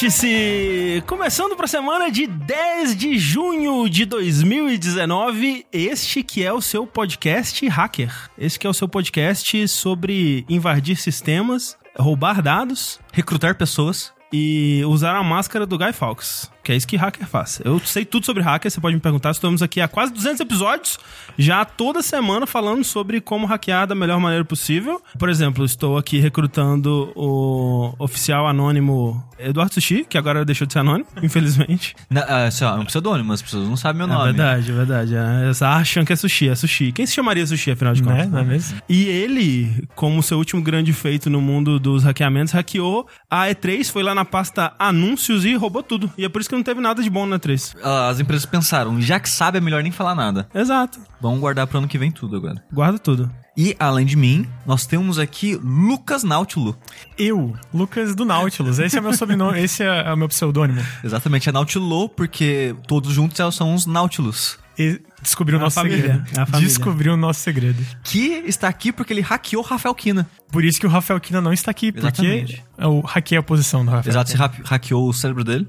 Vértice! 0.00 1.02
Começando 1.08 1.56
para 1.56 1.64
a 1.64 1.68
semana 1.68 2.08
de 2.08 2.24
10 2.24 2.94
de 2.94 3.18
junho 3.18 3.88
de 3.90 4.04
2019, 4.04 5.66
este 5.72 6.22
que 6.22 6.44
é 6.44 6.52
o 6.52 6.60
seu 6.60 6.86
podcast 6.86 7.66
hacker. 7.66 8.30
Este 8.38 8.60
que 8.60 8.66
é 8.68 8.70
o 8.70 8.74
seu 8.74 8.88
podcast 8.88 9.66
sobre 9.66 10.46
invadir 10.48 10.96
sistemas, 10.98 11.76
roubar 11.98 12.40
dados, 12.40 13.00
recrutar 13.12 13.56
pessoas 13.56 14.12
e 14.32 14.84
usar 14.86 15.16
a 15.16 15.22
máscara 15.24 15.66
do 15.66 15.76
Guy 15.76 15.92
Fawkes. 15.92 16.48
Que 16.68 16.72
é 16.72 16.76
isso 16.76 16.86
que 16.86 16.98
hacker 16.98 17.26
faz. 17.26 17.62
Eu 17.64 17.80
sei 17.80 18.04
tudo 18.04 18.26
sobre 18.26 18.42
hacker, 18.42 18.70
você 18.70 18.78
pode 18.78 18.94
me 18.94 19.00
perguntar. 19.00 19.30
Estamos 19.30 19.62
aqui 19.62 19.80
há 19.80 19.88
quase 19.88 20.12
200 20.12 20.40
episódios, 20.40 20.98
já 21.38 21.64
toda 21.64 22.02
semana 22.02 22.46
falando 22.46 22.84
sobre 22.84 23.22
como 23.22 23.46
hackear 23.46 23.86
da 23.86 23.94
melhor 23.94 24.20
maneira 24.20 24.44
possível. 24.44 25.00
Por 25.18 25.30
exemplo, 25.30 25.64
estou 25.64 25.96
aqui 25.96 26.18
recrutando 26.18 27.10
o 27.16 27.94
oficial 27.98 28.46
anônimo 28.46 29.24
Eduardo 29.38 29.72
Sushi, 29.72 30.04
que 30.06 30.18
agora 30.18 30.44
deixou 30.44 30.66
de 30.66 30.74
ser 30.74 30.80
anônimo, 30.80 31.06
infelizmente. 31.22 31.96
Na, 32.10 32.20
é, 32.20 32.48
é 32.50 32.70
um 32.74 32.84
pseudônimo, 32.84 33.32
as 33.32 33.40
pessoas 33.40 33.66
não 33.66 33.76
sabem 33.78 34.06
meu 34.06 34.14
É 34.14 34.18
nome. 34.18 34.24
verdade, 34.32 34.70
é 34.70 34.74
verdade. 34.74 35.14
É, 35.16 35.44
eles 35.46 35.62
acham 35.62 36.04
que 36.04 36.12
é 36.12 36.16
sushi, 36.16 36.50
é 36.50 36.54
sushi. 36.54 36.92
Quem 36.92 37.06
se 37.06 37.14
chamaria 37.14 37.46
sushi, 37.46 37.70
afinal 37.70 37.94
de 37.94 38.02
contas? 38.02 38.26
Né? 38.26 38.30
Não 38.30 38.40
é 38.40 38.44
mesmo? 38.44 38.78
E 38.90 39.06
ele, 39.06 39.88
como 39.94 40.22
seu 40.22 40.36
último 40.36 40.60
grande 40.60 40.92
feito 40.92 41.30
no 41.30 41.40
mundo 41.40 41.80
dos 41.80 42.04
hackeamentos, 42.04 42.52
hackeou 42.52 43.08
a 43.30 43.46
E3, 43.46 43.90
foi 43.90 44.02
lá 44.02 44.14
na 44.14 44.26
pasta 44.26 44.74
anúncios 44.78 45.46
e 45.46 45.54
roubou 45.54 45.82
tudo. 45.82 46.12
E 46.18 46.26
é 46.26 46.28
por 46.28 46.42
isso 46.42 46.50
que 46.50 46.57
não 46.58 46.62
teve 46.64 46.80
nada 46.80 47.02
de 47.02 47.08
bom 47.08 47.24
na 47.26 47.38
E3. 47.38 47.76
As 48.10 48.20
empresas 48.20 48.44
pensaram, 48.46 49.00
já 49.00 49.18
que 49.18 49.28
sabe, 49.30 49.58
é 49.58 49.60
melhor 49.60 49.82
nem 49.82 49.90
falar 49.92 50.14
nada. 50.14 50.48
Exato. 50.54 51.00
Vamos 51.20 51.40
guardar 51.40 51.66
pro 51.66 51.78
ano 51.78 51.88
que 51.88 51.98
vem 51.98 52.10
tudo 52.10 52.36
agora. 52.36 52.62
Guarda 52.72 52.98
tudo. 52.98 53.30
E, 53.56 53.74
além 53.78 54.06
de 54.06 54.14
mim, 54.16 54.46
nós 54.64 54.86
temos 54.86 55.18
aqui 55.18 55.56
Lucas 55.60 56.22
Nautilo. 56.22 56.76
Eu, 57.18 57.54
Lucas 57.74 58.14
do 58.14 58.24
Nautilus. 58.24 58.78
Esse 58.78 58.96
é 58.96 59.00
o 59.00 59.02
meu 59.02 59.12
sobrenome, 59.14 59.58
esse 59.64 59.82
é 59.82 60.12
o 60.12 60.16
meu 60.16 60.28
pseudônimo. 60.28 60.80
Exatamente, 61.02 61.48
é 61.48 61.52
Nautilo, 61.52 62.08
porque 62.08 62.76
todos 62.86 63.12
juntos 63.12 63.36
são 63.56 63.74
os 63.74 63.84
Nautilus. 63.86 64.58
E 64.78 65.00
descobriu 65.20 65.58
o 65.58 65.60
É 65.60 65.64
nosso 65.64 65.74
família, 65.74 66.24
segredo. 66.24 66.56
é. 66.56 66.60
Descobriu 66.60 67.14
o 67.14 67.16
nosso 67.16 67.40
segredo. 67.40 67.84
Que 68.04 68.44
está 68.46 68.68
aqui 68.68 68.92
porque 68.92 69.12
ele 69.12 69.20
hackeou 69.22 69.60
Rafael 69.60 69.92
Kina. 69.92 70.24
Por 70.52 70.64
isso 70.64 70.78
que 70.78 70.86
o 70.86 70.88
Rafael 70.88 71.18
Kina 71.18 71.40
não 71.40 71.52
está 71.52 71.72
aqui, 71.72 71.90
porque 71.90 72.06
Exatamente. 72.06 72.64
eu 72.78 73.00
hackei 73.00 73.36
a 73.36 73.42
posição 73.42 73.84
do 73.84 73.90
Rafael. 73.90 74.12
Exato, 74.12 74.30
você 74.30 74.36
ha- 74.40 74.52
hackeou 74.66 75.08
o 75.08 75.12
cérebro 75.12 75.42
dele. 75.42 75.66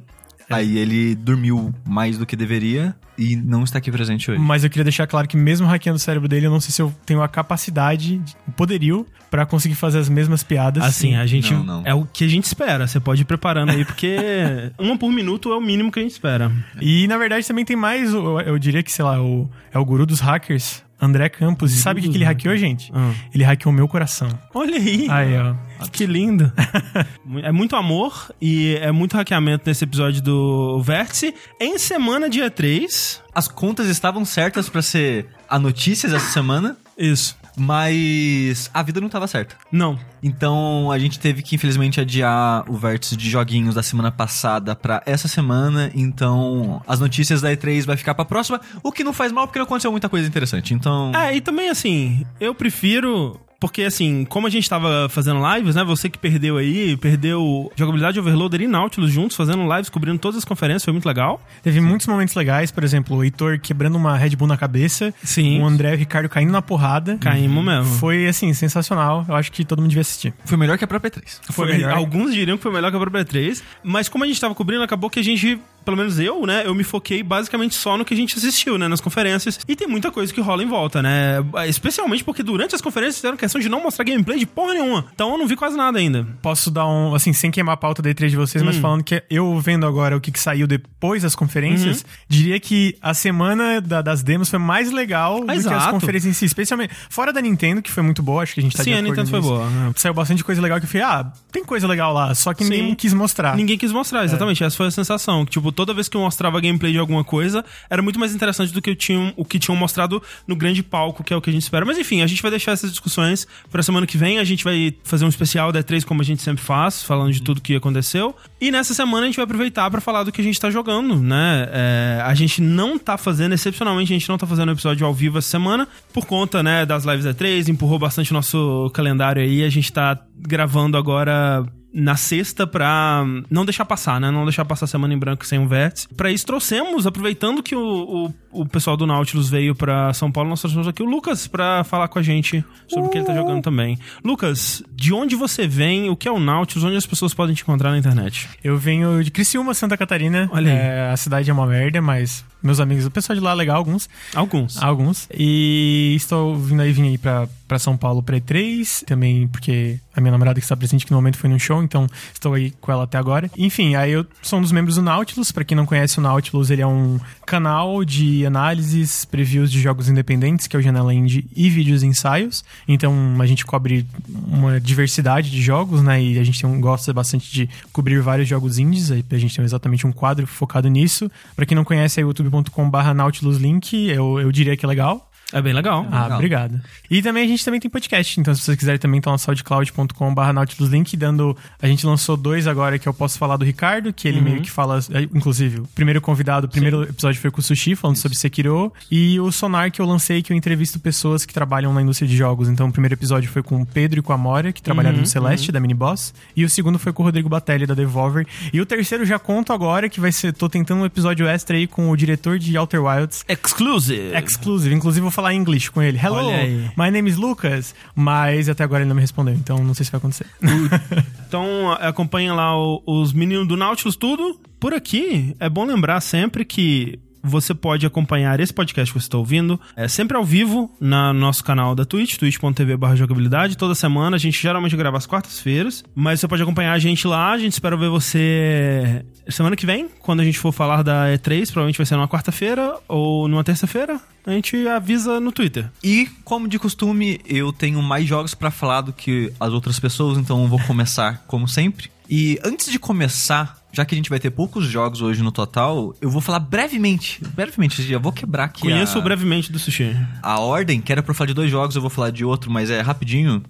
Aí 0.50 0.78
ele 0.78 1.16
dormiu 1.16 1.74
mais 1.88 2.18
do 2.18 2.26
que 2.26 2.36
deveria 2.36 2.96
e 3.18 3.36
não 3.36 3.64
está 3.64 3.78
aqui 3.78 3.92
presente 3.92 4.32
hoje. 4.32 4.40
Mas 4.42 4.64
eu 4.64 4.70
queria 4.70 4.84
deixar 4.84 5.06
claro 5.06 5.28
que 5.28 5.38
mesmo 5.38 5.68
hackeando 5.68 5.98
o 5.98 6.00
cérebro 6.00 6.28
dele, 6.28 6.48
eu 6.48 6.52
não 6.52 6.60
sei 6.60 6.72
se 6.72 6.82
eu 6.82 6.94
tenho 7.06 7.22
a 7.22 7.28
capacidade, 7.28 8.22
o 8.48 8.52
poderio, 8.52 9.06
pra 9.30 9.46
conseguir 9.46 9.76
fazer 9.76 10.00
as 10.00 10.10
mesmas 10.10 10.42
piadas. 10.44 10.84
Assim, 10.84 11.16
a 11.16 11.26
gente. 11.26 11.54
Não, 11.54 11.64
não. 11.64 11.82
É 11.86 11.94
o 11.94 12.06
que 12.06 12.24
a 12.24 12.28
gente 12.28 12.46
espera. 12.46 12.88
Você 12.88 13.00
pode 13.00 13.22
ir 13.22 13.26
preparando 13.26 13.72
aí, 13.72 13.84
porque 13.86 14.16
uma 14.80 14.98
por 14.98 15.12
minuto 15.12 15.52
é 15.52 15.56
o 15.58 15.62
mínimo 15.62 15.92
que 15.92 16.00
a 16.00 16.02
gente 16.02 16.12
espera. 16.14 16.52
E 16.82 17.08
na 17.08 17.18
verdade 17.18 17.46
também 17.48 17.66
tem 17.66 17.76
mais, 17.76 18.14
o- 18.14 18.40
eu 18.40 18.58
diria 18.58 18.82
que, 18.82 18.92
sei 18.92 19.04
lá, 19.06 19.22
o, 19.22 19.50
é 19.72 19.78
o 19.78 19.86
guru 19.86 20.06
dos 20.06 20.20
hackers, 20.20 20.84
André 21.02 21.30
Campos. 21.30 21.74
E 21.74 21.78
sabe 21.78 22.00
o 22.00 22.04
que, 22.04 22.10
que 22.10 22.18
ele 22.18 22.26
hackeou, 22.26 22.56
gente? 22.58 22.92
Ah. 22.94 23.14
Ele 23.34 23.44
hackeou 23.44 23.72
o 23.72 23.76
meu 23.76 23.88
coração. 23.88 24.30
Olha 24.54 24.76
aí. 24.76 25.08
Aí, 25.10 25.38
ó. 25.38 25.56
Que 25.88 26.06
lindo. 26.06 26.52
é 27.42 27.52
muito 27.52 27.76
amor 27.76 28.32
e 28.42 28.76
é 28.82 28.92
muito 28.92 29.16
hackeamento 29.16 29.64
nesse 29.66 29.84
episódio 29.84 30.22
do 30.22 30.82
Vértice. 30.82 31.34
Em 31.60 31.78
semana 31.78 32.30
dia 32.30 32.50
3. 32.52 33.22
As 33.34 33.48
contas 33.48 33.88
estavam 33.88 34.26
certas 34.26 34.68
pra 34.68 34.82
ser 34.82 35.28
a 35.48 35.58
notícias 35.58 36.14
essa 36.14 36.32
semana, 36.32 36.78
Isso. 36.98 37.38
Mas 37.60 38.70
a 38.74 38.82
vida 38.82 39.00
não 39.00 39.08
estava 39.08 39.28
certa. 39.28 39.56
Não. 39.72 40.00
Então 40.24 40.92
a 40.92 40.98
gente 40.98 41.20
teve 41.20 41.42
que 41.42 41.56
infelizmente 41.56 42.00
adiar 42.00 42.64
o 42.70 42.78
vértice 42.78 43.16
de 43.16 43.30
joguinhos 43.30 43.76
da 43.76 43.84
semana 43.84 44.12
passada 44.12 44.76
pra 44.76 45.04
essa 45.06 45.28
semana. 45.28 45.92
Então 45.94 46.82
as 46.88 47.00
notícias 47.00 47.42
da 47.42 47.52
E3 47.52 47.86
vai 47.86 47.98
ficar 47.98 48.16
pra 48.16 48.26
próxima, 48.26 48.60
o 48.82 48.92
que 48.92 49.04
não 49.04 49.14
faz 49.14 49.32
mal 49.32 49.48
porque 49.48 49.60
não 49.60 49.66
aconteceu 49.66 49.92
muita 49.92 50.10
coisa 50.10 50.28
interessante. 50.28 50.74
Então 50.74 51.12
É, 51.16 51.36
e 51.36 51.42
também 51.42 51.70
assim, 51.70 52.26
eu 52.40 52.56
prefiro. 52.56 53.40
Porque, 53.60 53.84
assim, 53.84 54.26
como 54.26 54.48
a 54.48 54.50
gente 54.50 54.70
tava 54.70 55.08
fazendo 55.10 55.40
lives, 55.56 55.76
né? 55.76 55.84
Você 55.84 56.10
que 56.10 56.18
perdeu 56.18 56.58
aí, 56.58 56.96
perdeu 56.98 57.72
Jogabilidade 57.76 58.20
Overloader 58.20 58.62
e 58.62 58.68
Nautilus 58.68 59.12
juntos, 59.12 59.36
fazendo 59.36 59.68
lives, 59.72 59.90
cobrindo 59.90 60.18
todas 60.18 60.38
as 60.38 60.46
conferências, 60.46 60.84
foi 60.86 60.94
muito 60.94 61.06
legal. 61.06 61.42
Teve 61.62 61.82
muitos 61.82 62.08
momentos 62.08 62.34
legais, 62.36 62.72
por 62.72 62.84
exemplo, 62.84 63.18
o 63.18 63.24
Heitor 63.24 63.60
quebrando 63.60 63.96
uma 63.96 64.18
Red 64.18 64.36
Bull 64.36 64.48
na 64.48 64.58
cabeça, 64.58 65.14
Sim. 65.24 65.60
o 65.62 65.66
André 65.66 65.92
e 65.92 65.96
o 65.96 65.98
Ricardo 65.98 66.30
caindo 66.30 66.52
na 66.52 66.62
porrada. 66.62 67.18
Caímos 67.18 67.64
mesmo. 67.64 67.86
Foi, 67.96 68.28
assim, 68.28 68.54
sensacional. 68.54 69.26
Eu 69.28 69.36
acho 69.36 69.52
que 69.52 69.66
todo 69.66 69.80
mundo 69.80 69.90
devia 69.90 70.02
assistir. 70.02 70.34
foi 70.46 70.58
melhor 70.58 70.78
que 70.78 70.84
a 70.84 70.88
própria 70.88 71.12
E3. 71.12 71.40
Foi 71.52 71.66
Foi 71.66 71.74
melhor. 71.74 71.94
Alguns 71.94 72.34
diriam 72.34 72.56
que 72.58 72.64
foi 72.64 72.72
melhor 72.72 72.90
que 72.92 72.98
a 72.98 73.00
própria 73.00 73.26
3, 73.26 73.64
mas 73.84 74.08
como 74.08 74.24
a 74.24 74.28
gente 74.28 74.40
tava 74.40 74.56
cobrindo, 74.56 74.84
acabou 74.84 75.10
que 75.10 75.20
a 75.20 75.24
gente, 75.24 75.60
pelo 75.90 75.98
menos 75.98 76.20
eu, 76.20 76.46
né, 76.46 76.62
eu 76.66 76.76
me 76.76 76.84
foquei 76.84 77.24
basicamente 77.24 77.74
só 77.74 77.98
no 77.98 78.06
que 78.06 78.14
a 78.14 78.18
gente 78.18 78.38
assistiu, 78.38 78.78
né, 78.78 78.88
nas 78.88 79.02
conferências. 79.02 79.60
E 79.68 79.76
tem 79.76 79.88
muita 79.88 80.12
coisa 80.12 80.32
que 80.32 80.40
rola 80.40 80.62
em 80.64 80.68
volta, 80.68 81.02
né? 81.02 81.38
Especialmente 81.68 82.24
porque 82.24 82.44
durante 82.44 82.76
as 82.76 82.82
conferências 82.82 83.16
fizeram 83.16 83.36
questão 83.38 83.60
de 83.60 83.68
não 83.68 83.82
mostrar 83.82 84.06
gameplay 84.06 84.38
de 84.38 84.46
porra 84.46 84.74
nenhuma. 84.74 85.06
Então 85.14 85.32
eu 85.32 85.38
não 85.38 85.48
vi 85.48 85.56
quase 85.56 85.76
nada 85.76 85.98
ainda. 85.98 86.28
Posso 86.42 86.70
dar 86.70 86.88
um, 86.88 87.16
assim, 87.16 87.34
sem 87.34 87.50
queimar 87.50 87.74
a 87.74 87.78
pauta 87.78 88.02
da 88.02 88.10
E3 88.12 88.30
de 88.30 88.36
vocês, 88.36 88.64
mas 88.64 88.78
falando 88.78 89.04
que 89.04 89.24
eu 89.30 89.60
vendo 89.60 89.86
agora 89.88 90.16
o 90.16 90.22
que, 90.22 90.32
que 90.32 90.40
saiu 90.40 90.68
depois 90.68 91.24
das 91.24 91.36
conferências, 91.36 92.06
diria 92.28 92.60
que 92.60 92.96
a 93.02 93.14
semana 93.14 93.82
da- 93.82 94.02
das 94.02 94.22
demos 94.22 94.50
foi 94.50 94.60
mais 94.60 94.92
legal 94.92 95.40
do 95.42 95.46
que 95.48 95.52
as 95.52 95.58
Exato. 95.66 95.90
conferências 95.92 96.30
em 96.32 96.34
si, 96.38 96.46
especialmente 96.46 96.94
fora 97.10 97.34
da 97.34 97.42
Nintendo, 97.42 97.82
que 97.82 97.92
foi 97.92 98.04
muito 98.04 98.22
boa, 98.22 98.44
acho 98.44 98.54
que 98.54 98.60
a 98.60 98.64
gente 98.64 98.76
tá 98.78 98.84
Sim, 98.84 98.92
de 98.92 98.98
a 98.98 99.02
Nintendo 99.02 99.30
foi 99.30 99.42
boa. 99.42 99.68
né? 99.70 99.92
Saiu 99.96 100.14
bastante 100.14 100.44
coisa 100.44 100.62
legal 100.62 100.80
que 100.80 100.86
eu 100.86 100.90
falei, 100.90 101.04
ah, 101.06 101.32
tem 101.52 101.64
coisa 101.64 101.88
legal 101.88 102.14
lá, 102.14 102.34
só 102.36 102.54
que 102.54 102.64
ninguém 102.64 102.90
Sim. 102.90 102.96
quis 102.96 103.14
mostrar. 103.14 103.56
Ninguém 103.56 103.78
quis 103.78 103.92
mostrar, 103.92 104.24
exatamente. 104.24 104.64
Essa 104.64 104.76
foi 104.78 104.88
a 104.88 104.92
sensação. 104.92 105.46
Que, 105.46 105.52
tipo, 105.52 105.72
toda 105.80 105.94
vez 105.94 106.10
que 106.10 106.18
eu 106.18 106.22
mostrava 106.22 106.60
gameplay 106.60 106.92
de 106.92 106.98
alguma 106.98 107.24
coisa, 107.24 107.64
era 107.90 108.02
muito 108.02 108.20
mais 108.20 108.36
interessante 108.36 108.74
do 108.74 108.82
que 108.82 108.90
eu 108.90 108.96
tinha, 108.98 109.34
o 109.38 109.46
que 109.46 109.58
tinham 109.58 109.78
mostrado 109.78 110.22
no 110.46 110.54
grande 110.54 110.84
palco, 110.84 111.24
que 111.24 111.34
é 111.34 111.38
o 111.38 111.40
que 111.40 111.50
a 111.50 111.54
gente 111.54 111.62
espera. 111.62 111.86
Mas 111.86 111.98
enfim, 111.98 112.22
a 112.22 112.28
gente 112.28 112.42
vai 112.42 112.52
deixar 112.52 112.74
essas 112.74 112.92
discussões 112.92 113.48
pra 113.72 113.82
semana 113.82 114.06
que 114.06 114.18
vem. 114.18 114.40
A 114.40 114.44
gente 114.44 114.62
vai 114.62 114.94
fazer 115.06 115.24
um 115.24 115.30
especial 115.30 115.72
da 115.72 115.82
E3, 115.82 116.04
como 116.04 116.22
a 116.22 116.26
gente 116.26 116.42
sempre 116.42 116.62
faz, 116.62 117.02
falando 117.02 117.32
de 117.32 117.42
tudo 117.42 117.62
que 117.62 117.74
aconteceu. 117.74 118.36
E 118.60 118.72
nessa 118.72 118.94
semana 118.94 119.24
a 119.24 119.26
gente 119.28 119.38
vai 119.38 119.46
aproveitar 119.46 119.90
pra 119.90 120.02
falar 120.02 120.26
do 120.26 120.34
que 120.34 120.42
a 120.42 120.44
gente 120.44 120.60
tá 120.60 120.70
jogando, 120.70 121.16
né? 121.16 121.70
É, 121.72 122.24
a 122.26 122.34
gente 122.34 122.62
não 122.62 123.00
tá 123.00 123.18
fazendo, 123.18 123.54
excepcionalmente, 123.54 124.12
a 124.12 124.20
gente 124.20 124.28
não 124.28 124.38
tá 124.38 124.46
fazendo 124.46 124.74
episódio 124.74 125.08
ao 125.08 125.14
vivo 125.14 125.38
essa 125.38 125.48
semana, 125.48 125.88
por 126.12 126.26
conta, 126.26 126.62
né, 126.62 126.86
das 126.86 127.06
lives 127.06 127.24
da 127.24 127.34
E3, 127.34 127.70
empurrou 127.70 127.98
bastante 127.98 128.32
o 128.32 128.34
nosso 128.34 128.92
calendário 128.94 129.42
aí. 129.42 129.64
A 129.64 129.70
gente 129.70 129.94
tá 129.94 130.20
gravando 130.36 130.98
agora 130.98 131.66
na 131.94 132.16
sexta 132.16 132.68
pra 132.68 133.24
não 133.50 133.66
deixar 133.66 133.86
passar, 133.86 134.20
né? 134.20 134.30
Não 134.32 134.44
deixar 134.44 134.66
passar 134.66 134.86
a 134.86 134.88
semana 134.88 135.14
em 135.14 135.18
branco 135.18 135.46
sem 135.46 135.60
um 135.60 135.68
vértice. 135.68 136.08
Pra 136.16 136.32
isso 136.32 136.46
trouxemos, 136.46 137.08
aproveitando 137.08 137.64
que 137.64 137.76
o, 137.76 138.32
o, 138.52 138.62
o 138.62 138.66
pessoal 138.66 138.96
do 138.96 139.08
Nautilus 139.08 139.50
veio 139.50 139.76
pra 139.76 140.14
São 140.14 140.32
Paulo, 140.32 140.50
nós 140.50 140.60
trouxemos 140.60 140.88
aqui 140.88 141.02
o 141.02 141.06
Lucas 141.06 141.48
pra 141.48 141.84
falar 141.84 142.08
com 142.08 142.20
a 142.20 142.22
gente 142.22 142.64
sobre 142.88 143.08
o 143.08 143.12
que 143.12 143.18
ele 143.18 143.26
tá 143.26 143.34
jogando 143.34 143.62
também. 143.62 143.98
Lucas, 144.24 144.84
de 144.96 145.14
onde 145.14 145.36
você 145.36 145.68
vem? 145.68 146.10
O 146.10 146.16
que 146.16 146.28
é 146.28 146.32
o 146.32 146.40
Nautilus? 146.40 146.84
Onde 146.84 146.98
as 146.98 147.06
pessoas 147.06 147.34
podem 147.34 147.56
te 147.56 147.64
encontrar 147.64 147.92
na 147.92 147.98
internet? 147.98 148.48
Eu 148.64 148.78
venho 148.78 149.24
de 149.24 149.32
Criciúma, 149.32 149.74
Santa 149.74 149.98
Catarina. 149.98 150.50
Olha 150.52 150.72
aí. 150.72 150.78
É, 150.78 151.12
a 151.12 151.18
cidade 151.18 151.50
é 151.50 151.54
uma 151.54 151.66
merda, 151.66 152.02
mas 152.02 152.46
meus 152.62 152.80
amigos, 152.80 153.06
o 153.06 153.12
pessoal 153.12 153.38
de 153.38 153.44
lá 153.44 153.52
é 153.52 153.56
legal, 153.56 153.78
alguns. 153.78 154.10
Alguns. 154.36 154.82
Alguns. 154.82 155.28
E 155.34 156.14
estou 156.16 156.56
vindo 156.56 156.82
aí, 156.82 156.92
vim 156.92 157.08
aí 157.10 157.18
pra, 157.18 157.48
pra 157.70 157.78
São 157.78 157.96
Paulo 157.96 158.24
pra 158.24 158.36
E3, 158.36 159.06
também 159.06 159.48
porque 159.48 160.00
a 160.16 160.20
minha 160.20 160.32
namorada 160.32 160.60
que 160.60 160.66
está 160.66 160.76
presente 160.76 161.06
que 161.06 161.12
no 161.12 161.18
momento 161.18 161.38
foi 161.38 161.50
num 161.50 161.60
show, 161.60 161.82
então 161.84 162.08
estou 162.34 162.56
aí 162.56 162.72
com 162.82 162.92
ela 162.92 163.04
até 163.04 163.18
agora. 163.18 163.50
Enfim, 163.56 163.96
aí 163.96 164.12
eu 164.12 164.26
sou 164.42 164.58
um 164.58 164.62
dos 164.62 164.72
membros 164.72 164.96
do 164.96 165.04
Nautilus. 165.04 165.52
Pra 165.52 165.64
quem 165.64 165.78
não 165.78 165.86
conhece 165.86 166.18
o 166.18 166.22
Nautilus, 166.22 166.72
ele 166.72 166.82
é 166.82 166.88
um 166.88 167.20
canal 167.46 168.04
de 168.04 168.44
análises, 168.44 169.24
previews 169.24 169.72
de 169.72 169.80
jogos 169.80 170.10
independentes, 170.10 170.66
que 170.66 170.76
é 170.76 170.80
o 170.80 170.82
Janela 170.82 171.14
Indie, 171.14 171.48
e 171.56 171.70
vídeos 171.70 172.02
e 172.02 172.08
ensaios. 172.08 172.66
Então 172.88 173.14
a 173.40 173.46
gente 173.46 173.64
cobre 173.64 174.06
uma 174.48 174.82
diversidade 174.82 175.52
de 175.52 175.62
jogos, 175.62 176.02
né? 176.02 176.22
E 176.22 176.40
a 176.40 176.44
gente 176.44 176.60
tem 176.60 176.82
gosta 176.82 177.14
bastante 177.14 177.52
de 177.54 177.70
cobrir 177.94 178.20
vários 178.20 178.48
jogos 178.48 178.80
indies. 178.80 179.12
Aí 179.12 179.24
a 179.30 179.38
gente 179.38 179.56
tem 179.56 179.64
exatamente 179.64 180.08
um 180.08 180.12
quadro 180.12 180.48
focado 180.48 180.90
nisso. 180.90 181.30
Pra 181.56 181.68
quem 181.68 181.76
não 181.76 181.86
conhece, 181.86 182.20
é 182.20 182.24
youtube.com/barra 182.24 183.14
Nautilus 183.14 183.58
Link. 183.58 183.94
Eu, 183.94 184.40
eu 184.40 184.52
diria 184.52 184.76
que 184.76 184.84
é 184.84 184.90
legal. 184.90 185.29
É 185.52 185.62
bem 185.62 185.74
legal. 185.74 186.06
Ah, 186.12 186.24
Legal. 186.24 186.38
obrigado. 186.38 186.82
E 187.10 187.22
também 187.22 187.44
a 187.44 187.48
gente 187.48 187.66
também 187.66 187.80
tem 187.80 187.90
podcast, 187.90 188.40
então 188.40 188.54
se 188.54 188.62
vocês 188.62 188.78
quiserem 188.78 189.00
também 189.00 189.20
tá 189.20 189.32
no 189.32 189.38
soundcloud.com.br 189.38 190.54
Nautilus 190.54 190.90
Link, 190.92 191.16
dando... 191.18 191.58
A 191.82 191.88
gente 191.88 192.06
lançou 192.06 192.38
dois 192.38 192.68
agora 192.68 193.00
que 193.00 193.08
eu 193.08 193.14
posso 193.14 193.38
falar 193.38 193.58
do 193.58 193.66
Ricardo, 193.66 194.14
que 194.14 194.28
ele 194.28 194.42
meio 194.42 194.62
que 194.62 194.70
fala... 194.70 195.00
é, 195.12 195.24
Inclusive, 195.24 195.80
o 195.80 195.88
primeiro 195.88 196.22
convidado, 196.22 196.68
o 196.68 196.70
primeiro 196.70 197.04
episódio 197.04 197.42
foi 197.42 197.50
com 197.50 197.60
o 197.60 197.64
Sushi, 197.64 197.96
falando 197.96 198.18
sobre 198.18 198.38
Sekiro, 198.38 198.94
e 199.10 199.40
o 199.40 199.52
Sonar 199.52 199.92
que 199.92 200.00
eu 200.02 200.06
lancei, 200.06 200.42
que 200.44 200.54
eu 200.54 200.58
entrevisto 200.58 201.00
pessoas 201.00 201.46
que 201.46 201.54
trabalham 201.54 201.94
na 201.94 202.02
indústria 202.02 202.28
de 202.28 202.38
jogos. 202.38 202.70
Então 202.70 202.88
o 202.88 202.92
primeiro 202.92 203.16
episódio 203.16 203.50
foi 203.50 203.64
com 203.64 203.82
o 203.82 203.86
Pedro 203.86 204.20
e 204.20 204.22
com 204.22 204.32
a 204.32 204.36
Amora, 204.36 204.72
que 204.72 204.82
trabalharam 204.82 205.18
no 205.18 205.26
Celeste, 205.26 205.72
da 205.72 205.80
Miniboss, 205.80 206.34
e 206.56 206.64
o 206.64 206.70
segundo 206.70 207.00
foi 207.00 207.12
com 207.12 207.24
o 207.24 207.26
Rodrigo 207.26 207.50
Batelli, 207.50 207.86
da 207.88 207.94
Devolver. 207.96 208.46
E 208.72 208.80
o 208.80 208.86
terceiro 208.86 209.26
já 209.26 209.40
conto 209.40 209.74
agora, 209.74 210.08
que 210.10 210.20
vai 210.20 210.32
ser... 210.32 210.54
Tô 210.54 210.70
tentando 210.70 211.02
um 211.02 211.06
episódio 211.06 211.48
extra 211.48 211.76
aí 211.76 211.88
com 211.88 212.10
o 212.12 212.16
diretor 212.16 212.60
de 212.60 212.78
Outer 212.78 213.04
Wilds, 213.04 213.44
Exclusive. 213.48 214.36
Exclusive. 214.38 214.94
Inclusive, 214.96 215.22
vou 215.22 215.32
falar 215.40 215.54
inglês 215.54 215.88
com 215.88 216.02
ele. 216.02 216.20
Hello, 216.22 216.52
my 216.98 217.10
name 217.10 217.30
is 217.30 217.38
Lucas. 217.38 217.96
Mas 218.14 218.68
até 218.68 218.84
agora 218.84 219.04
ele 219.04 219.08
não 219.08 219.16
me 219.16 219.22
respondeu, 219.22 219.54
então 219.54 219.82
não 219.82 219.94
sei 219.94 220.06
se 220.06 220.12
vai 220.12 220.20
acontecer. 220.20 220.46
Então 221.50 221.92
acompanha 221.94 222.54
lá 222.54 222.78
os 223.08 223.34
meninos 223.34 223.68
do 223.68 223.76
Nautilus 223.76 224.16
tudo. 224.16 224.60
Por 224.80 224.94
aqui, 224.94 225.56
é 225.60 225.68
bom 225.68 225.84
lembrar 225.84 226.22
sempre 226.22 226.64
que 226.64 227.18
você 227.44 227.74
pode 227.74 228.06
acompanhar 228.06 228.60
esse 228.60 228.74
podcast 228.74 229.14
que 229.14 229.20
você 229.20 229.26
está 229.28 229.38
ouvindo 229.38 229.80
é 229.96 230.08
sempre 230.08 230.36
ao 230.38 230.44
vivo 230.44 230.92
na- 231.00 231.34
no 231.34 231.40
nosso 231.40 231.64
canal 231.64 231.96
da 231.96 232.06
Twitch, 232.06 232.38
twitch.tv 232.38 232.98
jogabilidade. 233.16 233.78
Toda 233.78 233.96
semana, 233.96 234.36
a 234.36 234.40
gente 234.40 234.62
geralmente 234.62 234.96
grava 234.96 235.18
às 235.18 235.26
quartas-feiras, 235.26 236.04
mas 236.16 236.40
você 236.40 236.48
pode 236.48 236.62
acompanhar 236.62 236.94
a 236.94 237.00
gente 237.00 237.28
lá. 237.28 237.52
A 237.52 237.58
gente 237.58 237.74
espera 237.74 237.96
ver 237.98 238.10
você 238.10 239.26
semana 239.48 239.76
que 239.76 239.86
vem, 239.86 240.08
quando 240.20 240.42
a 240.42 240.44
gente 240.44 240.60
for 240.60 240.72
falar 240.72 241.02
da 241.04 241.26
E3, 241.34 241.66
provavelmente 241.68 241.98
vai 241.98 242.06
ser 242.06 242.16
numa 242.16 242.28
quarta-feira 242.28 242.96
ou 243.08 243.48
numa 243.48 243.64
terça-feira. 243.64 244.20
A 244.46 244.52
gente 244.52 244.88
avisa 244.88 245.40
no 245.40 245.52
Twitter. 245.52 245.90
E, 246.04 246.28
como 246.44 246.68
de 246.68 246.80
costume, 246.80 247.40
eu 247.46 247.72
tenho 247.74 248.02
mais 248.02 248.26
jogos 248.28 248.54
pra 248.56 248.72
falar 248.72 249.02
do 249.02 249.14
que 249.14 249.52
as 249.60 249.72
outras 249.74 250.00
pessoas, 250.00 250.38
então 250.38 250.62
eu 250.64 250.68
vou 250.68 250.80
começar 250.80 251.44
como 251.48 251.68
sempre. 251.68 252.10
E 252.30 252.60
antes 252.64 252.92
de 252.92 253.00
começar, 253.00 253.79
já 253.92 254.06
que 254.06 254.14
a 254.14 254.18
gente 254.18 254.30
vai 254.30 254.40
ter 254.40 254.52
poucos 254.52 254.86
jogos 254.86 255.22
hoje 255.22 255.42
no 255.42 255.52
total, 255.52 256.16
eu 256.22 256.30
vou 256.30 256.42
falar 256.42 256.60
brevemente, 256.60 257.42
brevemente, 257.54 258.02
já 258.04 258.20
vou 258.20 258.32
quebrar 258.32 258.66
aqui 258.66 258.82
Conheço 258.82 259.18
a, 259.18 259.22
brevemente 259.22 259.72
do 259.72 259.80
Sushi. 259.80 260.16
a 260.42 260.60
ordem, 260.60 261.02
que 261.02 261.12
era 261.12 261.24
pra 261.24 261.32
eu 261.32 261.36
falar 261.36 261.48
de 261.48 261.54
dois 261.54 261.72
jogos, 261.72 261.96
eu 261.96 262.02
vou 262.02 262.10
falar 262.10 262.30
de 262.32 262.46
outro, 262.46 262.72
mas 262.72 262.90
é 262.90 263.02
rapidinho, 263.02 263.64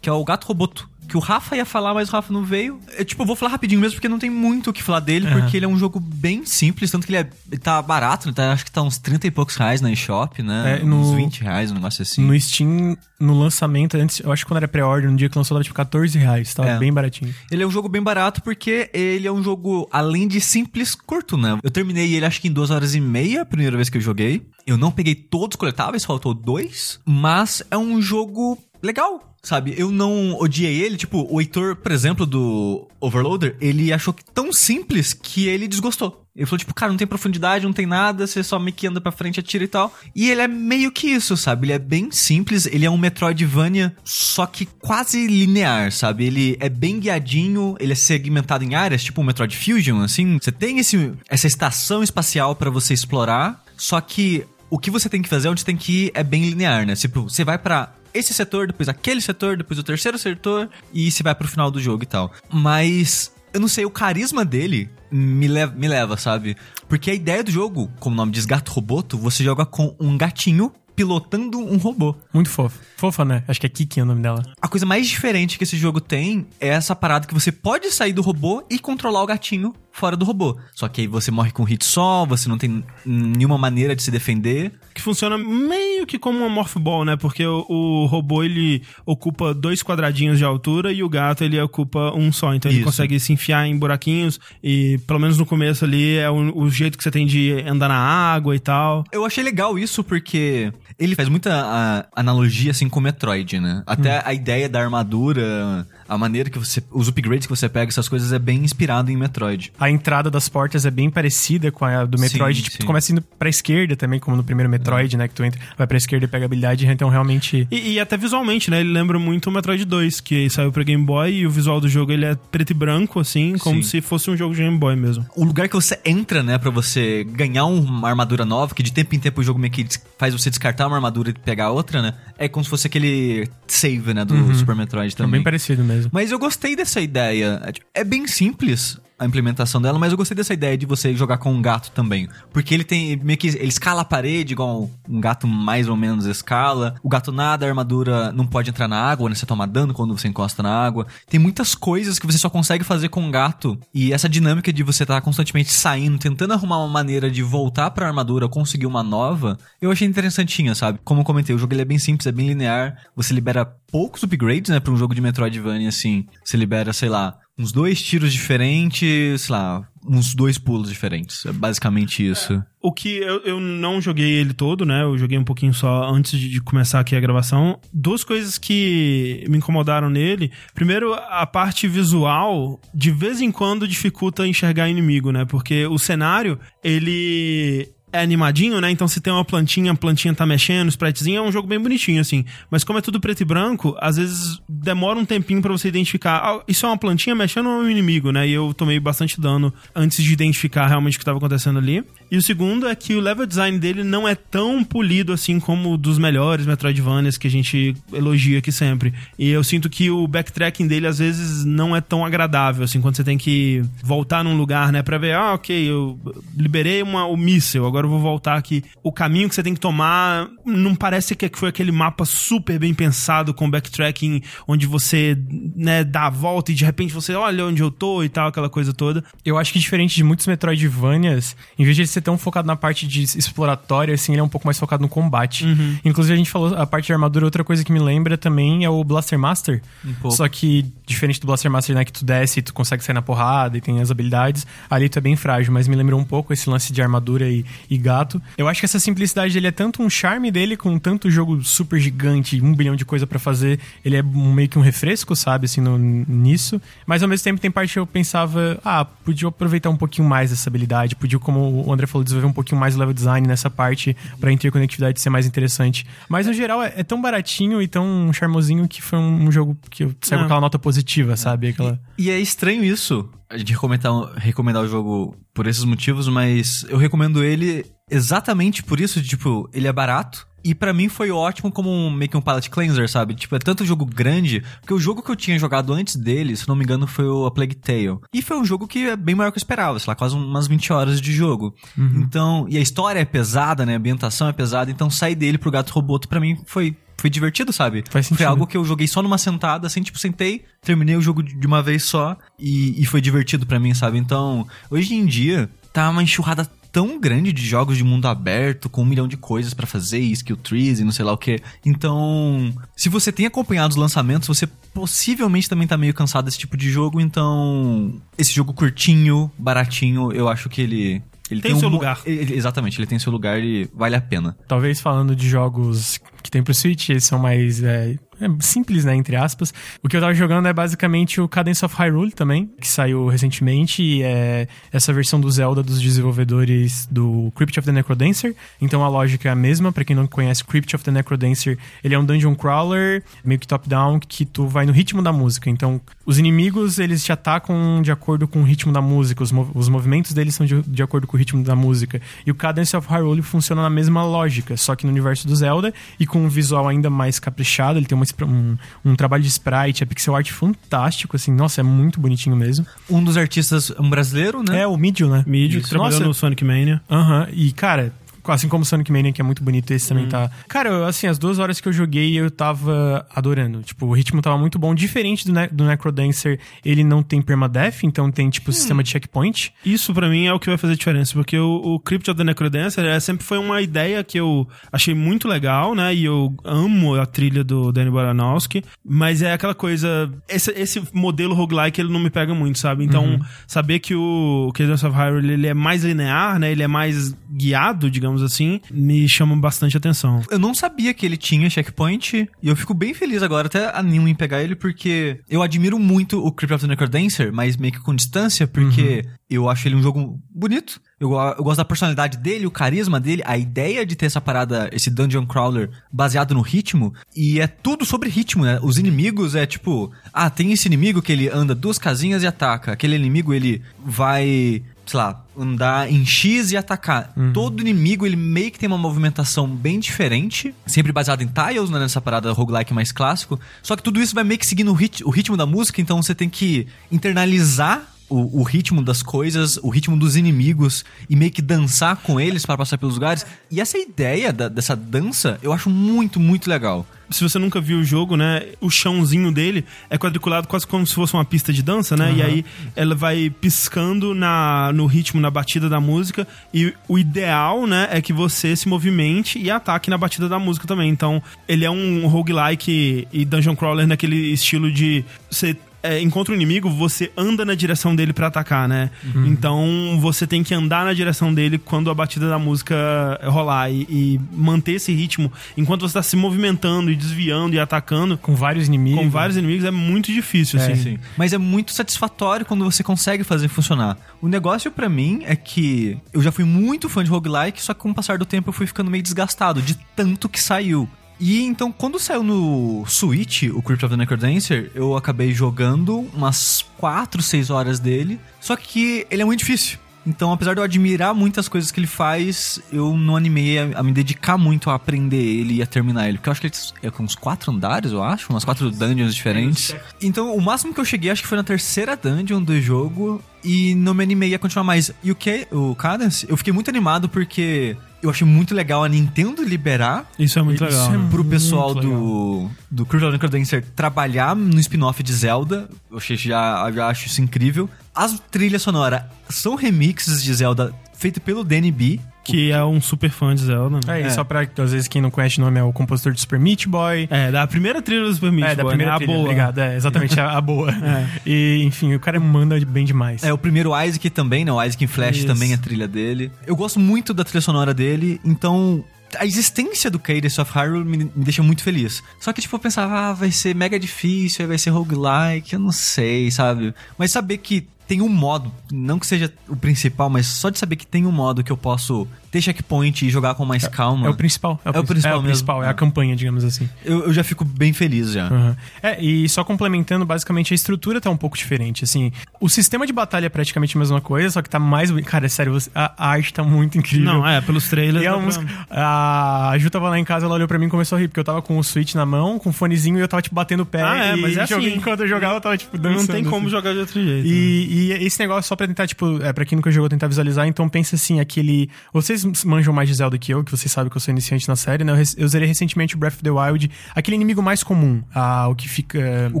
que 0.00 0.08
é 0.08 0.12
o 0.12 0.24
Gato 0.24 0.46
Roboto. 0.46 0.88
Que 1.08 1.16
o 1.16 1.20
Rafa 1.20 1.56
ia 1.56 1.64
falar, 1.64 1.94
mas 1.94 2.08
o 2.08 2.12
Rafa 2.12 2.32
não 2.32 2.42
veio. 2.42 2.80
É, 2.96 3.04
tipo, 3.04 3.22
eu 3.22 3.26
vou 3.26 3.36
falar 3.36 3.52
rapidinho 3.52 3.80
mesmo, 3.80 3.94
porque 3.96 4.08
não 4.08 4.18
tem 4.18 4.28
muito 4.30 4.70
o 4.70 4.72
que 4.72 4.82
falar 4.82 5.00
dele, 5.00 5.26
porque 5.30 5.56
ele 5.56 5.64
é 5.64 5.68
um 5.68 5.78
jogo 5.78 6.00
bem 6.00 6.44
simples, 6.44 6.90
tanto 6.90 7.06
que 7.06 7.12
ele, 7.14 7.18
é, 7.26 7.30
ele 7.50 7.60
tá 7.60 7.80
barato, 7.80 8.28
ele 8.28 8.34
tá, 8.34 8.52
acho 8.52 8.64
que 8.64 8.70
tá 8.70 8.82
uns 8.82 8.98
30 8.98 9.26
e 9.26 9.30
poucos 9.30 9.56
reais 9.56 9.80
na 9.80 9.90
eShop, 9.92 10.42
né? 10.42 10.80
É, 10.80 10.84
no- 10.84 11.00
Uns 11.00 11.16
20 11.16 11.42
reais, 11.42 11.70
um 11.70 11.74
negócio 11.74 12.02
assim. 12.02 12.22
No 12.22 12.38
Steam, 12.40 12.96
no 13.20 13.38
lançamento, 13.38 13.96
antes, 13.96 14.20
eu 14.20 14.32
acho 14.32 14.44
que 14.44 14.48
quando 14.50 14.58
era 14.58 14.68
pré-order, 14.68 15.10
no 15.10 15.16
dia 15.16 15.28
que 15.28 15.36
lançou, 15.38 15.54
tava 15.54 15.62
tipo 15.64 15.74
14 15.74 16.18
reais. 16.18 16.52
Tava 16.54 16.70
É. 16.70 16.78
bem 16.78 16.92
baratinho. 16.92 17.34
Ele 17.50 17.62
é 17.62 17.66
um 17.66 17.70
jogo 17.70 17.88
bem 17.88 18.02
barato 18.02 18.42
porque 18.42 18.90
ele 18.92 19.26
é 19.26 19.32
um 19.32 19.42
jogo, 19.42 19.88
além 19.92 20.26
de 20.26 20.40
simples, 20.40 20.94
curto, 20.94 21.36
né? 21.36 21.58
Eu 21.62 21.70
terminei 21.70 22.14
ele 22.14 22.26
acho 22.26 22.40
que 22.40 22.48
em 22.48 22.52
duas 22.52 22.70
horas 22.70 22.94
e 22.94 23.00
meia, 23.00 23.42
a 23.42 23.46
primeira 23.46 23.76
vez 23.76 23.88
que 23.88 23.96
eu 23.98 24.02
joguei. 24.02 24.46
Eu 24.66 24.76
não 24.76 24.90
peguei 24.90 25.14
todos 25.14 25.54
os 25.54 25.56
coletáveis, 25.56 26.04
faltou 26.04 26.34
dois. 26.34 26.98
Mas 27.06 27.62
é 27.70 27.78
um 27.78 28.02
jogo 28.02 28.58
legal, 28.86 29.34
sabe? 29.42 29.74
Eu 29.76 29.90
não 29.90 30.34
odiei 30.34 30.82
ele. 30.82 30.96
Tipo, 30.96 31.26
o 31.30 31.40
Heitor, 31.40 31.76
por 31.76 31.92
exemplo, 31.92 32.24
do 32.24 32.88
Overloader, 33.00 33.56
ele 33.60 33.92
achou 33.92 34.14
tão 34.32 34.52
simples 34.52 35.12
que 35.12 35.46
ele 35.46 35.68
desgostou. 35.68 36.22
Ele 36.36 36.44
falou, 36.44 36.58
tipo, 36.58 36.74
cara, 36.74 36.92
não 36.92 36.98
tem 36.98 37.06
profundidade, 37.06 37.64
não 37.64 37.72
tem 37.72 37.86
nada, 37.86 38.26
você 38.26 38.42
só 38.42 38.58
meio 38.58 38.76
que 38.76 38.86
anda 38.86 39.00
pra 39.00 39.10
frente, 39.10 39.40
atira 39.40 39.64
e 39.64 39.68
tal. 39.68 39.92
E 40.14 40.30
ele 40.30 40.42
é 40.42 40.48
meio 40.48 40.92
que 40.92 41.06
isso, 41.06 41.34
sabe? 41.34 41.66
Ele 41.66 41.72
é 41.72 41.78
bem 41.78 42.10
simples, 42.10 42.66
ele 42.66 42.84
é 42.84 42.90
um 42.90 42.98
Metroidvania, 42.98 43.96
só 44.04 44.44
que 44.44 44.66
quase 44.66 45.26
linear, 45.26 45.90
sabe? 45.90 46.26
Ele 46.26 46.56
é 46.60 46.68
bem 46.68 47.00
guiadinho, 47.00 47.74
ele 47.80 47.92
é 47.92 47.96
segmentado 47.96 48.64
em 48.64 48.74
áreas, 48.74 49.02
tipo 49.02 49.22
um 49.22 49.24
Metroid 49.24 49.56
Fusion, 49.56 50.02
assim. 50.02 50.38
Você 50.38 50.52
tem 50.52 50.78
esse, 50.78 51.12
essa 51.26 51.46
estação 51.46 52.02
espacial 52.02 52.54
pra 52.54 52.68
você 52.68 52.92
explorar, 52.92 53.64
só 53.74 53.98
que 53.98 54.46
o 54.68 54.78
que 54.78 54.90
você 54.90 55.08
tem 55.08 55.22
que 55.22 55.28
fazer, 55.28 55.48
onde 55.48 55.60
você 55.60 55.66
tem 55.66 55.76
que 55.76 56.06
ir, 56.06 56.10
é 56.12 56.22
bem 56.22 56.44
linear, 56.44 56.84
né? 56.86 56.94
Tipo, 56.94 57.22
você 57.22 57.44
vai 57.44 57.56
pra 57.56 57.94
esse 58.16 58.32
setor, 58.34 58.66
depois 58.66 58.88
aquele 58.88 59.20
setor, 59.20 59.56
depois 59.56 59.78
o 59.78 59.82
terceiro 59.82 60.18
setor, 60.18 60.68
e 60.92 61.10
você 61.10 61.22
vai 61.22 61.34
pro 61.34 61.48
final 61.48 61.70
do 61.70 61.80
jogo 61.80 62.02
e 62.02 62.06
tal. 62.06 62.32
Mas 62.50 63.32
eu 63.52 63.60
não 63.60 63.68
sei, 63.68 63.84
o 63.84 63.90
carisma 63.90 64.44
dele 64.44 64.90
me 65.10 65.48
leva, 65.48 65.74
me 65.74 65.88
leva, 65.88 66.16
sabe? 66.16 66.56
Porque 66.88 67.10
a 67.10 67.14
ideia 67.14 67.42
do 67.42 67.50
jogo, 67.50 67.90
como 67.98 68.14
o 68.14 68.16
nome 68.16 68.32
diz 68.32 68.44
Gato 68.44 68.70
Roboto, 68.70 69.16
você 69.16 69.42
joga 69.42 69.64
com 69.64 69.94
um 69.98 70.16
gatinho 70.16 70.72
pilotando 70.96 71.58
um 71.58 71.76
robô. 71.76 72.16
Muito 72.32 72.48
fofo. 72.48 72.80
Fofa, 72.96 73.24
né? 73.24 73.44
Acho 73.46 73.60
que 73.60 73.66
é 73.66 73.68
Kiki 73.68 74.00
o 74.00 74.06
nome 74.06 74.22
dela. 74.22 74.42
A 74.60 74.66
coisa 74.66 74.86
mais 74.86 75.06
diferente 75.06 75.58
que 75.58 75.64
esse 75.64 75.76
jogo 75.76 76.00
tem 76.00 76.46
é 76.58 76.68
essa 76.68 76.96
parada 76.96 77.26
que 77.26 77.34
você 77.34 77.52
pode 77.52 77.90
sair 77.90 78.14
do 78.14 78.22
robô 78.22 78.64
e 78.70 78.78
controlar 78.78 79.22
o 79.22 79.26
gatinho 79.26 79.74
fora 79.96 80.16
do 80.16 80.24
robô. 80.24 80.56
Só 80.74 80.88
que 80.88 81.00
aí 81.02 81.06
você 81.06 81.30
morre 81.30 81.50
com 81.50 81.62
um 81.62 81.66
hit 81.66 81.84
só, 81.84 82.26
você 82.26 82.48
não 82.48 82.58
tem 82.58 82.84
nenhuma 83.04 83.56
maneira 83.56 83.96
de 83.96 84.02
se 84.02 84.10
defender. 84.10 84.72
que 84.94 85.00
funciona 85.00 85.38
meio 85.38 86.06
que 86.06 86.18
como 86.18 86.38
uma 86.38 86.48
Morph 86.48 86.76
Ball, 86.76 87.04
né? 87.04 87.16
Porque 87.16 87.44
o, 87.46 87.64
o 87.68 88.06
robô 88.06 88.42
ele 88.42 88.82
ocupa 89.04 89.54
dois 89.54 89.82
quadradinhos 89.82 90.38
de 90.38 90.44
altura 90.44 90.92
e 90.92 91.02
o 91.02 91.08
gato 91.08 91.42
ele 91.42 91.60
ocupa 91.60 92.12
um 92.14 92.30
só. 92.30 92.54
Então 92.54 92.70
ele 92.70 92.78
Isso. 92.78 92.86
consegue 92.86 93.18
se 93.18 93.32
enfiar 93.32 93.66
em 93.66 93.76
buraquinhos 93.76 94.38
e 94.62 94.98
pelo 95.06 95.18
menos 95.18 95.38
no 95.38 95.46
começo 95.46 95.84
ali 95.84 96.16
é 96.16 96.30
o, 96.30 96.56
o 96.56 96.70
jeito 96.70 96.98
que 96.98 97.04
você 97.04 97.10
tem 97.10 97.26
de 97.26 97.52
andar 97.66 97.88
na 97.88 97.98
água 97.98 98.54
e 98.54 98.60
tal. 98.60 99.04
Eu 99.10 99.24
achei 99.24 99.42
legal 99.42 99.78
isso 99.78 100.04
porque 100.04 100.72
ele 100.98 101.14
faz 101.14 101.28
muita 101.28 101.52
a- 101.54 102.06
analogia 102.14 102.70
assim 102.70 102.88
com 102.88 102.98
o 103.00 103.02
Metroid, 103.02 103.58
né? 103.60 103.82
Até 103.86 104.22
a 104.24 104.32
ideia 104.32 104.68
da 104.68 104.80
armadura, 104.80 105.86
a 106.08 106.16
maneira 106.18 106.48
que 106.50 106.58
você. 106.58 106.82
Os 106.90 107.08
upgrades 107.08 107.46
que 107.46 107.50
você 107.54 107.68
pega, 107.68 107.90
essas 107.90 108.08
coisas 108.08 108.32
é 108.32 108.38
bem 108.38 108.64
inspirado 108.64 109.10
em 109.10 109.16
Metroid. 109.16 109.72
A 109.78 109.90
entrada 109.90 110.30
das 110.30 110.48
portas 110.48 110.86
é 110.86 110.90
bem 110.90 111.10
parecida 111.10 111.70
com 111.70 111.84
a 111.84 112.04
do 112.04 112.18
Metroid. 112.18 112.56
Sim, 112.58 112.62
tipo, 112.64 112.76
sim. 112.76 112.80
tu 112.82 112.86
começa 112.86 113.12
indo 113.12 113.20
pra 113.22 113.48
esquerda 113.48 113.96
também, 113.96 114.18
como 114.18 114.36
no 114.36 114.44
primeiro 114.44 114.70
Metroid, 114.70 115.16
né? 115.16 115.28
Que 115.28 115.34
tu 115.34 115.44
entra, 115.44 115.60
vai 115.76 115.86
pra 115.86 115.96
esquerda 115.96 116.24
e 116.24 116.28
pega 116.28 116.44
habilidade. 116.46 116.86
Então, 116.86 117.08
realmente... 117.08 117.66
E, 117.70 117.92
e 117.92 118.00
até 118.00 118.16
visualmente, 118.16 118.70
né? 118.70 118.80
Ele 118.80 118.92
lembra 118.92 119.18
muito 119.18 119.50
o 119.50 119.52
Metroid 119.52 119.84
2, 119.84 120.20
que 120.20 120.48
saiu 120.48 120.72
pra 120.72 120.82
Game 120.82 121.04
Boy 121.04 121.32
e 121.32 121.46
o 121.46 121.50
visual 121.50 121.80
do 121.80 121.88
jogo 121.88 122.12
ele 122.12 122.24
é 122.24 122.34
preto 122.50 122.70
e 122.70 122.74
branco, 122.74 123.20
assim, 123.20 123.58
como 123.58 123.82
Sim. 123.82 123.88
se 123.88 124.00
fosse 124.00 124.30
um 124.30 124.36
jogo 124.36 124.54
de 124.54 124.62
Game 124.62 124.78
Boy 124.78 124.96
mesmo. 124.96 125.26
O 125.36 125.44
lugar 125.44 125.68
que 125.68 125.74
você 125.74 125.98
entra, 126.04 126.42
né, 126.42 126.56
pra 126.58 126.70
você 126.70 127.24
ganhar 127.24 127.64
uma 127.66 128.08
armadura 128.08 128.44
nova, 128.44 128.74
que 128.74 128.82
de 128.82 128.92
tempo 128.92 129.14
em 129.14 129.18
tempo 129.18 129.40
o 129.40 129.44
jogo 129.44 129.58
meio 129.58 129.72
que 129.72 129.86
faz 130.18 130.32
você 130.32 130.48
descartar 130.48 130.85
uma 130.86 130.96
armadura 130.96 131.30
e 131.30 131.32
pegar 131.32 131.70
outra, 131.70 132.00
né? 132.02 132.14
É 132.38 132.48
como 132.48 132.64
se 132.64 132.70
fosse 132.70 132.86
aquele 132.86 133.48
save, 133.66 134.12
né, 134.14 134.24
do 134.24 134.54
Super 134.54 134.74
Metroid 134.74 135.12
É 135.12 135.16
também. 135.16 135.32
bem 135.32 135.42
parecido 135.42 135.82
mesmo. 135.84 136.10
Mas 136.12 136.30
eu 136.32 136.38
gostei 136.38 136.74
dessa 136.76 137.00
ideia. 137.00 137.60
É, 137.64 137.72
tipo, 137.72 137.86
É 137.94 138.04
bem 138.04 138.26
simples 138.26 138.98
a 139.18 139.24
implementação 139.24 139.80
dela, 139.80 139.98
mas 139.98 140.12
eu 140.12 140.18
gostei 140.18 140.36
dessa 140.36 140.52
ideia 140.52 140.76
de 140.76 140.84
você 140.84 141.14
jogar 141.14 141.38
com 141.38 141.52
um 141.52 141.62
gato 141.62 141.90
também. 141.90 142.28
Porque 142.52 142.74
ele 142.74 142.84
tem 142.84 143.16
meio 143.16 143.38
que. 143.38 143.48
Ele 143.48 143.68
escala 143.68 144.02
a 144.02 144.04
parede, 144.04 144.52
igual 144.52 144.90
um 145.08 145.20
gato 145.20 145.46
mais 145.46 145.88
ou 145.88 145.96
menos 145.96 146.26
escala. 146.26 146.94
O 147.02 147.08
gato 147.08 147.32
nada, 147.32 147.64
a 147.64 147.68
armadura 147.68 148.30
não 148.32 148.46
pode 148.46 148.70
entrar 148.70 148.86
na 148.86 149.00
água, 149.00 149.28
né? 149.28 149.34
Você 149.34 149.46
toma 149.46 149.66
dano 149.66 149.94
quando 149.94 150.16
você 150.16 150.28
encosta 150.28 150.62
na 150.62 150.70
água. 150.70 151.06
Tem 151.28 151.40
muitas 151.40 151.74
coisas 151.74 152.18
que 152.18 152.26
você 152.26 152.38
só 152.38 152.50
consegue 152.50 152.84
fazer 152.84 153.08
com 153.08 153.22
um 153.22 153.30
gato. 153.30 153.78
E 153.94 154.12
essa 154.12 154.28
dinâmica 154.28 154.72
de 154.72 154.82
você 154.82 155.04
estar 155.04 155.20
constantemente 155.20 155.72
saindo, 155.72 156.18
tentando 156.18 156.52
arrumar 156.52 156.78
uma 156.78 156.88
maneira 156.88 157.30
de 157.30 157.42
voltar 157.42 157.90
pra 157.90 158.06
armadura, 158.06 158.48
conseguir 158.48 158.86
uma 158.86 159.02
nova, 159.02 159.56
eu 159.80 159.90
achei 159.90 160.06
interessantinha, 160.06 160.74
sabe? 160.74 160.98
Como 161.04 161.20
eu 161.20 161.24
comentei, 161.24 161.54
o 161.54 161.58
jogo 161.58 161.72
ele 161.72 161.82
é 161.82 161.86
bem 161.86 161.98
simples, 161.98 162.26
é 162.26 162.32
bem 162.32 162.48
linear. 162.48 162.96
Você 163.14 163.32
libera 163.32 163.64
poucos 163.90 164.22
upgrades, 164.22 164.70
né, 164.70 164.80
pra 164.80 164.92
um 164.92 164.96
jogo 164.96 165.14
de 165.14 165.20
Metroidvania, 165.20 165.88
assim. 165.88 166.26
Você 166.44 166.56
libera, 166.56 166.92
sei 166.92 167.08
lá, 167.08 167.38
uns 167.58 167.72
dois 167.72 168.02
tiros 168.02 168.32
diferentes, 168.32 169.42
sei 169.42 169.52
lá, 169.52 169.88
uns 170.06 170.34
dois 170.34 170.58
pulos 170.58 170.88
diferentes. 170.88 171.44
É 171.46 171.52
basicamente 171.52 172.26
isso. 172.26 172.62
O 172.80 172.92
que 172.92 173.16
eu, 173.16 173.40
eu 173.44 173.60
não 173.60 174.00
joguei 174.00 174.30
ele 174.34 174.52
todo, 174.52 174.84
né? 174.84 175.02
Eu 175.02 175.18
joguei 175.18 175.38
um 175.38 175.44
pouquinho 175.44 175.74
só 175.74 176.08
antes 176.08 176.38
de, 176.38 176.48
de 176.48 176.60
começar 176.60 177.00
aqui 177.00 177.16
a 177.16 177.20
gravação. 177.20 177.80
Duas 177.92 178.22
coisas 178.22 178.58
que 178.58 179.44
me 179.48 179.58
incomodaram 179.58 180.08
nele. 180.08 180.52
Primeiro, 180.74 181.14
a 181.14 181.46
parte 181.46 181.88
visual, 181.88 182.80
de 182.94 183.10
vez 183.10 183.40
em 183.40 183.50
quando 183.50 183.88
dificulta 183.88 184.46
enxergar 184.46 184.88
inimigo, 184.88 185.32
né? 185.32 185.44
Porque 185.44 185.86
o 185.86 185.98
cenário, 185.98 186.60
ele 186.84 187.88
é 188.16 188.22
animadinho, 188.22 188.80
né? 188.80 188.90
Então 188.90 189.06
se 189.06 189.20
tem 189.20 189.32
uma 189.32 189.44
plantinha, 189.44 189.92
a 189.92 189.94
plantinha 189.94 190.34
tá 190.34 190.46
mexendo, 190.46 190.88
spritezinho, 190.88 191.38
é 191.38 191.42
um 191.42 191.52
jogo 191.52 191.68
bem 191.68 191.78
bonitinho, 191.78 192.20
assim. 192.20 192.44
Mas 192.70 192.84
como 192.84 192.98
é 192.98 193.02
tudo 193.02 193.20
preto 193.20 193.40
e 193.40 193.44
branco, 193.44 193.96
às 194.00 194.16
vezes 194.16 194.60
demora 194.68 195.18
um 195.18 195.24
tempinho 195.24 195.62
pra 195.62 195.72
você 195.72 195.88
identificar, 195.88 196.38
ah, 196.38 196.62
isso 196.66 196.86
é 196.86 196.88
uma 196.88 196.98
plantinha 196.98 197.34
mexendo 197.34 197.68
ou 197.68 197.82
é 197.82 197.84
um 197.84 197.90
inimigo, 197.90 198.30
né? 198.30 198.46
E 198.46 198.52
eu 198.52 198.72
tomei 198.74 198.98
bastante 198.98 199.40
dano 199.40 199.72
antes 199.94 200.22
de 200.22 200.32
identificar 200.32 200.86
realmente 200.86 201.16
o 201.16 201.18
que 201.18 201.24
tava 201.24 201.38
acontecendo 201.38 201.78
ali. 201.78 202.04
E 202.30 202.36
o 202.36 202.42
segundo 202.42 202.88
é 202.88 202.94
que 202.94 203.14
o 203.14 203.20
level 203.20 203.46
design 203.46 203.78
dele 203.78 204.02
não 204.02 204.26
é 204.26 204.34
tão 204.34 204.82
polido 204.82 205.32
assim 205.32 205.60
como 205.60 205.96
dos 205.96 206.18
melhores 206.18 206.66
Metroidvanias 206.66 207.38
que 207.38 207.46
a 207.46 207.50
gente 207.50 207.94
elogia 208.12 208.58
aqui 208.58 208.72
sempre. 208.72 209.12
E 209.38 209.48
eu 209.48 209.62
sinto 209.62 209.88
que 209.88 210.10
o 210.10 210.26
backtracking 210.26 210.86
dele 210.86 211.06
às 211.06 211.18
vezes 211.18 211.64
não 211.64 211.94
é 211.94 212.00
tão 212.00 212.24
agradável, 212.24 212.84
assim, 212.84 213.00
quando 213.00 213.16
você 213.16 213.24
tem 213.24 213.38
que 213.38 213.82
voltar 214.02 214.42
num 214.42 214.56
lugar, 214.56 214.92
né, 214.92 215.02
pra 215.02 215.18
ver, 215.18 215.34
ah, 215.34 215.54
ok, 215.54 215.88
eu 215.88 216.18
liberei 216.56 217.02
uma, 217.02 217.26
o 217.26 217.36
míssel, 217.36 217.86
agora 217.86 218.05
eu 218.06 218.10
vou 218.10 218.20
voltar 218.20 218.56
aqui. 218.56 218.84
O 219.02 219.12
caminho 219.12 219.48
que 219.48 219.54
você 219.54 219.62
tem 219.62 219.74
que 219.74 219.80
tomar 219.80 220.48
não 220.64 220.94
parece 220.94 221.34
que 221.34 221.50
foi 221.54 221.68
aquele 221.68 221.92
mapa 221.92 222.24
super 222.24 222.78
bem 222.78 222.94
pensado 222.94 223.52
com 223.52 223.70
backtracking, 223.70 224.42
onde 224.66 224.86
você, 224.86 225.36
né, 225.74 226.04
dá 226.04 226.26
a 226.26 226.30
volta 226.30 226.72
e 226.72 226.74
de 226.74 226.84
repente 226.84 227.12
você 227.12 227.34
olha 227.34 227.64
onde 227.64 227.82
eu 227.82 227.90
tô 227.90 228.22
e 228.22 228.28
tal, 228.28 228.48
aquela 228.48 228.68
coisa 228.68 228.92
toda. 228.92 229.24
Eu 229.44 229.58
acho 229.58 229.72
que 229.72 229.78
diferente 229.78 230.14
de 230.14 230.24
muitos 230.24 230.46
Metroidvanias, 230.46 231.56
em 231.78 231.84
vez 231.84 231.96
de 231.96 232.02
ele 232.02 232.08
ser 232.08 232.20
tão 232.20 232.38
focado 232.38 232.66
na 232.66 232.76
parte 232.76 233.06
de 233.06 233.22
exploratória, 233.22 234.14
assim, 234.14 234.32
ele 234.32 234.40
é 234.40 234.44
um 234.44 234.48
pouco 234.48 234.66
mais 234.66 234.78
focado 234.78 235.02
no 235.02 235.08
combate. 235.08 235.66
Inclusive, 236.04 236.34
a 236.34 236.36
gente 236.36 236.50
falou 236.50 236.74
a 236.74 236.86
parte 236.86 237.06
de 237.06 237.12
armadura, 237.12 237.44
outra 237.44 237.64
coisa 237.64 237.84
que 237.84 237.92
me 237.92 237.98
lembra 237.98 238.38
também 238.38 238.84
é 238.84 238.90
o 238.90 239.02
Blaster 239.04 239.38
Master. 239.38 239.82
Um. 240.24 240.30
Só 240.30 240.48
que, 240.48 240.86
diferente 241.06 241.40
do 241.40 241.46
Blaster 241.46 241.70
Master, 241.70 241.94
né, 241.94 242.04
que 242.04 242.12
tu 242.12 242.24
desce 242.24 242.60
e 242.60 242.62
tu 242.62 242.72
consegue 242.72 243.02
sair 243.02 243.14
na 243.14 243.22
porrada 243.22 243.76
e 243.76 243.80
tem 243.80 244.00
as 244.00 244.10
habilidades, 244.10 244.66
ali 244.88 245.08
tu 245.08 245.18
é 245.18 245.22
bem 245.22 245.36
frágil, 245.36 245.72
mas 245.72 245.88
me 245.88 245.96
lembrou 245.96 246.18
um 246.18 246.24
pouco 246.24 246.52
esse 246.52 246.68
lance 246.68 246.92
de 246.92 247.02
armadura 247.02 247.48
e, 247.48 247.64
e 247.88 247.96
gato. 247.98 248.40
Eu 248.56 248.68
acho 248.68 248.80
que 248.80 248.86
essa 248.86 248.98
simplicidade 248.98 249.54
dele 249.54 249.66
é 249.68 249.70
tanto 249.70 250.02
um 250.02 250.10
charme 250.10 250.50
dele, 250.50 250.76
com 250.76 250.98
tanto 250.98 251.30
jogo 251.30 251.62
super 251.62 251.98
gigante, 252.00 252.60
um 252.60 252.74
bilhão 252.74 252.96
de 252.96 253.04
coisa 253.04 253.26
para 253.26 253.38
fazer, 253.38 253.78
ele 254.04 254.16
é 254.16 254.22
meio 254.22 254.68
que 254.68 254.78
um 254.78 254.82
refresco, 254.82 255.34
sabe, 255.36 255.66
assim, 255.66 255.80
no, 255.80 255.98
nisso. 255.98 256.80
Mas 257.06 257.22
ao 257.22 257.28
mesmo 257.28 257.44
tempo 257.44 257.60
tem 257.60 257.70
parte 257.70 257.94
que 257.94 257.98
eu 257.98 258.06
pensava, 258.06 258.78
ah, 258.84 259.04
podia 259.04 259.48
aproveitar 259.48 259.90
um 259.90 259.96
pouquinho 259.96 260.28
mais 260.28 260.52
essa 260.52 260.68
habilidade, 260.68 261.14
podia, 261.16 261.38
como 261.38 261.84
o 261.86 261.92
André 261.92 262.06
falou, 262.06 262.24
desenvolver 262.24 262.48
um 262.48 262.52
pouquinho 262.52 262.80
mais 262.80 262.96
o 262.96 262.98
level 262.98 263.14
design 263.14 263.46
nessa 263.46 263.70
parte 263.70 264.16
pra 264.40 264.50
interconectividade 264.52 265.20
ser 265.20 265.30
mais 265.30 265.46
interessante. 265.46 266.06
Mas 266.28 266.46
no 266.46 266.52
geral 266.52 266.82
é, 266.82 266.92
é 266.96 267.04
tão 267.04 267.20
baratinho 267.20 267.80
e 267.80 267.88
tão 267.88 268.30
charmosinho 268.32 268.86
que 268.88 269.00
foi 269.02 269.18
um, 269.18 269.46
um 269.46 269.52
jogo 269.52 269.76
que 269.90 270.04
eu 270.04 270.14
saiu 270.20 270.38
com 270.40 270.44
É. 270.44 270.46
aquela 270.46 270.60
nota 270.60 270.78
positiva, 270.78 271.36
sabe? 271.36 271.68
Aquela... 271.68 272.00
E 272.18 272.30
é 272.30 272.38
estranho 272.38 272.84
isso, 272.84 273.28
a 273.48 273.56
gente 273.56 273.72
recomendar, 273.72 274.12
recomendar 274.36 274.82
o 274.82 274.88
jogo 274.88 275.36
por 275.54 275.66
esses 275.66 275.84
motivos, 275.84 276.28
mas 276.28 276.84
eu 276.88 276.98
recomendo 276.98 277.42
ele 277.44 277.84
exatamente 278.10 278.82
por 278.82 279.00
isso, 279.00 279.20
de, 279.20 279.28
tipo, 279.28 279.68
ele 279.72 279.86
é 279.86 279.92
barato. 279.92 280.46
E 280.64 280.74
pra 280.74 280.92
mim 280.92 281.08
foi 281.08 281.30
ótimo 281.30 281.70
como 281.70 281.88
um, 281.88 282.10
meio 282.10 282.28
que 282.28 282.36
um 282.36 282.40
palette 282.40 282.68
cleanser, 282.68 283.08
sabe? 283.08 283.36
Tipo, 283.36 283.54
é 283.54 283.58
tanto 283.60 283.84
jogo 283.84 284.04
grande, 284.04 284.64
porque 284.80 284.92
o 284.92 284.98
jogo 284.98 285.22
que 285.22 285.30
eu 285.30 285.36
tinha 285.36 285.56
jogado 285.60 285.92
antes 285.92 286.16
dele, 286.16 286.56
se 286.56 286.66
não 286.66 286.74
me 286.74 286.82
engano, 286.82 287.06
foi 287.06 287.24
o 287.24 287.46
A 287.46 287.52
Plague 287.52 287.76
Tale. 287.76 288.18
E 288.34 288.42
foi 288.42 288.58
um 288.58 288.64
jogo 288.64 288.88
que 288.88 289.06
é 289.06 289.16
bem 289.16 289.36
maior 289.36 289.52
que 289.52 289.58
eu 289.58 289.60
esperava, 289.60 289.96
sei 290.00 290.10
lá, 290.10 290.16
quase 290.16 290.34
umas 290.34 290.66
20 290.66 290.92
horas 290.92 291.20
de 291.20 291.32
jogo. 291.32 291.72
Então, 292.20 292.66
e 292.68 292.76
a 292.76 292.80
história 292.80 293.20
é 293.20 293.24
pesada, 293.24 293.86
né? 293.86 293.94
A 293.94 293.96
ambientação 293.96 294.48
é 294.48 294.52
pesada, 294.52 294.90
então 294.90 295.08
sair 295.08 295.36
dele 295.36 295.56
pro 295.56 295.70
Gato 295.70 295.92
Roboto 295.92 296.28
pra 296.28 296.40
mim 296.40 296.58
foi 296.66 296.96
foi 297.18 297.30
divertido, 297.30 297.72
sabe? 297.72 298.04
Faz 298.10 298.28
Foi 298.28 298.36
sentido. 298.36 298.48
algo 298.48 298.66
que 298.66 298.76
eu 298.76 298.84
joguei 298.84 299.06
só 299.08 299.22
numa 299.22 299.38
sentada, 299.38 299.86
assim, 299.86 300.02
tipo, 300.02 300.18
sentei, 300.18 300.64
terminei 300.82 301.16
o 301.16 301.20
jogo 301.22 301.42
de 301.42 301.66
uma 301.66 301.82
vez 301.82 302.04
só 302.04 302.36
e, 302.58 303.00
e 303.00 303.06
foi 303.06 303.20
divertido 303.20 303.66
pra 303.66 303.80
mim, 303.80 303.94
sabe? 303.94 304.18
Então, 304.18 304.66
hoje 304.90 305.14
em 305.14 305.24
dia, 305.26 305.68
tá 305.92 306.08
uma 306.10 306.22
enxurrada 306.22 306.70
tão 306.92 307.20
grande 307.20 307.52
de 307.52 307.62
jogos 307.66 307.96
de 307.98 308.02
mundo 308.04 308.26
aberto, 308.26 308.88
com 308.88 309.02
um 309.02 309.04
milhão 309.04 309.28
de 309.28 309.36
coisas 309.36 309.74
pra 309.74 309.86
fazer, 309.86 310.18
e 310.18 310.32
skill 310.32 310.56
trees 310.56 310.98
e 310.98 311.04
não 311.04 311.12
sei 311.12 311.24
lá 311.26 311.32
o 311.32 311.36
que. 311.36 311.60
Então, 311.84 312.72
se 312.96 313.08
você 313.10 313.30
tem 313.30 313.44
acompanhado 313.44 313.90
os 313.92 313.96
lançamentos, 313.96 314.48
você 314.48 314.66
possivelmente 314.94 315.68
também 315.68 315.86
tá 315.86 315.96
meio 315.96 316.14
cansado 316.14 316.46
desse 316.46 316.58
tipo 316.58 316.76
de 316.76 316.90
jogo, 316.90 317.20
então, 317.20 318.20
esse 318.38 318.52
jogo 318.52 318.72
curtinho, 318.72 319.50
baratinho, 319.58 320.32
eu 320.32 320.48
acho 320.48 320.68
que 320.68 320.80
ele... 320.80 321.22
Ele 321.48 321.62
Tem 321.62 321.78
seu 321.78 321.88
um 321.88 321.92
lugar. 321.92 322.20
ele- 322.26 322.54
exatamente, 322.56 322.98
ele 322.98 323.06
tem 323.06 323.20
seu 323.20 323.30
lugar 323.30 323.62
e 323.62 323.88
vale 323.94 324.16
a 324.16 324.20
pena. 324.20 324.56
Talvez 324.66 325.00
falando 325.00 325.36
de 325.36 325.48
jogos 325.48 326.18
que 326.46 326.50
tem 326.50 326.62
pro 326.62 326.72
Switch, 326.72 327.10
eles 327.10 327.24
são 327.24 327.38
mais 327.38 327.82
é, 327.82 328.16
é, 328.40 328.48
simples, 328.60 329.04
né, 329.04 329.14
entre 329.14 329.36
aspas. 329.36 329.74
O 330.02 330.08
que 330.08 330.16
eu 330.16 330.20
tava 330.20 330.32
jogando 330.32 330.66
é 330.68 330.72
basicamente 330.72 331.40
o 331.40 331.48
Cadence 331.48 331.84
of 331.84 331.94
Hyrule 331.96 332.32
também, 332.32 332.70
que 332.80 332.88
saiu 332.88 333.26
recentemente, 333.26 334.02
e 334.02 334.22
é 334.22 334.68
essa 334.92 335.12
versão 335.12 335.40
do 335.40 335.50
Zelda 335.50 335.82
dos 335.82 336.00
desenvolvedores 336.00 337.06
do 337.10 337.52
Crypt 337.54 337.78
of 337.78 337.86
the 337.86 337.92
Necrodancer. 337.92 338.54
Então 338.80 339.04
a 339.04 339.08
lógica 339.08 339.48
é 339.48 339.52
a 339.52 339.56
mesma, 339.56 339.92
pra 339.92 340.04
quem 340.04 340.14
não 340.14 340.26
conhece, 340.26 340.64
Crypt 340.64 340.94
of 340.94 341.04
the 341.04 341.10
Necrodancer, 341.10 341.76
ele 342.02 342.14
é 342.14 342.18
um 342.18 342.24
dungeon 342.24 342.54
crawler, 342.54 343.22
meio 343.44 343.58
que 343.58 343.66
top-down, 343.66 344.20
que 344.20 344.44
tu 344.44 344.66
vai 344.66 344.86
no 344.86 344.92
ritmo 344.92 345.20
da 345.22 345.32
música. 345.32 345.68
Então, 345.68 346.00
os 346.24 346.38
inimigos, 346.38 346.98
eles 346.98 347.24
te 347.24 347.32
atacam 347.32 348.00
de 348.02 348.12
acordo 348.12 348.46
com 348.46 348.60
o 348.60 348.64
ritmo 348.64 348.92
da 348.92 349.00
música, 349.00 349.42
os, 349.42 349.50
mov- 349.50 349.70
os 349.74 349.88
movimentos 349.88 350.32
deles 350.32 350.54
são 350.54 350.64
de, 350.64 350.80
de 350.82 351.02
acordo 351.02 351.26
com 351.26 351.36
o 351.36 351.38
ritmo 351.38 351.62
da 351.64 351.74
música. 351.74 352.20
E 352.46 352.50
o 352.50 352.54
Cadence 352.54 352.96
of 352.96 353.08
Hyrule 353.08 353.42
funciona 353.42 353.82
na 353.82 353.90
mesma 353.90 354.24
lógica, 354.24 354.76
só 354.76 354.94
que 354.94 355.06
no 355.06 355.12
universo 355.12 355.46
do 355.48 355.56
Zelda 355.56 355.92
e 356.20 356.26
com 356.26 356.35
um 356.36 356.48
visual 356.48 356.88
ainda 356.88 357.10
mais 357.10 357.38
caprichado. 357.38 357.98
Ele 357.98 358.06
tem 358.06 358.16
uma 358.16 358.26
um, 358.42 358.76
um 359.04 359.16
trabalho 359.16 359.42
de 359.42 359.48
sprite, 359.48 360.02
é 360.02 360.06
pixel 360.06 360.34
art 360.34 360.50
fantástico, 360.50 361.36
assim, 361.36 361.52
nossa, 361.52 361.80
é 361.80 361.84
muito 361.84 362.20
bonitinho 362.20 362.56
mesmo. 362.56 362.86
Um 363.08 363.22
dos 363.22 363.36
artistas, 363.36 363.90
um 363.98 364.08
brasileiro, 364.08 364.62
né? 364.62 364.82
É 364.82 364.86
o 364.86 364.96
Midio, 364.96 365.28
né? 365.28 365.44
Mídia, 365.46 365.80
que 365.80 365.88
trabalhou 365.88 366.18
Nossa, 366.18 366.28
no 366.28 366.34
Sonic 366.34 366.64
Mania. 366.64 367.00
Aham, 367.10 367.48
e 367.52 367.72
cara, 367.72 368.12
assim 368.52 368.68
como 368.68 368.84
Sonic 368.84 369.10
Mania, 369.12 369.32
que 369.32 369.40
é 369.40 369.44
muito 369.44 369.62
bonito, 369.62 369.90
esse 369.92 370.06
Hum. 370.06 370.16
também 370.16 370.28
tá. 370.28 370.50
Cara, 370.68 370.88
eu, 370.90 371.04
assim, 371.06 371.26
as 371.26 371.38
duas 371.38 371.58
horas 371.58 371.80
que 371.80 371.88
eu 371.88 371.92
joguei, 371.92 372.38
eu 372.38 372.50
tava 372.50 373.26
adorando. 373.34 373.82
Tipo, 373.82 374.06
o 374.06 374.12
ritmo 374.12 374.40
tava 374.42 374.56
muito 374.58 374.78
bom. 374.78 374.94
Diferente 374.94 375.44
do, 375.46 375.52
ne 375.52 375.66
do 375.68 375.84
Necrodancer, 375.84 376.58
ele 376.84 377.02
não 377.04 377.22
tem 377.22 377.40
permadeath, 377.42 378.02
então 378.04 378.30
tem, 378.30 378.46
Hum. 378.46 378.50
tipo, 378.50 378.72
sistema 378.72 379.02
de 379.02 379.10
checkpoint. 379.10 379.72
Isso 379.84 380.12
pra 380.14 380.28
mim 380.28 380.46
é 380.46 380.52
o 380.52 380.58
que 380.60 380.68
vai 380.68 380.76
fazer 380.78 380.96
diferença, 380.96 381.32
porque 381.34 381.58
o, 381.58 381.74
o 381.94 382.00
Crypt 382.00 382.30
of 382.30 382.38
the 382.38 382.44
Necrodancer 382.44 383.04
é, 383.04 383.18
sempre 383.20 383.44
foi 383.44 383.58
uma 383.58 383.80
ideia 383.82 384.22
que 384.24 384.38
eu 384.38 384.66
achei 384.92 385.14
muito 385.14 385.48
legal, 385.48 385.94
né? 385.94 386.14
E 386.14 386.24
eu 386.24 386.54
amo 386.64 387.14
a 387.14 387.26
trilha 387.26 387.62
do 387.64 387.92
Danny 387.92 388.10
Baranowski, 388.10 388.82
mas 389.04 389.42
é 389.42 389.52
aquela 389.52 389.74
coisa, 389.74 390.30
esse, 390.48 390.70
esse 390.72 391.02
modelo 391.12 391.54
roguelike 391.54 392.00
ele 392.00 392.12
não 392.12 392.20
me 392.20 392.30
pega 392.30 392.54
muito, 392.54 392.78
sabe? 392.78 393.04
Então, 393.04 393.40
saber 393.66 393.98
que 394.00 394.14
o 394.14 394.70
Cadence 394.74 395.04
of 395.06 395.16
Hyrule 395.16 395.52
ele 395.52 395.66
é 395.66 395.74
mais 395.74 396.04
linear, 396.04 396.58
né? 396.58 396.70
Ele 396.72 396.82
é 396.82 396.86
mais 396.88 397.34
guiado, 397.50 398.10
digamos 398.10 398.35
assim, 398.42 398.80
me 398.90 399.28
chama 399.28 399.56
bastante 399.56 399.96
atenção. 399.96 400.42
Eu 400.50 400.58
não 400.58 400.74
sabia 400.74 401.12
que 401.14 401.24
ele 401.24 401.36
tinha 401.36 401.70
checkpoint 401.70 402.48
e 402.62 402.68
eu 402.68 402.76
fico 402.76 402.94
bem 402.94 403.14
feliz 403.14 403.42
agora, 403.42 403.66
até 403.66 403.96
animo 403.96 404.28
em 404.28 404.34
pegar 404.34 404.62
ele, 404.62 404.74
porque 404.74 405.40
eu 405.48 405.62
admiro 405.62 405.98
muito 405.98 406.44
o 406.44 406.52
Crypt 406.52 406.74
of 406.74 406.84
the 406.84 406.88
Necrodancer, 406.88 407.52
mas 407.52 407.76
meio 407.76 407.92
que 407.92 408.00
com 408.00 408.14
distância, 408.14 408.66
porque 408.66 409.24
eu 409.48 409.68
acho 409.68 409.86
ele 409.86 409.96
um 409.96 410.02
jogo 410.02 410.40
bonito. 410.50 411.00
Eu, 411.18 411.32
eu 411.32 411.64
gosto 411.64 411.78
da 411.78 411.84
personalidade 411.84 412.36
dele, 412.38 412.66
o 412.66 412.70
carisma 412.70 413.18
dele, 413.18 413.42
a 413.46 413.56
ideia 413.56 414.04
de 414.04 414.14
ter 414.14 414.26
essa 414.26 414.40
parada, 414.40 414.88
esse 414.92 415.08
dungeon 415.08 415.46
crawler 415.46 415.90
baseado 416.12 416.52
no 416.52 416.60
ritmo, 416.60 417.14
e 417.34 417.60
é 417.60 417.66
tudo 417.66 418.04
sobre 418.04 418.28
ritmo, 418.28 418.64
né? 418.64 418.78
Os 418.82 418.98
inimigos 418.98 419.54
é 419.54 419.64
tipo, 419.64 420.12
ah, 420.32 420.50
tem 420.50 420.72
esse 420.72 420.86
inimigo 420.86 421.22
que 421.22 421.32
ele 421.32 421.48
anda 421.48 421.74
duas 421.74 421.98
casinhas 421.98 422.42
e 422.42 422.46
ataca, 422.46 422.92
aquele 422.92 423.16
inimigo 423.16 423.54
ele 423.54 423.82
vai 424.04 424.82
sei 425.06 425.18
lá, 425.18 425.44
andar 425.56 426.10
em 426.10 426.26
X 426.26 426.72
e 426.72 426.76
atacar. 426.76 427.32
Todo 427.54 427.80
inimigo, 427.80 428.26
ele 428.26 428.36
meio 428.36 428.70
que 428.70 428.78
tem 428.78 428.88
uma 428.88 428.98
movimentação 428.98 429.68
bem 429.68 430.00
diferente, 430.00 430.74
sempre 430.86 431.12
baseado 431.12 431.42
em 431.42 431.48
tiles, 431.48 431.88
né, 431.90 431.98
nessa 431.98 432.20
parada 432.20 432.52
roguelike 432.52 432.92
mais 432.92 433.12
clássico. 433.12 433.58
Só 433.82 433.94
que 433.96 434.02
tudo 434.02 434.20
isso 434.20 434.34
vai 434.34 434.44
meio 434.44 434.58
que 434.58 434.66
seguindo 434.66 434.90
o, 434.90 434.94
rit 434.94 435.24
o 435.24 435.30
ritmo 435.30 435.56
da 435.56 435.64
música, 435.64 436.00
então 436.00 436.20
você 436.20 436.34
tem 436.34 436.48
que 436.48 436.86
internalizar 437.10 438.15
o, 438.28 438.60
o 438.60 438.62
ritmo 438.62 439.02
das 439.02 439.22
coisas, 439.22 439.78
o 439.82 439.88
ritmo 439.88 440.16
dos 440.16 440.36
inimigos 440.36 441.04
e 441.30 441.36
meio 441.36 441.50
que 441.50 441.62
dançar 441.62 442.16
com 442.16 442.40
eles 442.40 442.66
para 442.66 442.76
passar 442.76 442.98
pelos 442.98 443.14
lugares. 443.14 443.46
E 443.70 443.80
essa 443.80 443.96
ideia 443.98 444.52
da- 444.52 444.68
dessa 444.68 444.96
dança, 444.96 445.58
eu 445.62 445.72
acho 445.72 445.88
muito, 445.90 446.40
muito 446.40 446.68
legal. 446.68 447.06
se 447.28 447.42
você 447.42 447.58
nunca 447.58 447.80
viu 447.80 447.98
o 447.98 448.04
jogo, 448.04 448.36
né, 448.36 448.62
o 448.80 448.88
chãozinho 448.88 449.50
dele 449.50 449.84
é 450.08 450.16
quadriculado 450.16 450.68
quase 450.68 450.86
como 450.86 451.04
se 451.04 451.12
fosse 451.12 451.34
uma 451.34 451.44
pista 451.44 451.72
de 451.72 451.82
dança, 451.82 452.16
né? 452.16 452.32
E 452.36 452.40
aí 452.40 452.64
ela 452.94 453.16
vai 453.16 453.50
piscando 453.50 454.32
na, 454.32 454.92
no 454.94 455.06
ritmo, 455.06 455.40
na 455.40 455.50
batida 455.50 455.88
da 455.88 455.98
música. 456.00 456.46
E 456.72 456.94
o 457.08 457.18
ideal, 457.18 457.84
né, 457.84 458.06
é 458.12 458.20
que 458.22 458.32
você 458.32 458.76
se 458.76 458.88
movimente 458.88 459.58
e 459.58 459.68
ataque 459.72 460.08
na 460.08 460.16
batida 460.16 460.48
da 460.48 460.56
música 460.60 460.86
também. 460.86 461.10
Então, 461.10 461.42
ele 461.66 461.84
é 461.84 461.90
um 461.90 462.28
roguelike 462.28 463.26
e 463.32 463.44
dungeon 463.44 463.74
crawler 463.74 464.06
naquele 464.06 464.52
estilo 464.52 464.88
de 464.90 465.24
você 465.50 465.76
é, 466.14 466.20
encontra 466.20 466.52
um 466.52 466.56
inimigo, 466.56 466.88
você 466.90 467.30
anda 467.36 467.64
na 467.64 467.74
direção 467.74 468.14
dele 468.14 468.32
pra 468.32 468.46
atacar, 468.48 468.88
né? 468.88 469.10
Então 469.46 470.18
você 470.20 470.46
tem 470.46 470.62
que 470.62 470.74
andar 470.74 471.04
na 471.04 471.12
direção 471.12 471.52
dele 471.52 471.78
quando 471.78 472.10
a 472.10 472.14
batida 472.14 472.48
da 472.48 472.58
música 472.58 472.96
rolar 473.44 473.90
e, 473.90 474.02
e 474.08 474.40
manter 474.52 474.92
esse 474.92 475.12
ritmo 475.12 475.52
enquanto 475.76 476.02
você 476.08 476.14
tá 476.14 476.22
se 476.22 476.36
movimentando 476.36 477.10
e 477.10 477.16
desviando 477.16 477.74
e 477.74 477.78
atacando 477.80 478.36
Com 478.38 478.54
vários 478.54 478.86
inimigos. 478.88 479.20
com 479.20 479.30
vários 479.30 479.56
inimigos 479.56 479.84
é 479.84 479.90
muito 479.90 480.32
difícil, 480.32 480.78
É, 480.80 480.92
assim. 480.92 481.02
sim. 481.02 481.18
Mas 481.36 481.52
é 481.52 481.58
muito 481.58 481.92
satisfatório 481.92 482.64
quando 482.66 482.84
você 482.84 483.02
consegue 483.02 483.44
fazer 483.44 483.68
funcionar. 483.68 484.16
O 484.40 484.48
negócio 484.48 484.90
pra 484.90 485.08
mim 485.08 485.42
é 485.44 485.56
que 485.56 486.16
eu 486.32 486.42
já 486.42 486.52
fui 486.52 486.64
muito 486.64 487.08
fã 487.08 487.22
de 487.24 487.30
roguelike, 487.30 487.82
só 487.82 487.94
que 487.94 488.00
com 488.00 488.10
o 488.10 488.14
passar 488.14 488.38
do 488.38 488.44
tempo 488.44 488.68
eu 488.68 488.72
fui 488.72 488.86
ficando 488.86 489.10
meio 489.10 489.22
desgastado 489.22 489.80
de 489.82 489.94
tanto 490.14 490.48
que 490.48 490.60
saiu. 490.62 491.08
E 491.38 491.62
então, 491.62 491.92
quando 491.92 492.18
saiu 492.18 492.42
no 492.42 493.04
Switch, 493.06 493.64
o 493.64 493.82
Crypt 493.82 494.04
of 494.04 494.12
the 494.14 494.16
Necrodancer, 494.16 494.90
eu 494.94 495.16
acabei 495.16 495.52
jogando 495.52 496.28
umas 496.34 496.84
4, 496.96 497.42
6 497.42 497.70
horas 497.70 497.98
dele. 498.00 498.40
Só 498.60 498.74
que 498.76 499.26
ele 499.30 499.42
é 499.42 499.44
muito 499.44 499.58
difícil. 499.58 499.98
Então, 500.26 500.52
apesar 500.52 500.74
de 500.74 500.80
eu 500.80 500.84
admirar 500.84 501.32
muitas 501.32 501.68
coisas 501.68 501.92
que 501.92 502.00
ele 502.00 502.06
faz, 502.06 502.80
eu 502.92 503.16
não 503.16 503.36
animei 503.36 503.78
a, 503.78 504.00
a 504.00 504.02
me 504.02 504.10
dedicar 504.10 504.58
muito 504.58 504.90
a 504.90 504.94
aprender 504.94 505.36
ele 505.36 505.74
e 505.74 505.82
a 505.82 505.86
terminar 505.86 506.28
ele. 506.28 506.38
Porque 506.38 506.48
eu 506.48 506.52
acho 506.52 506.60
que 506.60 506.66
ele 506.66 506.74
é 507.02 507.10
com 507.10 507.22
uns 507.22 507.36
quatro 507.36 507.70
andares, 507.70 508.10
eu 508.10 508.22
acho, 508.22 508.50
umas 508.50 508.64
quatro 508.64 508.90
dungeons 508.90 509.34
diferentes. 509.34 509.94
Então, 510.20 510.54
o 510.54 510.60
máximo 510.60 510.92
que 510.92 510.98
eu 510.98 511.04
cheguei, 511.04 511.30
acho 511.30 511.42
que 511.42 511.48
foi 511.48 511.56
na 511.56 511.62
terceira 511.62 512.16
dungeon 512.16 512.60
do 512.60 512.80
jogo 512.80 513.40
e 513.62 513.94
não 513.94 514.14
me 514.14 514.24
animei 514.24 514.52
a 514.52 514.58
continuar 514.58 514.82
mais. 514.82 515.12
E 515.22 515.30
o 515.30 515.34
que? 515.36 515.68
O 515.70 515.94
Cadence, 515.94 516.44
eu 516.48 516.56
fiquei 516.56 516.72
muito 516.72 516.90
animado 516.90 517.28
porque 517.28 517.96
eu 518.26 518.30
achei 518.30 518.46
muito 518.46 518.74
legal 518.74 519.02
a 519.04 519.08
Nintendo 519.08 519.62
liberar 519.62 520.26
Isso 520.38 520.58
é 520.58 520.62
muito 520.62 520.84
Isso 520.84 520.94
legal. 520.94 521.14
é 521.14 521.18
né? 521.18 521.26
pro 521.30 521.38
Muito 521.38 521.50
pessoal 521.50 521.94
legal. 521.94 522.02
do, 522.10 522.70
do 522.90 523.06
Crypt 523.06 523.24
of 523.26 523.30
the 523.30 523.32
Necrodancer 523.32 523.84
trabalhar 523.94 524.54
no 524.54 524.78
spin-off 524.80 525.22
de 525.22 525.32
Zelda. 525.32 525.88
Eu 526.10 526.18
achei, 526.18 526.36
já, 526.36 526.90
já 526.92 527.06
acho 527.08 527.26
isso 527.26 527.40
incrível. 527.40 527.88
As 528.14 528.38
trilhas 528.50 528.82
sonoras 528.82 529.22
são 529.48 529.74
remixes 529.74 530.42
de 530.42 530.52
Zelda 530.54 530.92
feito 531.14 531.40
pelo 531.40 531.64
Danny 531.64 531.90
B. 531.90 532.20
Que 532.46 532.70
é 532.72 532.84
um 532.84 533.00
super 533.00 533.30
fã 533.30 533.54
de 533.54 533.62
Zelda. 533.64 534.00
Né? 534.06 534.20
É, 534.20 534.22
e 534.22 534.24
É. 534.26 534.30
só 534.30 534.44
pra, 534.44 534.60
às 534.62 534.92
vezes, 534.92 535.08
quem 535.08 535.20
não 535.20 535.30
conhece 535.30 535.58
o 535.58 535.60
nome, 535.64 535.78
é 535.78 535.82
o 535.82 535.92
compositor 535.92 536.32
do 536.32 536.40
Super 536.40 536.58
Meat 536.58 536.86
Boy. 536.86 537.26
É, 537.30 537.50
da 537.50 537.66
primeira 537.66 538.00
trilha 538.00 538.22
do 538.24 538.32
Super 538.34 538.52
Meat 538.52 538.70
É, 538.72 538.74
da 538.76 538.82
Boy, 538.82 538.90
primeira 538.90 539.12
né? 539.12 539.18
trilha, 539.18 539.32
a 539.32 539.36
boa. 539.36 539.44
obrigado. 539.46 539.78
É, 539.78 539.96
exatamente, 539.96 540.38
a, 540.40 540.50
a 540.56 540.60
boa. 540.60 540.92
E, 541.44 541.82
enfim, 541.84 542.14
o 542.14 542.20
cara 542.20 542.38
manda 542.40 542.78
bem 542.84 543.04
demais. 543.04 543.42
É, 543.42 543.52
o 543.52 543.58
primeiro 543.58 543.90
Isaac 544.00 544.30
também, 544.30 544.64
né? 544.64 544.72
O 544.72 544.82
Isaac 544.82 545.02
em 545.04 545.06
Flash 545.06 545.38
Isso. 545.38 545.46
também 545.46 545.72
é 545.72 545.74
a 545.74 545.78
trilha 545.78 546.06
dele. 546.08 546.50
Eu 546.66 546.76
gosto 546.76 546.98
muito 547.00 547.32
da 547.34 547.44
trilha 547.44 547.60
sonora 547.60 547.92
dele, 547.94 548.40
então 548.44 549.04
a 549.38 549.44
existência 549.44 550.10
do 550.10 550.18
Cadence 550.18 550.60
of 550.60 550.70
Hyrule 550.72 551.04
me, 551.04 551.16
me 551.18 551.30
deixa 551.44 551.62
muito 551.62 551.82
feliz. 551.82 552.22
Só 552.40 552.52
que, 552.52 552.60
tipo, 552.60 552.74
eu 552.76 552.80
pensava, 552.80 553.30
ah, 553.30 553.32
vai 553.32 553.50
ser 553.50 553.74
mega 553.74 553.98
difícil, 553.98 554.62
aí 554.64 554.68
vai 554.68 554.78
ser 554.78 554.90
roguelike, 554.90 555.74
eu 555.74 555.80
não 555.80 555.90
sei, 555.92 556.50
sabe? 556.50 556.94
Mas 557.18 557.32
saber 557.32 557.58
que 557.58 557.86
tem 558.06 558.20
um 558.22 558.28
modo, 558.28 558.72
não 558.92 559.18
que 559.18 559.26
seja 559.26 559.52
o 559.68 559.74
principal, 559.76 560.30
mas 560.30 560.46
só 560.46 560.70
de 560.70 560.78
saber 560.78 560.96
que 560.96 561.06
tem 561.06 561.26
um 561.26 561.32
modo 561.32 561.62
que 561.64 561.72
eu 561.72 561.76
posso 561.76 562.26
ter 562.50 562.60
checkpoint 562.62 563.26
e 563.26 563.30
jogar 563.30 563.54
com 563.54 563.64
mais 563.64 563.86
calma. 563.88 564.26
É 564.26 564.30
o 564.30 564.34
principal. 564.34 564.80
É 564.84 564.90
o 564.98 565.04
principal 565.04 565.32
É 565.32 565.34
o 565.34 565.38
mesmo. 565.38 565.48
principal, 565.50 565.82
é 565.84 565.86
a 565.88 565.90
Ah. 565.90 565.94
campanha, 565.94 566.34
digamos 566.36 566.64
assim. 566.64 566.88
eu, 567.04 567.24
eu 567.24 567.32
já 567.32 567.42
fico 567.44 567.64
bem 567.64 567.92
feliz 567.92 568.30
já. 568.32 568.48
Uhum. 568.50 568.76
É, 569.02 569.22
e 569.22 569.48
só 569.48 569.62
complementando, 569.64 570.24
basicamente 570.24 570.72
a 570.72 570.76
estrutura 570.76 571.20
tá 571.20 571.28
um 571.30 571.36
pouco 571.36 571.56
diferente, 571.56 572.04
assim. 572.04 572.32
O 572.60 572.68
sistema 572.68 573.06
de 573.06 573.12
batalha 573.12 573.46
é 573.46 573.48
praticamente 573.48 573.96
a 573.96 573.98
mesma 574.00 574.20
coisa, 574.20 574.50
só 574.50 574.62
que 574.62 574.70
tá 574.70 574.78
mais... 574.78 575.10
Cara, 575.26 575.48
sério, 575.48 575.72
você- 575.72 575.90
a, 575.94 576.12
arte 576.30 576.52
tá 576.54 576.62
muito 576.62 576.96
incrível. 576.96 577.24
Não, 577.26 577.46
é, 577.46 577.60
pelos 577.60 577.88
trailers. 577.88 578.24
E 578.24 578.28
a, 578.28 578.36
música, 578.38 578.64
a 578.90 579.74
Ju 579.78 579.90
tava 579.90 580.08
lá 580.08 580.18
em 580.18 580.24
casa, 580.24 580.46
ela 580.46 580.54
olhou 580.54 580.68
pra 580.68 580.78
mim 580.78 580.86
e 580.86 580.88
começou 580.90 581.16
a 581.16 581.20
rir, 581.20 581.28
porque 581.28 581.40
eu 581.40 581.44
tava 581.44 581.60
com 581.60 581.76
o 581.78 581.84
Switch 581.84 582.14
na 582.14 582.24
mão, 582.24 582.58
com 582.58 582.70
o 582.70 582.72
fonezinho, 582.72 583.18
e 583.18 583.20
eu 583.20 583.28
tava, 583.28 583.42
tipo, 583.42 583.54
batendo 583.54 583.82
o 583.82 583.86
pé. 583.86 584.02
Ah, 584.02 584.26
é, 584.28 584.36
e 584.36 584.40
mas 584.40 584.56
é 584.56 584.62
assim. 584.62 584.94
enquanto 584.94 585.20
eu 585.20 585.28
jogava, 585.28 585.54
eu 585.56 585.60
tava, 585.60 585.76
tipo, 585.76 585.96
dançando. 585.98 586.20
Não 586.20 586.26
tem 586.26 586.44
como 586.44 586.66
assim. 586.66 586.70
jogar 586.70 586.92
de 586.92 586.98
outro 587.00 587.22
jeito. 587.22 587.46
né? 587.48 587.95
E, 587.98 588.12
esse 588.26 588.38
negócio, 588.38 588.68
só 588.68 588.76
pra 588.76 588.86
tentar, 588.86 589.06
tipo, 589.06 589.42
é, 589.42 589.52
pra 589.52 589.64
quem 589.64 589.76
nunca 589.76 589.90
jogou, 589.90 590.08
tentar 590.08 590.26
visualizar, 590.28 590.66
então 590.66 590.88
pensa 590.88 591.16
assim, 591.16 591.40
aquele. 591.40 591.88
Vocês 592.12 592.44
manjam 592.64 592.92
mais 592.92 593.08
de 593.08 593.14
Zelda 593.14 593.38
que 593.38 593.52
eu, 593.52 593.64
que 593.64 593.70
vocês 593.70 593.90
sabem 593.90 594.10
que 594.10 594.16
eu 594.16 594.20
sou 594.20 594.32
iniciante 594.32 594.68
na 594.68 594.76
série, 594.76 595.04
né? 595.04 595.12
Eu, 595.12 595.16
res- 595.16 595.34
eu 595.38 595.48
zerei 595.48 595.66
recentemente 595.68 596.14
o 596.14 596.18
Breath 596.18 596.34
of 596.34 596.42
the 596.42 596.50
Wild, 596.50 596.90
aquele 597.14 597.34
inimigo 597.36 597.62
mais 597.62 597.82
comum, 597.82 598.22
ah, 598.34 598.68
o 598.68 598.74
que 598.74 598.88
fica. 598.88 599.50
O 599.54 599.60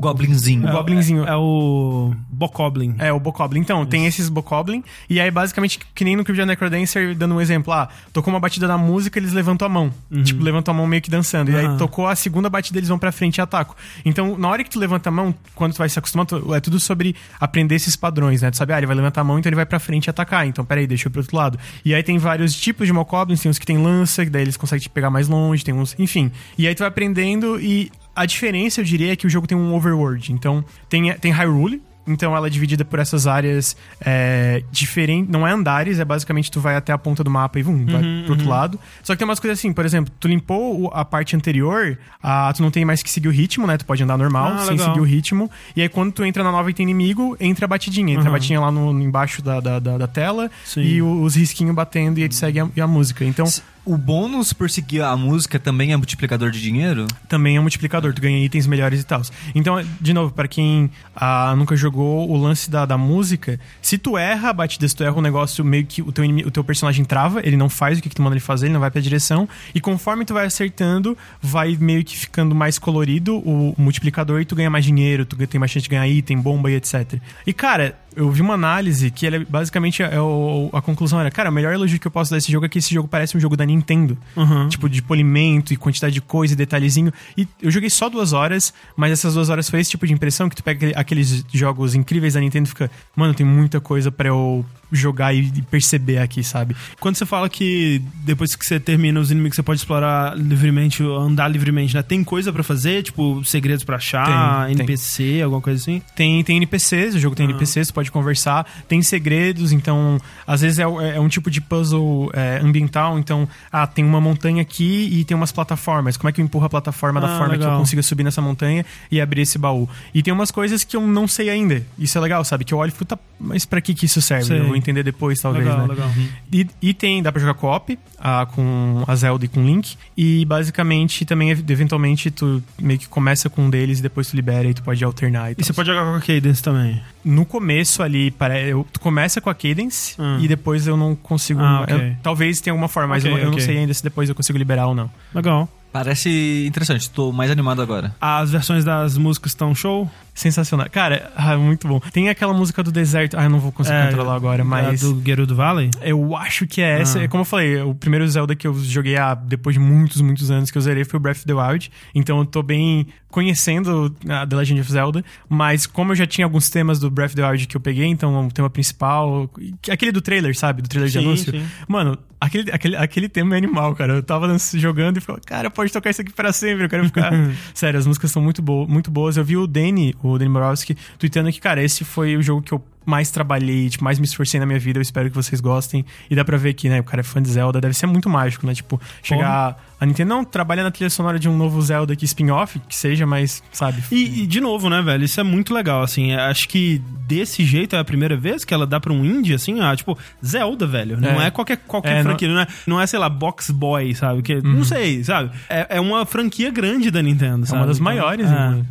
Goblinzinho. 0.00 0.68
O 0.68 0.72
Goblinzinho. 0.72 1.24
É, 1.26 1.30
é 1.30 1.36
o 1.36 2.12
Bokoblin. 2.28 2.94
É, 2.98 3.12
o 3.12 3.18
Bokoblin. 3.20 3.60
Então, 3.60 3.84
tem 3.86 4.06
esses 4.06 4.28
Bokoblin, 4.28 4.82
e 5.08 5.20
aí 5.20 5.30
basicamente, 5.30 5.78
que 5.94 6.04
nem 6.04 6.16
no 6.16 6.24
Crypt 6.24 6.40
of 6.42 6.48
Necrodancer, 6.48 7.14
dando 7.16 7.34
um 7.34 7.40
exemplo, 7.40 7.72
ah, 7.72 7.88
tocou 8.12 8.32
uma 8.32 8.40
batida 8.40 8.66
na 8.68 8.76
música, 8.76 9.18
eles 9.18 9.32
levantam 9.32 9.66
a 9.66 9.68
mão. 9.68 9.92
Tipo, 10.24 10.42
levantam 10.42 10.74
a 10.74 10.76
mão 10.76 10.86
meio 10.86 11.00
que 11.02 11.10
dançando. 11.10 11.50
E 11.50 11.56
aí 11.56 11.76
tocou 11.78 12.06
a 12.06 12.14
segunda 12.16 12.50
batida, 12.50 12.78
eles 12.78 12.88
vão 12.88 12.98
pra 12.98 13.12
frente 13.12 13.36
e 13.36 13.40
atacam. 13.40 13.74
Então, 14.04 14.36
na 14.36 14.48
hora 14.48 14.62
que 14.64 14.70
tu 14.70 14.78
levanta 14.78 15.08
a 15.08 15.12
mão, 15.12 15.34
quando 15.54 15.72
tu 15.74 15.78
vai 15.78 15.88
se 15.88 15.98
acostumando, 15.98 16.54
é 16.54 16.60
tudo 16.60 16.78
sobre 16.80 17.14
aprender 17.40 17.74
esses 17.76 17.94
padrões, 17.96 18.25
né? 18.30 18.50
Tu 18.50 18.56
sabe, 18.56 18.72
ah, 18.72 18.78
ele 18.78 18.86
vai 18.86 18.96
levantar 18.96 19.20
a 19.20 19.24
mão, 19.24 19.38
então 19.38 19.48
ele 19.48 19.56
vai 19.56 19.66
pra 19.66 19.78
frente 19.78 20.06
e 20.06 20.10
atacar. 20.10 20.46
Então, 20.46 20.64
peraí, 20.64 20.86
deixa 20.86 21.06
eu 21.06 21.10
ir 21.10 21.12
pro 21.12 21.20
outro 21.20 21.36
lado. 21.36 21.58
E 21.84 21.94
aí 21.94 22.02
tem 22.02 22.18
vários 22.18 22.54
tipos 22.54 22.86
de 22.86 22.92
Mokoblins, 22.92 23.40
tem 23.40 23.50
uns 23.50 23.58
que 23.58 23.66
tem 23.66 23.78
lança, 23.78 24.24
que 24.24 24.30
daí 24.30 24.42
eles 24.42 24.56
conseguem 24.56 24.82
te 24.82 24.88
pegar 24.88 25.10
mais 25.10 25.28
longe, 25.28 25.64
tem 25.64 25.74
uns. 25.74 25.94
Enfim. 25.98 26.30
E 26.56 26.66
aí 26.66 26.74
tu 26.74 26.80
vai 26.80 26.88
aprendendo 26.88 27.60
e. 27.60 27.90
A 28.14 28.24
diferença, 28.24 28.80
eu 28.80 28.84
diria, 28.84 29.12
é 29.12 29.16
que 29.16 29.26
o 29.26 29.28
jogo 29.30 29.46
tem 29.46 29.58
um 29.58 29.74
overworld. 29.74 30.32
Então, 30.32 30.64
tem, 30.88 31.12
tem 31.18 31.30
Hyrule, 31.30 31.82
então 32.06 32.36
ela 32.36 32.46
é 32.46 32.50
dividida 32.50 32.84
por 32.84 32.98
essas 32.98 33.26
áreas 33.26 33.76
é, 34.00 34.62
diferentes. 34.70 35.30
Não 35.30 35.46
é 35.46 35.52
andares, 35.52 35.98
é 35.98 36.04
basicamente 36.04 36.50
tu 36.50 36.60
vai 36.60 36.76
até 36.76 36.92
a 36.92 36.98
ponta 36.98 37.22
do 37.24 37.30
mapa 37.30 37.58
e 37.58 37.62
vum, 37.62 37.84
vai 37.86 38.02
Uhum, 38.02 38.22
pro 38.24 38.32
outro 38.34 38.48
lado. 38.48 38.78
Só 39.02 39.12
que 39.14 39.18
tem 39.18 39.24
umas 39.28 39.40
coisas 39.40 39.58
assim, 39.58 39.72
por 39.72 39.84
exemplo, 39.84 40.12
tu 40.20 40.28
limpou 40.28 40.90
a 40.94 41.04
parte 41.04 41.34
anterior, 41.36 41.98
ah, 42.22 42.52
tu 42.54 42.62
não 42.62 42.70
tem 42.70 42.84
mais 42.84 43.02
que 43.02 43.10
seguir 43.10 43.28
o 43.28 43.32
ritmo, 43.32 43.66
né? 43.66 43.76
Tu 43.76 43.84
pode 43.84 44.02
andar 44.02 44.16
normal, 44.16 44.52
Ah, 44.54 44.58
sem 44.60 44.70
legal. 44.72 44.86
seguir 44.88 45.00
o 45.00 45.04
ritmo. 45.04 45.50
E 45.74 45.82
aí 45.82 45.88
quando 45.88 46.12
tu 46.12 46.24
entra 46.24 46.42
na 46.44 46.52
nova 46.52 46.70
e 46.70 46.74
tem 46.74 46.84
inimigo, 46.84 47.36
entra 47.40 47.64
a 47.64 47.68
batidinha. 47.68 48.12
Entra 48.14 48.24
a 48.24 48.26
Uhum. 48.26 48.32
batidinha 48.32 48.60
lá 48.60 48.70
no, 48.70 48.90
embaixo 49.02 49.42
da, 49.42 49.60
da, 49.60 49.78
da- 49.78 49.98
da 49.98 50.06
tela 50.06 50.50
Sim. 50.64 50.80
e 50.82 51.02
os 51.02 51.34
risquinhos 51.34 51.74
batendo 51.74 52.18
e 52.18 52.22
aí 52.22 52.28
tu 52.28 52.34
segue 52.34 52.60
a, 52.60 52.68
e 52.76 52.80
a 52.80 52.86
música. 52.86 53.24
Então 53.24 53.46
O 53.86 53.96
bônus 53.96 54.52
por 54.52 54.68
seguir 54.68 55.00
a 55.00 55.16
música 55.16 55.60
também 55.60 55.92
é 55.92 55.96
multiplicador 55.96 56.50
de 56.50 56.60
dinheiro? 56.60 57.06
também 57.28 57.56
é 57.56 57.60
multiplicador, 57.60 58.12
tu 58.12 58.20
ganha 58.20 58.44
itens 58.44 58.66
melhores 58.66 59.00
e 59.00 59.04
tal. 59.04 59.22
Então, 59.54 59.80
de 60.00 60.12
novo, 60.12 60.32
pra 60.32 60.48
quem 60.48 60.90
ah, 61.14 61.54
nunca 61.56 61.76
jogou 61.76 62.28
o 62.28 62.36
lance 62.36 62.68
da, 62.70 62.84
da 62.84 62.98
música, 62.98 63.58
se 63.80 63.96
tu 63.96 64.18
erra 64.18 64.50
a 64.50 64.52
batida, 64.52 64.88
se 64.88 64.94
tu 64.94 65.04
erra 65.04 65.14
um 65.16 65.20
negócio 65.20 65.64
meio 65.64 65.86
que 65.86 66.02
o 66.02 66.10
teu, 66.10 66.24
inimi- 66.24 66.44
o 66.44 66.50
teu 66.50 66.64
personagem 66.64 67.04
trava, 67.04 67.40
ele 67.46 67.56
não 67.56 67.68
faz 67.68 67.98
o 67.98 68.02
que, 68.02 68.08
que 68.08 68.14
tu 68.14 68.22
manda 68.22 68.34
ele 68.34 68.40
fazer, 68.40 68.66
ele 68.66 68.74
não 68.74 68.80
vai 68.80 68.90
pra 68.90 69.00
direção, 69.00 69.48
e 69.74 69.80
conforme 69.80 70.24
tu 70.24 70.34
vai 70.34 70.46
acertando, 70.46 71.16
vai 71.40 71.76
meio 71.80 72.04
que 72.04 72.16
ficando 72.16 72.54
mais 72.54 72.78
colorido 72.78 73.36
o 73.38 73.74
multiplicador 73.78 74.40
e 74.40 74.44
tu 74.44 74.56
ganha 74.56 74.68
mais 74.70 74.84
dinheiro, 74.84 75.24
tu 75.24 75.36
tem 75.46 75.58
mais 75.60 75.70
chance 75.70 75.84
de 75.84 75.90
ganhar 75.90 76.08
item, 76.08 76.40
bomba 76.40 76.70
e 76.70 76.74
etc. 76.74 77.20
E 77.46 77.52
cara, 77.52 77.96
eu 78.16 78.30
vi 78.30 78.40
uma 78.40 78.54
análise 78.54 79.10
que 79.10 79.26
ele 79.26 79.36
é, 79.36 79.44
basicamente 79.44 80.02
é 80.02 80.20
o- 80.20 80.70
a 80.72 80.80
conclusão 80.82 81.20
era, 81.20 81.30
cara, 81.30 81.50
o 81.50 81.52
melhor 81.52 81.72
elogio 81.74 82.00
que 82.00 82.06
eu 82.06 82.10
posso 82.10 82.30
dar 82.30 82.36
a 82.36 82.38
esse 82.38 82.50
jogo 82.50 82.66
é 82.66 82.68
que 82.68 82.78
esse 82.78 82.92
jogo 82.92 83.06
parece 83.06 83.36
um 83.36 83.40
jogo 83.40 83.56
da 83.56 83.64
Nintendo. 83.66 84.16
Uhum. 84.34 84.68
Tipo, 84.68 84.88
de 84.88 85.02
polimento 85.02 85.72
e 85.72 85.76
quantidade 85.76 86.14
de 86.14 86.20
coisa 86.20 86.54
e 86.54 86.56
detalhezinho. 86.56 87.12
E 87.36 87.46
eu 87.62 87.70
joguei 87.70 87.90
só 87.90 88.08
duas 88.08 88.32
horas, 88.32 88.72
mas 88.96 89.12
essas 89.12 89.34
duas 89.34 89.48
horas 89.50 89.68
foi 89.70 89.80
esse 89.80 89.90
tipo 89.90 90.06
de 90.06 90.12
impressão 90.14 90.48
que 90.48 90.56
tu 90.56 90.64
pega 90.64 90.76
aquele- 90.78 90.94
aqueles 90.98 91.44
jogos 91.52 91.94
incríveis 91.94 92.34
da 92.34 92.40
Nintendo 92.40 92.66
e 92.66 92.68
fica, 92.70 92.90
mano, 93.14 93.34
tem 93.34 93.44
muita 93.46 93.80
coisa 93.80 94.10
pra 94.10 94.28
eu 94.28 94.64
jogar 94.92 95.34
e 95.34 95.50
perceber 95.62 96.18
aqui, 96.18 96.44
sabe? 96.44 96.76
Quando 97.00 97.16
você 97.16 97.26
fala 97.26 97.48
que 97.48 98.00
depois 98.24 98.54
que 98.54 98.64
você 98.64 98.78
termina 98.78 99.18
os 99.18 99.30
inimigos 99.32 99.56
você 99.56 99.62
pode 99.62 99.80
explorar 99.80 100.36
livremente, 100.38 101.02
andar 101.02 101.48
livremente, 101.48 101.92
né? 101.94 102.02
Tem 102.02 102.22
coisa 102.22 102.52
pra 102.52 102.62
fazer, 102.62 103.02
tipo 103.02 103.44
segredos 103.44 103.82
pra 103.84 103.96
achar, 103.96 104.66
Tem, 104.66 104.76
tem. 104.76 104.84
NPC, 104.86 105.42
alguma 105.42 105.60
coisa 105.60 105.80
assim? 105.82 106.00
Tem, 106.14 106.42
tem 106.44 106.56
NPCs, 106.58 107.16
o 107.16 107.18
jogo 107.18 107.34
tem 107.34 107.44
NPCs, 107.46 107.88
tu 107.88 107.94
pode 107.94 108.05
conversar, 108.10 108.66
tem 108.88 109.02
segredos, 109.02 109.72
então 109.72 110.20
às 110.46 110.60
vezes 110.60 110.78
é, 110.78 110.82
é 110.82 111.20
um 111.20 111.28
tipo 111.28 111.50
de 111.50 111.60
puzzle 111.60 112.30
é, 112.32 112.58
ambiental, 112.62 113.18
então, 113.18 113.48
ah, 113.72 113.86
tem 113.86 114.04
uma 114.04 114.20
montanha 114.20 114.62
aqui 114.62 115.08
e 115.12 115.24
tem 115.24 115.36
umas 115.36 115.52
plataformas. 115.52 116.16
Como 116.16 116.28
é 116.28 116.32
que 116.32 116.40
eu 116.40 116.44
empurro 116.44 116.66
a 116.66 116.70
plataforma 116.70 117.20
da 117.20 117.26
Ah, 117.26 117.38
forma 117.38 117.54
que 117.54 117.60
eu 117.60 117.66
legal. 117.66 117.78
consiga 117.78 118.02
subir 118.02 118.24
nessa 118.24 118.40
montanha 118.40 118.84
e 119.10 119.20
abrir 119.20 119.42
esse 119.42 119.58
baú? 119.58 119.88
E 120.14 120.22
tem 120.22 120.32
umas 120.32 120.50
coisas 120.50 120.84
que 120.84 120.96
eu 120.96 121.06
não 121.06 121.26
sei 121.28 121.50
ainda. 121.50 121.82
Isso 121.98 122.16
é 122.16 122.20
legal, 122.20 122.44
sabe? 122.44 122.64
Que 122.64 122.72
eu 122.74 122.78
olho 122.78 122.88
e 122.88 122.92
fico, 122.92 123.04
tá, 123.04 123.18
mas 123.38 123.64
pra 123.64 123.80
que 123.80 123.94
que 123.94 124.06
isso 124.06 124.20
serve? 124.22 124.44
Sei. 124.46 124.60
Eu 124.60 124.66
vou 124.66 124.76
entender 124.76 125.02
depois, 125.02 125.40
talvez, 125.40 125.64
legal, 125.64 125.86
né? 125.86 125.94
legal. 125.94 126.10
E, 126.52 126.66
e 126.82 126.94
tem, 126.94 127.22
dá 127.22 127.30
pra 127.32 127.40
jogar 127.40 127.54
co-op 127.54 127.98
ah, 128.18 128.46
com 128.54 129.04
a 129.06 129.14
Zelda 129.14 129.44
e 129.44 129.48
com 129.48 129.60
o 129.60 129.66
Link. 129.66 129.96
E 130.16 130.44
basicamente 130.44 131.24
também, 131.24 131.50
eventualmente, 131.50 132.30
tu 132.30 132.62
meio 132.80 132.98
que 132.98 133.08
começa 133.08 133.48
com 133.50 133.62
um 133.62 133.70
deles 133.70 133.98
e 133.98 134.02
depois 134.02 134.28
tu 134.28 134.36
libera 134.36 134.68
e 134.68 134.74
tu 134.74 134.82
pode 134.82 135.02
alternar. 135.04 135.52
E 135.52 135.54
tal. 135.54 135.64
você 135.64 135.72
pode 135.72 135.88
jogar 135.88 136.04
com 136.04 136.14
a 136.16 136.20
Cadence 136.20 136.62
também. 136.62 137.00
No 137.24 137.44
começo 137.44 137.95
ali, 138.02 138.30
pare- 138.30 138.70
eu- 138.70 138.86
tu 138.92 139.00
começa 139.00 139.40
com 139.40 139.48
a 139.50 139.54
Cadence 139.54 140.14
Hum. 140.20 140.38
e 140.40 140.48
depois 140.48 140.86
eu 140.86 140.96
não 140.96 141.14
consigo. 141.14 141.60
Ah, 141.60 141.82
ok. 141.82 141.94
eu- 141.96 142.16
talvez 142.22 142.60
tenha 142.60 142.72
alguma 142.72 142.88
forma, 142.88 143.08
mas 143.14 143.24
Ok, 143.24 143.32
eu, 143.32 143.38
eu 143.38 143.48
ok. 143.48 143.58
não 143.58 143.64
sei 143.66 143.78
ainda 143.78 143.92
se 143.94 144.02
depois 144.02 144.28
eu 144.28 144.34
consigo 144.34 144.58
liberar 144.58 144.86
ou 144.86 144.94
não. 144.94 145.10
Legal. 145.34 145.68
Parece 145.92 146.66
interessante, 146.66 147.08
tô 147.08 147.32
mais 147.32 147.50
animado 147.50 147.80
agora. 147.80 148.14
As 148.20 148.50
versões 148.50 148.84
das 148.84 149.16
músicas 149.16 149.52
estão 149.52 149.74
show? 149.74 150.10
Sensacional. 150.36 150.86
Cara, 150.90 151.32
ah, 151.34 151.56
muito 151.56 151.88
bom. 151.88 151.98
Tem 152.12 152.28
aquela 152.28 152.52
música 152.52 152.82
do 152.82 152.92
deserto. 152.92 153.38
Ah, 153.38 153.44
eu 153.44 153.50
não 153.50 153.58
vou 153.58 153.72
conseguir 153.72 153.96
É, 153.96 154.06
controlar 154.08 154.34
agora, 154.36 154.62
mas. 154.64 155.02
A 155.02 155.08
do 155.08 155.22
Gerudo 155.24 155.56
Valley? 155.56 155.90
Eu 156.02 156.36
acho 156.36 156.66
que 156.66 156.82
é 156.82 157.00
essa. 157.00 157.18
Ah. 157.20 157.22
É 157.24 157.28
Como 157.28 157.40
eu 157.40 157.44
falei, 157.46 157.80
o 157.80 157.94
primeiro 157.94 158.28
Zelda 158.28 158.54
que 158.54 158.66
eu 158.66 158.74
joguei 158.74 159.16
há, 159.16 159.34
depois 159.34 159.74
de 159.74 159.80
muitos, 159.80 160.20
muitos 160.20 160.50
anos 160.50 160.70
que 160.70 160.76
eu 160.76 160.82
zerei 160.82 161.04
foi 161.04 161.16
o 161.18 161.20
Breath 161.20 161.38
of 161.38 161.46
the 161.46 161.54
Wild. 161.54 161.90
Então 162.14 162.38
eu 162.38 162.44
tô 162.44 162.62
bem 162.62 163.06
conhecendo 163.30 164.14
a 164.28 164.46
The 164.46 164.56
Legend 164.56 164.80
of 164.82 164.92
Zelda. 164.92 165.24
Mas 165.48 165.86
como 165.86 166.12
eu 166.12 166.16
já 166.16 166.26
tinha 166.26 166.44
alguns 166.44 166.68
temas 166.70 166.98
do 166.98 167.10
Breath 167.10 167.30
of 167.30 167.36
the 167.36 167.48
Wild 167.48 167.66
que 167.66 167.76
eu 167.76 167.80
peguei, 167.80 168.06
então 168.06 168.46
o 168.46 168.50
tema 168.52 168.68
principal. 168.68 169.50
Aquele 169.90 170.12
do 170.12 170.20
trailer, 170.20 170.56
sabe? 170.56 170.82
Do 170.82 170.88
trailer 170.88 171.10
de 171.10 171.18
Sim, 171.18 171.24
anúncio. 171.24 171.52
sim. 171.52 171.64
Mano, 171.88 172.18
aquele, 172.40 172.70
aquele, 172.70 172.96
aquele 172.96 173.28
tema 173.28 173.54
é 173.54 173.58
animal, 173.58 173.94
cara. 173.94 174.14
Eu 174.14 174.22
tava 174.22 174.54
jogando 174.74 175.16
e 175.16 175.20
falei, 175.20 175.40
cara, 175.46 175.70
pode 175.70 175.92
tocar 175.92 176.10
isso 176.10 176.20
aqui 176.20 176.32
pra 176.32 176.52
sempre. 176.52 176.84
Eu 176.84 176.88
quero 176.88 177.04
ficar. 177.06 177.32
Sério, 177.74 177.98
as 177.98 178.06
músicas 178.06 178.30
são 178.30 178.42
muito, 178.42 178.60
bo 178.62 178.86
muito 178.86 179.10
boas. 179.10 179.36
Eu 179.36 179.44
vi 179.44 179.56
o 179.56 179.66
Danny, 179.66 180.12
o 180.28 180.38
Danny 180.38 180.50
Borowski, 180.50 180.96
tweetando 181.18 181.50
que, 181.52 181.60
cara, 181.60 181.82
esse 181.82 182.04
foi 182.04 182.36
o 182.36 182.42
jogo 182.42 182.62
que 182.62 182.72
eu 182.72 182.82
mais 183.06 183.30
trabalhei, 183.30 183.88
tipo, 183.88 184.04
mais 184.04 184.18
me 184.18 184.24
esforcei 184.26 184.58
na 184.60 184.66
minha 184.66 184.78
vida. 184.78 184.98
Eu 184.98 185.02
espero 185.02 185.30
que 185.30 185.36
vocês 185.36 185.60
gostem. 185.60 186.04
E 186.28 186.34
dá 186.36 186.44
pra 186.44 186.56
ver 186.58 186.74
que, 186.74 186.88
né, 186.88 187.00
o 187.00 187.04
cara 187.04 187.20
é 187.20 187.24
fã 187.24 187.40
de 187.40 187.48
Zelda. 187.48 187.80
Deve 187.80 187.94
ser 187.94 188.06
muito 188.06 188.28
mágico, 188.28 188.66
né? 188.66 188.74
Tipo, 188.74 189.00
chegar. 189.22 189.82
A 189.98 190.04
Nintendo 190.04 190.28
não 190.28 190.44
trabalha 190.44 190.82
na 190.82 190.90
trilha 190.90 191.08
sonora 191.08 191.38
de 191.38 191.48
um 191.48 191.56
novo 191.56 191.80
Zelda 191.80 192.12
aqui, 192.12 192.26
spin-off, 192.26 192.78
que 192.86 192.94
seja, 192.94 193.24
mas, 193.24 193.62
sabe? 193.72 194.02
E, 194.12 194.42
e, 194.42 194.46
de 194.46 194.60
novo, 194.60 194.90
né, 194.90 195.00
velho? 195.00 195.24
Isso 195.24 195.40
é 195.40 195.42
muito 195.42 195.72
legal, 195.72 196.02
assim. 196.02 196.32
é, 196.32 196.36
Acho 196.40 196.68
que 196.68 197.00
desse 197.26 197.64
jeito 197.64 197.96
é 197.96 197.98
a 197.98 198.04
primeira 198.04 198.36
vez 198.36 198.62
que 198.62 198.74
ela 198.74 198.86
dá 198.86 199.00
pra 199.00 199.10
um 199.10 199.24
indie, 199.24 199.54
assim, 199.54 199.80
ah, 199.80 199.96
tipo, 199.96 200.18
Zelda, 200.44 200.86
velho. 200.86 201.18
Não 201.18 201.40
é, 201.40 201.46
É. 201.46 201.50
qualquer, 201.50 201.78
qualquer 201.78 202.10
É, 202.12 202.16
não- 202.16 202.22
franquia, 202.24 202.48
não... 202.48 202.60
é, 202.60 202.66
não 202.86 203.00
é, 203.00 203.06
sei 203.06 203.18
lá, 203.18 203.28
Box 203.30 203.70
Boy, 203.70 204.14
sabe? 204.14 204.42
Que, 204.42 204.56
Não 204.60 204.84
sei, 204.84 205.24
sabe? 205.24 205.50
É, 205.68 205.96
é 205.96 206.00
uma 206.00 206.26
franquia 206.26 206.70
grande 206.70 207.10
da 207.10 207.22
Nintendo, 207.22 207.62
É 207.64 207.66
sabe? 207.66 207.80
uma 207.80 207.86
das 207.86 207.96
Então, 207.96 208.04
maiores, 208.04 208.46
é. 208.46 208.50
né? 208.50 208.84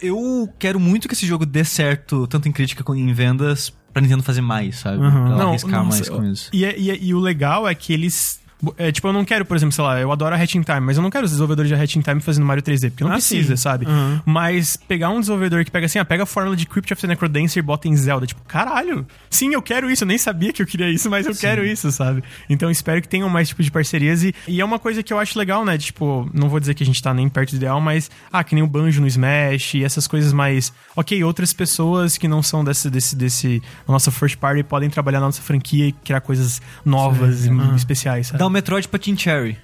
Eu 0.00 0.48
quero 0.58 0.80
muito 0.80 1.06
que 1.08 1.14
esse 1.14 1.26
jogo 1.26 1.44
dê 1.44 1.64
certo, 1.64 2.26
tanto 2.26 2.48
em 2.48 2.52
crítica 2.52 2.82
quanto 2.82 2.98
em 3.00 3.12
vendas, 3.40 3.72
pra 3.92 4.02
Nintendo 4.02 4.22
fazer 4.22 4.40
mais, 4.40 4.76
sabe? 4.78 4.98
Uhum. 4.98 5.10
Pra 5.10 5.18
ela 5.20 5.36
Não, 5.36 5.48
arriscar 5.50 5.84
nossa, 5.84 5.96
mais 5.98 6.08
com 6.08 6.24
isso. 6.24 6.50
E, 6.52 6.64
é- 6.64 6.78
e 6.78 6.90
é- 6.90 6.98
e 7.00 7.14
o 7.14 7.18
legal 7.18 7.66
é 7.68 7.74
que 7.74 7.92
eles 7.92 8.40
É, 8.76 8.92
tipo, 8.92 9.08
eu 9.08 9.12
não 9.12 9.24
quero, 9.24 9.44
por 9.44 9.56
exemplo, 9.56 9.72
sei 9.72 9.82
lá, 9.84 9.98
eu 10.00 10.12
adoro 10.12 10.34
a 10.34 10.38
Hatching 10.38 10.62
Time, 10.62 10.80
mas 10.80 10.96
eu 10.96 11.02
não 11.02 11.10
quero 11.10 11.24
os 11.24 11.30
desenvolvedores 11.30 11.68
de 11.68 11.74
Hatching 11.74 12.00
Time 12.02 12.20
fazendo 12.20 12.44
Mario 12.44 12.62
3D, 12.62 12.90
porque 12.90 13.04
não 13.04 13.10
Ah, 13.10 13.14
precisa, 13.14 13.56
sim. 13.56 13.62
sabe? 13.62 13.86
Uhum. 13.86 14.20
Mas 14.26 14.76
pegar 14.76 15.10
um 15.10 15.20
desenvolvedor 15.20 15.64
que 15.64 15.70
pega 15.70 15.86
assim, 15.86 15.98
ah, 15.98 16.04
pega 16.04 16.24
a 16.24 16.26
fórmula 16.26 16.54
de 16.56 16.66
Crypt 16.66 16.92
of 16.92 17.00
the 17.02 17.08
Necrodancer 17.08 17.58
e 17.62 17.62
bota 17.62 17.88
em 17.88 17.96
Zelda, 17.96 18.26
tipo, 18.26 18.40
caralho, 18.46 19.06
sim, 19.30 19.54
eu 19.54 19.62
quero 19.62 19.90
isso, 19.90 20.04
eu 20.04 20.08
nem 20.08 20.18
sabia 20.18 20.52
que 20.52 20.60
eu 20.62 20.66
queria 20.66 20.88
isso, 20.90 21.08
mas 21.08 21.26
eu 21.26 21.34
quero 21.34 21.64
isso, 21.64 21.90
sabe? 21.90 22.22
Então 22.48 22.70
espero 22.70 23.00
que 23.00 23.08
tenham 23.08 23.28
mais 23.28 23.48
tipo 23.48 23.62
de 23.62 23.70
parcerias 23.70 24.22
e, 24.22 24.34
e 24.46 24.60
é 24.60 24.64
uma 24.64 24.78
coisa 24.78 25.02
que 25.02 25.12
eu 25.12 25.18
acho 25.18 25.38
legal, 25.38 25.64
né? 25.64 25.78
Tipo, 25.78 26.28
não 26.34 26.48
vou 26.48 26.60
dizer 26.60 26.74
que 26.74 26.82
a 26.82 26.86
gente 26.86 27.02
tá 27.02 27.14
nem 27.14 27.28
perto 27.28 27.50
do 27.50 27.56
ideal, 27.56 27.80
mas, 27.80 28.10
ah, 28.32 28.44
que 28.44 28.54
nem 28.54 28.62
o 28.62 28.66
Banjo 28.66 29.00
no 29.00 29.06
Smash 29.06 29.74
e 29.74 29.84
essas 29.84 30.06
coisas 30.06 30.32
mais. 30.32 30.72
Ok, 30.94 31.22
outras 31.24 31.52
pessoas 31.52 32.18
que 32.18 32.28
não 32.28 32.42
são 32.42 32.62
desse, 32.64 32.90
desse, 32.90 33.16
desse. 33.16 33.62
nossa 33.88 34.10
first 34.10 34.36
party 34.36 34.62
podem 34.62 34.90
trabalhar 34.90 35.20
na 35.20 35.26
nossa 35.26 35.40
franquia 35.40 35.86
e 35.88 35.92
criar 35.92 36.20
coisas 36.20 36.60
novas 36.84 37.46
e 37.46 37.50
especiais, 37.76 38.26
sabe? 38.28 38.38
Dá 38.38 38.49
um 38.50 38.52
Metroid 38.52 38.86
pra 38.88 38.98
Team 38.98 39.16
Cherry. 39.16 39.56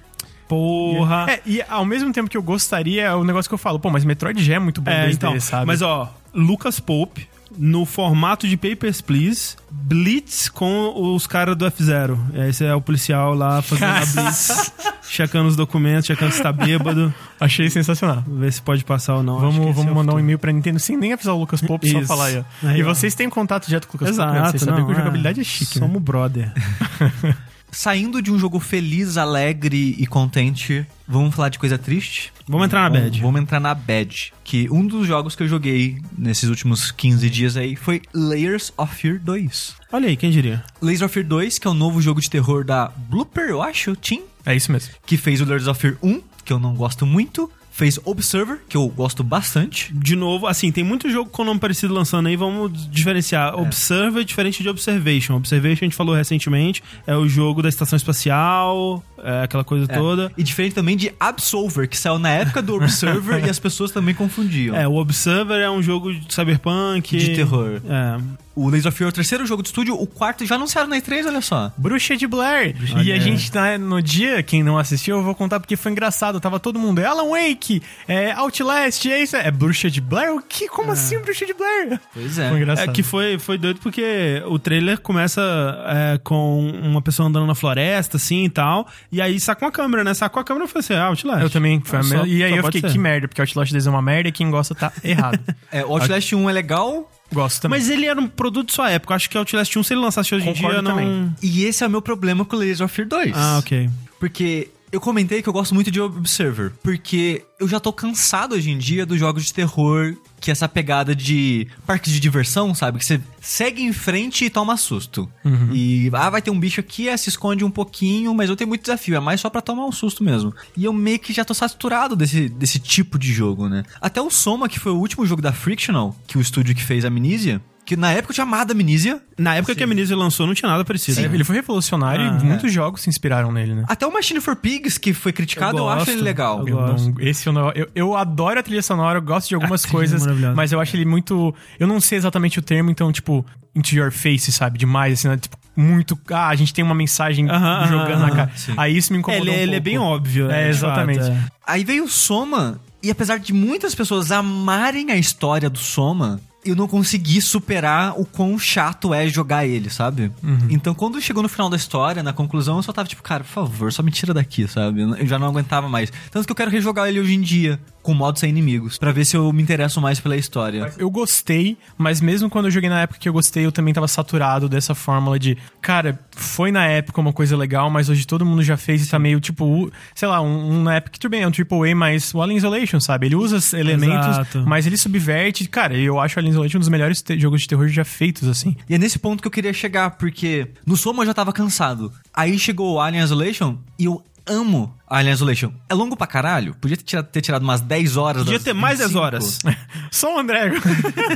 Porra. 0.47 1.25
É, 1.29 1.41
e 1.45 1.61
ao 1.69 1.83
mesmo 1.85 2.11
tempo 2.13 2.29
que 2.29 2.37
eu 2.37 2.41
gostaria, 2.41 3.03
é 3.03 3.13
o 3.13 3.23
negócio 3.23 3.49
que 3.49 3.53
eu 3.53 3.57
falo, 3.59 3.79
pô, 3.79 3.89
mas 3.89 4.05
Metroid 4.05 4.41
já 4.43 4.55
é 4.55 4.59
muito 4.59 4.81
bom 4.81 4.89
É, 4.89 5.07
2D, 5.07 5.13
então. 5.13 5.39
sabe? 5.41 5.65
Mas 5.65 5.81
ó, 5.81 6.13
Lucas 6.33 6.79
Pope, 6.79 7.27
no 7.57 7.85
formato 7.85 8.47
de 8.47 8.55
Papers, 8.55 9.01
Please, 9.01 9.57
Blitz 9.69 10.47
com 10.47 11.13
os 11.13 11.27
caras 11.27 11.55
do 11.57 11.65
F-Zero. 11.65 12.17
Esse 12.47 12.63
é 12.65 12.73
o 12.73 12.79
policial 12.79 13.33
lá 13.33 13.61
fazendo 13.61 13.89
a 13.91 14.05
Blitz, 14.05 14.71
checando 15.09 15.49
os 15.49 15.57
documentos, 15.57 16.05
checando 16.05 16.31
se 16.31 16.41
tá 16.41 16.53
bêbado, 16.53 17.13
Achei 17.39 17.69
sensacional. 17.69 18.23
ver 18.25 18.53
se 18.53 18.61
pode 18.61 18.85
passar 18.85 19.15
ou 19.15 19.23
não. 19.23 19.39
Vamos, 19.39 19.57
vamos 19.75 19.85
é 19.87 19.91
o 19.91 19.95
mandar 19.95 20.13
um 20.15 20.19
e-mail 20.19 20.39
pra 20.39 20.51
Nintendo 20.53 20.79
sem 20.79 20.95
nem 20.95 21.11
avisar 21.11 21.35
o 21.35 21.39
Lucas 21.39 21.61
Pope, 21.61 21.89
só 21.91 22.01
falar 22.03 22.25
aí, 22.27 22.37
ó. 22.63 22.67
Aí, 22.67 22.79
e 22.79 22.83
ó. 22.83 22.93
vocês 22.93 23.13
têm 23.15 23.29
contato 23.29 23.67
direto 23.67 23.85
com 23.87 23.97
o 23.97 23.99
Lucas 23.99 24.15
Pope, 24.15 24.31
né? 24.31 24.37
Exato, 24.37 24.51
Vocês 24.51 24.63
sabem 24.63 24.85
que 24.85 24.91
a 24.91 24.93
é. 24.93 24.97
jogabilidade 24.97 25.41
é 25.41 25.43
chique, 25.43 25.79
né? 25.79 25.85
Somos 25.87 26.01
brother. 26.01 26.53
Saindo 27.71 28.21
de 28.21 28.31
um 28.31 28.39
jogo 28.39 28.59
feliz, 28.59 29.17
alegre 29.17 29.95
e 29.99 30.07
contente, 30.07 30.85
vamos 31.07 31.35
falar 31.35 31.49
de 31.49 31.59
coisa 31.59 31.77
triste? 31.77 32.31
Vamos 32.47 32.65
entrar 32.65 32.83
na 32.83 32.89
Vamos- 32.89 33.03
bad. 33.11 33.21
Vamos 33.21 33.41
entrar 33.41 33.59
na 33.59 33.75
bad. 33.75 34.33
Que 34.43 34.69
um 34.71 34.87
dos 34.87 35.05
jogos 35.05 35.35
que 35.35 35.43
eu 35.43 35.47
joguei 35.47 35.97
nesses 36.17 36.49
últimos 36.49 36.91
15 36.91 37.29
dias 37.29 37.57
aí 37.57 37.75
foi 37.75 38.01
Layers 38.13 38.71
of 38.77 38.95
Fear 38.95 39.19
2. 39.21 39.75
Olha 39.91 40.07
aí, 40.07 40.15
quem 40.15 40.31
diria? 40.31 40.63
Layers 40.81 41.01
of 41.01 41.13
Fear 41.13 41.25
2, 41.27 41.59
que 41.59 41.67
é 41.67 41.71
o 41.71 41.73
novo 41.73 42.01
jogo 42.01 42.21
de 42.21 42.29
terror 42.29 42.63
da 42.63 42.87
Blooper, 42.87 43.49
eu 43.49 43.61
acho, 43.61 43.95
Team, 43.97 44.23
É 44.45 44.55
isso 44.55 44.71
mesmo. 44.71 44.93
que 45.05 45.17
fez 45.17 45.41
o 45.41 45.45
Layers 45.45 45.67
of 45.67 45.79
Fear 45.79 45.97
1, 46.01 46.21
que 46.45 46.53
eu 46.53 46.59
não 46.59 46.73
gosto 46.73 47.05
muito, 47.05 47.51
fez 47.77 47.99
Observer, 48.03 48.59
que 48.67 48.75
eu 48.75 48.87
gosto 48.87 49.23
bastante. 49.23 49.93
De 49.93 50.15
novo, 50.15 50.47
assim, 50.47 50.71
tem 50.71 50.83
muito 50.83 51.11
jogo 51.11 51.29
com 51.29 51.43
nome 51.43 51.59
parecido 51.59 51.93
lançando 51.93 52.25
aí, 52.25 52.35
vamos 52.35 52.71
diferenciar. 52.89 53.55
Observer 53.55 54.21
é 54.21 54.23
diferente 54.23 54.63
de 54.63 54.67
Observation. 54.67 55.35
Observation, 55.35 55.85
a 55.85 55.87
gente 55.87 55.95
falou 55.95 56.15
recentemente, 56.15 56.83
é 57.05 57.15
o 57.15 57.27
jogo 57.27 57.61
da 57.61 57.69
estação 57.69 57.95
espacial, 57.95 59.03
é 59.23 59.43
aquela 59.43 59.63
coisa 59.63 59.85
É, 59.87 59.95
toda. 59.95 60.31
E 60.35 60.41
diferente 60.41 60.73
também 60.73 60.97
de 60.97 61.13
Absolver, 61.19 61.87
que 61.87 61.97
saiu 61.97 62.17
na 62.17 62.29
época 62.29 62.63
do 62.63 62.73
Observer 62.73 63.45
e 63.45 63.49
as 63.49 63.59
pessoas 63.59 63.91
também 63.91 64.15
confundiam. 64.15 64.75
É, 64.75 64.87
o 64.87 64.95
Observer 64.95 65.59
é 65.61 65.69
um 65.69 65.83
jogo 65.83 66.11
de 66.11 66.33
cyberpunk. 66.33 67.15
De 67.15 67.35
terror. 67.35 67.79
É. 67.87 68.47
O 68.57 68.69
Layers 68.69 68.87
of 68.87 68.97
Fear 68.97 69.09
é 69.09 69.11
o 69.11 69.13
terceiro 69.13 69.45
jogo 69.45 69.61
de 69.61 69.69
estúdio, 69.69 69.93
o 69.93 70.07
quarto 70.07 70.43
já 70.43 70.55
anunciaram 70.55 70.89
na 70.89 70.97
E3, 70.97 71.27
olha 71.27 71.41
só. 71.41 71.71
Bruxa 71.77 72.17
de 72.17 72.25
Blair. 72.25 72.75
Olha 72.91 73.03
E 73.03 73.11
a 73.11 73.19
gente 73.19 73.51
tá 73.51 73.77
no 73.77 74.01
dia, 74.01 74.41
quem 74.41 74.63
não 74.63 74.79
assistiu, 74.79 75.17
eu 75.17 75.23
vou 75.23 75.35
contar 75.35 75.59
porque 75.59 75.75
foi 75.75 75.91
engraçado. 75.91 76.39
Tava 76.39 76.59
todo 76.59 76.79
mundo, 76.79 76.97
Alan 77.05 77.29
Wake, 77.29 77.66
é 78.07 78.31
Outlast, 78.33 79.05
é 79.05 79.21
isso. 79.21 79.35
É 79.35 79.49
Bruxa 79.51 79.89
de 79.89 80.01
Blair? 80.01 80.33
O 80.33 80.41
que? 80.41 80.67
Como 80.67 80.91
assim 80.91 81.19
Bruxa 81.19 81.45
de 81.45 81.53
Blair? 81.53 81.99
Pois 82.13 82.37
é. 82.37 82.49
Foi 82.49 82.57
engraçado. 82.57 82.89
É 82.89 82.93
que 82.93 83.03
foi, 83.03 83.37
foi 83.39 83.57
doido 83.57 83.79
porque 83.81 84.41
o 84.47 84.57
trailer 84.59 84.99
começa 84.99 85.41
é, 85.87 86.19
com 86.23 86.69
uma 86.83 87.01
pessoa 87.01 87.27
andando 87.27 87.45
na 87.45 87.55
floresta, 87.55 88.17
assim 88.17 88.45
e 88.45 88.49
tal. 88.49 88.87
E 89.11 89.21
aí 89.21 89.39
saca 89.39 89.65
uma 89.65 89.71
câmera, 89.71 90.03
né? 90.03 90.13
Sacou 90.13 90.39
a 90.41 90.43
câmera 90.43 90.65
e 90.65 90.67
falei 90.67 90.79
assim: 90.79 90.93
ah, 90.93 91.07
Outlast. 91.07 91.43
Eu 91.43 91.49
também. 91.49 91.81
Foi 91.83 91.99
a 91.99 92.03
Só- 92.03 92.25
e 92.25 92.43
aí 92.43 92.55
eu 92.55 92.63
fiquei, 92.63 92.81
ser. 92.81 92.91
que 92.91 92.97
merda, 92.97 93.27
porque 93.27 93.41
Outlast 93.41 93.71
2 93.71 93.87
é 93.87 93.89
uma 93.89 94.01
merda 94.01 94.29
e 94.29 94.31
quem 94.31 94.49
gosta 94.49 94.73
tá 94.75 94.91
errado. 95.03 95.39
É, 95.69 95.83
o 95.83 95.91
Outlast 95.91 96.31
1 96.31 96.49
é 96.49 96.53
legal, 96.53 97.11
Gosto 97.31 97.61
também. 97.61 97.79
Mas 97.79 97.89
ele 97.89 98.05
era 98.05 98.19
um 98.19 98.27
produto 98.27 98.67
de 98.67 98.73
sua 98.73 98.89
época. 98.89 99.15
Acho 99.15 99.29
que 99.29 99.37
Outlast 99.37 99.75
1, 99.75 99.83
se 99.83 99.93
ele 99.93 100.01
lançasse 100.01 100.33
hoje 100.33 100.49
em 100.49 100.53
dia, 100.53 100.81
não. 100.81 100.91
também. 100.91 101.35
e 101.41 101.65
esse 101.65 101.83
é 101.83 101.87
o 101.87 101.89
meu 101.89 102.01
problema 102.01 102.45
com 102.45 102.55
o 102.55 102.59
Layers 102.59 102.79
of 102.79 102.93
Fear 102.93 103.07
2. 103.07 103.31
Ah, 103.35 103.57
ok. 103.59 103.89
Porque 104.19 104.69
eu 104.91 105.01
comentei 105.01 105.41
que 105.41 105.49
eu 105.49 105.53
gosto 105.53 105.75
muito 105.75 105.91
de 105.91 105.99
Observer, 105.99 106.71
porque 106.81 107.43
eu 107.59 107.67
já 107.67 107.79
tô 107.79 107.91
cansado 107.91 108.55
hoje 108.55 108.69
em 108.69 108.77
dia 108.77 109.05
dos 109.05 109.19
jogos 109.19 109.45
de 109.45 109.53
terror, 109.53 110.15
que 110.39 110.49
é 110.49 110.53
essa 110.53 110.67
pegada 110.69 111.15
de 111.15 111.67
parque 111.85 112.09
de 112.09 112.19
diversão, 112.19 112.73
sabe? 112.73 112.99
Que 112.99 113.05
você 113.05 113.19
segue 113.41 113.83
em 113.83 113.91
frente 113.91 114.45
e 114.45 114.49
toma 114.49 114.77
susto. 114.77 115.29
E, 115.73 116.09
ah, 116.13 116.29
vai 116.29 116.41
ter 116.41 116.51
um 116.51 116.59
bicho 116.59 116.79
aqui, 116.79 117.09
é, 117.09 117.17
se 117.17 117.29
esconde 117.29 117.65
um 117.65 117.71
pouquinho, 117.71 118.33
mas 118.33 118.49
eu 118.49 118.55
tenho 118.55 118.67
muito 118.67 118.81
desafio, 118.81 119.15
é 119.15 119.19
mais 119.19 119.41
só 119.41 119.49
pra 119.49 119.61
tomar 119.61 119.85
um 119.85 119.91
susto 119.91 120.23
mesmo. 120.23 120.53
E 120.75 120.85
eu 120.85 120.93
meio 120.93 121.19
que 121.19 121.33
já 121.33 121.43
tô 121.43 121.53
saturado 121.53 122.15
desse, 122.15 122.47
desse 122.47 122.79
tipo 122.79 123.19
de 123.19 123.33
jogo, 123.33 123.67
né? 123.67 123.83
Até 123.99 124.21
o 124.21 124.29
Soma, 124.29 124.69
que 124.69 124.79
foi 124.79 124.91
o 124.91 124.97
último 124.97 125.25
jogo 125.25 125.41
da 125.41 125.51
Frictional, 125.51 126.15
que 126.27 126.37
o 126.37 126.41
estúdio 126.41 126.75
que 126.75 126.83
fez 126.83 127.03
a 127.03 127.09
Amnesia, 127.09 127.61
que 127.87 127.95
na 127.95 128.11
época 128.11 128.31
eu 128.31 128.35
tinha 128.35 128.43
amado 128.43 128.71
a 128.71 128.73
Amnesia, 128.73 129.21
Na 129.37 129.55
época 129.55 129.73
que 129.73 129.81
a 129.81 129.85
Amnesia 129.85 130.15
lançou, 130.15 130.45
não 130.45 130.53
tinha 130.53 130.69
nada 130.69 130.83
parecido. 130.83 131.19
É, 131.21 131.23
ele 131.23 131.43
foi 131.45 131.55
revolucionário 131.55 132.21
Ah, 132.33 132.39
e 132.41 132.45
muitos 132.45 132.71
jogos 132.73 133.01
se 133.01 133.09
inspiraram 133.09 133.49
nele, 133.51 133.73
né? 133.75 133.85
até 133.87 134.05
o 134.05 134.11
Machine 134.11 134.41
for 134.41 134.55
Pigs, 134.57 134.97
que 134.97 135.13
foi 135.13 135.31
criticado, 135.31 135.77
eu, 135.77 135.83
Eu 135.85 135.89
acho 135.89 135.99
gosto, 135.99 136.09
ele 136.11 136.21
legal. 136.21 136.59
eu 136.59 136.67
Eu 136.67 136.77
gosto. 136.77 137.09
não- 137.11 137.21
esse 137.21 137.47
eu, 137.47 137.53
não, 137.53 137.71
eu, 137.71 137.87
eu 137.95 138.15
adoro 138.17 138.59
a 138.59 138.63
trilha 138.63 138.81
sonora, 138.81 139.19
eu 139.19 139.21
gosto 139.21 139.47
de 139.47 139.55
algumas 139.55 139.85
é 139.85 139.87
coisas, 139.87 140.19
maravilhosa. 140.21 140.53
mas 140.55 140.71
eu 140.73 140.81
acho 140.81 140.95
ele 140.97 141.05
muito. 141.05 141.55
Eu 141.79 141.87
não 141.87 142.01
sei 142.01 142.17
exatamente 142.17 142.59
o 142.59 142.61
termo, 142.61 142.89
então, 142.91 143.09
tipo, 143.11 143.45
into 143.73 143.95
your 143.95 144.11
face, 144.11 144.51
sabe? 144.51 144.77
Demais, 144.77 145.13
assim, 145.13 145.29
né? 145.29 145.37
Tipo, 145.37 145.57
muito. 145.75 146.19
Ah, 146.29 146.49
a 146.49 146.55
gente 146.55 146.73
tem 146.73 146.83
uma 146.83 146.95
mensagem 146.95 147.49
Aham, 147.49 147.87
jogando 147.87 148.11
aham, 148.23 148.29
na 148.29 148.35
cara. 148.35 148.51
sim. 148.55 148.73
Aí 148.75 148.97
isso 148.97 149.13
me 149.13 149.17
É, 149.17 149.21
incomodou. 149.21 149.45
ele, 149.47 149.55
um 149.55 149.63
ele 149.63 149.75
é 149.75 149.79
bem 149.79 149.97
óbvio. 149.97 150.51
É, 150.51 150.63
de 150.65 150.69
exatamente. 150.71 151.19
fato, 151.19 151.31
é. 151.31 151.37
Aí 151.65 151.83
veio 151.85 152.03
o 152.03 152.09
Soma, 152.09 152.81
e 153.01 153.09
apesar 153.11 153.37
de 153.39 153.53
muitas 153.53 153.95
pessoas 153.95 154.31
amarem 154.31 155.11
a 155.11 155.15
história 155.15 155.69
do 155.69 155.77
Soma, 155.79 156.41
eu 156.69 156.75
não 156.75 156.87
consegui 156.87 157.41
superar 157.41 158.19
o 158.19 158.25
quão 158.25 158.57
chato 158.57 159.13
é 159.13 159.27
jogar 159.27 159.65
ele, 159.65 159.89
sabe? 159.89 160.31
Então, 160.69 160.93
quando 160.93 161.21
chegou 161.21 161.41
no 161.43 161.49
final 161.49 161.69
da 161.69 161.77
história, 161.77 162.21
na 162.23 162.33
conclusão, 162.33 162.77
eu 162.77 162.83
só 162.83 162.91
tava 162.93 163.07
tipo, 163.07 163.21
cara, 163.23 163.43
por 163.43 163.49
favor, 163.49 163.91
só 163.93 164.01
me 164.03 164.11
tira 164.11 164.33
daqui, 164.33 164.67
sabe? 164.67 165.01
Eu 165.01 165.25
já 165.25 165.37
não 165.39 165.47
aguentava 165.47 165.87
mais. 165.89 166.11
Tanto 166.31 166.45
que 166.45 166.51
eu 166.51 166.55
quero 166.55 166.71
rejogar 166.71 167.07
ele 167.07 167.19
hoje 167.19 167.33
em 167.33 167.41
dia, 167.41 167.79
com 168.07 168.13
modo 168.13 168.39
sem 168.39 168.49
inimigos, 168.49 168.97
pra 168.97 169.11
ver 169.11 169.25
se 169.25 169.35
eu 169.35 169.51
me 169.51 169.61
interesso 169.61 169.99
mais 169.99 170.17
pela 170.17 170.37
história. 170.37 170.93
Eu 170.97 171.09
gostei, 171.09 171.77
mas 171.97 172.21
mesmo 172.21 172.49
quando 172.49 172.67
eu 172.67 172.71
joguei 172.71 172.89
na 172.89 173.01
época 173.01 173.19
que 173.19 173.27
eu 173.27 173.33
gostei, 173.33 173.65
eu 173.65 173.71
também 173.71 173.93
tava 173.93 174.07
saturado 174.07 174.69
dessa 174.69 174.95
fórmula 174.95 175.37
de, 175.37 175.57
cara, 175.81 176.17
foi 176.31 176.71
na 176.71 176.85
época 176.85 177.19
uma 177.19 177.33
coisa 177.33 177.57
legal, 177.57 177.89
mas 177.89 178.07
hoje 178.07 178.25
todo 178.25 178.45
mundo 178.45 178.63
já 178.63 178.77
fez 178.77 179.05
e 179.05 179.09
tá 179.09 179.19
meio 179.19 179.41
tipo, 179.41 179.91
sei 180.15 180.25
lá, 180.25 180.39
um, 180.39 180.75
um 180.75 180.83
na 180.83 180.95
época 180.95 181.11
que 181.11 181.19
tudo 181.19 181.31
bem, 181.31 181.41
é 181.41 181.47
um 181.49 181.51
AAA, 181.51 181.93
mas 181.95 182.33
o 182.33 182.41
Alien 182.41 182.55
Isolation, 182.55 183.01
sabe? 183.01 183.25
Ele 183.25 183.35
usa 183.35 183.57
os 183.57 183.73
elementos, 183.73 184.29
Exato. 184.29 184.63
mas 184.65 184.87
ele 184.87 184.95
subverte. 184.95 185.67
Cara, 185.67 185.93
eu 185.93 186.17
acho 186.17 186.37
o 186.37 186.39
Alien 186.39 186.51
Isolation 186.51 186.77
um 186.77 186.79
dos 186.79 186.87
melhores 186.87 187.21
jogos 187.37 187.59
de 187.59 187.67
terror 187.67 187.89
já 187.89 188.05
feitos, 188.05 188.47
assim. 188.47 188.73
E 188.87 188.95
é 188.95 188.97
nesse 188.97 189.19
ponto 189.19 189.41
que 189.41 189.47
eu 189.47 189.51
queria 189.51 189.73
chegar, 189.73 190.11
porque 190.11 190.69
no 190.85 190.95
Soma 190.95 191.23
eu 191.23 191.27
já 191.27 191.33
tava 191.33 191.51
cansado. 191.51 192.09
Aí 192.33 192.57
chegou 192.57 192.93
o 192.93 193.01
Alien 193.01 193.21
Isolation 193.21 193.75
e 193.99 194.05
eu 194.05 194.23
amo 194.47 194.95
Alien 195.07 195.33
Isolation. 195.33 195.71
É 195.89 195.93
longo 195.93 196.17
pra 196.17 196.27
caralho? 196.27 196.75
Podia 196.75 196.97
ter 196.97 197.03
tirado, 197.03 197.25
ter 197.27 197.41
tirado 197.41 197.63
umas 197.63 197.81
10 197.81 198.17
horas. 198.17 198.43
Podia 198.43 198.59
ter 198.59 198.73
mais 198.73 198.99
10 198.99 199.11
25. 199.11 199.25
horas. 199.25 199.59
Só 200.11 200.35
o 200.35 200.39
André. 200.39 200.71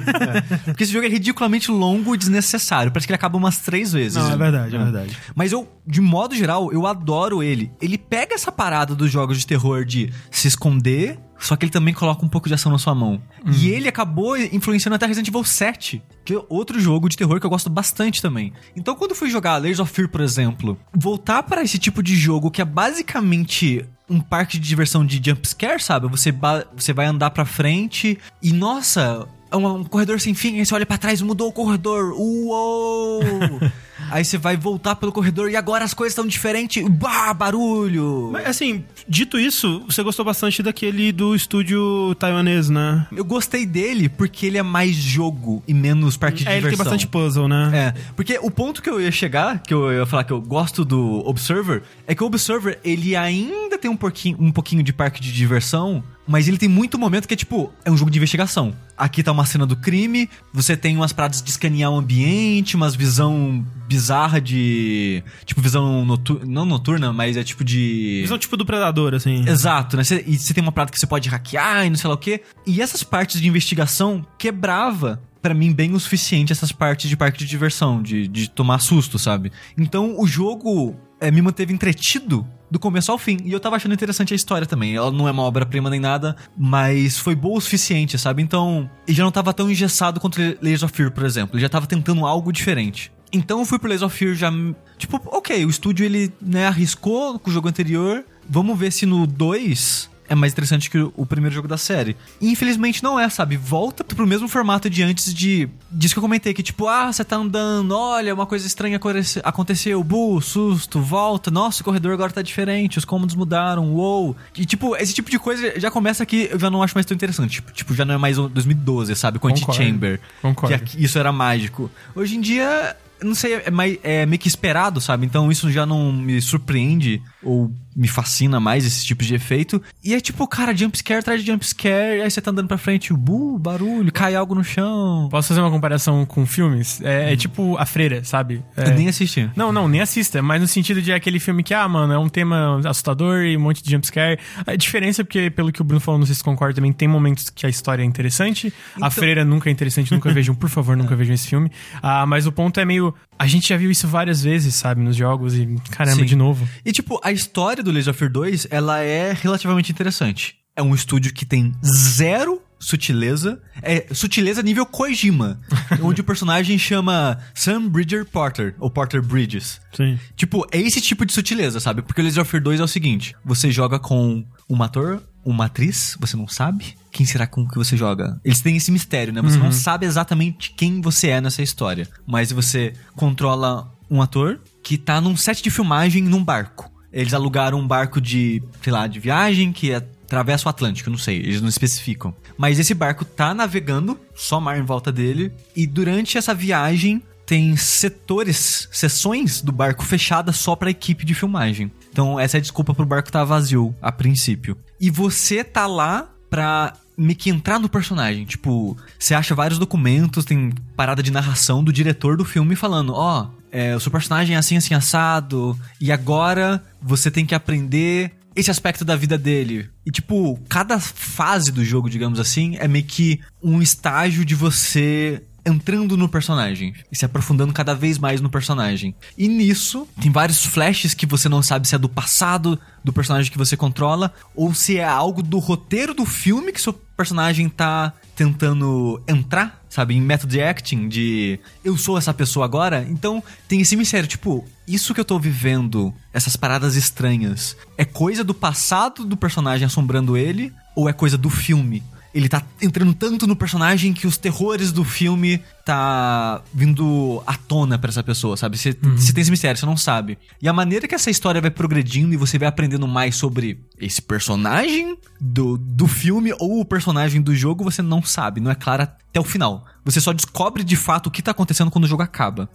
Porque 0.66 0.84
esse 0.84 0.92
jogo 0.92 1.06
é 1.06 1.10
ridiculamente 1.10 1.72
longo 1.72 2.14
e 2.14 2.18
desnecessário. 2.18 2.92
Parece 2.92 3.08
que 3.08 3.12
ele 3.12 3.16
acaba 3.16 3.38
umas 3.38 3.60
três 3.60 3.94
vezes. 3.94 4.16
Não, 4.22 4.32
é 4.32 4.38
verdade, 4.38 4.76
é 4.76 4.80
verdade. 4.80 5.18
Mas 5.34 5.52
eu, 5.52 5.68
de 5.88 6.02
modo 6.02 6.36
geral, 6.36 6.72
eu 6.72 6.86
adoro 6.86 7.42
ele. 7.42 7.72
Ele 7.82 7.98
pega 7.98 8.36
essa 8.36 8.52
parada 8.52 8.94
dos 8.94 9.10
jogos 9.10 9.40
de 9.40 9.48
terror 9.48 9.86
de 9.86 10.12
se 10.30 10.48
esconder, 10.48 11.18
só 11.42 11.56
que 11.56 11.66
ele 11.66 11.72
também 11.72 11.94
coloca 11.94 12.26
um 12.26 12.30
pouco 12.30 12.48
de 12.48 12.54
ação 12.54 12.72
na 12.72 12.78
sua 12.78 12.94
mão. 12.94 13.22
E 13.46 13.70
ele 13.70 13.88
acabou 13.88 14.38
influenciando 14.38 14.96
até 14.96 15.06
Resident 15.06 15.28
Evil 15.28 15.44
7, 15.44 16.02
que 16.24 16.34
é 16.34 16.42
outro 16.50 16.80
jogo 16.80 17.10
de 17.10 17.18
terror 17.18 17.40
que 17.40 17.46
eu 17.46 17.50
gosto 17.50 17.70
bastante 17.70 18.22
também. 18.22 18.54
Então, 18.76 18.96
quando 18.96 19.12
eu 19.12 19.18
fui 19.18 19.30
jogar 19.30 19.58
Layers 19.58 19.80
of 19.80 19.92
Fear, 19.92 20.08
por 20.10 20.22
exemplo, 20.22 20.78
voltar 20.94 21.44
para 21.44 21.64
esse 21.64 21.80
tipo 21.80 22.04
de 22.04 22.16
jogo 22.16 22.52
que 22.52 22.62
é 22.62 22.66
basicamente 22.66 23.86
um 24.10 24.20
parque 24.20 24.60
de 24.60 24.68
diversão 24.68 25.06
de 25.06 25.22
jumpscare, 25.24 25.82
sabe? 25.82 26.08
Você, 26.10 26.34
você 26.76 26.94
vai 26.94 27.06
andar 27.06 27.32
pra 27.32 27.46
frente 27.46 28.20
e, 28.42 28.52
nossa, 28.52 29.28
um, 29.58 29.68
um 29.68 29.84
corredor 29.84 30.20
sem 30.20 30.34
fim, 30.34 30.60
aí 30.60 30.66
você 30.66 30.74
olha 30.74 30.86
pra 30.86 30.98
trás, 30.98 31.22
mudou 31.22 31.50
o 31.50 31.52
corredor, 31.52 32.14
uou! 32.14 33.22
aí 34.10 34.26
você 34.26 34.38
vai 34.38 34.58
voltar 34.58 34.96
pelo 34.96 35.12
corredor 35.12 35.50
e 35.50 35.56
agora 35.56 35.86
as 35.86 35.94
coisas 35.94 36.12
estão 36.12 36.26
diferentes, 36.28 36.86
bah, 36.88 37.34
barulho! 37.34 38.30
Mas, 38.32 38.46
assim, 38.48 38.84
dito 39.08 39.40
isso, 39.40 39.84
você 39.88 40.04
gostou 40.04 40.26
bastante 40.26 40.62
daquele 40.62 41.12
do 41.12 41.36
estúdio 41.36 42.16
taiwanês, 42.16 42.70
né? 42.70 43.08
Eu 43.12 43.24
gostei 43.24 43.66
dele 43.66 44.10
porque 44.10 44.46
ele 44.46 44.58
é 44.58 44.64
mais 44.64 44.96
jogo 44.96 45.64
e 45.68 45.74
menos 45.74 46.18
parque 46.18 46.44
de 46.44 46.48
É, 46.50 46.54
ele 46.54 46.62
tem 46.62 46.72
diversão. 46.72 46.86
bastante 46.86 47.08
puzzle, 47.08 47.48
né? 47.48 47.72
É, 47.74 48.02
porque 48.16 48.40
o 48.42 48.52
ponto 48.52 48.82
que 48.82 48.90
eu 48.90 49.00
ia 49.00 49.12
chegar, 49.12 49.60
que 49.60 49.74
eu 49.74 49.92
ia 49.92 50.06
falar 50.06 50.24
que 50.24 50.34
eu 50.34 50.42
gosto 50.42 50.84
do 50.84 51.24
Observer, 51.28 51.84
é 52.08 52.16
que 52.16 52.24
o 52.24 52.28
Observer, 52.28 52.80
ele 52.84 53.16
ainda 53.16 53.78
tem 53.78 53.90
um 53.90 53.98
pouquinho, 53.98 54.38
um 54.40 54.52
pouquinho 54.52 54.84
de 54.84 54.94
parque 54.94 55.22
de 55.22 55.32
diversão, 55.32 56.04
mas 56.32 56.48
ele 56.48 56.58
tem 56.58 56.70
muito 56.70 56.98
momento 56.98 57.28
que 57.28 57.34
é 57.34 57.38
tipo, 57.38 57.72
é 57.84 57.92
um 57.92 57.98
jogo 57.98 58.10
de 58.10 58.18
investigação. 58.18 58.74
aqui 58.98 59.22
tá 59.22 59.32
uma 59.32 59.46
cena 59.46 59.66
do 59.66 59.76
crime, 59.76 60.30
você 60.54 60.78
tem 60.78 60.96
umas 60.96 61.12
paradas 61.12 61.42
de 61.42 61.50
escanear 61.50 61.92
o 61.92 61.98
ambiente, 61.98 62.76
umas 62.76 62.96
visão 62.96 63.66
bizarra 63.88 64.40
de. 64.40 65.22
Tipo, 65.46 65.60
visão 65.62 66.06
noturna. 66.06 66.46
Não 66.46 66.66
noturna, 66.66 67.12
mas 67.12 67.36
é 67.36 67.44
tipo 67.44 67.64
de. 67.64 68.20
Visão 68.22 68.38
tipo 68.38 68.56
do 68.56 68.66
Predador, 68.66 69.14
assim. 69.14 69.48
Exato, 69.48 69.98
né? 69.98 70.04
Cê- 70.06 70.24
e 70.26 70.38
você 70.38 70.54
tem 70.54 70.64
uma 70.64 70.72
parada 70.72 70.92
que 70.92 71.00
você 71.00 71.06
pode 71.06 71.28
hackear 71.28 71.86
e 71.86 71.90
não 71.90 71.98
sei 71.98 72.08
lá 72.08 72.14
o 72.16 72.18
quê. 72.18 72.42
E 72.66 72.82
essas 72.82 73.04
partes 73.04 73.42
de 73.42 73.48
investigação 73.48 74.26
quebrava. 74.38 75.22
Pra 75.42 75.56
mim, 75.56 75.74
bem 75.74 75.92
o 75.96 76.00
suficiente 76.00 76.52
essas 76.54 76.72
partes 76.72 77.10
de 77.10 77.18
parque 77.18 77.40
de 77.40 77.48
diversão, 77.48 78.00
de, 78.04 78.28
de 78.28 78.48
tomar 78.48 78.78
susto, 78.78 79.18
sabe? 79.18 79.52
Então, 79.76 80.20
o 80.20 80.28
jogo 80.28 80.96
é, 81.20 81.32
me 81.32 81.42
manteve 81.42 81.74
entretido 81.74 82.48
do 82.72 82.80
começo 82.80 83.12
ao 83.12 83.18
fim. 83.18 83.38
E 83.44 83.52
eu 83.52 83.60
tava 83.60 83.76
achando 83.76 83.94
interessante 83.94 84.34
a 84.34 84.36
história 84.36 84.66
também. 84.66 84.96
Ela 84.96 85.12
não 85.12 85.28
é 85.28 85.32
uma 85.32 85.44
obra-prima 85.44 85.90
nem 85.90 86.00
nada, 86.00 86.38
mas 86.58 87.20
foi 87.20 87.36
boa 87.36 87.58
o 87.58 87.62
suficiente, 87.62 88.18
sabe? 88.18 88.42
Então, 88.42 88.90
ele 89.06 89.18
já 89.18 89.24
não 89.24 89.32
tava 89.32 89.54
tão 89.54 89.70
engessado 89.70 90.20
quanto 90.22 90.40
Layers 90.62 90.82
of 90.82 90.96
Fear, 90.96 91.12
por 91.12 91.26
exemplo. 91.26 91.56
Ele 91.56 91.62
já 91.62 91.70
tava 91.70 91.86
tentando 91.86 92.26
algo 92.26 92.52
diferente. 92.52 93.12
Então 93.34 93.60
eu 93.60 93.66
fui 93.66 93.78
pro 93.78 93.88
Layers 93.88 94.02
of 94.02 94.18
Fear 94.18 94.36
já. 94.36 94.52
Tipo, 94.98 95.22
ok, 95.26 95.66
o 95.66 95.70
estúdio 95.70 96.06
ele 96.06 96.32
né, 96.42 96.68
arriscou 96.68 97.38
com 97.40 97.50
o 97.50 97.54
jogo 97.54 97.68
anterior. 97.68 98.26
Vamos 98.50 98.78
ver 98.78 98.92
se 98.92 99.06
no 99.06 99.26
2 99.26 100.11
é 100.32 100.36
mais 100.36 100.54
interessante 100.54 100.90
que 100.90 100.98
o 100.98 101.26
primeiro 101.26 101.54
jogo 101.54 101.68
da 101.68 101.78
série. 101.78 102.16
E 102.40 102.50
infelizmente 102.50 103.04
não 103.04 103.20
é, 103.20 103.28
sabe? 103.30 103.58
Volta 103.58 104.02
pro 104.04 104.26
mesmo 104.26 104.48
formato 104.48 104.90
de 104.90 105.04
antes 105.04 105.34
de. 105.34 105.68
Disso 105.92 106.14
que 106.16 106.20
eu 106.20 106.22
comentei, 106.24 106.54
que 106.54 106.64
tipo, 106.64 106.88
ah, 106.88 107.12
você 107.12 107.24
tá 107.26 107.36
andando, 107.36 107.92
olha, 107.98 108.34
uma 108.34 108.46
coisa 108.46 108.66
estranha 108.66 108.96
aconte- 108.96 109.42
aconteceu, 109.44 110.02
bu, 110.04 110.40
susto, 110.42 111.02
volta, 111.02 111.52
nossa, 111.52 111.82
o 111.82 111.84
corredor 111.84 112.14
agora 112.14 112.32
tá 112.32 112.42
diferente, 112.42 112.98
os 112.98 113.04
cômodos 113.04 113.36
mudaram, 113.36 113.92
uou. 113.94 114.36
E 114.56 114.66
tipo, 114.66 114.96
esse 114.96 115.14
tipo 115.14 115.30
de 115.30 115.38
coisa 115.38 115.78
já 115.78 115.92
começa 115.92 116.26
que 116.26 116.48
eu 116.50 116.58
já 116.60 116.70
não 116.70 116.82
acho 116.82 116.96
mais 116.96 117.06
tão 117.06 117.14
interessante. 117.14 117.62
Tipo, 117.74 117.94
já 117.94 118.06
não 118.06 118.14
é 118.16 118.18
mais 118.18 118.40
o 118.40 118.48
2012, 118.48 119.14
sabe? 119.18 119.38
Com 119.38 119.50
Concordo. 119.50 119.72
Antichamber. 119.72 120.22
Concordo. 120.42 120.80
Que 120.80 121.04
isso 121.04 121.20
era 121.20 121.32
mágico. 121.34 121.92
Hoje 122.16 122.38
em 122.38 122.42
dia. 122.42 122.96
Não 123.24 123.36
sei, 123.36 123.54
é, 123.64 123.70
mais, 123.70 124.00
é 124.02 124.26
meio 124.26 124.40
que 124.40 124.48
esperado, 124.48 125.00
sabe? 125.00 125.28
Então 125.28 125.52
isso 125.52 125.70
já 125.72 125.86
não 125.86 126.12
me 126.12 126.42
surpreende 126.42 127.22
ou 127.44 127.72
me 127.96 128.08
fascina 128.08 128.60
mais 128.60 128.86
esse 128.86 129.06
tipo 129.06 129.24
de 129.24 129.36
efeito. 129.36 129.82
E 130.04 130.14
é 130.14 130.20
tipo, 130.20 130.48
cara, 130.48 130.76
jumpscare 130.76 131.20
atrás 131.20 131.42
de 131.42 131.48
jumpscare, 131.52 132.22
aí 132.22 132.30
você 132.32 132.42
tá 132.42 132.52
andando 132.52 132.68
pra 132.68 132.78
frente, 132.78 133.14
bu, 133.14 133.58
barulho, 133.60 134.12
cai 134.12 134.36
algo 134.36 134.56
no 134.56 134.64
chão. 134.64 135.28
Posso 135.30 135.50
fazer 135.50 135.62
uma 135.62 135.70
comparação 135.72 136.26
com 136.26 136.46
filmes? 136.46 137.02
É, 137.02 137.34
é 137.34 137.36
tipo 137.36 137.78
A 137.78 137.86
Freira, 137.86 138.24
sabe? 138.24 138.64
É- 138.78 138.90
Eu 138.90 138.94
nem 138.96 139.08
assisti. 139.08 139.50
Não, 139.56 139.72
não, 139.72 139.88
nem 139.88 140.02
assista, 140.02 140.42
mas 140.42 140.62
no 140.62 140.68
sentido 140.68 141.02
de 141.02 141.12
aquele 141.12 141.40
filme 141.40 141.64
que, 141.64 141.74
ah, 141.74 141.88
mano, 141.88 142.14
é 142.14 142.18
um 142.18 142.30
tema 142.30 142.80
assustador 142.86 143.44
e 143.44 143.58
um 143.58 143.60
monte 143.62 143.84
de 143.84 143.92
jumpscare. 143.92 144.40
A 144.66 144.76
diferença 144.76 145.22
é 145.22 145.24
porque, 145.24 145.50
pelo 145.50 145.72
que 145.72 145.82
o 145.82 145.84
Bruno 145.84 146.00
falou, 146.00 146.20
não 146.20 146.26
sei 146.26 146.36
se 146.36 146.44
concorda 146.44 146.76
também, 146.76 146.92
tem 146.94 147.08
momentos 147.08 147.50
que 147.50 147.66
a 147.66 147.70
história 147.70 148.02
é 148.04 148.06
interessante. 148.06 148.74
Então- 148.96 149.08
A 149.08 149.10
Freira 149.12 149.44
nunca 149.46 149.70
é 149.70 149.72
interessante, 149.72 150.12
nunca 150.12 150.32
vejam, 150.32 150.56
por 150.56 150.70
favor, 150.70 150.96
nunca 150.96 151.16
vejam 151.16 151.34
esse 151.34 151.48
filme. 151.48 151.72
Ah, 152.02 152.26
mas 152.26 152.46
o 152.48 152.52
ponto 152.52 152.80
é 152.80 152.86
meio. 152.86 153.14
A 153.42 153.48
gente 153.48 153.70
já 153.70 153.76
viu 153.76 153.90
isso 153.90 154.08
várias 154.08 154.44
vezes, 154.44 154.76
sabe, 154.76 155.02
nos 155.02 155.16
jogos 155.16 155.56
e 155.56 155.66
caramba, 155.90 156.20
Sim. 156.20 156.26
de 156.26 156.36
novo. 156.36 156.70
E 156.86 156.92
tipo, 156.92 157.20
a 157.24 157.32
história 157.32 157.82
do 157.82 157.90
Layers 157.90 158.08
of 158.08 158.20
Fear 158.20 158.32
2, 158.32 158.68
ela 158.70 159.00
é 159.00 159.34
relativamente 159.34 159.92
interessante. 159.92 160.58
É 160.76 160.84
um 160.84 160.94
estúdio 160.94 161.34
que 161.34 161.44
tem 161.44 161.74
zero 161.84 162.62
sutileza. 162.80 163.60
É 163.82 164.06
sutileza 164.14 164.62
nível 164.62 164.86
Kojima. 164.86 165.60
onde 166.04 166.22
o 166.22 166.24
personagem 166.24 166.78
chama 166.78 167.40
Sam 167.56 167.90
Bridger 167.90 168.28
Porter, 168.28 168.76
ou 168.78 168.92
Porter 168.92 169.24
Bridges. 169.24 169.82
Sim. 169.92 170.20
Tipo, 170.36 170.68
é 170.72 170.80
esse 170.80 171.02
tipo 171.02 171.26
de 171.26 171.34
sutileza, 171.34 171.80
sabe? 171.80 172.04
Porque 172.04 172.22
o 172.22 172.24
Layers 172.24 172.38
of 172.38 172.48
Fear 172.48 172.62
2 172.62 172.80
é 172.80 172.84
o 172.84 172.88
seguinte: 172.88 173.36
você 173.44 173.72
joga 173.72 173.98
com 173.98 174.46
um 174.70 174.84
ator, 174.84 175.20
uma 175.44 175.66
atriz, 175.66 176.16
você 176.20 176.38
não 176.38 176.48
sabe 176.48 176.94
quem 177.12 177.26
será 177.26 177.46
com 177.46 177.68
que 177.68 177.78
você 177.78 177.98
joga. 177.98 178.40
Eles 178.44 178.62
têm 178.62 178.78
esse 178.78 178.92
mistério, 178.92 179.34
né? 179.34 179.42
Você 179.42 179.58
não 179.58 179.72
sabe 179.72 180.06
exatamente 180.06 180.72
quem 180.72 181.02
você 181.02 181.28
é 181.28 181.42
nessa 181.42 181.62
história. 181.62 182.08
Mas 182.26 182.52
você 182.52 182.94
controla 183.16 183.92
um 184.10 184.22
ator 184.22 184.60
que 184.82 184.98
tá 184.98 185.20
num 185.20 185.36
set 185.36 185.62
de 185.62 185.70
filmagem 185.70 186.24
num 186.24 186.44
barco. 186.44 186.92
Eles 187.12 187.34
alugaram 187.34 187.80
um 187.80 187.88
barco 187.88 188.22
de, 188.22 188.64
sei 188.82 188.94
lá, 188.94 189.06
de 189.06 189.20
viagem 189.20 189.74
que 189.74 189.94
atravessa 189.94 190.68
o 190.68 190.70
Atlântico, 190.70 191.10
não 191.10 191.18
sei, 191.18 191.38
eles 191.38 191.62
não 191.62 191.68
especificam. 191.68 192.34
Mas 192.58 192.80
esse 192.80 192.94
barco 192.94 193.26
tá 193.26 193.54
navegando, 193.54 194.18
só 194.34 194.62
mar 194.62 194.80
em 194.80 194.84
volta 194.84 195.12
dele, 195.12 195.52
e 195.76 195.86
durante 195.86 196.38
essa 196.38 196.54
viagem 196.54 197.22
tem 197.46 197.76
setores, 197.76 198.88
seções 198.94 199.62
do 199.62 199.74
barco 199.74 200.06
fechadas 200.06 200.56
só 200.56 200.74
pra 200.74 200.90
equipe 200.90 201.26
de 201.26 201.36
filmagem. 201.36 201.92
Então 202.10 202.40
essa 202.40 202.56
é 202.56 202.60
a 202.60 202.62
desculpa 202.62 202.94
pro 202.94 203.06
barco 203.06 203.28
estar 203.28 203.44
vazio 203.44 203.94
a 204.02 204.10
princípio. 204.10 204.78
E 205.02 205.10
você 205.10 205.62
tá 205.62 205.86
lá 205.86 206.30
pra 206.52 206.94
meio 207.18 207.38
que 207.38 207.50
entrar 207.50 207.80
no 207.80 207.90
personagem. 207.90 208.46
Tipo, 208.46 208.98
você 209.18 209.34
acha 209.34 209.56
vários 209.56 209.80
documentos, 209.80 210.46
tem 210.46 210.72
parada 210.96 211.24
de 211.24 211.32
narração 211.32 211.84
do 211.84 211.94
diretor 211.94 212.36
do 212.36 212.46
filme 212.46 212.76
falando, 212.76 213.14
ó, 213.14 213.50
é, 213.72 213.96
o 213.96 214.00
seu 214.00 214.12
personagem 214.12 214.56
é 214.56 214.60
assim, 214.60 214.76
assim, 214.76 214.94
assado, 214.94 215.80
e 216.00 216.12
agora 216.12 216.84
você 217.02 217.32
tem 217.32 217.46
que 217.46 217.56
aprender 217.56 218.34
esse 218.54 218.70
aspecto 218.70 219.06
da 219.06 219.16
vida 219.16 219.38
dele. 219.38 219.90
E, 220.06 220.12
tipo, 220.12 220.60
cada 220.68 221.00
fase 221.00 221.72
do 221.72 221.86
jogo, 221.86 222.10
digamos 222.10 222.38
assim, 222.38 222.76
é 222.78 222.88
meio 222.88 223.06
que 223.06 223.40
um 223.64 223.82
estágio 223.82 224.44
de 224.44 224.54
você 224.54 225.42
entrando 225.66 226.18
no 226.18 226.28
personagem 226.28 226.94
e 227.12 227.16
se 227.16 227.26
aprofundando 227.26 227.74
cada 227.74 227.94
vez 227.94 228.18
mais 228.18 228.42
no 228.42 228.50
personagem. 228.50 229.16
E 229.38 229.48
nisso, 229.48 230.08
tem 230.20 230.32
vários 230.32 230.66
flashes 230.66 231.14
que 231.14 231.26
você 231.26 231.48
não 231.48 231.62
sabe 231.62 231.88
se 231.88 231.96
é 231.96 231.98
do 231.98 232.10
passado 232.10 232.80
do 233.04 233.14
personagem 233.14 233.52
que 233.52 233.58
você 233.58 233.76
controla 233.76 234.34
ou 234.56 234.74
se 234.74 234.98
é 234.98 235.06
algo 235.06 235.42
do 235.42 235.60
roteiro 235.60 236.14
do 236.14 236.26
filme 236.26 236.72
que 236.72 236.82
seu 236.82 236.94
personagem 236.94 237.70
tá 237.70 238.14
tentando 238.36 239.22
entrar, 239.28 239.84
sabe, 239.88 240.16
em 240.16 240.22
method 240.22 240.60
acting 240.60 241.08
de 241.08 241.60
eu 241.84 241.96
sou 241.98 242.18
essa 242.18 242.34
pessoa 242.34 242.66
agora. 242.66 243.06
Então, 243.10 243.44
tem 243.68 243.82
esse 243.82 243.96
mistério, 243.96 244.28
tipo, 244.28 244.66
isso 244.88 245.14
que 245.14 245.20
eu 245.20 245.26
tô 245.26 245.38
vivendo, 245.38 246.14
essas 246.34 246.56
paradas 246.56 246.96
estranhas, 246.96 247.78
é 247.98 248.06
coisa 248.06 248.44
do 248.44 248.54
passado 248.54 249.24
do 249.24 249.38
personagem 249.38 249.86
assombrando 249.86 250.36
ele 250.36 250.74
ou 250.96 251.08
é 251.08 251.14
coisa 251.14 251.38
do 251.38 251.50
filme? 251.50 252.02
Ele 252.34 252.48
tá 252.48 252.64
entrando 252.82 253.14
tanto 253.14 253.46
no 253.46 253.56
personagem 253.56 254.14
que 254.14 254.26
os 254.26 254.38
terrores 254.38 254.92
do 254.92 255.04
filme 255.04 255.62
tá 255.86 256.62
vindo 256.74 257.42
à 257.46 257.56
tona 257.56 257.98
pra 257.98 258.10
essa 258.10 258.24
pessoa, 258.24 258.56
sabe? 258.58 258.78
Você 258.78 258.98
você 259.02 259.34
tem 259.34 259.42
esse 259.42 259.52
mistério, 259.52 259.80
você 259.80 259.86
não 259.86 259.98
sabe. 259.98 260.38
E 260.62 260.68
a 260.68 260.74
maneira 260.74 261.08
que 261.08 261.16
essa 261.16 261.30
história 261.30 261.62
vai 261.62 261.72
progredindo 261.72 262.34
e 262.34 262.38
você 262.38 262.58
vai 262.58 262.68
aprendendo 262.68 263.08
mais 263.08 263.36
sobre 263.36 263.80
esse 264.00 264.22
personagem 264.22 265.18
do, 265.40 265.78
do 265.78 266.08
filme 266.08 266.54
ou 266.60 266.80
o 266.80 266.86
personagem 266.86 267.42
do 267.42 267.56
jogo, 267.56 267.84
você 267.84 268.02
não 268.02 268.22
sabe, 268.22 268.60
não 268.60 268.72
é 268.72 268.76
claro 268.76 269.04
até 269.04 269.40
o 269.40 269.44
final. 269.44 269.86
Você 270.04 270.20
só 270.20 270.34
descobre 270.34 270.84
de 270.84 270.96
fato 270.96 271.28
o 271.28 271.32
que 271.32 271.42
tá 271.42 271.52
acontecendo 271.52 271.92
quando 271.92 272.06
o 272.06 272.08
jogo 272.08 272.24
acaba. 272.24 272.70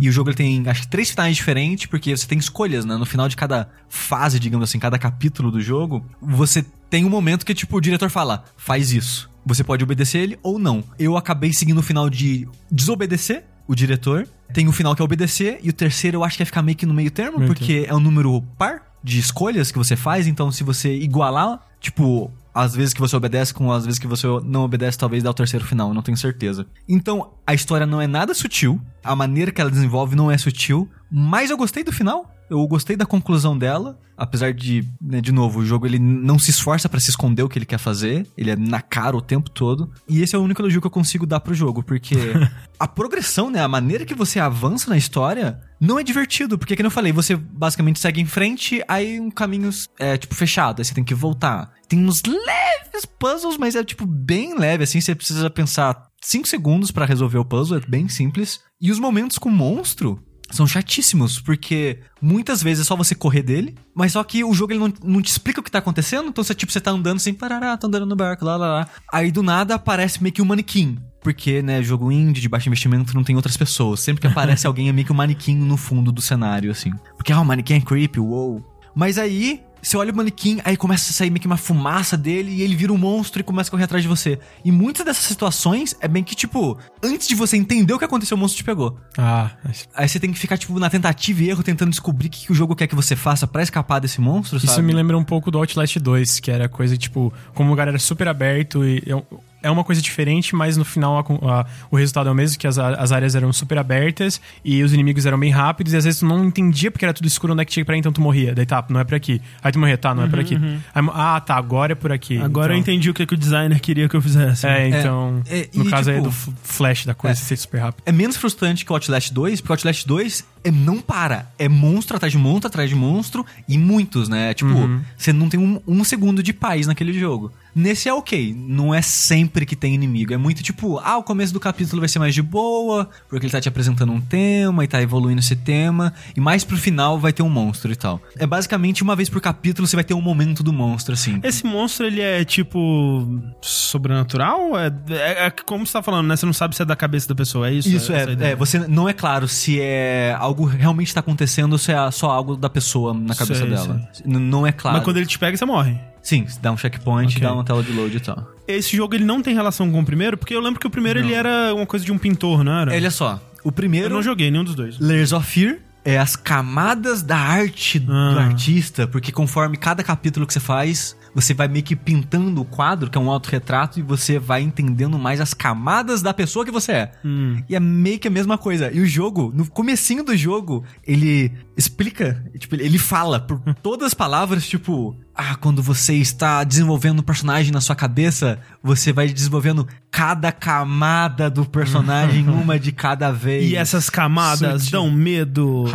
E 0.00 0.08
o 0.08 0.12
jogo 0.12 0.30
ele 0.30 0.36
tem, 0.36 0.68
acho 0.68 0.82
que, 0.82 0.88
três 0.88 1.10
finais 1.10 1.36
diferentes, 1.36 1.86
porque 1.86 2.16
você 2.16 2.26
tem 2.26 2.38
escolhas, 2.38 2.84
né? 2.84 2.96
No 2.96 3.06
final 3.06 3.28
de 3.28 3.36
cada 3.36 3.68
fase, 3.88 4.38
digamos 4.38 4.68
assim, 4.68 4.78
cada 4.78 4.98
capítulo 4.98 5.50
do 5.50 5.60
jogo, 5.60 6.04
você 6.20 6.64
tem 6.90 7.04
um 7.04 7.10
momento 7.10 7.46
que, 7.46 7.54
tipo, 7.54 7.76
o 7.76 7.80
diretor 7.80 8.10
fala, 8.10 8.44
faz 8.56 8.92
isso. 8.92 9.30
Você 9.46 9.62
pode 9.62 9.84
obedecer 9.84 10.18
ele 10.18 10.38
ou 10.42 10.58
não. 10.58 10.82
Eu 10.98 11.16
acabei 11.16 11.52
seguindo 11.52 11.78
o 11.78 11.82
final 11.82 12.08
de 12.08 12.48
desobedecer 12.70 13.44
o 13.66 13.74
diretor. 13.74 14.26
Tem 14.52 14.68
o 14.68 14.72
final 14.72 14.94
que 14.94 15.02
é 15.02 15.04
obedecer, 15.04 15.58
e 15.62 15.70
o 15.70 15.72
terceiro 15.72 16.18
eu 16.18 16.24
acho 16.24 16.36
que 16.36 16.42
é 16.42 16.46
ficar 16.46 16.62
meio 16.62 16.76
que 16.76 16.86
no 16.86 16.94
meio 16.94 17.10
termo, 17.10 17.38
Meio 17.38 17.48
porque 17.48 17.86
é 17.88 17.94
um 17.94 18.00
número 18.00 18.42
par 18.56 18.82
de 19.02 19.18
escolhas 19.18 19.70
que 19.70 19.78
você 19.78 19.96
faz, 19.96 20.26
então 20.26 20.50
se 20.50 20.62
você 20.62 20.94
igualar, 20.94 21.60
tipo, 21.80 22.30
as 22.54 22.74
vezes 22.74 22.94
que 22.94 23.00
você 23.00 23.16
obedece 23.16 23.52
com 23.52 23.72
as 23.72 23.84
vezes 23.84 23.98
que 23.98 24.06
você 24.06 24.26
não 24.44 24.62
obedece, 24.62 24.96
talvez 24.96 25.22
dá 25.22 25.30
o 25.30 25.34
terceiro 25.34 25.64
final, 25.64 25.88
eu 25.88 25.94
não 25.94 26.02
tenho 26.02 26.16
certeza. 26.16 26.66
Então, 26.88 27.32
a 27.46 27.52
história 27.52 27.86
não 27.86 28.00
é 28.00 28.06
nada 28.06 28.32
sutil, 28.32 28.80
a 29.02 29.16
maneira 29.16 29.50
que 29.50 29.60
ela 29.60 29.70
desenvolve 29.70 30.14
não 30.14 30.30
é 30.30 30.38
sutil, 30.38 30.88
mas 31.10 31.50
eu 31.50 31.56
gostei 31.56 31.82
do 31.82 31.92
final. 31.92 32.33
Eu 32.48 32.66
gostei 32.66 32.96
da 32.96 33.06
conclusão 33.06 33.56
dela, 33.56 33.98
apesar 34.16 34.52
de, 34.52 34.86
né, 35.00 35.20
de 35.20 35.32
novo, 35.32 35.60
o 35.60 35.66
jogo 35.66 35.86
ele 35.86 35.98
não 35.98 36.38
se 36.38 36.50
esforça 36.50 36.88
pra 36.88 37.00
se 37.00 37.10
esconder 37.10 37.42
o 37.42 37.48
que 37.48 37.58
ele 37.58 37.66
quer 37.66 37.78
fazer, 37.78 38.26
ele 38.36 38.50
é 38.50 38.56
na 38.56 38.80
cara 38.80 39.16
o 39.16 39.22
tempo 39.22 39.50
todo. 39.50 39.90
E 40.08 40.22
esse 40.22 40.34
é 40.34 40.38
o 40.38 40.42
único 40.42 40.60
elogio 40.60 40.80
que 40.80 40.86
eu 40.86 40.90
consigo 40.90 41.26
dar 41.26 41.40
pro 41.40 41.54
jogo, 41.54 41.82
porque 41.82 42.16
a 42.78 42.86
progressão, 42.86 43.50
né, 43.50 43.60
a 43.60 43.68
maneira 43.68 44.04
que 44.04 44.14
você 44.14 44.38
avança 44.38 44.90
na 44.90 44.96
história 44.96 45.60
não 45.80 45.98
é 45.98 46.02
divertido, 46.02 46.58
porque 46.58 46.76
como 46.76 46.86
eu 46.86 46.90
falei, 46.90 47.12
você 47.12 47.34
basicamente 47.34 47.98
segue 47.98 48.20
em 48.20 48.26
frente, 48.26 48.82
aí 48.86 49.20
um 49.20 49.30
caminho 49.30 49.70
é 49.98 50.16
tipo 50.16 50.34
fechado, 50.34 50.80
aí 50.80 50.84
você 50.84 50.94
tem 50.94 51.04
que 51.04 51.14
voltar. 51.14 51.72
Tem 51.88 51.98
uns 51.98 52.22
leves 52.24 53.04
puzzles, 53.18 53.56
mas 53.56 53.74
é 53.74 53.82
tipo 53.82 54.06
bem 54.06 54.58
leve 54.58 54.84
assim, 54.84 55.00
você 55.00 55.14
precisa 55.14 55.50
pensar 55.50 56.08
5 56.22 56.48
segundos 56.48 56.90
pra 56.90 57.04
resolver 57.04 57.38
o 57.38 57.44
puzzle, 57.44 57.78
é 57.78 57.80
bem 57.86 58.08
simples. 58.08 58.60
E 58.80 58.90
os 58.90 58.98
momentos 58.98 59.38
com 59.38 59.48
o 59.48 59.52
monstro 59.52 60.22
são 60.54 60.66
chatíssimos, 60.66 61.38
porque 61.38 61.98
muitas 62.20 62.62
vezes 62.62 62.84
é 62.84 62.86
só 62.86 62.96
você 62.96 63.14
correr 63.14 63.42
dele, 63.42 63.74
mas 63.94 64.12
só 64.12 64.22
que 64.24 64.44
o 64.44 64.54
jogo 64.54 64.72
ele 64.72 64.80
não, 64.80 64.92
não 65.02 65.22
te 65.22 65.30
explica 65.30 65.60
o 65.60 65.62
que 65.62 65.70
tá 65.70 65.78
acontecendo, 65.78 66.28
então 66.28 66.42
você, 66.42 66.54
tipo, 66.54 66.72
você 66.72 66.80
tá 66.80 66.90
andando 66.90 67.16
assim, 67.16 67.34
parará, 67.34 67.76
tá 67.76 67.86
andando 67.86 68.06
no 68.06 68.16
barco, 68.16 68.44
lá, 68.44 68.56
lá, 68.56 68.68
lá. 68.68 68.88
Aí 69.12 69.30
do 69.30 69.42
nada 69.42 69.74
aparece 69.74 70.22
meio 70.22 70.32
que 70.32 70.42
um 70.42 70.46
manequim. 70.46 70.98
Porque, 71.20 71.62
né, 71.62 71.82
jogo 71.82 72.12
indie 72.12 72.42
de 72.42 72.48
baixo 72.50 72.68
investimento 72.68 73.14
não 73.14 73.24
tem 73.24 73.34
outras 73.34 73.56
pessoas. 73.56 74.00
Sempre 74.00 74.20
que 74.20 74.26
aparece 74.26 74.66
alguém 74.68 74.90
é 74.90 74.92
meio 74.92 75.06
que 75.06 75.12
um 75.12 75.16
manequim 75.16 75.56
no 75.56 75.78
fundo 75.78 76.12
do 76.12 76.20
cenário, 76.20 76.70
assim. 76.70 76.92
Porque, 77.16 77.32
ah, 77.32 77.40
o 77.40 77.44
manequim 77.44 77.74
é 77.74 77.80
creepy, 77.80 78.20
uou. 78.20 78.62
Mas 78.94 79.16
aí, 79.16 79.62
você 79.88 79.96
olha 79.96 80.12
o 80.12 80.16
manequim, 80.16 80.60
aí 80.64 80.76
começa 80.76 81.10
a 81.10 81.12
sair 81.12 81.30
meio 81.30 81.40
que 81.40 81.46
uma 81.46 81.56
fumaça 81.56 82.16
dele 82.16 82.50
e 82.52 82.62
ele 82.62 82.74
vira 82.74 82.92
um 82.92 82.96
monstro 82.98 83.40
e 83.40 83.44
começa 83.44 83.68
a 83.68 83.72
correr 83.72 83.84
atrás 83.84 84.02
de 84.02 84.08
você. 84.08 84.38
E 84.64 84.72
muitas 84.72 85.04
dessas 85.04 85.24
situações 85.24 85.94
é 86.00 86.08
bem 86.08 86.22
que, 86.24 86.34
tipo, 86.34 86.78
antes 87.02 87.28
de 87.28 87.34
você 87.34 87.56
entender 87.56 87.92
o 87.92 87.98
que 87.98 88.04
aconteceu, 88.04 88.36
o 88.36 88.40
monstro 88.40 88.58
te 88.58 88.64
pegou. 88.64 88.98
Ah, 89.18 89.50
mas 89.64 89.88
Aí 89.94 90.08
você 90.08 90.18
tem 90.18 90.32
que 90.32 90.38
ficar, 90.38 90.56
tipo, 90.58 90.78
na 90.78 90.88
tentativa 90.90 91.42
e 91.42 91.50
erro, 91.50 91.62
tentando 91.62 91.90
descobrir 91.90 92.28
o 92.28 92.30
que, 92.30 92.46
que 92.46 92.52
o 92.52 92.54
jogo 92.54 92.74
quer 92.74 92.86
que 92.86 92.94
você 92.94 93.14
faça 93.14 93.46
pra 93.46 93.62
escapar 93.62 94.00
desse 94.00 94.20
monstro, 94.20 94.58
sabe? 94.58 94.72
Isso 94.72 94.82
me 94.82 94.92
lembra 94.92 95.16
um 95.18 95.24
pouco 95.24 95.50
do 95.50 95.58
Outlast 95.58 95.96
2, 95.98 96.40
que 96.40 96.50
era 96.50 96.68
coisa 96.68 96.96
tipo, 96.96 97.32
como 97.54 97.68
o 97.68 97.72
lugar 97.72 97.88
era 97.88 97.98
super 97.98 98.26
aberto 98.28 98.84
e 98.84 99.02
é 99.06 99.14
um- 99.14 99.22
é 99.64 99.70
uma 99.70 99.82
coisa 99.82 100.00
diferente, 100.00 100.54
mas 100.54 100.76
no 100.76 100.84
final 100.84 101.18
a- 101.18 101.60
a- 101.60 101.66
o 101.90 101.96
resultado 101.96 102.28
é 102.28 102.32
o 102.32 102.34
mesmo, 102.34 102.58
que 102.58 102.66
as, 102.66 102.78
as 102.78 103.10
áreas 103.12 103.34
eram 103.34 103.52
super 103.52 103.78
abertas 103.78 104.40
e 104.64 104.82
os 104.82 104.92
inimigos 104.92 105.26
eram 105.26 105.38
bem 105.38 105.50
rápidos 105.50 105.92
e 105.92 105.96
às 105.96 106.04
vezes 106.04 106.20
tu 106.20 106.26
não 106.26 106.44
entendia 106.44 106.90
porque 106.90 107.04
era 107.04 107.12
tudo 107.14 107.26
escuro 107.26 107.52
onde 107.52 107.62
é 107.62 107.64
que 107.64 107.72
tinha 107.72 107.82
que 107.82 107.86
ir 107.86 107.86
pra 107.86 107.96
ir, 107.96 107.98
então 108.00 108.12
tu 108.12 108.20
morria. 108.20 108.54
Daí 108.54 108.66
tá, 108.66 108.84
não 108.88 109.00
é 109.00 109.04
por 109.04 109.14
aqui. 109.14 109.40
Aí 109.62 109.72
tu 109.72 109.78
morria, 109.78 109.98
tá, 109.98 110.14
não 110.14 110.22
é 110.24 110.28
por 110.28 110.38
aqui. 110.38 110.56
Aí, 110.94 111.04
ah, 111.12 111.40
tá, 111.40 111.56
agora 111.56 111.92
é 111.92 111.94
por 111.94 112.12
aqui. 112.12 112.38
Agora 112.38 112.72
eu 112.72 112.78
Então- 112.78 112.92
entendi 112.94 113.10
o 113.10 113.14
que, 113.14 113.26
que 113.26 113.34
o 113.34 113.36
designer 113.36 113.80
queria 113.80 114.08
que 114.08 114.14
eu 114.16 114.22
fizesse. 114.22 114.66
É, 114.66 114.88
então, 114.88 115.42
é, 115.48 115.68
no 115.74 115.86
e, 115.86 115.90
caso 115.90 116.10
aí 116.10 116.16
é 116.16 116.20
tipo, 116.20 116.30
do 116.30 116.34
f- 116.34 116.52
flash 116.62 117.04
da 117.06 117.14
coisa, 117.14 117.34
ser 117.40 117.56
super 117.56 117.78
rápido. 117.78 118.02
É 118.06 118.12
menos 118.12 118.36
frustrante 118.36 118.84
que 118.84 118.92
o 118.92 118.94
Outlast 118.94 119.32
2, 119.32 119.60
porque 119.60 119.72
o 119.72 119.74
Outlast 119.74 120.06
2 120.06 120.44
é, 120.64 120.70
não 120.70 121.00
para. 121.00 121.52
É 121.58 121.68
monstro 121.68 122.16
atrás 122.16 122.32
de 122.32 122.38
monstro 122.38 122.68
atrás 122.68 122.88
de 122.88 122.96
monstro 122.96 123.44
e 123.68 123.76
muitos, 123.76 124.28
né? 124.28 124.54
Tipo, 124.54 124.74
você 125.16 125.32
não 125.32 125.48
tem 125.48 125.60
um, 125.60 125.80
um 125.86 126.02
segundo 126.02 126.42
de 126.42 126.52
paz 126.52 126.86
naquele 126.86 127.12
jogo. 127.12 127.52
Nesse 127.74 128.08
é 128.08 128.14
ok, 128.14 128.54
não 128.56 128.94
é 128.94 129.02
sempre 129.02 129.66
que 129.66 129.74
tem 129.74 129.94
inimigo. 129.94 130.32
É 130.32 130.36
muito 130.36 130.62
tipo, 130.62 130.98
ah, 131.00 131.18
o 131.18 131.24
começo 131.24 131.52
do 131.52 131.58
capítulo 131.58 132.00
vai 132.00 132.08
ser 132.08 132.20
mais 132.20 132.32
de 132.32 132.40
boa, 132.40 133.10
porque 133.28 133.46
ele 133.46 133.52
tá 133.52 133.60
te 133.60 133.68
apresentando 133.68 134.12
um 134.12 134.20
tema 134.20 134.84
e 134.84 134.86
tá 134.86 135.02
evoluindo 135.02 135.40
esse 135.40 135.56
tema, 135.56 136.14
e 136.36 136.40
mais 136.40 136.62
pro 136.62 136.76
final 136.76 137.18
vai 137.18 137.32
ter 137.32 137.42
um 137.42 137.48
monstro 137.48 137.90
e 137.90 137.96
tal. 137.96 138.22
É 138.38 138.46
basicamente 138.46 139.02
uma 139.02 139.16
vez 139.16 139.28
por 139.28 139.40
capítulo 139.40 139.88
você 139.88 139.96
vai 139.96 140.04
ter 140.04 140.14
um 140.14 140.20
momento 140.20 140.62
do 140.62 140.72
monstro, 140.72 141.14
assim. 141.14 141.40
Esse 141.42 141.66
monstro, 141.66 142.06
ele 142.06 142.20
é 142.20 142.44
tipo. 142.44 143.26
sobrenatural? 143.60 144.78
É, 144.78 144.92
é, 145.10 145.46
é 145.46 145.50
como 145.50 145.84
você 145.84 145.94
tá 145.94 146.02
falando, 146.02 146.28
né? 146.28 146.36
Você 146.36 146.46
não 146.46 146.52
sabe 146.52 146.76
se 146.76 146.82
é 146.82 146.84
da 146.84 146.94
cabeça 146.94 147.26
da 147.26 147.34
pessoa, 147.34 147.68
é 147.68 147.72
isso? 147.72 147.88
Isso 147.88 148.12
é, 148.12 148.22
ideia? 148.30 148.52
é, 148.52 148.56
você 148.56 148.78
não 148.86 149.08
é 149.08 149.12
claro 149.12 149.48
se 149.48 149.80
é 149.80 150.36
algo 150.38 150.53
realmente 150.62 151.12
tá 151.12 151.18
acontecendo 151.18 151.72
ou 151.72 151.78
se 151.78 151.90
é 151.90 152.10
só 152.12 152.30
algo 152.30 152.56
da 152.56 152.70
pessoa 152.70 153.12
na 153.12 153.34
cabeça 153.34 153.62
Sei, 153.62 153.70
dela. 153.70 154.08
N- 154.24 154.38
Não 154.38 154.64
é 154.64 154.70
claro. 154.70 154.98
Mas 154.98 155.04
quando 155.04 155.16
ele 155.16 155.26
te 155.26 155.36
pega, 155.38 155.56
você 155.56 155.64
morre. 155.64 155.98
Sim, 156.22 156.46
dá 156.62 156.70
um 156.70 156.76
checkpoint, 156.76 157.32
Ok. 157.36 157.42
dá 157.42 157.52
uma 157.52 157.64
tela 157.64 157.82
de 157.82 157.90
load 157.92 158.16
e 158.16 158.20
tal. 158.20 158.46
Esse 158.68 158.96
jogo, 158.96 159.14
ele 159.16 159.24
não 159.24 159.42
tem 159.42 159.52
relação 159.54 159.90
com 159.90 159.98
o 160.00 160.04
primeiro, 160.04 160.38
porque 160.38 160.54
eu 160.54 160.60
lembro 160.60 160.78
que 160.78 160.86
o 160.86 160.90
primeiro, 160.90 161.18
ele 161.18 161.34
era 161.34 161.74
uma 161.74 161.84
coisa 161.84 162.04
de 162.04 162.12
um 162.12 162.16
pintor, 162.18 162.62
não 162.62 162.72
era? 162.78 162.92
Olha 162.92 163.10
só, 163.10 163.40
o 163.64 163.68
Eu 163.68 163.72
primeiro, 163.72 164.14
não 164.14 164.22
joguei 164.22 164.50
nenhum 164.50 164.64
dos 164.64 164.74
dois. 164.76 164.98
Layers 165.00 165.32
of 165.32 165.46
Fear, 165.46 165.78
é 166.04 166.18
as 166.18 166.36
camadas 166.36 167.22
da 167.22 167.36
arte 167.36 167.98
do 167.98 168.12
Ah. 168.12 168.44
artista, 168.44 169.06
porque 169.06 169.32
conforme 169.32 169.76
cada 169.76 170.02
capítulo 170.02 170.46
que 170.46 170.52
você 170.52 170.60
faz, 170.60 171.16
você 171.34 171.52
vai 171.52 171.68
meio 171.68 171.84
que 171.84 171.96
pintando 171.96 172.60
o 172.60 172.64
quadro, 172.64 173.10
que 173.10 173.18
é 173.18 173.20
um 173.20 173.30
autorretrato, 173.30 173.98
e 173.98 174.02
você 174.02 174.38
vai 174.38 174.62
entendendo 174.62 175.18
mais 175.18 175.40
as 175.40 175.52
camadas 175.52 176.22
da 176.22 176.32
pessoa 176.32 176.64
que 176.64 176.70
você 176.70 176.92
é. 176.92 177.12
Hum. 177.24 177.62
E 177.68 177.74
é 177.74 177.80
meio 177.80 178.18
que 178.18 178.28
a 178.28 178.30
mesma 178.30 178.56
coisa. 178.56 178.90
E 178.92 179.00
o 179.00 179.06
jogo, 179.06 179.52
no 179.54 179.68
comecinho 179.68 180.22
do 180.22 180.36
jogo, 180.36 180.84
ele 181.04 181.52
explica, 181.76 182.44
tipo, 182.58 182.74
ele 182.76 182.98
fala 182.98 183.40
por 183.40 183.58
todas 183.82 184.08
as 184.08 184.14
palavras, 184.14 184.66
tipo, 184.66 185.16
ah, 185.34 185.56
quando 185.56 185.82
você 185.82 186.14
está 186.14 186.62
desenvolvendo 186.62 187.18
um 187.18 187.22
personagem 187.22 187.72
na 187.72 187.80
sua 187.80 187.96
cabeça, 187.96 188.58
você 188.82 189.12
vai 189.12 189.26
desenvolvendo 189.28 189.86
cada 190.10 190.52
camada 190.52 191.50
do 191.50 191.64
personagem, 191.64 192.46
uma 192.48 192.78
de 192.78 192.92
cada 192.92 193.32
vez. 193.32 193.70
E 193.70 193.76
essas 193.76 194.08
camadas 194.08 194.84
Sutil. 194.84 195.00
dão 195.00 195.10
medo. 195.10 195.84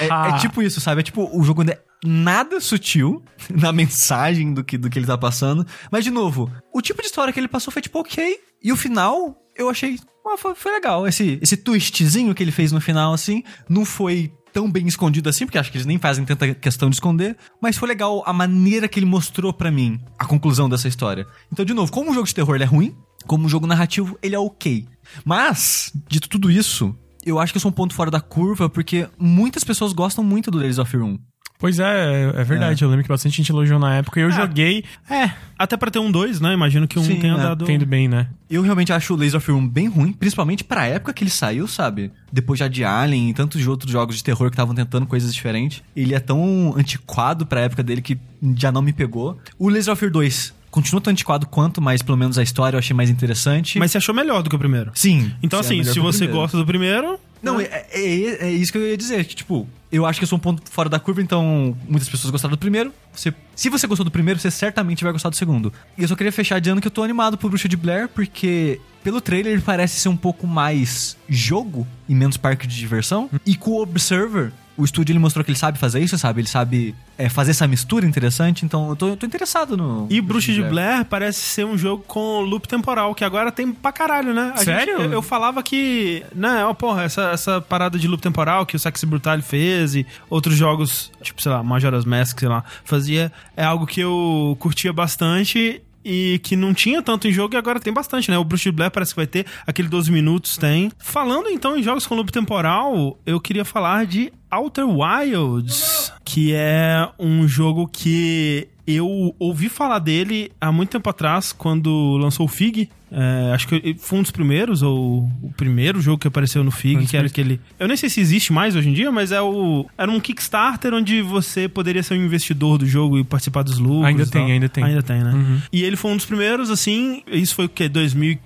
É, 0.00 0.08
ha. 0.10 0.28
é 0.28 0.38
tipo 0.38 0.62
isso, 0.62 0.80
sabe? 0.80 1.00
É 1.00 1.02
tipo, 1.02 1.28
o 1.32 1.42
jogo 1.42 1.62
é 1.62 1.78
nada 2.04 2.60
sutil 2.60 3.22
na 3.50 3.72
mensagem 3.72 4.52
do 4.52 4.62
que, 4.62 4.76
do 4.76 4.90
que 4.90 4.98
ele 4.98 5.06
tá 5.06 5.16
passando. 5.18 5.66
Mas, 5.90 6.04
de 6.04 6.10
novo, 6.10 6.50
o 6.72 6.80
tipo 6.80 7.00
de 7.00 7.06
história 7.06 7.32
que 7.32 7.40
ele 7.40 7.48
passou 7.48 7.72
foi 7.72 7.82
tipo, 7.82 7.98
ok. 7.98 8.38
E 8.62 8.72
o 8.72 8.76
final, 8.76 9.36
eu 9.56 9.68
achei. 9.68 9.98
foi, 10.38 10.54
foi 10.54 10.72
legal. 10.72 11.06
Esse, 11.06 11.38
esse 11.42 11.56
twistzinho 11.56 12.34
que 12.34 12.42
ele 12.42 12.52
fez 12.52 12.72
no 12.72 12.80
final, 12.80 13.12
assim, 13.12 13.42
não 13.68 13.84
foi 13.84 14.32
tão 14.52 14.70
bem 14.70 14.86
escondido 14.86 15.28
assim, 15.28 15.44
porque 15.44 15.58
acho 15.58 15.70
que 15.70 15.76
eles 15.76 15.86
nem 15.86 15.98
fazem 15.98 16.24
tanta 16.24 16.54
questão 16.54 16.88
de 16.88 16.94
esconder, 16.94 17.36
mas 17.60 17.76
foi 17.76 17.88
legal 17.88 18.22
a 18.24 18.32
maneira 18.32 18.86
que 18.86 19.00
ele 19.00 19.06
mostrou 19.06 19.52
pra 19.52 19.68
mim 19.68 20.00
a 20.16 20.24
conclusão 20.24 20.68
dessa 20.68 20.86
história. 20.86 21.26
Então, 21.52 21.64
de 21.64 21.74
novo, 21.74 21.90
como 21.90 22.08
um 22.10 22.14
jogo 22.14 22.28
de 22.28 22.34
terror 22.34 22.54
ele 22.54 22.62
é 22.62 22.66
ruim, 22.66 22.96
como 23.26 23.46
um 23.46 23.48
jogo 23.48 23.66
narrativo 23.66 24.16
ele 24.22 24.36
é 24.36 24.38
ok. 24.38 24.86
Mas, 25.24 25.92
dito 26.08 26.28
tudo 26.28 26.52
isso, 26.52 26.96
eu 27.26 27.40
acho 27.40 27.52
que 27.52 27.56
eu 27.56 27.60
sou 27.60 27.70
um 27.70 27.74
ponto 27.74 27.94
fora 27.94 28.12
da 28.12 28.20
curva, 28.20 28.68
porque 28.68 29.08
muitas 29.18 29.64
pessoas 29.64 29.92
gostam 29.92 30.22
muito 30.22 30.52
do 30.52 30.58
Layers 30.58 30.78
of 30.78 30.96
1. 30.96 31.18
Pois 31.58 31.78
é, 31.78 32.32
é 32.34 32.44
verdade. 32.44 32.82
Eu 32.82 32.88
lembro 32.90 33.04
que 33.04 33.08
bastante 33.08 33.36
gente 33.36 33.50
elogiou 33.50 33.78
na 33.78 33.94
época 33.96 34.20
e 34.20 34.22
eu 34.22 34.28
Ah. 34.28 34.32
joguei. 34.32 34.84
É, 35.08 35.30
Até 35.58 35.76
pra 35.76 35.90
ter 35.90 36.00
um 36.00 36.10
dois, 36.10 36.40
né? 36.40 36.52
Imagino 36.52 36.86
que 36.86 36.98
um 36.98 37.04
Sim, 37.04 37.16
tenha 37.20 37.34
é. 37.34 37.36
dado... 37.38 37.64
tendo 37.64 37.86
bem, 37.86 38.08
né? 38.08 38.26
Eu 38.50 38.60
realmente 38.62 38.92
acho 38.92 39.14
o 39.14 39.40
Fear 39.40 39.56
1 39.56 39.68
bem 39.68 39.88
ruim, 39.88 40.12
principalmente 40.12 40.64
pra 40.64 40.84
época 40.86 41.12
que 41.12 41.22
ele 41.22 41.30
saiu, 41.30 41.66
sabe? 41.68 42.10
Depois 42.32 42.58
já 42.58 42.66
de 42.68 42.84
Alien 42.84 43.30
e 43.30 43.34
tantos 43.34 43.64
outros 43.66 43.90
jogos 43.90 44.16
de 44.16 44.24
terror 44.24 44.50
que 44.50 44.54
estavam 44.54 44.74
tentando 44.74 45.06
coisas 45.06 45.32
diferentes. 45.32 45.82
Ele 45.96 46.12
é 46.14 46.20
tão 46.20 46.74
antiquado 46.76 47.46
pra 47.46 47.60
época 47.60 47.82
dele 47.84 48.02
que 48.02 48.18
já 48.56 48.70
não 48.72 48.82
me 48.82 48.92
pegou. 48.92 49.38
O 49.58 49.68
Layers 49.68 49.88
of 49.88 49.98
Fear 49.98 50.10
2 50.12 50.52
continua 50.70 51.00
tão 51.00 51.12
antiquado 51.12 51.46
quanto, 51.46 51.80
mas 51.80 52.02
pelo 52.02 52.18
menos 52.18 52.36
a 52.36 52.42
história 52.42 52.74
eu 52.74 52.80
achei 52.80 52.94
mais 52.96 53.08
interessante. 53.08 53.78
Mas 53.78 53.92
você 53.92 53.98
achou 53.98 54.12
melhor 54.14 54.42
do 54.42 54.50
que 54.50 54.56
o 54.56 54.58
primeiro? 54.58 54.90
sim. 54.94 55.32
Então, 55.40 55.58
é 55.58 55.60
assim, 55.60 55.78
melhor 55.78 55.92
se 55.92 56.00
você 56.00 56.18
primeiro. 56.18 56.40
gosta 56.40 56.56
do 56.58 56.66
primeiro... 56.66 57.18
Não, 57.44 57.58
né? 57.58 57.64
é, 57.70 57.86
é- 57.92 58.46
é 58.48 58.50
isso 58.50 58.72
que 58.72 58.78
eu 58.78 58.86
ia 58.88 58.96
dizer, 58.96 59.24
que 59.24 59.34
tipo, 59.34 59.68
eu 59.92 60.04
acho 60.06 60.18
que 60.18 60.24
eu 60.24 60.28
sou 60.28 60.36
um 60.36 60.40
ponto 60.40 60.62
fora 60.70 60.88
da 60.88 60.98
curva, 60.98 61.22
então 61.22 61.76
muitas 61.88 62.08
pessoas 62.08 62.30
gostaram 62.30 62.52
do 62.52 62.58
primeiro. 62.58 62.92
Você, 63.12 63.32
se 63.54 63.68
você 63.68 63.86
gostou 63.86 64.04
do 64.04 64.10
primeiro, 64.10 64.40
você 64.40 64.50
certamente 64.50 65.04
vai 65.04 65.12
gostar 65.12 65.28
do 65.28 65.36
segundo. 65.36 65.72
E 65.96 66.02
eu 66.02 66.08
só 66.08 66.16
queria 66.16 66.32
fechar 66.32 66.58
dizendo 66.60 66.80
que 66.80 66.86
eu 66.86 66.90
tô 66.90 67.02
animado 67.02 67.36
pro 67.38 67.48
Bruxa 67.48 67.68
de 67.68 67.76
Blair, 67.76 68.08
porque 68.08 68.80
pelo 69.04 69.20
trailer 69.20 69.52
ele 69.52 69.62
parece 69.62 70.00
ser 70.00 70.08
um 70.08 70.16
pouco 70.16 70.46
mais 70.46 71.16
jogo 71.28 71.86
e 72.08 72.14
menos 72.14 72.36
parque 72.36 72.66
de 72.66 72.76
diversão. 72.76 73.30
E 73.46 73.54
com 73.54 73.72
o 73.72 73.82
Observer, 73.82 74.52
o 74.76 74.84
estúdio 74.84 75.12
ele 75.12 75.18
mostrou 75.18 75.44
que 75.44 75.50
ele 75.50 75.58
sabe 75.58 75.78
fazer 75.78 76.00
isso, 76.00 76.18
sabe? 76.18 76.40
Ele 76.40 76.48
sabe 76.48 76.94
é, 77.16 77.28
fazer 77.28 77.52
essa 77.52 77.66
mistura 77.66 78.04
interessante, 78.06 78.64
então 78.64 78.90
eu 78.90 78.96
tô, 78.96 79.08
eu 79.08 79.16
tô 79.16 79.24
interessado 79.24 79.76
no. 79.76 80.06
E 80.10 80.20
Bruxa 80.20 80.52
de 80.52 80.62
Blair 80.62 81.04
parece 81.04 81.38
ser 81.40 81.64
um 81.64 81.78
jogo 81.78 82.02
com 82.06 82.40
loop 82.40 82.66
temporal, 82.66 83.14
que 83.14 83.24
agora 83.24 83.52
tem 83.52 83.72
pra 83.72 83.92
caralho, 83.92 84.34
né? 84.34 84.52
A 84.54 84.58
Sério? 84.58 84.94
gente- 84.96 85.06
eu, 85.06 85.12
eu 85.12 85.22
falava 85.22 85.62
que. 85.62 86.24
Né, 86.34 86.64
ó, 86.64 86.74
porra, 86.74 87.02
essa, 87.04 87.30
essa 87.30 87.60
parada 87.60 87.98
de 87.98 88.08
loop 88.08 88.20
temporal 88.22 88.66
que 88.66 88.74
o 88.74 88.78
Sexy 88.78 89.06
Brutal 89.06 89.40
fez 89.42 89.94
e 89.94 90.06
outros 90.28 90.56
jogos, 90.56 91.12
tipo, 91.22 91.40
sei 91.40 91.52
lá, 91.52 91.62
Majora's 91.62 92.04
Mask, 92.04 92.38
sei 92.40 92.48
lá, 92.48 92.64
fazia, 92.84 93.30
é 93.56 93.64
algo 93.64 93.86
que 93.86 94.00
eu 94.00 94.56
curtia 94.58 94.92
bastante. 94.92 95.80
E 96.04 96.38
que 96.42 96.54
não 96.54 96.74
tinha 96.74 97.00
tanto 97.00 97.26
em 97.26 97.32
jogo 97.32 97.54
e 97.54 97.56
agora 97.56 97.80
tem 97.80 97.92
bastante, 97.92 98.30
né? 98.30 98.36
O 98.36 98.44
Bruxa 98.44 98.70
de 98.70 98.76
Blair 98.76 98.90
parece 98.90 99.12
que 99.12 99.16
vai 99.16 99.26
ter, 99.26 99.46
aquele 99.66 99.88
12 99.88 100.12
minutos 100.12 100.58
tem. 100.58 100.92
Falando 100.98 101.48
então 101.48 101.76
em 101.76 101.82
jogos 101.82 102.06
com 102.06 102.14
loop 102.14 102.30
temporal, 102.30 103.18
eu 103.24 103.40
queria 103.40 103.64
falar 103.64 104.04
de 104.04 104.32
Outer 104.50 104.86
Wilds, 104.86 106.12
que 106.24 106.52
é 106.54 107.08
um 107.18 107.48
jogo 107.48 107.88
que 107.88 108.68
eu 108.86 109.34
ouvi 109.38 109.68
falar 109.68 109.98
dele 109.98 110.52
há 110.60 110.70
muito 110.70 110.90
tempo 110.90 111.08
atrás, 111.08 111.52
quando 111.52 112.16
lançou 112.18 112.46
o 112.46 112.48
Fig. 112.48 112.88
É, 113.16 113.52
acho 113.54 113.68
que 113.68 113.94
foi 113.98 114.18
um 114.18 114.22
dos 114.22 114.32
primeiros, 114.32 114.82
ou 114.82 115.30
o 115.40 115.52
primeiro 115.56 116.00
jogo 116.00 116.18
que 116.18 116.26
apareceu 116.26 116.64
no 116.64 116.72
Fig, 116.72 117.06
que 117.06 117.16
era 117.16 117.28
aquele. 117.28 117.60
Eu 117.78 117.86
nem 117.86 117.96
sei 117.96 118.08
se 118.08 118.20
existe 118.20 118.52
mais 118.52 118.74
hoje 118.74 118.88
em 118.88 118.92
dia, 118.92 119.12
mas 119.12 119.30
é 119.30 119.40
o. 119.40 119.86
Era 119.96 120.10
um 120.10 120.18
Kickstarter 120.18 120.92
onde 120.92 121.22
você 121.22 121.68
poderia 121.68 122.02
ser 122.02 122.14
um 122.14 122.24
investidor 122.24 122.76
do 122.76 122.86
jogo 122.86 123.18
e 123.18 123.24
participar 123.24 123.62
dos 123.62 123.78
lucros. 123.78 124.06
Ainda 124.06 124.26
tem, 124.26 124.52
ainda 124.52 124.68
tem. 124.68 124.84
Ainda 124.84 125.02
tem, 125.02 125.22
né? 125.22 125.32
Uhum. 125.32 125.60
E 125.72 125.84
ele 125.84 125.96
foi 125.96 126.10
um 126.10 126.16
dos 126.16 126.26
primeiros, 126.26 126.70
assim. 126.70 127.22
Isso 127.28 127.54
foi 127.54 127.66
o 127.66 127.68
quê? 127.68 127.88
2015, 127.88 128.40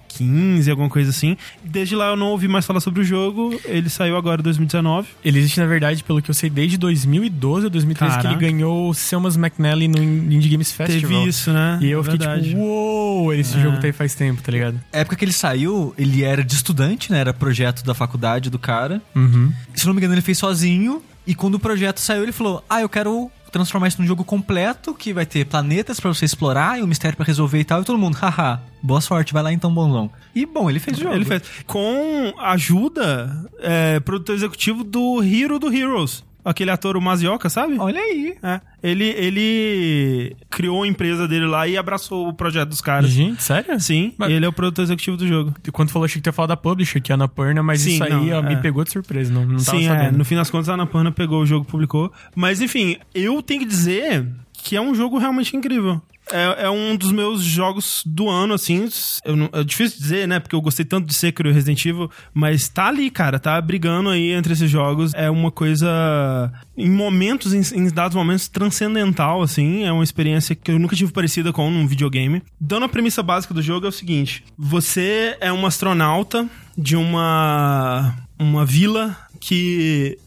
alguma 0.71 0.89
coisa 0.89 1.11
assim. 1.11 1.37
Desde 1.65 1.95
lá 1.97 2.09
eu 2.11 2.17
não 2.17 2.29
ouvi 2.29 2.49
mais 2.49 2.65
falar 2.67 2.81
sobre 2.81 3.01
o 3.01 3.05
jogo. 3.05 3.59
Ele 3.65 3.89
saiu 3.89 4.17
agora 4.17 4.41
em 4.41 4.45
2019. 4.45 5.09
Ele 5.25 5.39
existe, 5.39 5.61
na 5.61 5.67
verdade, 5.67 6.03
pelo 6.05 6.21
que 6.23 6.31
eu 6.31 6.35
sei, 6.35 6.49
desde 6.51 6.77
2012 6.79 7.65
ou 7.65 7.71
2013 7.71 8.17
que 8.17 8.23
Caraca. 8.23 8.43
ele 8.45 8.53
ganhou 8.53 8.89
o 8.91 8.95
Selmas 8.95 9.37
McNally 9.37 9.89
no 9.89 10.03
Indie 10.03 10.49
Games 10.49 10.73
Festival. 10.73 11.11
Teve 11.21 11.29
isso, 11.29 11.53
né? 11.53 11.79
E 11.83 11.91
eu 11.91 12.03
fiquei 12.03 12.19
Verdade. 12.19 12.49
tipo, 12.51 12.59
uou, 12.61 13.33
esse 13.35 13.57
É. 13.57 13.61
jogo 13.63 13.79
tá 13.81 13.87
aí 13.87 13.93
faz 13.93 14.15
tempo, 14.15 14.43
tá 14.43 14.51
ligado? 14.53 14.81
A 14.93 14.99
época 14.99 15.17
que 15.17 15.25
ele 15.25 15.33
saiu, 15.33 15.95
ele 15.99 16.23
era 16.23 16.43
de 16.45 16.55
estudante, 16.55 17.11
né? 17.13 17.19
Era 17.21 17.33
projeto 17.33 17.85
da 17.85 17.95
faculdade 17.95 18.51
do 18.51 18.59
cara. 18.59 19.01
Uhum. 19.15 19.53
Se 19.75 19.87
não 19.87 19.95
me 19.95 20.01
engano, 20.01 20.15
ele 20.15 20.21
fez 20.23 20.39
sozinho. 20.39 21.03
E 21.27 21.35
quando 21.35 21.57
o 21.57 21.59
projeto 21.59 21.99
saiu, 21.99 22.23
ele 22.23 22.33
falou: 22.33 22.65
Ah, 22.71 22.81
eu 22.81 22.89
quero 22.89 23.31
transformar 23.51 23.89
isso 23.89 24.01
num 24.01 24.07
jogo 24.07 24.25
completo, 24.25 24.95
que 24.95 25.13
vai 25.13 25.27
ter 25.27 25.45
planetas 25.45 25.99
pra 26.01 26.13
você 26.13 26.25
explorar 26.25 26.79
e 26.79 26.83
um 26.83 26.87
mistério 26.87 27.17
pra 27.17 27.27
resolver 27.27 27.59
e 27.59 27.65
tal. 27.65 27.83
E 27.83 27.85
todo 27.85 27.99
mundo, 27.99 28.15
haha, 28.17 28.61
boa 28.83 29.01
sorte, 29.01 29.33
vai 29.33 29.43
lá 29.43 29.53
então, 29.53 29.73
bonzão. 29.73 30.11
E 30.35 30.47
bom, 30.47 30.69
ele 30.69 30.79
fez 30.79 30.99
o 30.99 31.03
jogo. 31.03 31.15
Ele 31.15 31.25
fez. 31.25 31.43
Com 31.67 32.35
ajuda, 32.39 33.51
é, 33.61 34.01
produtor 34.01 34.35
executivo 34.35 34.85
do 34.85 35.23
Hero 35.23 35.59
do 35.59 35.73
Heroes. 35.73 36.25
Aquele 36.49 36.71
ator, 36.71 36.97
o 36.97 37.01
Mazioka, 37.03 37.49
sabe? 37.51 37.77
Olha 37.79 38.01
aí. 38.01 38.37
É. 38.43 38.61
Ele, 38.83 39.05
ele 39.05 40.37
criou 40.49 40.83
a 40.83 40.87
empresa 40.89 41.27
dele 41.29 41.47
lá 41.47 41.67
e 41.69 41.77
abraçou 41.77 42.29
o 42.29 42.33
projeto 42.33 42.69
dos 42.71 42.81
caras. 42.81 43.11
Gente, 43.11 43.43
sério? 43.43 43.79
Sim, 43.81 44.15
Mas- 44.17 44.31
e 44.31 44.35
ele 44.35 44.47
é 44.47 44.49
o 44.49 44.53
produtor 44.53 44.83
executivo 44.85 45.17
do 45.17 45.27
jogo. 45.27 45.55
Quando 45.73 45.91
falou, 45.91 46.07
achei 46.07 46.21
que 46.21 46.23
tu 46.25 46.29
ia 46.29 46.33
falar 46.33 46.47
da 46.47 46.57
Publisher, 46.57 47.01
que 47.01 47.13
é 47.13 47.15
a 47.15 47.17
Annapurna, 47.17 47.63
mas 47.63 47.81
Sim, 47.81 47.95
isso 47.95 48.05
aí 48.05 48.11
não, 48.11 48.39
ó, 48.39 48.43
me 48.43 48.55
é. 48.55 48.57
pegou 48.57 48.85
de 48.85 48.91
surpresa, 48.93 49.33
não, 49.33 49.45
não 49.45 49.59
tava 49.63 49.79
Sim, 49.79 49.89
é. 49.89 50.11
No 50.11 50.25
fim 50.25 50.37
das 50.37 50.51
contas, 50.51 50.69
a 50.69 50.75
Annapurna 50.75 51.11
pegou 51.13 51.43
o 51.43 51.47
jogo 51.47 51.67
e 51.69 51.71
publicou. 51.71 52.13
Mas, 52.35 52.61
enfim, 52.61 52.97
eu 53.15 53.43
tenho 53.43 53.61
que 53.61 53.67
dizer 53.67 54.27
que 54.53 54.77
é 54.77 54.81
um 54.81 54.95
jogo 54.95 55.19
realmente 55.19 55.57
incrível. 55.57 56.01
É, 56.33 56.65
é 56.65 56.71
um 56.71 56.97
dos 56.97 57.13
meus 57.13 57.43
jogos 57.43 58.03
do 58.05 58.29
ano, 58.29 58.55
assim. 58.55 58.89
Eu 59.25 59.49
é 59.53 59.65
difícil 59.65 59.99
dizer, 59.99 60.29
né? 60.29 60.39
Porque 60.39 60.55
eu 60.55 60.61
gostei 60.61 60.85
tanto 60.85 61.07
de 61.07 61.15
Sekiro 61.15 61.49
e 61.49 61.53
Resident 61.53 61.85
Evil. 61.85 62.11
Mas 62.33 62.69
tá 62.69 62.87
ali, 62.89 63.11
cara. 63.11 63.39
Tá 63.39 63.61
brigando 63.61 64.11
aí 64.11 64.33
entre 64.33 64.53
esses 64.53 64.71
jogos. 64.71 65.13
É 65.15 65.31
uma 65.31 65.51
coisa. 65.51 66.53
Em 66.77 66.91
momentos, 66.91 67.53
em, 67.53 67.79
em 67.79 67.89
dados 67.89 68.17
momentos, 68.17 68.49
transcendental, 68.49 69.43
assim. 69.43 69.85
É 69.85 69.93
uma 69.93 70.05
experiência 70.05 70.55
que 70.55 70.71
eu 70.71 70.79
nunca 70.79 70.97
tive 70.97 71.13
parecida 71.13 71.53
com 71.53 71.71
num 71.71 71.87
videogame. 71.87 72.43
Dando 72.61 72.85
a 72.85 72.89
premissa 72.89 73.23
básica 73.23 73.55
do 73.55 73.63
jogo 73.63 73.87
é 73.87 73.89
o 73.89 73.93
seguinte: 73.93 74.45
você 74.57 75.37
é 75.41 75.53
um 75.53 75.67
astronauta 75.67 76.49
de 76.77 76.97
uma. 76.97 78.15
Uma 78.41 78.65
vila 78.65 79.17
que 79.41 80.19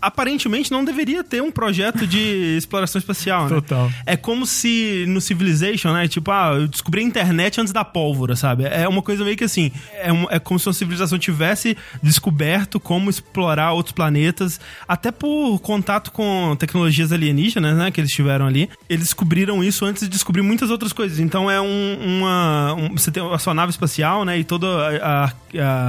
aparentemente 0.00 0.70
não 0.70 0.84
deveria 0.84 1.24
ter 1.24 1.42
um 1.42 1.50
projeto 1.50 2.06
de 2.06 2.18
exploração 2.58 2.98
espacial, 2.98 3.44
né? 3.44 3.56
Total. 3.56 3.90
É 4.06 4.16
como 4.16 4.46
se 4.46 5.04
no 5.08 5.20
Civilization, 5.20 5.92
né? 5.92 6.08
Tipo, 6.08 6.30
ah, 6.30 6.52
eu 6.54 6.68
descobri 6.68 7.00
a 7.00 7.04
internet 7.04 7.60
antes 7.60 7.72
da 7.72 7.84
pólvora, 7.84 8.36
sabe? 8.36 8.64
É 8.64 8.88
uma 8.88 9.02
coisa 9.02 9.24
meio 9.24 9.36
que 9.36 9.44
assim. 9.44 9.70
É, 9.94 10.12
um- 10.12 10.26
é 10.30 10.38
como 10.38 10.58
se 10.58 10.66
uma 10.68 10.72
civilização 10.72 11.18
tivesse 11.18 11.76
descoberto 12.02 12.80
como 12.80 13.10
explorar 13.10 13.72
outros 13.72 13.92
planetas, 13.92 14.60
até 14.86 15.10
por 15.10 15.58
contato 15.60 16.10
com 16.12 16.56
tecnologias 16.58 17.12
alienígenas, 17.12 17.76
né? 17.76 17.90
Que 17.90 18.00
eles 18.00 18.12
tiveram 18.12 18.46
ali. 18.46 18.68
Eles 18.88 19.04
descobriram 19.04 19.62
isso 19.62 19.84
antes 19.84 20.02
de 20.02 20.08
descobrir 20.08 20.42
muitas 20.42 20.70
outras 20.70 20.92
coisas. 20.92 21.18
Então 21.18 21.50
é 21.50 21.60
um, 21.60 21.98
uma. 22.18 22.74
um- 22.74 22.88
você 22.96 23.10
tem 23.10 23.22
a 23.32 23.38
sua 23.38 23.54
nave 23.54 23.70
espacial, 23.70 24.24
né? 24.24 24.38
E 24.38 24.44
toda 24.44 24.66
a, 24.66 25.24
a- 25.26 25.32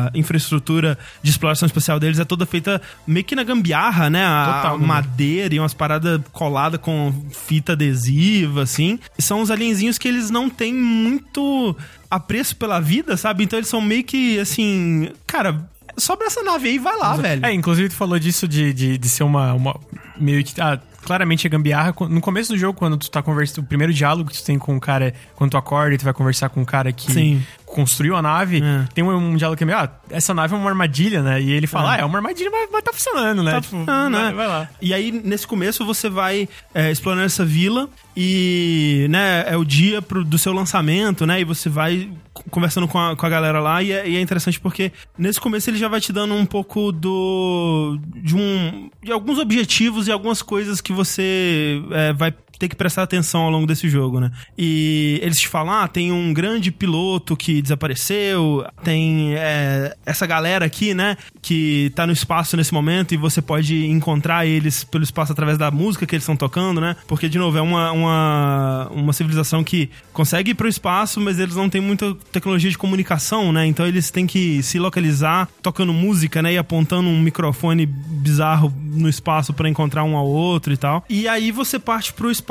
a 0.07 0.11
infraestrutura 0.13 0.97
de 1.23 1.29
exploração 1.29 1.65
espacial 1.65 1.99
deles 1.99 2.19
é 2.19 2.25
toda 2.25 2.45
feita 2.45 2.68
meio 3.07 3.25
que 3.25 3.35
na 3.35 3.43
gambiarra, 3.43 4.09
né? 4.09 4.25
A, 4.25 4.53
Total, 4.61 4.79
né? 4.79 4.85
madeira 4.85 5.55
e 5.55 5.59
umas 5.59 5.73
paradas 5.73 6.21
coladas 6.31 6.79
com 6.79 7.13
fita 7.31 7.73
adesiva, 7.73 8.63
assim. 8.63 8.99
São 9.17 9.41
uns 9.41 9.49
alienzinhos 9.51 9.97
que 9.97 10.07
eles 10.07 10.29
não 10.29 10.49
têm 10.49 10.73
muito 10.73 11.75
apreço 12.09 12.55
pela 12.55 12.79
vida, 12.79 13.15
sabe? 13.15 13.43
Então 13.43 13.57
eles 13.57 13.69
são 13.69 13.81
meio 13.81 14.03
que, 14.03 14.39
assim... 14.39 15.09
Cara, 15.25 15.69
sobe 15.99 16.25
essa 16.25 16.41
nave 16.41 16.69
aí 16.69 16.75
e 16.75 16.79
vai 16.79 16.97
lá, 16.97 17.15
velho. 17.15 17.45
É, 17.45 17.53
inclusive 17.53 17.89
tu 17.89 17.95
falou 17.95 18.17
disso 18.17 18.47
de, 18.47 18.73
de, 18.73 18.97
de 18.97 19.09
ser 19.09 19.23
uma, 19.23 19.53
uma. 19.53 19.79
Meio 20.17 20.43
que. 20.43 20.59
Ah, 20.59 20.79
claramente 21.03 21.45
é 21.45 21.49
gambiarra. 21.49 21.93
No 22.09 22.21
começo 22.21 22.53
do 22.53 22.57
jogo, 22.57 22.77
quando 22.77 22.97
tu 22.97 23.09
tá 23.09 23.21
conversando. 23.21 23.63
O 23.63 23.67
primeiro 23.67 23.93
diálogo 23.93 24.29
que 24.29 24.37
tu 24.37 24.43
tem 24.43 24.57
com 24.57 24.75
o 24.75 24.79
cara. 24.79 25.13
Quando 25.35 25.51
tu 25.51 25.57
acorda 25.57 25.93
e 25.93 25.97
tu 25.97 26.05
vai 26.05 26.13
conversar 26.13 26.49
com 26.49 26.61
o 26.61 26.65
cara 26.65 26.91
que 26.91 27.11
Sim. 27.11 27.43
Construiu 27.69 28.15
a 28.15 28.21
nave. 28.21 28.61
É. 28.63 28.87
Tem 28.93 29.03
um, 29.03 29.15
um 29.15 29.35
diálogo 29.35 29.57
que 29.57 29.63
é 29.63 29.67
meio. 29.67 29.77
Ah, 29.77 29.89
essa 30.09 30.33
nave 30.33 30.53
é 30.53 30.57
uma 30.57 30.69
armadilha, 30.69 31.21
né? 31.21 31.41
E 31.41 31.51
ele 31.51 31.67
fala, 31.67 31.93
ah, 31.93 31.97
é 31.97 32.05
uma 32.05 32.17
armadilha, 32.17 32.49
mas, 32.51 32.67
mas 32.71 32.83
tá 32.83 32.91
funcionando, 32.91 33.43
né? 33.43 33.51
Tá 33.51 33.61
Tipo, 33.61 33.77
funcionando, 33.77 34.13
vai, 34.13 34.23
né? 34.25 34.31
vai 34.33 34.47
lá. 34.47 34.69
E 34.81 34.93
aí, 34.93 35.11
nesse 35.11 35.45
começo, 35.47 35.85
você 35.85 36.09
vai 36.09 36.49
é, 36.73 36.91
explorando 36.91 37.23
essa 37.25 37.45
vila 37.45 37.87
e, 38.17 39.07
né, 39.09 39.45
é 39.47 39.55
o 39.55 39.63
dia 39.63 40.01
pro- 40.01 40.23
do 40.25 40.37
seu 40.37 40.51
lançamento, 40.51 41.25
né? 41.25 41.39
E 41.41 41.43
você 41.43 41.69
vai 41.69 42.09
conversando 42.51 42.87
com 42.87 42.97
a, 42.97 43.15
com 43.15 43.25
a 43.25 43.29
galera 43.29 43.59
lá 43.59 43.83
e 43.83 43.91
é, 43.91 44.09
e 44.09 44.15
é 44.17 44.21
interessante 44.21 44.59
porque 44.59 44.91
nesse 45.17 45.39
começo 45.39 45.69
ele 45.69 45.77
já 45.77 45.87
vai 45.87 45.99
te 46.01 46.11
dando 46.11 46.33
um 46.33 46.45
pouco 46.45 46.91
do... 46.91 47.99
de 48.15 48.35
um... 48.35 48.89
de 49.03 49.11
alguns 49.11 49.37
objetivos 49.37 50.07
e 50.07 50.11
algumas 50.11 50.41
coisas 50.41 50.81
que 50.81 50.91
você 50.93 51.81
é, 51.91 52.13
vai 52.13 52.33
ter 52.59 52.67
que 52.67 52.75
prestar 52.75 53.03
atenção 53.03 53.41
ao 53.41 53.49
longo 53.49 53.65
desse 53.65 53.87
jogo, 53.89 54.19
né? 54.19 54.31
E 54.57 55.17
eles 55.23 55.39
te 55.39 55.47
falam, 55.47 55.73
ah, 55.73 55.87
tem 55.87 56.11
um 56.11 56.33
grande 56.33 56.71
piloto 56.71 57.35
que 57.35 57.61
desapareceu, 57.61 58.65
tem 58.83 59.33
é, 59.35 59.95
essa 60.05 60.27
galera 60.27 60.65
aqui, 60.65 60.93
né, 60.93 61.15
que 61.41 61.91
tá 61.95 62.05
no 62.05 62.11
espaço 62.11 62.57
nesse 62.57 62.73
momento 62.73 63.13
e 63.13 63.17
você 63.17 63.41
pode 63.41 63.85
encontrar 63.87 64.45
eles 64.45 64.83
pelo 64.83 65.03
espaço 65.03 65.31
através 65.31 65.57
da 65.57 65.71
música 65.71 66.05
que 66.05 66.15
eles 66.15 66.23
estão 66.23 66.35
tocando, 66.35 66.81
né? 66.81 66.97
Porque, 67.07 67.29
de 67.29 67.37
novo, 67.37 67.57
é 67.57 67.61
uma, 67.61 67.91
uma, 67.91 68.87
uma 68.91 69.13
civilização 69.13 69.63
que 69.63 69.89
consegue 70.11 70.51
ir 70.51 70.55
pro 70.55 70.67
espaço, 70.67 71.21
mas 71.21 71.39
eles 71.39 71.55
não 71.55 71.69
têm 71.69 71.79
muita 71.79 72.13
tecnologia 72.31 72.69
de 72.69 72.77
comunicação, 72.77 73.53
né? 73.53 73.65
Então 73.65 73.87
eles 73.87 74.11
têm 74.11 74.27
que 74.27 74.61
se 74.61 74.77
localizar 74.77 75.47
tocando 75.61 75.93
música, 75.93 76.41
né? 76.41 76.53
E 76.53 76.57
apontando 76.57 77.07
um 77.07 77.21
microfone 77.21 77.85
bizarro 77.85 78.73
no 78.75 79.07
espaço 79.07 79.53
pra 79.53 79.69
encontrar 79.69 80.03
um 80.03 80.17
ao 80.17 80.27
outro 80.27 80.73
e 80.73 80.77
tal. 80.77 81.05
E 81.09 81.27
aí 81.27 81.51
você 81.51 81.79
parte 81.79 82.11
pro 82.11 82.29
espaço, 82.29 82.48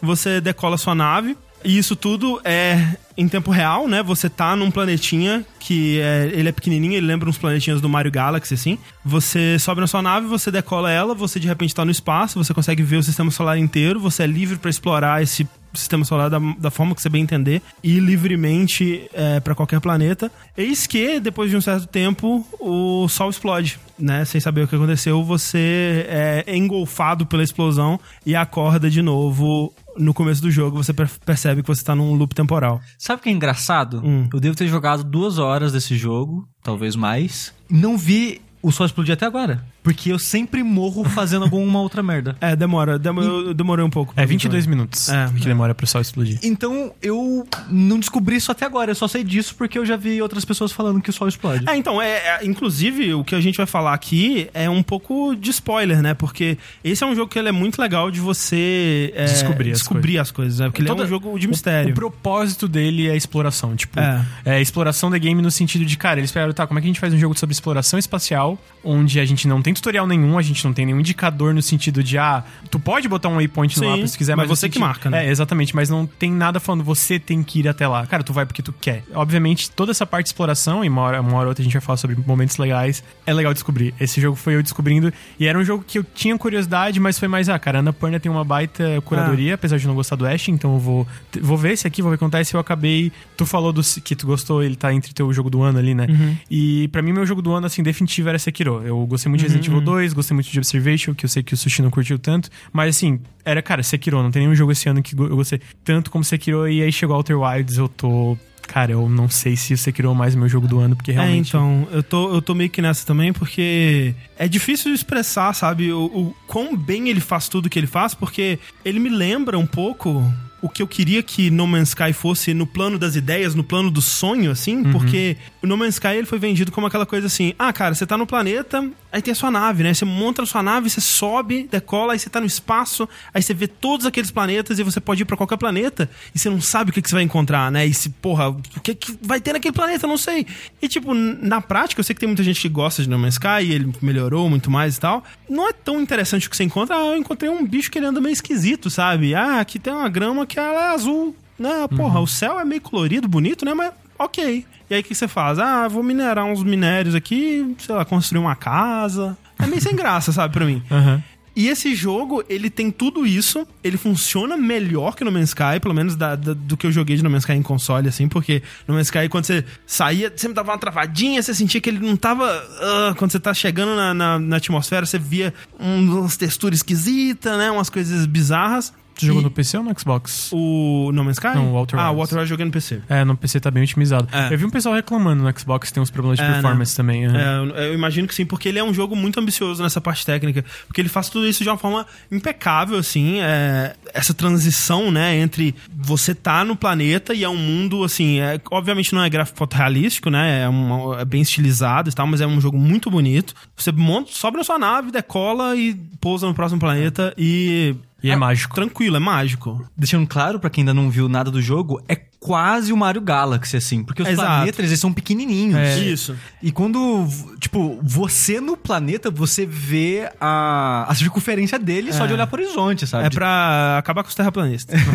você 0.00 0.40
decola 0.40 0.76
sua 0.76 0.94
nave. 0.94 1.36
E 1.64 1.78
isso 1.78 1.96
tudo 1.96 2.40
é 2.44 2.96
em 3.16 3.26
tempo 3.26 3.50
real, 3.50 3.88
né? 3.88 4.02
Você 4.02 4.28
tá 4.28 4.54
num 4.54 4.70
planetinha 4.70 5.46
que 5.58 5.98
é, 5.98 6.30
ele 6.34 6.50
é 6.50 6.52
pequenininho, 6.52 6.94
ele 6.94 7.06
lembra 7.06 7.28
uns 7.28 7.38
planetinhas 7.38 7.80
do 7.80 7.88
Mario 7.88 8.12
Galaxy, 8.12 8.52
assim. 8.52 8.78
Você 9.02 9.58
sobe 9.58 9.80
na 9.80 9.86
sua 9.86 10.02
nave, 10.02 10.26
você 10.26 10.50
decola 10.50 10.90
ela, 10.90 11.14
você 11.14 11.40
de 11.40 11.48
repente 11.48 11.74
tá 11.74 11.82
no 11.82 11.90
espaço, 11.90 12.42
você 12.42 12.52
consegue 12.52 12.82
ver 12.82 12.98
o 12.98 13.02
sistema 13.02 13.30
solar 13.30 13.56
inteiro, 13.56 13.98
você 13.98 14.24
é 14.24 14.26
livre 14.26 14.58
pra 14.58 14.68
explorar 14.68 15.22
esse 15.22 15.48
sistema 15.78 16.04
solar 16.04 16.28
da, 16.30 16.38
da 16.58 16.70
forma 16.70 16.94
que 16.94 17.02
você 17.02 17.08
bem 17.08 17.22
entender 17.22 17.60
e 17.82 17.98
livremente 18.00 19.08
é, 19.12 19.40
para 19.40 19.54
qualquer 19.54 19.80
planeta. 19.80 20.30
Eis 20.56 20.86
que, 20.86 21.20
depois 21.20 21.50
de 21.50 21.56
um 21.56 21.60
certo 21.60 21.86
tempo, 21.86 22.46
o 22.60 23.08
Sol 23.08 23.30
explode, 23.30 23.78
né? 23.98 24.24
Sem 24.24 24.40
saber 24.40 24.62
o 24.62 24.68
que 24.68 24.74
aconteceu, 24.76 25.22
você 25.24 26.06
é 26.08 26.56
engolfado 26.56 27.26
pela 27.26 27.42
explosão 27.42 27.98
e 28.24 28.34
acorda 28.34 28.88
de 28.90 29.02
novo 29.02 29.72
no 29.96 30.12
começo 30.12 30.42
do 30.42 30.50
jogo. 30.50 30.82
Você 30.82 30.92
per- 30.92 31.10
percebe 31.24 31.62
que 31.62 31.68
você 31.68 31.84
tá 31.84 31.94
num 31.94 32.14
loop 32.14 32.34
temporal. 32.34 32.80
Sabe 32.98 33.20
o 33.20 33.22
que 33.22 33.28
é 33.28 33.32
engraçado? 33.32 34.02
Hum. 34.04 34.28
Eu 34.32 34.40
devo 34.40 34.56
ter 34.56 34.66
jogado 34.68 35.04
duas 35.04 35.38
horas 35.38 35.72
desse 35.72 35.96
jogo, 35.96 36.48
talvez 36.62 36.96
mais. 36.96 37.52
Não 37.70 37.96
vi 37.96 38.40
o 38.62 38.72
sol 38.72 38.86
explodir 38.86 39.12
até 39.14 39.26
agora. 39.26 39.64
Porque 39.84 40.10
eu 40.10 40.18
sempre 40.18 40.62
morro 40.64 41.04
fazendo 41.04 41.44
alguma 41.44 41.78
outra 41.80 42.02
merda. 42.02 42.36
É, 42.40 42.56
demora. 42.56 42.98
Demo, 42.98 43.20
eu 43.20 43.54
demorei 43.54 43.84
um 43.84 43.90
pouco. 43.90 44.12
É 44.16 44.22
vir 44.24 44.30
22 44.30 44.64
também. 44.64 44.76
minutos 44.76 45.08
É, 45.10 45.28
que 45.36 45.42
é. 45.44 45.46
demora 45.46 45.74
pro 45.74 45.86
sol 45.86 46.00
explodir. 46.00 46.38
Então 46.42 46.92
eu 47.00 47.46
não 47.70 48.00
descobri 48.00 48.34
isso 48.36 48.50
até 48.50 48.64
agora. 48.64 48.90
Eu 48.90 48.94
só 48.96 49.06
sei 49.06 49.22
disso 49.22 49.54
porque 49.54 49.78
eu 49.78 49.84
já 49.86 49.94
vi 49.96 50.20
outras 50.22 50.42
pessoas 50.44 50.72
falando 50.72 51.00
que 51.02 51.10
o 51.10 51.12
sol 51.12 51.28
explode. 51.28 51.68
É, 51.68 51.76
então, 51.76 52.00
é, 52.00 52.08
é, 52.40 52.46
inclusive, 52.46 53.12
o 53.14 53.22
que 53.22 53.34
a 53.34 53.40
gente 53.42 53.56
vai 53.58 53.66
falar 53.66 53.92
aqui 53.92 54.48
é 54.54 54.68
um 54.70 54.82
pouco 54.82 55.36
de 55.36 55.50
spoiler, 55.50 56.00
né? 56.02 56.14
Porque 56.14 56.56
esse 56.82 57.04
é 57.04 57.06
um 57.06 57.14
jogo 57.14 57.30
que 57.30 57.38
ele 57.38 57.50
é 57.50 57.52
muito 57.52 57.78
legal 57.78 58.10
de 58.10 58.20
você 58.20 59.12
é, 59.14 59.26
Descobrir 59.26 59.72
as 59.72 59.78
descobrir 59.80 60.18
as 60.18 60.30
coisas, 60.30 60.60
né? 60.60 60.66
Porque 60.66 60.80
ele 60.80 60.88
é 60.88 60.92
Toda- 60.92 61.04
um 61.04 61.06
jogo 61.06 61.38
de 61.38 61.46
O, 61.46 61.50
mistério. 61.50 61.90
o 61.90 61.94
propósito 61.94 62.66
dele 62.66 63.06
é 63.06 63.14
exploração. 63.16 63.76
Tipo, 63.76 64.00
É. 64.00 64.24
é. 64.46 64.62
exploração 64.62 65.10
da 65.10 65.18
game 65.18 65.42
no 65.42 65.50
sentido 65.50 65.84
de, 65.84 65.96
cara, 65.98 66.20
eles 66.20 66.32
pegaram, 66.32 66.54
tá, 66.54 66.66
como 66.66 66.78
é 66.78 66.80
que 66.82 66.86
a 66.86 66.88
gente 66.88 67.00
faz 67.00 67.12
um 67.12 67.18
jogo 67.18 67.38
sobre 67.38 67.52
exploração 67.52 67.98
espacial, 67.98 68.58
onde 68.82 69.20
a 69.20 69.24
gente 69.26 69.46
não 69.46 69.60
tem 69.60 69.73
tutorial 69.74 70.06
nenhum, 70.06 70.38
a 70.38 70.42
gente 70.42 70.64
não 70.64 70.72
tem 70.72 70.86
nenhum 70.86 71.00
indicador 71.00 71.52
no 71.54 71.62
sentido 71.62 72.02
de, 72.02 72.16
ah, 72.18 72.42
tu 72.70 72.78
pode 72.78 73.08
botar 73.08 73.28
um 73.28 73.36
waypoint 73.36 73.78
no 73.80 73.88
mapa 73.88 74.06
se 74.06 74.16
quiser, 74.16 74.36
mas 74.36 74.48
mas, 74.48 74.58
você 74.58 74.68
que 74.68 74.74
sentido- 74.74 74.86
marca, 74.86 75.10
né? 75.10 75.26
É, 75.26 75.30
exatamente, 75.30 75.74
mas 75.74 75.88
não 75.90 76.06
tem 76.06 76.30
nada 76.32 76.60
falando, 76.60 76.84
você 76.84 77.18
tem 77.18 77.42
que 77.42 77.60
ir 77.60 77.68
até 77.68 77.86
lá. 77.86 78.06
Cara, 78.06 78.22
tu 78.22 78.32
vai 78.32 78.46
porque 78.46 78.62
tu 78.62 78.72
quer. 78.72 79.02
Obviamente, 79.14 79.70
toda 79.70 79.90
essa 79.90 80.06
parte 80.06 80.24
de 80.26 80.28
exploração, 80.30 80.84
e 80.84 80.88
uma 80.88 81.02
hora, 81.02 81.20
uma 81.20 81.34
hora 81.34 81.46
ou 81.46 81.48
outra 81.48 81.62
a 81.62 81.64
gente 81.64 81.72
vai 81.72 81.82
falar 81.82 81.96
sobre 81.96 82.16
momentos 82.26 82.56
legais, 82.56 83.02
é 83.26 83.32
legal 83.34 83.52
descobrir. 83.52 83.94
Esse 84.00 84.20
jogo 84.20 84.36
foi 84.36 84.54
eu 84.54 84.62
descobrindo, 84.62 85.12
e 85.38 85.46
era 85.46 85.58
um 85.58 85.64
jogo 85.64 85.84
que 85.86 85.98
eu 85.98 86.04
tinha 86.14 86.36
curiosidade, 86.38 87.00
mas 87.00 87.18
foi 87.18 87.28
mais, 87.28 87.48
ah, 87.48 87.58
cara, 87.58 87.78
a 87.78 87.80
Annapurna 87.80 88.20
tem 88.20 88.30
uma 88.30 88.44
baita 88.44 89.00
curadoria, 89.04 89.54
apesar 89.54 89.78
de 89.78 89.86
não 89.86 89.94
gostar 89.94 90.16
do 90.16 90.26
Ash, 90.26 90.48
então 90.48 90.74
eu 90.74 90.78
vou, 90.78 91.06
vou 91.40 91.56
ver 91.56 91.72
esse 91.72 91.86
aqui, 91.86 92.02
vou 92.02 92.10
ver 92.10 92.16
o 92.16 92.18
que 92.18 92.24
acontece. 92.24 92.54
Eu 92.54 92.60
acabei. 92.60 93.10
Tu 93.36 93.44
falou 93.46 93.72
do, 93.72 93.82
que 93.82 94.14
tu 94.14 94.26
gostou, 94.26 94.62
ele 94.62 94.76
tá 94.76 94.92
entre 94.92 95.12
teu 95.12 95.32
jogo 95.32 95.50
do 95.50 95.62
ano 95.62 95.78
ali, 95.78 95.94
né? 95.94 96.06
E 96.50 96.88
pra 96.88 97.02
mim, 97.02 97.12
meu 97.12 97.26
jogo 97.26 97.42
do 97.42 97.52
ano, 97.52 97.66
assim, 97.66 97.82
definitivo 97.82 98.28
era 98.28 98.38
Sekiro. 98.38 98.82
Eu 98.84 99.06
gostei 99.06 99.28
muito 99.30 99.40
de 99.40 99.46
Resident 99.70 99.82
Evil 99.82 99.94
2, 99.94 100.12
gostei 100.12 100.34
muito 100.34 100.50
de 100.50 100.58
Observation, 100.58 101.14
que 101.14 101.24
eu 101.24 101.28
sei 101.28 101.42
que 101.42 101.54
o 101.54 101.56
Sushi 101.56 101.82
não 101.82 101.90
curtiu 101.90 102.18
tanto. 102.18 102.48
Mas 102.72 102.96
assim, 102.96 103.20
era, 103.44 103.60
cara, 103.62 103.82
Sekiro. 103.82 104.22
Não 104.22 104.30
tem 104.30 104.42
nenhum 104.42 104.54
jogo 104.54 104.72
esse 104.72 104.88
ano 104.88 105.02
que 105.02 105.14
eu 105.18 105.36
gostei 105.36 105.60
tanto 105.84 106.10
como 106.10 106.22
Sekiro. 106.24 106.68
E 106.68 106.82
aí 106.82 106.92
chegou 106.92 107.16
Outer 107.16 107.38
Wilds, 107.38 107.76
eu 107.78 107.88
tô. 107.88 108.36
Cara, 108.66 108.92
eu 108.92 109.08
não 109.10 109.28
sei 109.28 109.56
se 109.56 109.74
o 109.74 109.78
Sekiro 109.78 110.10
é 110.10 110.14
mais 110.14 110.34
o 110.34 110.38
meu 110.38 110.48
jogo 110.48 110.66
do 110.66 110.78
ano, 110.78 110.96
porque 110.96 111.10
É, 111.10 111.14
realmente. 111.14 111.48
então, 111.48 111.86
eu 111.92 112.02
tô, 112.02 112.32
eu 112.34 112.40
tô 112.40 112.54
meio 112.54 112.70
que 112.70 112.80
nessa 112.80 113.06
também, 113.06 113.30
porque 113.30 114.14
é 114.38 114.48
difícil 114.48 114.94
expressar, 114.94 115.52
sabe, 115.52 115.92
o, 115.92 116.04
o 116.06 116.34
quão 116.46 116.74
bem 116.74 117.10
ele 117.10 117.20
faz 117.20 117.46
tudo 117.46 117.68
que 117.68 117.78
ele 117.78 117.86
faz, 117.86 118.14
porque 118.14 118.58
ele 118.82 118.98
me 118.98 119.10
lembra 119.10 119.58
um 119.58 119.66
pouco 119.66 120.24
o 120.62 120.68
que 120.70 120.80
eu 120.82 120.88
queria 120.88 121.22
que 121.22 121.50
No 121.50 121.66
Man's 121.66 121.90
Sky 121.90 122.14
fosse 122.14 122.54
no 122.54 122.66
plano 122.66 122.98
das 122.98 123.16
ideias, 123.16 123.54
no 123.54 123.62
plano 123.62 123.90
do 123.90 124.00
sonho, 124.00 124.50
assim, 124.50 124.82
porque 124.84 125.36
o 125.62 125.66
No 125.66 125.76
Man's 125.76 125.96
Sky 125.96 126.08
ele 126.16 126.26
foi 126.26 126.38
vendido 126.38 126.72
como 126.72 126.86
aquela 126.86 127.04
coisa 127.04 127.26
assim: 127.26 127.52
ah, 127.58 127.70
cara, 127.70 127.94
você 127.94 128.06
tá 128.06 128.16
no 128.16 128.26
planeta, 128.26 128.82
aí 129.14 129.22
tem 129.22 129.30
a 129.30 129.34
sua 129.34 129.48
nave, 129.48 129.84
né? 129.84 129.94
Você 129.94 130.04
monta 130.04 130.42
a 130.42 130.46
sua 130.46 130.60
nave, 130.60 130.90
você 130.90 131.00
sobe, 131.00 131.68
decola, 131.70 132.14
aí 132.14 132.18
você 132.18 132.28
tá 132.28 132.40
no 132.40 132.46
espaço, 132.46 133.08
aí 133.32 133.40
você 133.40 133.54
vê 133.54 133.68
todos 133.68 134.06
aqueles 134.06 134.32
planetas 134.32 134.80
e 134.80 134.82
você 134.82 135.00
pode 135.00 135.22
ir 135.22 135.24
pra 135.24 135.36
qualquer 135.36 135.56
planeta 135.56 136.10
e 136.34 136.38
você 136.38 136.50
não 136.50 136.60
sabe 136.60 136.90
o 136.90 136.92
que, 136.92 137.00
que 137.00 137.08
você 137.08 137.14
vai 137.14 137.22
encontrar, 137.22 137.70
né? 137.70 137.86
E 137.86 137.94
se, 137.94 138.08
porra, 138.10 138.48
o 138.48 138.60
que, 138.82 138.92
que 138.92 139.16
vai 139.22 139.40
ter 139.40 139.52
naquele 139.52 139.72
planeta? 139.72 140.04
Eu 140.04 140.08
não 140.08 140.18
sei. 140.18 140.44
E, 140.82 140.88
tipo, 140.88 141.14
na 141.14 141.60
prática, 141.60 142.00
eu 142.00 142.04
sei 142.04 142.12
que 142.12 142.18
tem 142.18 142.26
muita 142.26 142.42
gente 142.42 142.60
que 142.60 142.68
gosta 142.68 143.04
de 143.04 143.08
No 143.08 143.16
Man's 143.16 143.34
Sky 143.34 143.62
e 143.62 143.72
ele 143.72 143.92
melhorou 144.02 144.50
muito 144.50 144.68
mais 144.68 144.96
e 144.96 145.00
tal. 145.00 145.22
Não 145.48 145.68
é 145.68 145.72
tão 145.72 146.00
interessante 146.00 146.48
o 146.48 146.50
que 146.50 146.56
você 146.56 146.64
encontra. 146.64 146.96
Ah, 146.96 147.12
eu 147.12 147.16
encontrei 147.16 147.48
um 147.48 147.64
bicho 147.64 147.92
que 147.92 147.98
ele 148.00 148.06
anda 148.06 148.20
meio 148.20 148.32
esquisito, 148.32 148.90
sabe? 148.90 149.32
Ah, 149.32 149.60
aqui 149.60 149.78
tem 149.78 149.92
uma 149.92 150.08
grama 150.08 150.44
que 150.44 150.58
ela 150.58 150.90
é 150.90 150.94
azul. 150.94 151.36
Não, 151.56 151.88
porra, 151.88 152.18
o 152.18 152.26
céu 152.26 152.58
é 152.58 152.64
meio 152.64 152.80
colorido, 152.80 153.28
bonito, 153.28 153.64
né? 153.64 153.74
Mas 153.74 153.92
ok. 154.18 154.64
E 154.90 154.94
aí 154.94 155.00
o 155.00 155.04
que 155.04 155.14
você 155.14 155.26
faz? 155.26 155.58
Ah, 155.58 155.88
vou 155.88 156.02
minerar 156.02 156.44
uns 156.44 156.62
minérios 156.62 157.14
aqui, 157.14 157.74
sei 157.78 157.94
lá, 157.94 158.04
construir 158.04 158.40
uma 158.40 158.54
casa. 158.56 159.36
É 159.58 159.66
meio 159.66 159.80
sem 159.80 159.94
graça, 159.96 160.30
sabe, 160.32 160.52
pra 160.52 160.64
mim. 160.66 160.82
Aham. 160.90 161.22
E 161.56 161.68
esse 161.68 161.94
jogo, 161.94 162.42
ele 162.48 162.68
tem 162.68 162.90
tudo 162.90 163.24
isso, 163.24 163.64
ele 163.82 163.96
funciona 163.96 164.56
melhor 164.56 165.14
que 165.14 165.22
No 165.22 165.30
Man's 165.30 165.50
Sky, 165.50 165.78
pelo 165.80 165.94
menos 165.94 166.16
da, 166.16 166.34
da- 166.34 166.52
do 166.52 166.76
que 166.76 166.84
eu 166.84 166.90
joguei 166.90 167.14
de 167.16 167.22
No 167.22 167.30
Man's 167.30 167.44
Sky 167.44 167.52
em 167.52 167.62
console, 167.62 168.08
assim, 168.08 168.26
porque 168.26 168.60
No 168.88 168.94
Man's 168.94 169.06
Sky, 169.06 169.28
quando 169.28 169.44
você 169.44 169.64
saía, 169.86 170.32
sempre 170.36 170.56
dava 170.56 170.72
uma 170.72 170.78
travadinha, 170.78 171.40
você 171.40 171.54
sentia 171.54 171.80
que 171.80 171.88
ele 171.88 172.00
não 172.04 172.16
tava. 172.16 172.44
ah, 172.80 173.14
quando 173.16 173.30
você 173.30 173.38
tá 173.38 173.54
chegando 173.54 173.94
na, 173.94 174.12
na, 174.12 174.38
na 174.40 174.56
atmosfera, 174.56 175.06
você 175.06 175.16
via 175.16 175.54
um- 175.78 176.18
umas 176.18 176.36
texturas 176.36 176.80
esquisitas, 176.80 177.56
né? 177.56 177.70
Umas 177.70 177.88
coisas 177.88 178.26
bizarras. 178.26 178.92
Tu 179.14 179.26
jogou 179.26 179.42
no 179.42 179.50
PC 179.50 179.78
ou 179.78 179.84
no 179.84 179.98
Xbox? 179.98 180.50
O 180.52 181.10
No 181.12 181.22
Man's 181.24 181.36
Sky? 181.36 181.54
Não, 181.54 181.72
o 181.72 181.76
Outer 181.76 181.98
Ah, 181.98 182.10
o. 182.10 182.18
Outer 182.18 182.34
Wilds 182.36 182.42
eu 182.42 182.46
joguei 182.46 182.64
no 182.66 182.72
PC. 182.72 183.00
É, 183.08 183.24
no 183.24 183.36
PC 183.36 183.60
tá 183.60 183.70
bem 183.70 183.82
otimizado. 183.82 184.28
É. 184.32 184.52
Eu 184.52 184.58
vi 184.58 184.64
um 184.64 184.70
pessoal 184.70 184.94
reclamando 184.94 185.42
no 185.42 185.58
Xbox 185.58 185.90
tem 185.92 186.02
uns 186.02 186.10
problemas 186.10 186.38
de 186.38 186.44
É, 186.44 186.52
performance 186.52 186.96
também. 186.96 187.24
É, 187.24 187.28
eu- 187.28 187.68
eu 187.76 187.94
imagino 187.94 188.26
que 188.26 188.34
sim, 188.34 188.44
porque 188.44 188.68
ele 188.68 188.78
é 188.78 188.84
um 188.84 188.92
jogo 188.92 189.14
muito 189.14 189.38
ambicioso 189.38 189.82
nessa 189.82 190.00
parte 190.00 190.24
técnica. 190.26 190.64
Porque 190.86 191.00
ele 191.00 191.08
faz 191.08 191.28
tudo 191.28 191.46
isso 191.46 191.62
de 191.62 191.68
uma 191.68 191.78
forma 191.78 192.06
impecável, 192.30 192.98
assim. 192.98 193.38
é, 193.40 193.94
essa 194.12 194.32
transição, 194.34 195.10
né, 195.10 195.36
entre 195.38 195.74
você 195.96 196.34
tá 196.34 196.64
no 196.64 196.76
planeta 196.76 197.32
e 197.34 197.42
é 197.44 197.48
um 197.48 197.56
mundo, 197.56 198.04
assim. 198.04 198.40
é- 198.40 198.60
obviamente 198.70 199.14
não 199.14 199.22
é 199.22 199.28
gráfico 199.28 199.58
fotorrealístico, 199.58 200.30
né? 200.30 200.62
É, 200.62 200.68
uma- 200.68 201.20
é 201.20 201.24
bem 201.24 201.42
estilizado 201.42 202.08
e 202.08 202.12
tal, 202.12 202.26
mas 202.26 202.40
é 202.40 202.46
um 202.46 202.60
jogo 202.60 202.76
muito 202.78 203.10
bonito. 203.10 203.54
Você 203.76 203.92
monta, 203.92 204.30
sobe 204.32 204.56
na 204.56 204.64
sua 204.64 204.78
nave, 204.78 205.10
decola 205.10 205.76
e 205.76 205.94
pousa 206.20 206.46
no 206.46 206.54
próximo 206.54 206.80
planeta 206.80 207.32
e. 207.38 207.94
E 208.24 208.30
é 208.30 208.36
mágico. 208.36 208.74
Tranquilo, 208.74 209.16
é 209.16 209.20
mágico. 209.20 209.86
Deixando 209.94 210.26
claro 210.26 210.58
pra 210.58 210.70
quem 210.70 210.80
ainda 210.80 210.94
não 210.94 211.10
viu 211.10 211.28
nada 211.28 211.50
do 211.50 211.60
jogo, 211.60 212.02
é 212.08 212.16
quase 212.44 212.92
o 212.92 212.96
Mario 212.96 213.22
Galaxy, 213.22 213.74
assim. 213.74 214.04
Porque 214.04 214.20
os 214.20 214.28
Exato. 214.28 214.46
planetas, 214.46 214.84
eles 214.84 215.00
são 215.00 215.10
pequenininhos. 215.10 215.76
É. 215.78 215.98
Isso. 215.98 216.36
E 216.62 216.70
quando, 216.70 217.26
tipo, 217.58 217.98
você 218.02 218.60
no 218.60 218.76
planeta, 218.76 219.30
você 219.30 219.64
vê 219.64 220.28
a, 220.38 221.06
a 221.08 221.14
circunferência 221.14 221.78
dele 221.78 222.12
só 222.12 222.26
de 222.26 222.34
olhar 222.34 222.46
pro 222.46 222.60
horizonte, 222.62 223.06
sabe? 223.06 223.24
É 223.28 223.30
pra 223.30 223.96
acabar 223.96 224.22
com 224.22 224.28
os 224.28 224.34
terraplanistas. 224.34 225.00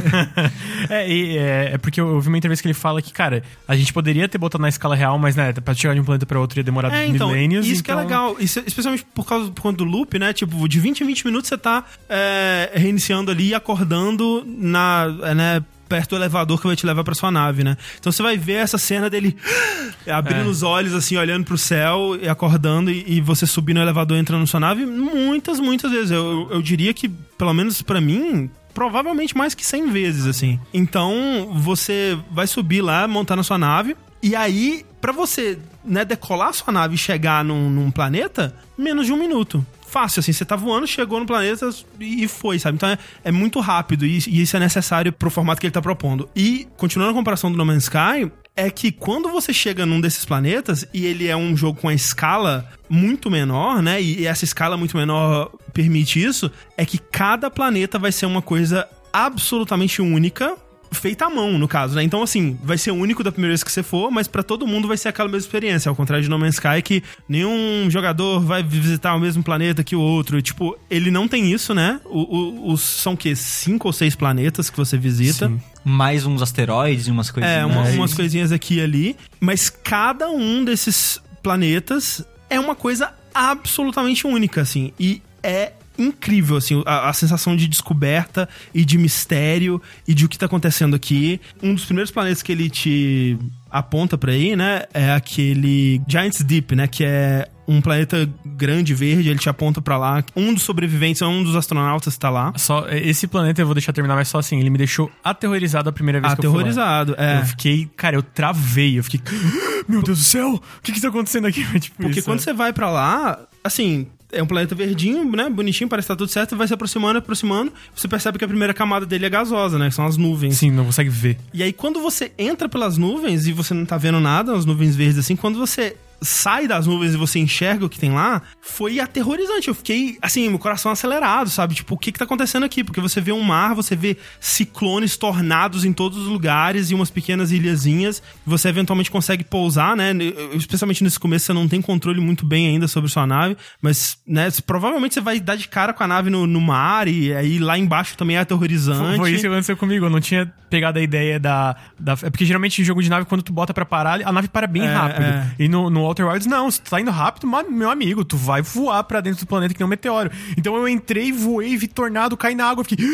É, 0.89 1.07
e, 1.07 1.37
é, 1.37 1.71
é 1.73 1.77
porque 1.77 1.99
eu 2.01 2.19
vi 2.19 2.29
uma 2.29 2.37
entrevista 2.37 2.63
que 2.63 2.67
ele 2.67 2.73
fala 2.73 2.99
que, 3.01 3.11
cara, 3.13 3.43
a 3.67 3.75
gente 3.75 3.93
poderia 3.93 4.27
ter 4.27 4.37
botado 4.39 4.61
na 4.61 4.69
escala 4.69 4.95
real, 4.95 5.19
mas, 5.19 5.35
né, 5.35 5.53
pra 5.53 5.73
chegar 5.75 5.93
de 5.93 5.99
um 5.99 6.03
planeta 6.03 6.25
pra 6.25 6.39
outro 6.39 6.57
ia 6.59 6.63
demorar 6.63 6.91
É, 6.95 7.05
então, 7.05 7.27
milênios. 7.27 7.67
isso 7.67 7.83
que 7.83 7.91
é 7.91 7.93
então- 7.93 8.03
legal. 8.03 8.35
Isso, 8.39 8.59
especialmente 8.65 9.05
por 9.13 9.25
causa 9.25 9.51
por 9.51 9.61
conta 9.61 9.77
do 9.77 9.83
loop, 9.83 10.17
né? 10.17 10.33
Tipo, 10.33 10.67
de 10.67 10.79
20 10.79 11.01
em 11.01 11.05
20 11.05 11.25
minutos 11.25 11.47
você 11.49 11.57
tá 11.57 11.83
é, 12.09 12.71
reiniciando 12.73 13.29
ali 13.29 13.49
e 13.49 13.53
acordando 13.53 14.43
na, 14.47 15.05
é, 15.23 15.35
né, 15.35 15.63
perto 15.89 16.11
do 16.11 16.15
elevador 16.17 16.61
que 16.61 16.67
vai 16.67 16.75
te 16.75 16.85
levar 16.85 17.03
pra 17.03 17.15
sua 17.15 17.31
nave, 17.31 17.63
né? 17.63 17.75
Então 17.99 18.11
você 18.11 18.21
vai 18.23 18.37
ver 18.37 18.53
essa 18.53 18.77
cena 18.77 19.09
dele 19.09 19.35
abrindo 20.07 20.41
É. 20.45 20.49
os 20.49 20.63
olhos, 20.63 20.93
assim, 20.93 21.17
olhando 21.17 21.43
pro 21.45 21.57
céu 21.57 22.17
e 22.21 22.29
acordando 22.29 22.91
e, 22.91 23.03
e 23.17 23.21
você 23.21 23.45
subir 23.47 23.73
no 23.73 23.81
elevador 23.81 24.15
e 24.15 24.19
entrando 24.21 24.41
na 24.41 24.47
sua 24.47 24.59
nave 24.59 24.85
muitas, 24.85 25.59
muitas 25.59 25.91
vezes. 25.91 26.11
Eu, 26.11 26.47
eu 26.51 26.61
diria 26.61 26.93
que, 26.93 27.09
pelo 27.09 27.53
menos 27.53 27.81
pra 27.81 27.99
mim, 27.99 28.49
provavelmente 28.73 29.35
mais 29.35 29.53
que 29.55 29.65
100 29.65 29.89
vezes, 29.91 30.25
assim. 30.27 30.59
Então, 30.73 31.49
você 31.55 32.17
vai 32.31 32.47
subir 32.47 32.81
lá, 32.81 33.07
montar 33.07 33.35
na 33.35 33.43
sua 33.43 33.57
nave, 33.57 33.97
e 34.21 34.35
aí, 34.35 34.85
pra 35.01 35.11
você, 35.13 35.57
né, 35.83 36.03
decolar 36.05 36.49
a 36.49 36.53
sua 36.53 36.73
nave 36.73 36.95
e 36.95 36.97
chegar 36.97 37.43
num, 37.43 37.69
num 37.69 37.89
planeta, 37.89 38.53
menos 38.77 39.05
de 39.05 39.13
um 39.13 39.17
minuto. 39.17 39.65
Fácil, 39.89 40.19
assim, 40.19 40.31
você 40.31 40.45
tá 40.45 40.55
voando, 40.55 40.85
chegou 40.85 41.19
no 41.19 41.25
planeta 41.25 41.69
e 41.99 42.27
foi, 42.27 42.59
sabe? 42.59 42.75
Então 42.75 42.89
é, 42.89 42.97
é 43.23 43.31
muito 43.31 43.59
rápido 43.59 44.05
e, 44.05 44.19
e 44.27 44.41
isso 44.41 44.55
é 44.55 44.59
necessário 44.59 45.11
pro 45.11 45.31
formato 45.31 45.59
que 45.59 45.65
ele 45.65 45.71
tá 45.71 45.81
propondo. 45.81 46.29
E, 46.35 46.67
continuando 46.77 47.11
a 47.11 47.15
comparação 47.15 47.51
do 47.51 47.57
No 47.57 47.65
Man's 47.65 47.83
Sky, 47.83 48.31
é 48.55 48.69
que 48.69 48.91
quando 48.91 49.29
você 49.29 49.53
chega 49.53 49.85
num 49.85 49.99
desses 49.99 50.25
planetas 50.25 50.85
e 50.93 51.05
ele 51.05 51.27
é 51.27 51.35
um 51.35 51.55
jogo 51.55 51.79
com 51.79 51.87
a 51.87 51.93
escala 51.93 52.69
muito 52.89 53.31
menor, 53.31 53.81
né? 53.81 54.01
E 54.01 54.27
essa 54.27 54.43
escala 54.43 54.75
muito 54.77 54.97
menor 54.97 55.51
permite 55.73 56.21
isso, 56.21 56.51
é 56.77 56.85
que 56.85 56.97
cada 56.97 57.49
planeta 57.49 57.97
vai 57.97 58.11
ser 58.11 58.25
uma 58.25 58.41
coisa 58.41 58.87
absolutamente 59.11 60.01
única. 60.01 60.55
Feita 60.91 61.25
à 61.25 61.29
mão, 61.29 61.57
no 61.59 61.67
caso, 61.67 61.95
né? 61.95 62.03
Então, 62.03 62.23
assim, 62.23 62.57
vai 62.63 62.77
ser 62.77 62.91
único 62.91 63.23
da 63.23 63.31
primeira 63.31 63.51
vez 63.51 63.63
que 63.63 63.71
você 63.71 63.83
for, 63.83 64.09
mas 64.09 64.27
pra 64.27 64.41
todo 64.41 64.65
mundo 64.65 64.87
vai 64.87 64.97
ser 64.97 65.09
aquela 65.09 65.29
mesma 65.29 65.45
experiência. 65.45 65.87
Ao 65.89 65.95
contrário 65.95 66.23
de 66.23 66.29
No 66.29 66.37
Man's 66.39 66.55
Sky, 66.55 66.81
que 66.83 67.03
nenhum 67.27 67.87
jogador 67.89 68.39
vai 68.39 68.63
visitar 68.63 69.13
o 69.15 69.19
mesmo 69.19 69.43
planeta 69.43 69.83
que 69.83 69.95
o 69.95 70.01
outro. 70.01 70.41
Tipo, 70.41 70.77
ele 70.89 71.11
não 71.11 71.27
tem 71.27 71.51
isso, 71.53 71.73
né? 71.75 71.99
O, 72.05 72.19
o- 72.37 72.71
os, 72.73 72.81
são 72.81 73.13
o 73.13 73.17
quê? 73.17 73.35
Cinco 73.35 73.87
ou 73.87 73.93
seis 73.93 74.15
planetas 74.15 74.69
que 74.69 74.77
você 74.77 74.97
visita. 74.97 75.47
Sim. 75.47 75.61
Mais 75.85 76.25
uns 76.25 76.41
asteroides 76.41 77.07
e 77.07 77.11
umas 77.11 77.29
coisinhas. 77.31 77.57
É, 77.57 77.65
uma- 77.65 77.83
umas 77.89 78.13
coisinhas 78.13 78.51
aqui 78.51 78.75
e 78.77 78.81
ali. 78.81 79.15
Mas 79.39 79.69
cada 79.69 80.29
um 80.29 80.63
desses 80.65 81.21
planetas 81.43 82.23
é 82.49 82.59
uma 82.59 82.75
coisa 82.75 83.13
absolutamente 83.33 84.25
única, 84.27 84.61
assim. 84.61 84.91
E 84.99 85.21
é 85.43 85.73
incrível, 85.99 86.57
assim, 86.57 86.81
a, 86.85 87.09
a 87.09 87.13
sensação 87.13 87.55
de 87.55 87.67
descoberta 87.67 88.47
e 88.73 88.85
de 88.85 88.97
mistério 88.97 89.81
e 90.07 90.13
de 90.13 90.25
o 90.25 90.29
que 90.29 90.37
tá 90.37 90.45
acontecendo 90.45 90.95
aqui. 90.95 91.39
Um 91.61 91.73
dos 91.73 91.85
primeiros 91.85 92.11
planetas 92.11 92.41
que 92.41 92.51
ele 92.51 92.69
te 92.69 93.37
aponta 93.69 94.17
pra 94.17 94.33
ir, 94.33 94.55
né, 94.55 94.83
é 94.93 95.11
aquele 95.11 96.01
Giants 96.07 96.41
Deep, 96.41 96.75
né, 96.75 96.87
que 96.87 97.03
é 97.03 97.47
um 97.67 97.81
planeta 97.81 98.27
grande, 98.43 98.95
verde, 98.95 99.29
ele 99.29 99.37
te 99.37 99.47
aponta 99.47 99.79
pra 99.79 99.95
lá. 99.95 100.23
Um 100.35 100.55
dos 100.55 100.63
sobreviventes, 100.63 101.21
um 101.21 101.43
dos 101.43 101.55
astronautas 101.55 102.17
tá 102.17 102.27
lá. 102.27 102.51
Só, 102.55 102.87
esse 102.89 103.27
planeta 103.27 103.61
eu 103.61 103.65
vou 103.67 103.75
deixar 103.75 103.93
terminar, 103.93 104.15
mas 104.15 104.27
só 104.27 104.39
assim, 104.39 104.59
ele 104.59 104.71
me 104.71 104.77
deixou 104.79 105.11
aterrorizado 105.23 105.87
a 105.87 105.91
primeira 105.91 106.19
vez 106.19 106.33
que 106.33 106.39
eu 106.39 106.51
fui. 106.51 106.61
Aterrorizado, 106.61 107.15
é. 107.15 107.41
Eu 107.41 107.45
fiquei, 107.45 107.87
cara, 107.95 108.15
eu 108.15 108.23
travei, 108.23 108.97
eu 108.97 109.03
fiquei, 109.03 109.21
meu 109.87 110.01
Deus 110.01 110.17
do 110.17 110.23
céu, 110.23 110.55
o 110.55 110.81
que 110.81 110.91
que 110.91 110.99
tá 110.99 111.09
acontecendo 111.09 111.45
aqui? 111.45 111.63
Tipo, 111.79 112.01
Porque 112.01 112.19
isso, 112.19 112.27
quando 112.27 112.39
é. 112.39 112.41
você 112.41 112.53
vai 112.53 112.73
pra 112.73 112.89
lá, 112.89 113.39
assim, 113.63 114.07
é 114.31 114.41
um 114.43 114.47
planeta 114.47 114.75
verdinho, 114.75 115.25
né? 115.31 115.49
Bonitinho, 115.49 115.89
parece 115.89 116.07
que 116.07 116.13
tá 116.13 116.17
tudo 116.17 116.29
certo, 116.29 116.55
vai 116.55 116.67
se 116.67 116.73
aproximando, 116.73 117.19
aproximando. 117.19 117.73
Você 117.95 118.07
percebe 118.07 118.37
que 118.37 118.45
a 118.45 118.47
primeira 118.47 118.73
camada 118.73 119.05
dele 119.05 119.25
é 119.25 119.29
gasosa, 119.29 119.77
né? 119.77 119.89
Que 119.89 119.95
são 119.95 120.05
as 120.05 120.17
nuvens. 120.17 120.57
Sim, 120.57 120.71
não 120.71 120.85
consegue 120.85 121.09
ver. 121.09 121.37
E 121.53 121.63
aí, 121.63 121.73
quando 121.73 122.01
você 122.01 122.31
entra 122.37 122.69
pelas 122.69 122.97
nuvens 122.97 123.47
e 123.47 123.51
você 123.51 123.73
não 123.73 123.85
tá 123.85 123.97
vendo 123.97 124.19
nada, 124.19 124.55
as 124.55 124.65
nuvens 124.65 124.95
verdes 124.95 125.17
assim, 125.17 125.35
quando 125.35 125.57
você 125.57 125.95
sai 126.21 126.67
das 126.67 126.85
nuvens 126.87 127.13
e 127.13 127.17
você 127.17 127.39
enxerga 127.39 127.85
o 127.85 127.89
que 127.89 127.99
tem 127.99 128.11
lá, 128.11 128.41
foi 128.61 128.99
aterrorizante. 128.99 129.67
Eu 129.67 129.75
fiquei, 129.75 130.17
assim, 130.21 130.49
meu 130.49 130.59
coração 130.59 130.91
acelerado, 130.91 131.49
sabe? 131.49 131.75
Tipo, 131.75 131.95
o 131.95 131.97
que 131.97 132.11
que 132.11 132.19
tá 132.19 132.25
acontecendo 132.25 132.63
aqui? 132.65 132.83
Porque 132.83 132.99
você 133.01 133.21
vê 133.21 133.31
um 133.31 133.41
mar, 133.41 133.73
você 133.73 133.95
vê 133.95 134.17
ciclones, 134.39 135.17
tornados 135.17 135.85
em 135.85 135.93
todos 135.93 136.17
os 136.17 136.27
lugares 136.27 136.91
e 136.91 136.95
umas 136.95 137.09
pequenas 137.09 137.51
ilhazinhas. 137.51 138.21
Você 138.45 138.67
eventualmente 138.69 139.11
consegue 139.11 139.43
pousar, 139.43 139.95
né? 139.95 140.11
Especialmente 140.53 141.03
nesse 141.03 141.19
começo, 141.19 141.45
você 141.45 141.53
não 141.53 141.67
tem 141.67 141.81
controle 141.81 142.19
muito 142.19 142.45
bem 142.45 142.67
ainda 142.67 142.87
sobre 142.87 143.09
sua 143.09 143.25
nave, 143.25 143.55
mas, 143.81 144.17
né, 144.27 144.49
provavelmente 144.65 145.13
você 145.13 145.21
vai 145.21 145.39
dar 145.39 145.55
de 145.55 145.67
cara 145.67 145.93
com 145.93 146.03
a 146.03 146.07
nave 146.07 146.29
no, 146.29 146.45
no 146.45 146.59
mar 146.61 147.07
e 147.07 147.33
aí 147.33 147.59
lá 147.59 147.77
embaixo 147.77 148.17
também 148.17 148.35
é 148.37 148.39
aterrorizante. 148.39 149.17
Foi 149.17 149.31
isso 149.31 149.41
que 149.41 149.47
aconteceu 149.47 149.77
comigo. 149.77 150.05
Eu 150.05 150.09
não 150.09 150.19
tinha 150.19 150.51
pegado 150.69 150.99
a 150.99 151.01
ideia 151.01 151.39
da. 151.39 151.75
da 151.99 152.13
é 152.23 152.29
porque 152.29 152.45
geralmente 152.45 152.81
em 152.81 152.85
jogo 152.85 153.01
de 153.01 153.09
nave, 153.09 153.25
quando 153.25 153.41
tu 153.41 153.51
bota 153.51 153.73
pra 153.73 153.85
parar, 153.85 154.21
a 154.23 154.31
nave 154.31 154.47
para 154.47 154.67
bem 154.67 154.83
É, 154.83 154.93
rápido. 154.93 155.23
é. 155.25 155.51
E 155.59 155.67
no, 155.67 155.89
no 155.89 156.01
Outer 156.09 156.27
Wilds, 156.27 156.47
não. 156.47 156.69
Se 156.69 156.81
tu 156.81 156.89
tá 156.89 156.99
indo 156.99 157.11
rápido, 157.11 157.47
meu 157.69 157.89
amigo, 157.89 158.25
tu 158.25 158.37
vai 158.37 158.61
voar 158.61 159.03
pra 159.03 159.21
dentro 159.21 159.45
do 159.45 159.47
planeta 159.47 159.73
que 159.73 159.79
nem 159.79 159.85
um 159.85 159.89
meteoro. 159.89 160.31
Então 160.57 160.75
eu 160.75 160.87
entrei, 160.87 161.31
voei, 161.31 161.77
vi 161.77 161.87
tornado, 161.87 162.35
caí 162.35 162.55
na 162.55 162.65
água, 162.65 162.83
fiquei. 162.83 163.05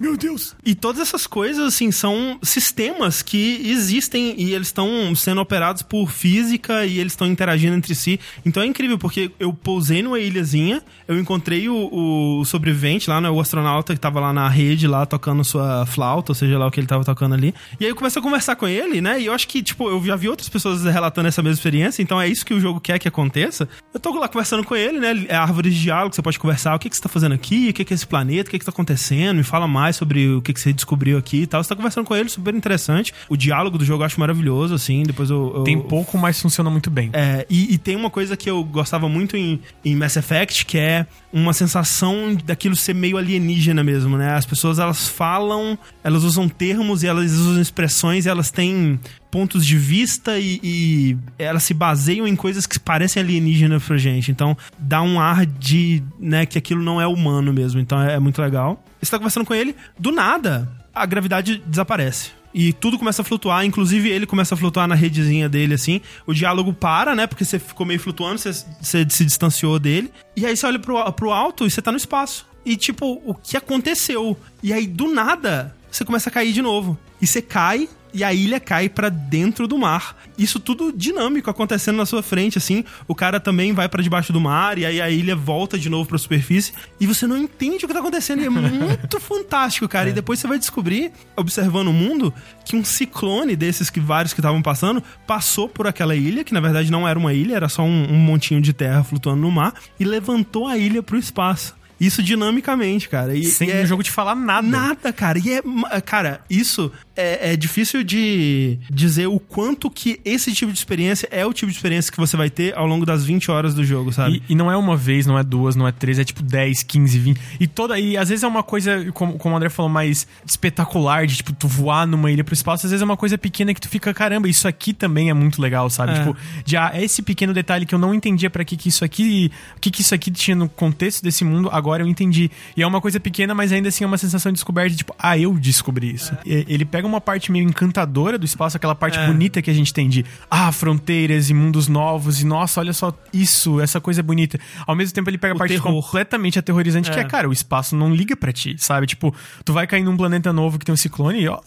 Meu 0.00 0.16
Deus! 0.16 0.56
E 0.64 0.74
todas 0.74 1.00
essas 1.00 1.26
coisas, 1.26 1.64
assim, 1.64 1.92
são 1.92 2.38
sistemas 2.42 3.22
que 3.22 3.62
existem 3.64 4.34
e 4.36 4.54
eles 4.54 4.68
estão 4.68 5.14
sendo 5.14 5.40
operados 5.40 5.82
por 5.82 6.10
física 6.10 6.84
e 6.84 6.98
eles 6.98 7.12
estão 7.12 7.26
interagindo 7.26 7.76
entre 7.76 7.94
si. 7.94 8.18
Então 8.44 8.62
é 8.62 8.66
incrível, 8.66 8.98
porque 8.98 9.30
eu 9.38 9.52
pousei 9.52 10.02
numa 10.02 10.18
ilhazinha, 10.18 10.82
eu 11.06 11.18
encontrei 11.18 11.68
o, 11.68 12.40
o 12.40 12.44
sobrevivente 12.44 13.08
lá, 13.08 13.20
né, 13.20 13.30
o 13.30 13.38
astronauta 13.38 13.94
que 13.94 14.00
tava 14.00 14.18
lá 14.18 14.32
na 14.32 14.48
rede, 14.48 14.86
lá 14.86 15.04
tocando 15.06 15.44
sua 15.44 15.86
flauta, 15.86 16.32
ou 16.32 16.34
seja 16.34 16.58
lá 16.58 16.66
o 16.66 16.70
que 16.70 16.80
ele 16.80 16.86
tava 16.86 17.04
tocando 17.04 17.34
ali. 17.34 17.54
E 17.78 17.84
aí 17.84 17.90
eu 17.90 17.96
comecei 17.96 18.18
a 18.18 18.22
conversar 18.22 18.56
com 18.56 18.66
ele, 18.66 19.00
né, 19.00 19.20
e 19.20 19.26
eu 19.26 19.32
acho 19.32 19.46
que, 19.46 19.62
tipo, 19.62 19.88
eu 19.88 20.02
já 20.04 20.16
vi 20.16 20.28
outras 20.28 20.48
pessoas 20.48 20.84
relatando 20.84 21.28
essa 21.28 21.42
mesma 21.42 21.54
experiência, 21.54 22.02
então 22.02 22.11
é 22.20 22.28
isso 22.28 22.44
que 22.44 22.54
o 22.54 22.60
jogo 22.60 22.80
quer 22.80 22.98
que 22.98 23.08
aconteça. 23.08 23.68
Eu 23.92 24.00
tô 24.00 24.10
lá 24.18 24.28
conversando 24.28 24.64
com 24.64 24.74
ele, 24.74 24.98
né, 24.98 25.26
é 25.28 25.34
árvore 25.36 25.70
de 25.70 25.80
diálogo, 25.80 26.14
você 26.14 26.22
pode 26.22 26.38
conversar, 26.38 26.74
o 26.74 26.78
que 26.78 26.88
que 26.88 26.96
você 26.96 27.02
tá 27.02 27.08
fazendo 27.08 27.32
aqui, 27.34 27.68
o 27.70 27.72
que 27.72 27.84
que 27.84 27.92
é 27.92 27.96
esse 27.96 28.06
planeta, 28.06 28.48
o 28.48 28.50
que 28.50 28.58
que 28.58 28.64
tá 28.64 28.70
acontecendo, 28.70 29.36
me 29.36 29.42
fala 29.42 29.66
mais 29.68 29.96
sobre 29.96 30.28
o 30.28 30.42
que 30.42 30.52
que 30.52 30.60
você 30.60 30.72
descobriu 30.72 31.18
aqui 31.18 31.42
e 31.42 31.46
tal. 31.46 31.62
Você 31.62 31.68
tá 31.68 31.76
conversando 31.76 32.04
com 32.04 32.14
ele, 32.16 32.28
super 32.28 32.54
interessante. 32.54 33.12
O 33.28 33.36
diálogo 33.36 33.78
do 33.78 33.84
jogo 33.84 34.02
eu 34.02 34.06
acho 34.06 34.18
maravilhoso, 34.20 34.74
assim, 34.74 35.02
depois 35.02 35.30
eu... 35.30 35.52
eu- 35.56 35.64
Tem 35.64 35.80
pouco, 35.80 36.16
mas 36.18 36.40
funciona 36.40 36.70
muito 36.70 36.90
bem. 36.90 37.10
é, 37.12 37.46
e, 37.48 37.74
e 37.74 37.78
tem 37.78 37.96
uma 37.96 38.10
coisa 38.10 38.36
que 38.36 38.48
eu 38.50 38.62
gostava 38.64 39.08
muito 39.08 39.36
em, 39.36 39.60
em 39.84 39.94
Mass 39.96 40.16
Effect, 40.16 40.66
que 40.66 40.78
é 40.78 41.06
uma 41.32 41.52
sensação 41.52 42.36
daquilo 42.44 42.76
ser 42.76 42.94
meio 42.94 43.16
alienígena 43.16 43.82
mesmo, 43.82 44.16
né? 44.18 44.34
As 44.34 44.44
pessoas, 44.46 44.78
elas 44.78 45.08
falam, 45.08 45.78
elas 46.04 46.24
usam 46.24 46.48
termos 46.48 47.02
e 47.02 47.06
elas 47.06 47.32
usam 47.32 47.60
expressões 47.60 48.26
e 48.26 48.28
elas 48.28 48.50
têm 48.50 48.98
pontos 49.32 49.64
de 49.64 49.78
vista 49.78 50.38
e, 50.38 50.60
e 50.62 51.16
elas 51.38 51.62
se 51.62 51.72
baseiam 51.72 52.28
em 52.28 52.36
coisas 52.36 52.66
que 52.66 52.78
parecem 52.78 53.22
alienígenas 53.22 53.82
pra 53.82 53.96
gente. 53.96 54.30
Então, 54.30 54.54
dá 54.78 55.00
um 55.00 55.18
ar 55.18 55.46
de, 55.46 56.02
né, 56.20 56.44
que 56.44 56.58
aquilo 56.58 56.82
não 56.82 57.00
é 57.00 57.06
humano 57.06 57.50
mesmo. 57.50 57.80
Então, 57.80 58.00
é, 58.00 58.12
é 58.12 58.18
muito 58.18 58.42
legal. 58.42 58.84
Você 59.00 59.10
tá 59.10 59.16
conversando 59.16 59.46
com 59.46 59.54
ele, 59.54 59.74
do 59.98 60.12
nada, 60.12 60.70
a 60.94 61.06
gravidade 61.06 61.62
desaparece. 61.66 62.30
e 62.54 62.74
tudo 62.74 62.98
começa 62.98 63.22
a 63.22 63.24
flutuar, 63.24 63.64
inclusive 63.64 64.10
ele 64.10 64.26
começa 64.26 64.54
a 64.54 64.58
flutuar 64.58 64.86
na 64.86 64.94
redezinha 64.94 65.48
dele, 65.48 65.72
assim. 65.72 66.02
O 66.26 66.34
diálogo 66.34 66.74
para, 66.74 67.14
né? 67.14 67.26
Porque 67.26 67.46
você 67.46 67.58
ficou 67.58 67.86
meio 67.86 67.98
flutuando, 67.98 68.38
você, 68.38 68.52
você 68.52 69.06
se 69.08 69.24
distanciou 69.24 69.78
dele. 69.78 70.12
E 70.36 70.44
aí 70.44 70.54
você 70.54 70.66
olha 70.66 70.78
pro, 70.78 71.10
pro 71.14 71.32
alto 71.32 71.66
e 71.66 71.70
você 71.70 71.80
tá 71.80 71.90
no 71.90 71.96
espaço. 71.96 72.46
E 72.66 72.76
tipo, 72.76 73.22
o 73.24 73.34
que 73.34 73.56
aconteceu? 73.56 74.36
E 74.62 74.74
aí, 74.74 74.86
do 74.86 75.10
nada, 75.10 75.74
você 75.90 76.04
começa 76.04 76.28
a 76.28 76.32
cair 76.32 76.52
de 76.52 76.60
novo. 76.60 76.98
E 77.18 77.26
você 77.26 77.40
cai 77.40 77.88
e 78.12 78.22
a 78.22 78.32
ilha 78.32 78.60
cai 78.60 78.88
para 78.88 79.08
dentro 79.08 79.66
do 79.66 79.78
mar. 79.78 80.16
Isso 80.36 80.60
tudo 80.60 80.92
dinâmico 80.92 81.50
acontecendo 81.50 81.96
na 81.96 82.06
sua 82.06 82.22
frente, 82.22 82.58
assim. 82.58 82.84
O 83.06 83.14
cara 83.14 83.40
também 83.40 83.72
vai 83.72 83.88
para 83.88 84.02
debaixo 84.02 84.32
do 84.32 84.40
mar 84.40 84.78
e 84.78 84.84
aí 84.84 85.00
a 85.00 85.10
ilha 85.10 85.34
volta 85.34 85.78
de 85.78 85.88
novo 85.88 86.08
pra 86.08 86.18
superfície 86.18 86.72
e 87.00 87.06
você 87.06 87.26
não 87.26 87.36
entende 87.36 87.84
o 87.84 87.88
que 87.88 87.94
tá 87.94 88.00
acontecendo. 88.00 88.42
E 88.42 88.46
é 88.46 88.50
muito 88.50 89.18
fantástico, 89.20 89.88
cara. 89.88 90.08
É. 90.08 90.10
E 90.10 90.14
depois 90.14 90.38
você 90.38 90.46
vai 90.46 90.58
descobrir, 90.58 91.12
observando 91.36 91.88
o 91.88 91.92
mundo, 91.92 92.32
que 92.64 92.76
um 92.76 92.84
ciclone 92.84 93.56
desses 93.56 93.90
que 93.90 94.00
vários 94.00 94.32
que 94.32 94.40
estavam 94.40 94.62
passando 94.62 95.02
passou 95.26 95.68
por 95.68 95.86
aquela 95.86 96.14
ilha, 96.14 96.44
que 96.44 96.52
na 96.52 96.60
verdade 96.60 96.90
não 96.90 97.06
era 97.06 97.18
uma 97.18 97.32
ilha, 97.32 97.56
era 97.56 97.68
só 97.68 97.82
um, 97.82 98.12
um 98.12 98.18
montinho 98.18 98.60
de 98.60 98.72
terra 98.72 99.02
flutuando 99.04 99.40
no 99.40 99.50
mar, 99.50 99.74
e 99.98 100.04
levantou 100.04 100.66
a 100.66 100.76
ilha 100.76 101.02
pro 101.02 101.18
espaço. 101.18 101.74
Isso 102.02 102.20
dinamicamente, 102.20 103.08
cara. 103.08 103.32
E, 103.32 103.44
Sem 103.44 103.68
e 103.68 103.72
é... 103.72 103.82
o 103.82 103.86
jogo 103.86 104.02
te 104.02 104.10
falar 104.10 104.34
nada. 104.34 104.66
Nada, 104.66 105.12
cara. 105.12 105.38
E 105.38 105.52
é. 105.52 106.00
Cara, 106.00 106.40
isso 106.50 106.90
é, 107.16 107.52
é, 107.52 107.56
difícil 107.56 108.02
de 108.02 108.78
dizer 108.90 109.26
o 109.28 109.38
quanto 109.38 109.90
que 109.90 110.20
esse 110.24 110.52
tipo 110.52 110.72
de 110.72 110.78
experiência 110.78 111.28
é 111.30 111.46
o 111.46 111.52
tipo 111.52 111.70
de 111.70 111.76
experiência 111.76 112.10
que 112.10 112.18
você 112.18 112.36
vai 112.36 112.50
ter 112.50 112.74
ao 112.74 112.86
longo 112.86 113.06
das 113.06 113.24
20 113.24 113.50
horas 113.50 113.72
do 113.72 113.84
jogo, 113.84 114.12
sabe? 114.12 114.42
E, 114.48 114.52
e 114.52 114.54
não 114.56 114.70
é 114.70 114.76
uma 114.76 114.96
vez, 114.96 115.26
não 115.26 115.38
é 115.38 115.44
duas, 115.44 115.76
não 115.76 115.86
é 115.86 115.92
três, 115.92 116.18
é 116.18 116.24
tipo 116.24 116.42
10, 116.42 116.82
15, 116.82 117.18
20. 117.18 117.40
E 117.60 117.66
toda. 117.68 117.98
E 117.98 118.16
às 118.16 118.28
vezes 118.28 118.42
é 118.42 118.48
uma 118.48 118.62
coisa, 118.62 119.12
como, 119.12 119.38
como 119.38 119.54
o 119.54 119.56
André 119.56 119.68
falou, 119.68 119.90
mais 119.90 120.26
espetacular, 120.44 121.24
de 121.26 121.36
tipo, 121.36 121.52
tu 121.52 121.68
voar 121.68 122.04
numa 122.04 122.32
ilha 122.32 122.42
pro 122.42 122.54
espaço. 122.54 122.86
Às 122.86 122.90
vezes 122.90 123.02
é 123.02 123.04
uma 123.04 123.16
coisa 123.16 123.38
pequena 123.38 123.72
que 123.72 123.80
tu 123.80 123.88
fica, 123.88 124.12
caramba, 124.12 124.48
isso 124.48 124.66
aqui 124.66 124.92
também 124.92 125.30
é 125.30 125.34
muito 125.34 125.62
legal, 125.62 125.88
sabe? 125.88 126.12
É. 126.12 126.18
Tipo, 126.18 126.36
de 126.64 126.76
ah, 126.76 126.90
esse 126.94 127.22
pequeno 127.22 127.52
detalhe 127.52 127.86
que 127.86 127.94
eu 127.94 127.98
não 127.98 128.12
entendia 128.12 128.50
para 128.50 128.64
que 128.64 128.76
que 128.76 128.88
isso 128.88 129.04
aqui. 129.04 129.52
O 129.76 129.80
que 129.80 129.90
que 129.90 130.00
isso 130.00 130.14
aqui 130.14 130.30
tinha 130.30 130.56
no 130.56 130.68
contexto 130.68 131.22
desse 131.22 131.44
mundo, 131.44 131.68
agora 131.70 131.91
eu 132.00 132.06
entendi. 132.06 132.50
E 132.76 132.82
é 132.82 132.86
uma 132.86 133.00
coisa 133.00 133.20
pequena, 133.20 133.54
mas 133.54 133.72
ainda 133.72 133.88
assim 133.88 134.04
é 134.04 134.06
uma 134.06 134.18
sensação 134.18 134.50
de 134.50 134.56
descoberta, 134.56 134.90
de, 134.90 134.96
tipo, 134.96 135.14
ah, 135.18 135.36
eu 135.36 135.52
descobri 135.58 136.14
isso. 136.14 136.32
É. 136.46 136.64
Ele 136.68 136.84
pega 136.84 137.06
uma 137.06 137.20
parte 137.20 137.52
meio 137.52 137.68
encantadora 137.68 138.38
do 138.38 138.44
espaço, 138.44 138.76
aquela 138.76 138.94
parte 138.94 139.18
é. 139.18 139.26
bonita 139.26 139.60
que 139.60 139.70
a 139.70 139.74
gente 139.74 139.92
tem 139.92 140.08
de 140.08 140.24
ah, 140.50 140.70
fronteiras 140.72 141.50
e 141.50 141.54
mundos 141.54 141.88
novos 141.88 142.40
e 142.40 142.46
nossa, 142.46 142.80
olha 142.80 142.92
só 142.92 143.12
isso, 143.32 143.80
essa 143.80 144.00
coisa 144.00 144.20
é 144.20 144.22
bonita. 144.22 144.58
Ao 144.86 144.94
mesmo 144.94 145.14
tempo 145.14 145.28
ele 145.28 145.38
pega 145.38 145.54
a 145.54 145.58
parte 145.58 145.72
terror. 145.72 145.92
completamente 145.92 146.58
aterrorizante 146.58 147.10
é. 147.10 147.14
que 147.14 147.20
é, 147.20 147.24
cara, 147.24 147.48
o 147.48 147.52
espaço 147.52 147.96
não 147.96 148.14
liga 148.14 148.36
para 148.36 148.52
ti, 148.52 148.76
sabe? 148.78 149.06
Tipo, 149.06 149.34
tu 149.64 149.72
vai 149.72 149.86
cair 149.86 150.02
num 150.02 150.16
planeta 150.16 150.52
novo 150.52 150.78
que 150.78 150.84
tem 150.84 150.92
um 150.92 150.96
ciclone 150.96 151.42
e 151.42 151.48
ó, 151.48 151.60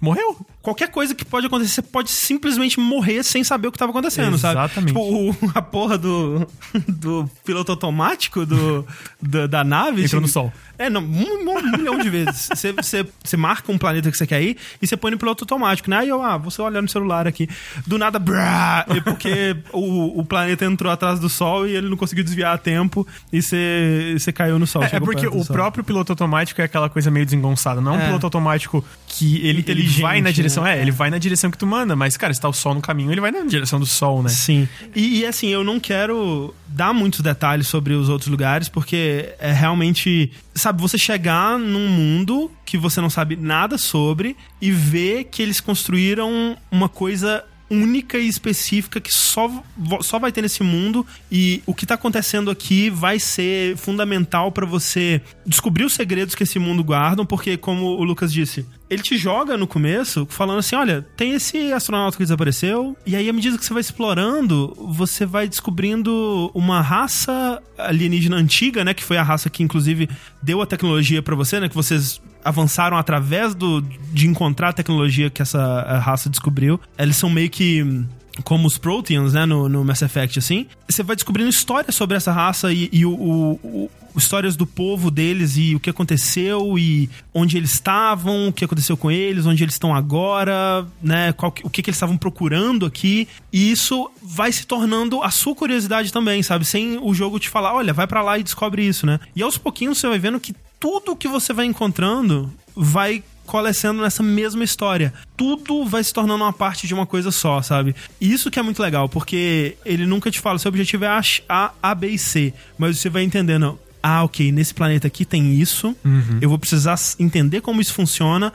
morreu. 0.00 0.36
Qualquer 0.62 0.90
coisa 0.90 1.14
que 1.14 1.24
pode 1.24 1.46
acontecer, 1.46 1.76
você 1.76 1.82
pode 1.82 2.10
simplesmente 2.10 2.78
morrer 2.78 3.22
sem 3.22 3.42
saber 3.42 3.68
o 3.68 3.72
que 3.72 3.76
estava 3.76 3.90
acontecendo, 3.90 4.34
Exatamente. 4.34 4.74
sabe? 4.74 4.86
Tipo, 4.88 5.00
o, 5.00 5.34
a 5.54 5.62
porra 5.62 5.96
do, 5.96 6.46
do 6.86 7.30
piloto 7.44 7.72
automático 7.72 8.44
do, 8.44 8.86
do 9.20 9.48
da 9.48 9.64
nave. 9.64 10.04
Entrou 10.04 10.20
no 10.20 10.28
sol. 10.28 10.52
É, 10.78 10.88
não, 10.88 11.02
um, 11.02 11.50
um 11.50 11.76
milhão 11.76 11.98
de 11.98 12.08
vezes. 12.08 12.48
Você, 12.60 12.72
você, 12.72 13.06
você 13.22 13.36
marca 13.36 13.70
um 13.70 13.78
planeta 13.78 14.10
que 14.10 14.16
você 14.16 14.26
quer 14.26 14.42
ir 14.42 14.56
e 14.80 14.86
você 14.86 14.96
põe 14.96 15.10
no 15.10 15.18
piloto 15.18 15.44
automático, 15.44 15.88
né? 15.90 15.98
Aí 15.98 16.08
eu, 16.08 16.22
ah, 16.22 16.36
você 16.36 16.60
olhando 16.60 16.82
no 16.82 16.88
celular 16.88 17.26
aqui. 17.26 17.48
Do 17.86 17.98
nada, 17.98 18.18
brá, 18.18 18.86
porque 19.04 19.56
o, 19.72 20.20
o 20.20 20.24
planeta 20.24 20.64
entrou 20.64 20.90
atrás 20.90 21.20
do 21.20 21.28
Sol 21.28 21.66
e 21.66 21.76
ele 21.76 21.88
não 21.88 21.96
conseguiu 21.96 22.24
desviar 22.24 22.54
a 22.54 22.58
tempo 22.58 23.06
e 23.32 23.40
você, 23.42 24.16
você 24.18 24.32
caiu 24.32 24.58
no 24.58 24.66
Sol. 24.66 24.82
É, 24.84 24.90
é 24.92 25.00
porque 25.00 25.26
o 25.26 25.44
próprio 25.44 25.84
piloto 25.84 26.12
automático 26.12 26.60
é 26.60 26.64
aquela 26.64 26.88
coisa 26.88 27.10
meio 27.10 27.24
desengonçada. 27.24 27.80
Não 27.80 27.94
é 27.94 27.98
um 27.98 28.06
piloto 28.06 28.26
automático 28.26 28.84
que 29.06 29.46
ele, 29.46 29.64
ele 29.66 29.86
vai 30.00 30.20
na 30.20 30.30
direção. 30.30 30.49
Né? 30.56 30.78
É, 30.78 30.80
ele 30.80 30.90
vai 30.90 31.10
na 31.10 31.18
direção 31.18 31.50
que 31.50 31.58
tu 31.58 31.66
manda, 31.66 31.94
mas, 31.94 32.16
cara, 32.16 32.32
se 32.32 32.40
tá 32.40 32.48
o 32.48 32.52
Sol 32.52 32.74
no 32.74 32.80
caminho, 32.80 33.12
ele 33.12 33.20
vai 33.20 33.30
na 33.30 33.40
direção 33.44 33.78
do 33.78 33.86
Sol, 33.86 34.22
né? 34.22 34.28
Sim. 34.28 34.68
E, 34.94 35.20
e 35.20 35.26
assim, 35.26 35.48
eu 35.48 35.62
não 35.62 35.78
quero 35.78 36.54
dar 36.66 36.92
muitos 36.92 37.20
detalhes 37.20 37.68
sobre 37.68 37.94
os 37.94 38.08
outros 38.08 38.28
lugares, 38.28 38.68
porque 38.68 39.34
é 39.38 39.52
realmente 39.52 40.32
sabe, 40.54 40.80
você 40.80 40.98
chegar 40.98 41.58
num 41.58 41.88
mundo 41.88 42.50
que 42.64 42.76
você 42.78 43.00
não 43.00 43.10
sabe 43.10 43.36
nada 43.36 43.78
sobre 43.78 44.36
e 44.60 44.70
ver 44.70 45.24
que 45.24 45.42
eles 45.42 45.60
construíram 45.60 46.56
uma 46.70 46.88
coisa 46.88 47.44
única 47.70 48.18
e 48.18 48.26
específica 48.26 49.00
que 49.00 49.12
só, 49.14 49.62
só 50.02 50.18
vai 50.18 50.32
ter 50.32 50.42
nesse 50.42 50.62
mundo 50.62 51.06
e 51.30 51.62
o 51.64 51.74
que 51.74 51.86
tá 51.86 51.94
acontecendo 51.94 52.50
aqui 52.50 52.90
vai 52.90 53.20
ser 53.20 53.76
fundamental 53.76 54.50
para 54.50 54.66
você 54.66 55.22
descobrir 55.46 55.84
os 55.84 55.92
segredos 55.92 56.34
que 56.34 56.42
esse 56.42 56.58
mundo 56.58 56.82
guarda, 56.82 57.24
porque 57.24 57.56
como 57.56 57.86
o 57.86 58.02
Lucas 58.02 58.32
disse, 58.32 58.66
ele 58.88 59.02
te 59.02 59.16
joga 59.16 59.56
no 59.56 59.66
começo 59.66 60.26
falando 60.28 60.58
assim: 60.58 60.74
olha, 60.74 61.06
tem 61.16 61.32
esse 61.32 61.72
astronauta 61.72 62.16
que 62.16 62.24
desapareceu, 62.24 62.96
e 63.06 63.14
aí 63.14 63.28
à 63.28 63.32
medida 63.32 63.56
que 63.56 63.64
você 63.64 63.72
vai 63.72 63.80
explorando, 63.80 64.76
você 64.76 65.24
vai 65.24 65.48
descobrindo 65.48 66.50
uma 66.52 66.80
raça 66.80 67.62
alienígena 67.78 68.36
antiga, 68.36 68.84
né? 68.84 68.92
Que 68.92 69.04
foi 69.04 69.16
a 69.16 69.22
raça 69.22 69.48
que 69.48 69.62
inclusive 69.62 70.08
deu 70.42 70.60
a 70.60 70.66
tecnologia 70.66 71.22
para 71.22 71.36
você, 71.36 71.60
né? 71.60 71.68
Que 71.68 71.74
vocês 71.74 72.20
avançaram 72.44 72.96
através 72.96 73.54
do, 73.54 73.80
de 73.80 74.26
encontrar 74.26 74.70
a 74.70 74.72
tecnologia 74.72 75.30
que 75.30 75.42
essa 75.42 75.98
raça 75.98 76.28
descobriu. 76.28 76.80
Eles 76.98 77.16
são 77.16 77.30
meio 77.30 77.50
que 77.50 78.04
como 78.44 78.66
os 78.66 78.78
Proteans, 78.78 79.32
né, 79.34 79.44
no, 79.44 79.68
no 79.68 79.84
Mass 79.84 80.02
Effect, 80.02 80.38
assim, 80.38 80.66
você 80.88 81.02
vai 81.02 81.16
descobrindo 81.16 81.50
histórias 81.50 81.94
sobre 81.94 82.16
essa 82.16 82.32
raça 82.32 82.72
e, 82.72 82.88
e 82.92 83.04
o, 83.04 83.10
o, 83.12 83.52
o, 83.62 83.90
histórias 84.16 84.56
do 84.56 84.66
povo 84.66 85.10
deles 85.10 85.56
e 85.56 85.74
o 85.74 85.80
que 85.80 85.90
aconteceu 85.90 86.78
e 86.78 87.08
onde 87.34 87.56
eles 87.56 87.72
estavam, 87.72 88.48
o 88.48 88.52
que 88.52 88.64
aconteceu 88.64 88.96
com 88.96 89.10
eles, 89.10 89.46
onde 89.46 89.62
eles 89.62 89.74
estão 89.74 89.94
agora, 89.94 90.86
né, 91.02 91.32
qual, 91.32 91.52
o 91.62 91.70
que, 91.70 91.82
que 91.82 91.90
eles 91.90 91.96
estavam 91.96 92.16
procurando 92.16 92.86
aqui. 92.86 93.28
E 93.52 93.70
isso 93.70 94.10
vai 94.22 94.50
se 94.52 94.66
tornando 94.66 95.22
a 95.22 95.30
sua 95.30 95.54
curiosidade 95.54 96.12
também, 96.12 96.42
sabe? 96.42 96.64
Sem 96.64 96.98
o 96.98 97.12
jogo 97.14 97.38
te 97.38 97.48
falar, 97.48 97.74
olha, 97.74 97.92
vai 97.92 98.06
para 98.06 98.22
lá 98.22 98.38
e 98.38 98.42
descobre 98.42 98.86
isso, 98.86 99.06
né? 99.06 99.20
E 99.34 99.42
aos 99.42 99.58
pouquinhos 99.58 99.98
você 99.98 100.08
vai 100.08 100.18
vendo 100.18 100.40
que 100.40 100.54
tudo 100.80 101.14
que 101.14 101.28
você 101.28 101.52
vai 101.52 101.66
encontrando 101.66 102.50
vai 102.74 103.22
coalescendo 103.44 104.00
nessa 104.00 104.22
mesma 104.22 104.64
história. 104.64 105.12
Tudo 105.36 105.84
vai 105.84 106.02
se 106.02 106.14
tornando 106.14 106.42
uma 106.44 106.52
parte 106.52 106.86
de 106.86 106.94
uma 106.94 107.04
coisa 107.04 107.30
só, 107.30 107.60
sabe? 107.60 107.94
E 108.20 108.32
isso 108.32 108.50
que 108.50 108.58
é 108.58 108.62
muito 108.62 108.80
legal, 108.80 109.08
porque 109.08 109.76
ele 109.84 110.06
nunca 110.06 110.30
te 110.30 110.40
fala, 110.40 110.58
seu 110.58 110.68
objetivo 110.68 111.04
é 111.04 111.08
A, 111.48 111.72
A, 111.82 111.94
B 111.94 112.08
e 112.08 112.18
C, 112.18 112.54
mas 112.78 112.98
você 112.98 113.10
vai 113.10 113.24
entendendo, 113.24 113.78
ah, 114.02 114.22
ok, 114.22 114.50
nesse 114.52 114.72
planeta 114.72 115.08
aqui 115.08 115.24
tem 115.24 115.60
isso, 115.60 115.96
uhum. 116.04 116.38
eu 116.40 116.48
vou 116.48 116.58
precisar 116.58 116.96
entender 117.18 117.60
como 117.60 117.80
isso 117.80 117.92
funciona 117.92 118.52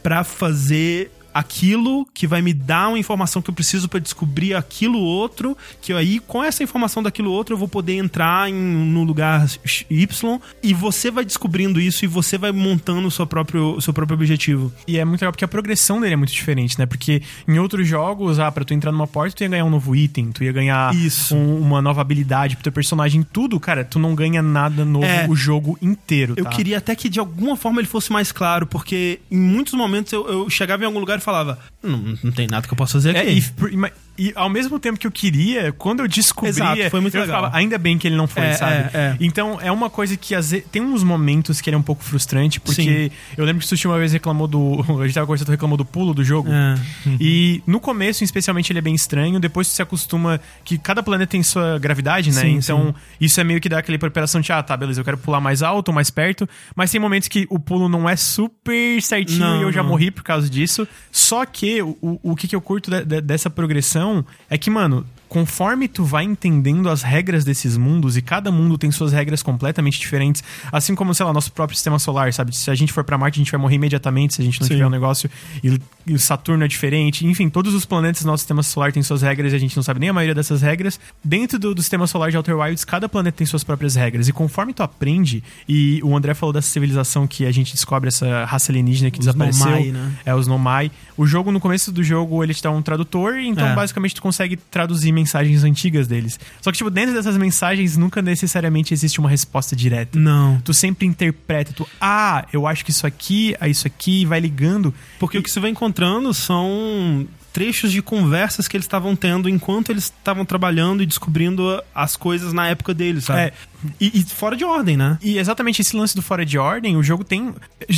para 0.00 0.22
fazer 0.22 1.10
aquilo 1.36 2.06
que 2.14 2.26
vai 2.26 2.40
me 2.40 2.54
dar 2.54 2.88
uma 2.88 2.98
informação 2.98 3.42
que 3.42 3.50
eu 3.50 3.54
preciso 3.54 3.90
para 3.90 4.00
descobrir 4.00 4.54
aquilo 4.54 4.98
outro, 4.98 5.54
que 5.82 5.92
aí 5.92 6.18
com 6.18 6.42
essa 6.42 6.62
informação 6.62 7.02
daquilo 7.02 7.30
outro 7.30 7.54
eu 7.54 7.58
vou 7.58 7.68
poder 7.68 7.92
entrar 7.92 8.48
em 8.48 8.54
no 8.54 9.04
lugar 9.04 9.46
Y 9.90 10.40
e 10.62 10.72
você 10.72 11.10
vai 11.10 11.26
descobrindo 11.26 11.78
isso 11.78 12.06
e 12.06 12.08
você 12.08 12.38
vai 12.38 12.52
montando 12.52 13.06
o 13.06 13.10
seu 13.10 13.26
próprio, 13.26 13.76
o 13.76 13.82
seu 13.82 13.92
próprio 13.92 14.14
objetivo. 14.14 14.72
E 14.88 14.98
é 14.98 15.04
muito 15.04 15.20
legal 15.20 15.32
porque 15.32 15.44
a 15.44 15.48
progressão 15.48 16.00
dele 16.00 16.14
é 16.14 16.16
muito 16.16 16.32
diferente, 16.32 16.78
né? 16.78 16.86
Porque 16.86 17.20
em 17.46 17.58
outros 17.58 17.86
jogos, 17.86 18.38
ah, 18.38 18.50
para 18.50 18.64
tu 18.64 18.72
entrar 18.72 18.90
numa 18.90 19.06
porta, 19.06 19.36
tu 19.36 19.42
ia 19.42 19.48
ganhar 19.48 19.64
um 19.66 19.70
novo 19.70 19.94
item, 19.94 20.32
tu 20.32 20.42
ia 20.42 20.52
ganhar 20.52 20.92
um, 21.32 21.58
uma 21.60 21.82
nova 21.82 22.00
habilidade 22.00 22.56
pro 22.56 22.62
teu 22.62 22.72
personagem, 22.72 23.22
tudo, 23.22 23.60
cara, 23.60 23.84
tu 23.84 23.98
não 23.98 24.14
ganha 24.14 24.40
nada 24.40 24.86
novo 24.86 25.04
é, 25.04 25.26
o 25.28 25.36
jogo 25.36 25.76
inteiro, 25.82 26.34
tá? 26.34 26.40
Eu 26.40 26.46
queria 26.46 26.78
até 26.78 26.94
que 26.96 27.10
de 27.10 27.20
alguma 27.20 27.56
forma 27.56 27.80
ele 27.80 27.88
fosse 27.88 28.10
mais 28.10 28.32
claro, 28.32 28.66
porque 28.66 29.20
em 29.30 29.38
muitos 29.38 29.74
momentos 29.74 30.14
eu, 30.14 30.26
eu 30.26 30.50
chegava 30.50 30.82
em 30.82 30.86
algum 30.86 30.98
lugar 30.98 31.18
e 31.18 31.25
falava: 31.26 31.58
não, 31.82 31.98
não 32.22 32.32
tem 32.32 32.46
nada 32.46 32.66
que 32.66 32.72
eu 32.72 32.76
possa 32.76 32.94
fazer 32.94 33.14
é, 33.14 33.20
aqui. 33.20 33.30
É, 33.30 33.32
e, 33.34 33.76
e 34.18 34.32
ao 34.34 34.48
mesmo 34.48 34.78
tempo 34.78 34.98
que 34.98 35.06
eu 35.06 35.10
queria, 35.10 35.72
quando 35.72 36.00
eu 36.00 36.08
descobri, 36.08 36.50
Exato, 36.50 36.90
foi 36.90 37.00
muito 37.00 37.16
eu 37.16 37.22
legal. 37.22 37.44
Ficava, 37.44 37.56
ainda 37.56 37.78
bem 37.78 37.98
que 37.98 38.06
ele 38.06 38.16
não 38.16 38.26
foi, 38.26 38.44
é, 38.44 38.52
sabe? 38.54 38.74
É, 38.74 38.90
é. 38.94 39.16
Então 39.20 39.58
é 39.60 39.70
uma 39.70 39.90
coisa 39.90 40.16
que 40.16 40.34
às 40.34 40.50
vezes, 40.50 40.66
tem 40.70 40.82
uns 40.82 41.02
momentos 41.02 41.60
que 41.60 41.68
ele 41.68 41.74
é 41.74 41.78
um 41.78 41.82
pouco 41.82 42.02
frustrante, 42.02 42.60
porque 42.60 43.10
Sim. 43.10 43.10
eu 43.36 43.44
lembro 43.44 43.60
que 43.60 43.66
o 43.66 43.68
Sushi 43.68 43.86
uma 43.86 43.98
vez 43.98 44.12
reclamou 44.12 44.46
do. 44.46 44.84
A 45.00 45.04
gente 45.04 45.14
tava 45.14 45.26
conversando, 45.26 45.50
reclamou 45.50 45.76
do 45.76 45.84
pulo 45.84 46.14
do 46.14 46.24
jogo. 46.24 46.50
É. 46.50 46.74
Uhum. 47.06 47.16
E 47.20 47.62
no 47.66 47.80
começo, 47.80 48.24
especialmente, 48.24 48.72
ele 48.72 48.78
é 48.78 48.82
bem 48.82 48.94
estranho. 48.94 49.38
Depois 49.38 49.66
você 49.66 49.76
se 49.76 49.82
acostuma 49.82 50.40
que 50.64 50.78
cada 50.78 51.02
planeta 51.02 51.30
tem 51.30 51.42
sua 51.42 51.78
gravidade, 51.78 52.32
né? 52.32 52.40
Sim, 52.40 52.56
então 52.56 52.86
sim. 52.88 52.94
isso 53.20 53.40
é 53.40 53.44
meio 53.44 53.60
que 53.60 53.68
dá 53.68 53.78
aquela 53.78 53.98
preparação 53.98 54.40
de, 54.40 54.52
ah, 54.52 54.62
tá, 54.62 54.76
beleza, 54.76 55.00
eu 55.00 55.04
quero 55.04 55.18
pular 55.18 55.40
mais 55.40 55.62
alto 55.62 55.88
ou 55.88 55.94
mais 55.94 56.10
perto. 56.10 56.48
Mas 56.74 56.90
tem 56.90 57.00
momentos 57.00 57.28
que 57.28 57.46
o 57.50 57.58
pulo 57.58 57.88
não 57.88 58.08
é 58.08 58.16
super 58.16 59.00
certinho 59.02 59.40
não, 59.40 59.60
e 59.60 59.62
eu 59.62 59.72
já 59.72 59.82
morri 59.82 60.10
por 60.10 60.22
causa 60.22 60.48
disso. 60.48 60.86
Só 61.10 61.44
que 61.44 61.82
o, 61.82 61.96
o, 62.00 62.32
o 62.32 62.36
que, 62.36 62.48
que 62.48 62.56
eu 62.56 62.60
curto 62.60 62.90
de, 62.90 63.04
de, 63.04 63.20
dessa 63.20 63.50
progressão 63.50 64.05
é 64.48 64.58
que, 64.58 64.70
mano, 64.70 65.06
conforme 65.28 65.88
tu 65.88 66.04
vai 66.04 66.24
entendendo 66.24 66.88
as 66.88 67.02
regras 67.02 67.44
desses 67.44 67.76
mundos, 67.76 68.16
e 68.16 68.22
cada 68.22 68.50
mundo 68.50 68.78
tem 68.78 68.90
suas 68.90 69.12
regras 69.12 69.42
completamente 69.42 69.98
diferentes, 69.98 70.42
assim 70.70 70.94
como, 70.94 71.14
sei 71.14 71.26
lá, 71.26 71.32
nosso 71.32 71.52
próprio 71.52 71.76
sistema 71.76 71.98
solar, 71.98 72.32
sabe? 72.32 72.54
Se 72.54 72.70
a 72.70 72.74
gente 72.74 72.92
for 72.92 73.04
para 73.04 73.18
Marte, 73.18 73.36
a 73.36 73.42
gente 73.42 73.50
vai 73.50 73.60
morrer 73.60 73.74
imediatamente 73.74 74.34
se 74.34 74.42
a 74.42 74.44
gente 74.44 74.60
não 74.60 74.66
Sim. 74.68 74.74
tiver 74.74 74.86
um 74.86 74.90
negócio. 74.90 75.30
E 75.62 75.78
o 76.14 76.18
Saturno 76.18 76.64
é 76.64 76.68
diferente. 76.68 77.26
Enfim, 77.26 77.48
todos 77.48 77.74
os 77.74 77.84
planetas 77.84 78.22
do 78.22 78.26
nosso 78.26 78.42
sistema 78.42 78.62
solar 78.62 78.92
têm 78.92 79.02
suas 79.02 79.22
regras 79.22 79.52
e 79.52 79.56
a 79.56 79.58
gente 79.58 79.76
não 79.76 79.82
sabe 79.82 80.00
nem 80.00 80.08
a 80.08 80.12
maioria 80.12 80.34
dessas 80.34 80.62
regras. 80.62 80.98
Dentro 81.22 81.58
do, 81.58 81.74
do 81.74 81.82
sistema 81.82 82.06
solar 82.06 82.30
de 82.30 82.36
Outer 82.36 82.56
Wilds, 82.56 82.84
cada 82.84 83.08
planeta 83.08 83.38
tem 83.38 83.46
suas 83.46 83.64
próprias 83.64 83.94
regras. 83.94 84.28
E 84.28 84.32
conforme 84.32 84.72
tu 84.72 84.82
aprende, 84.82 85.42
e 85.68 86.00
o 86.02 86.16
André 86.16 86.34
falou 86.34 86.52
dessa 86.52 86.68
civilização 86.68 87.26
que 87.26 87.44
a 87.46 87.52
gente 87.52 87.72
descobre 87.72 88.08
essa 88.08 88.44
raça 88.44 88.70
alienígena 88.72 89.10
que 89.10 89.18
Os 89.18 89.26
desapareceu. 89.26 89.66
Nomai, 89.66 89.90
né? 89.92 90.12
É, 90.24 90.34
os 90.34 90.46
Nomai. 90.46 90.90
O 91.16 91.26
jogo, 91.26 91.50
no 91.50 91.60
começo 91.60 91.90
do 91.90 92.02
jogo, 92.02 92.42
ele 92.42 92.54
te 92.54 92.62
dá 92.62 92.70
um 92.70 92.82
tradutor, 92.82 93.38
então 93.38 93.66
É. 93.66 93.74
basicamente 93.74 94.14
tu 94.14 94.22
consegue 94.22 94.56
traduzir 94.56 95.12
mensagens 95.12 95.64
antigas 95.64 96.06
deles. 96.06 96.38
Só 96.60 96.70
que, 96.70 96.78
tipo, 96.78 96.90
dentro 96.90 97.14
dessas 97.14 97.36
mensagens 97.36 97.96
nunca 97.96 98.20
necessariamente 98.22 98.92
existe 98.94 99.18
uma 99.18 99.28
resposta 99.28 99.74
direta. 99.74 100.18
Não. 100.18 100.60
Tu 100.60 100.72
sempre 100.74 101.06
interpreta, 101.06 101.72
tu, 101.72 101.86
ah, 102.00 102.46
eu 102.52 102.66
acho 102.66 102.84
que 102.84 102.90
isso 102.90 103.06
aqui, 103.06 103.56
é 103.60 103.68
isso 103.68 103.86
aqui, 103.86 104.24
vai 104.24 104.40
ligando. 104.40 104.92
Porque 105.18 105.38
o 105.38 105.42
que 105.42 105.50
você 105.50 105.60
vai 105.60 105.70
encontrando 105.96 106.34
são 106.34 107.26
trechos 107.52 107.90
de 107.90 108.02
conversas 108.02 108.68
que 108.68 108.76
eles 108.76 108.84
estavam 108.84 109.16
tendo 109.16 109.48
enquanto 109.48 109.90
eles 109.90 110.04
estavam 110.04 110.44
trabalhando 110.44 111.02
e 111.02 111.06
descobrindo 111.06 111.82
as 111.94 112.14
coisas 112.14 112.52
na 112.52 112.68
época 112.68 112.92
deles, 112.92 113.24
sabe? 113.24 113.40
É. 113.40 113.52
E, 114.00 114.20
e 114.20 114.22
fora 114.24 114.56
de 114.56 114.64
ordem, 114.64 114.96
né? 114.96 115.18
E 115.22 115.38
exatamente 115.38 115.80
esse 115.82 115.96
lance 115.96 116.14
do 116.14 116.22
fora 116.22 116.44
de 116.44 116.58
ordem, 116.58 116.96
o 116.96 117.02
jogo 117.02 117.24
tem. 117.24 117.54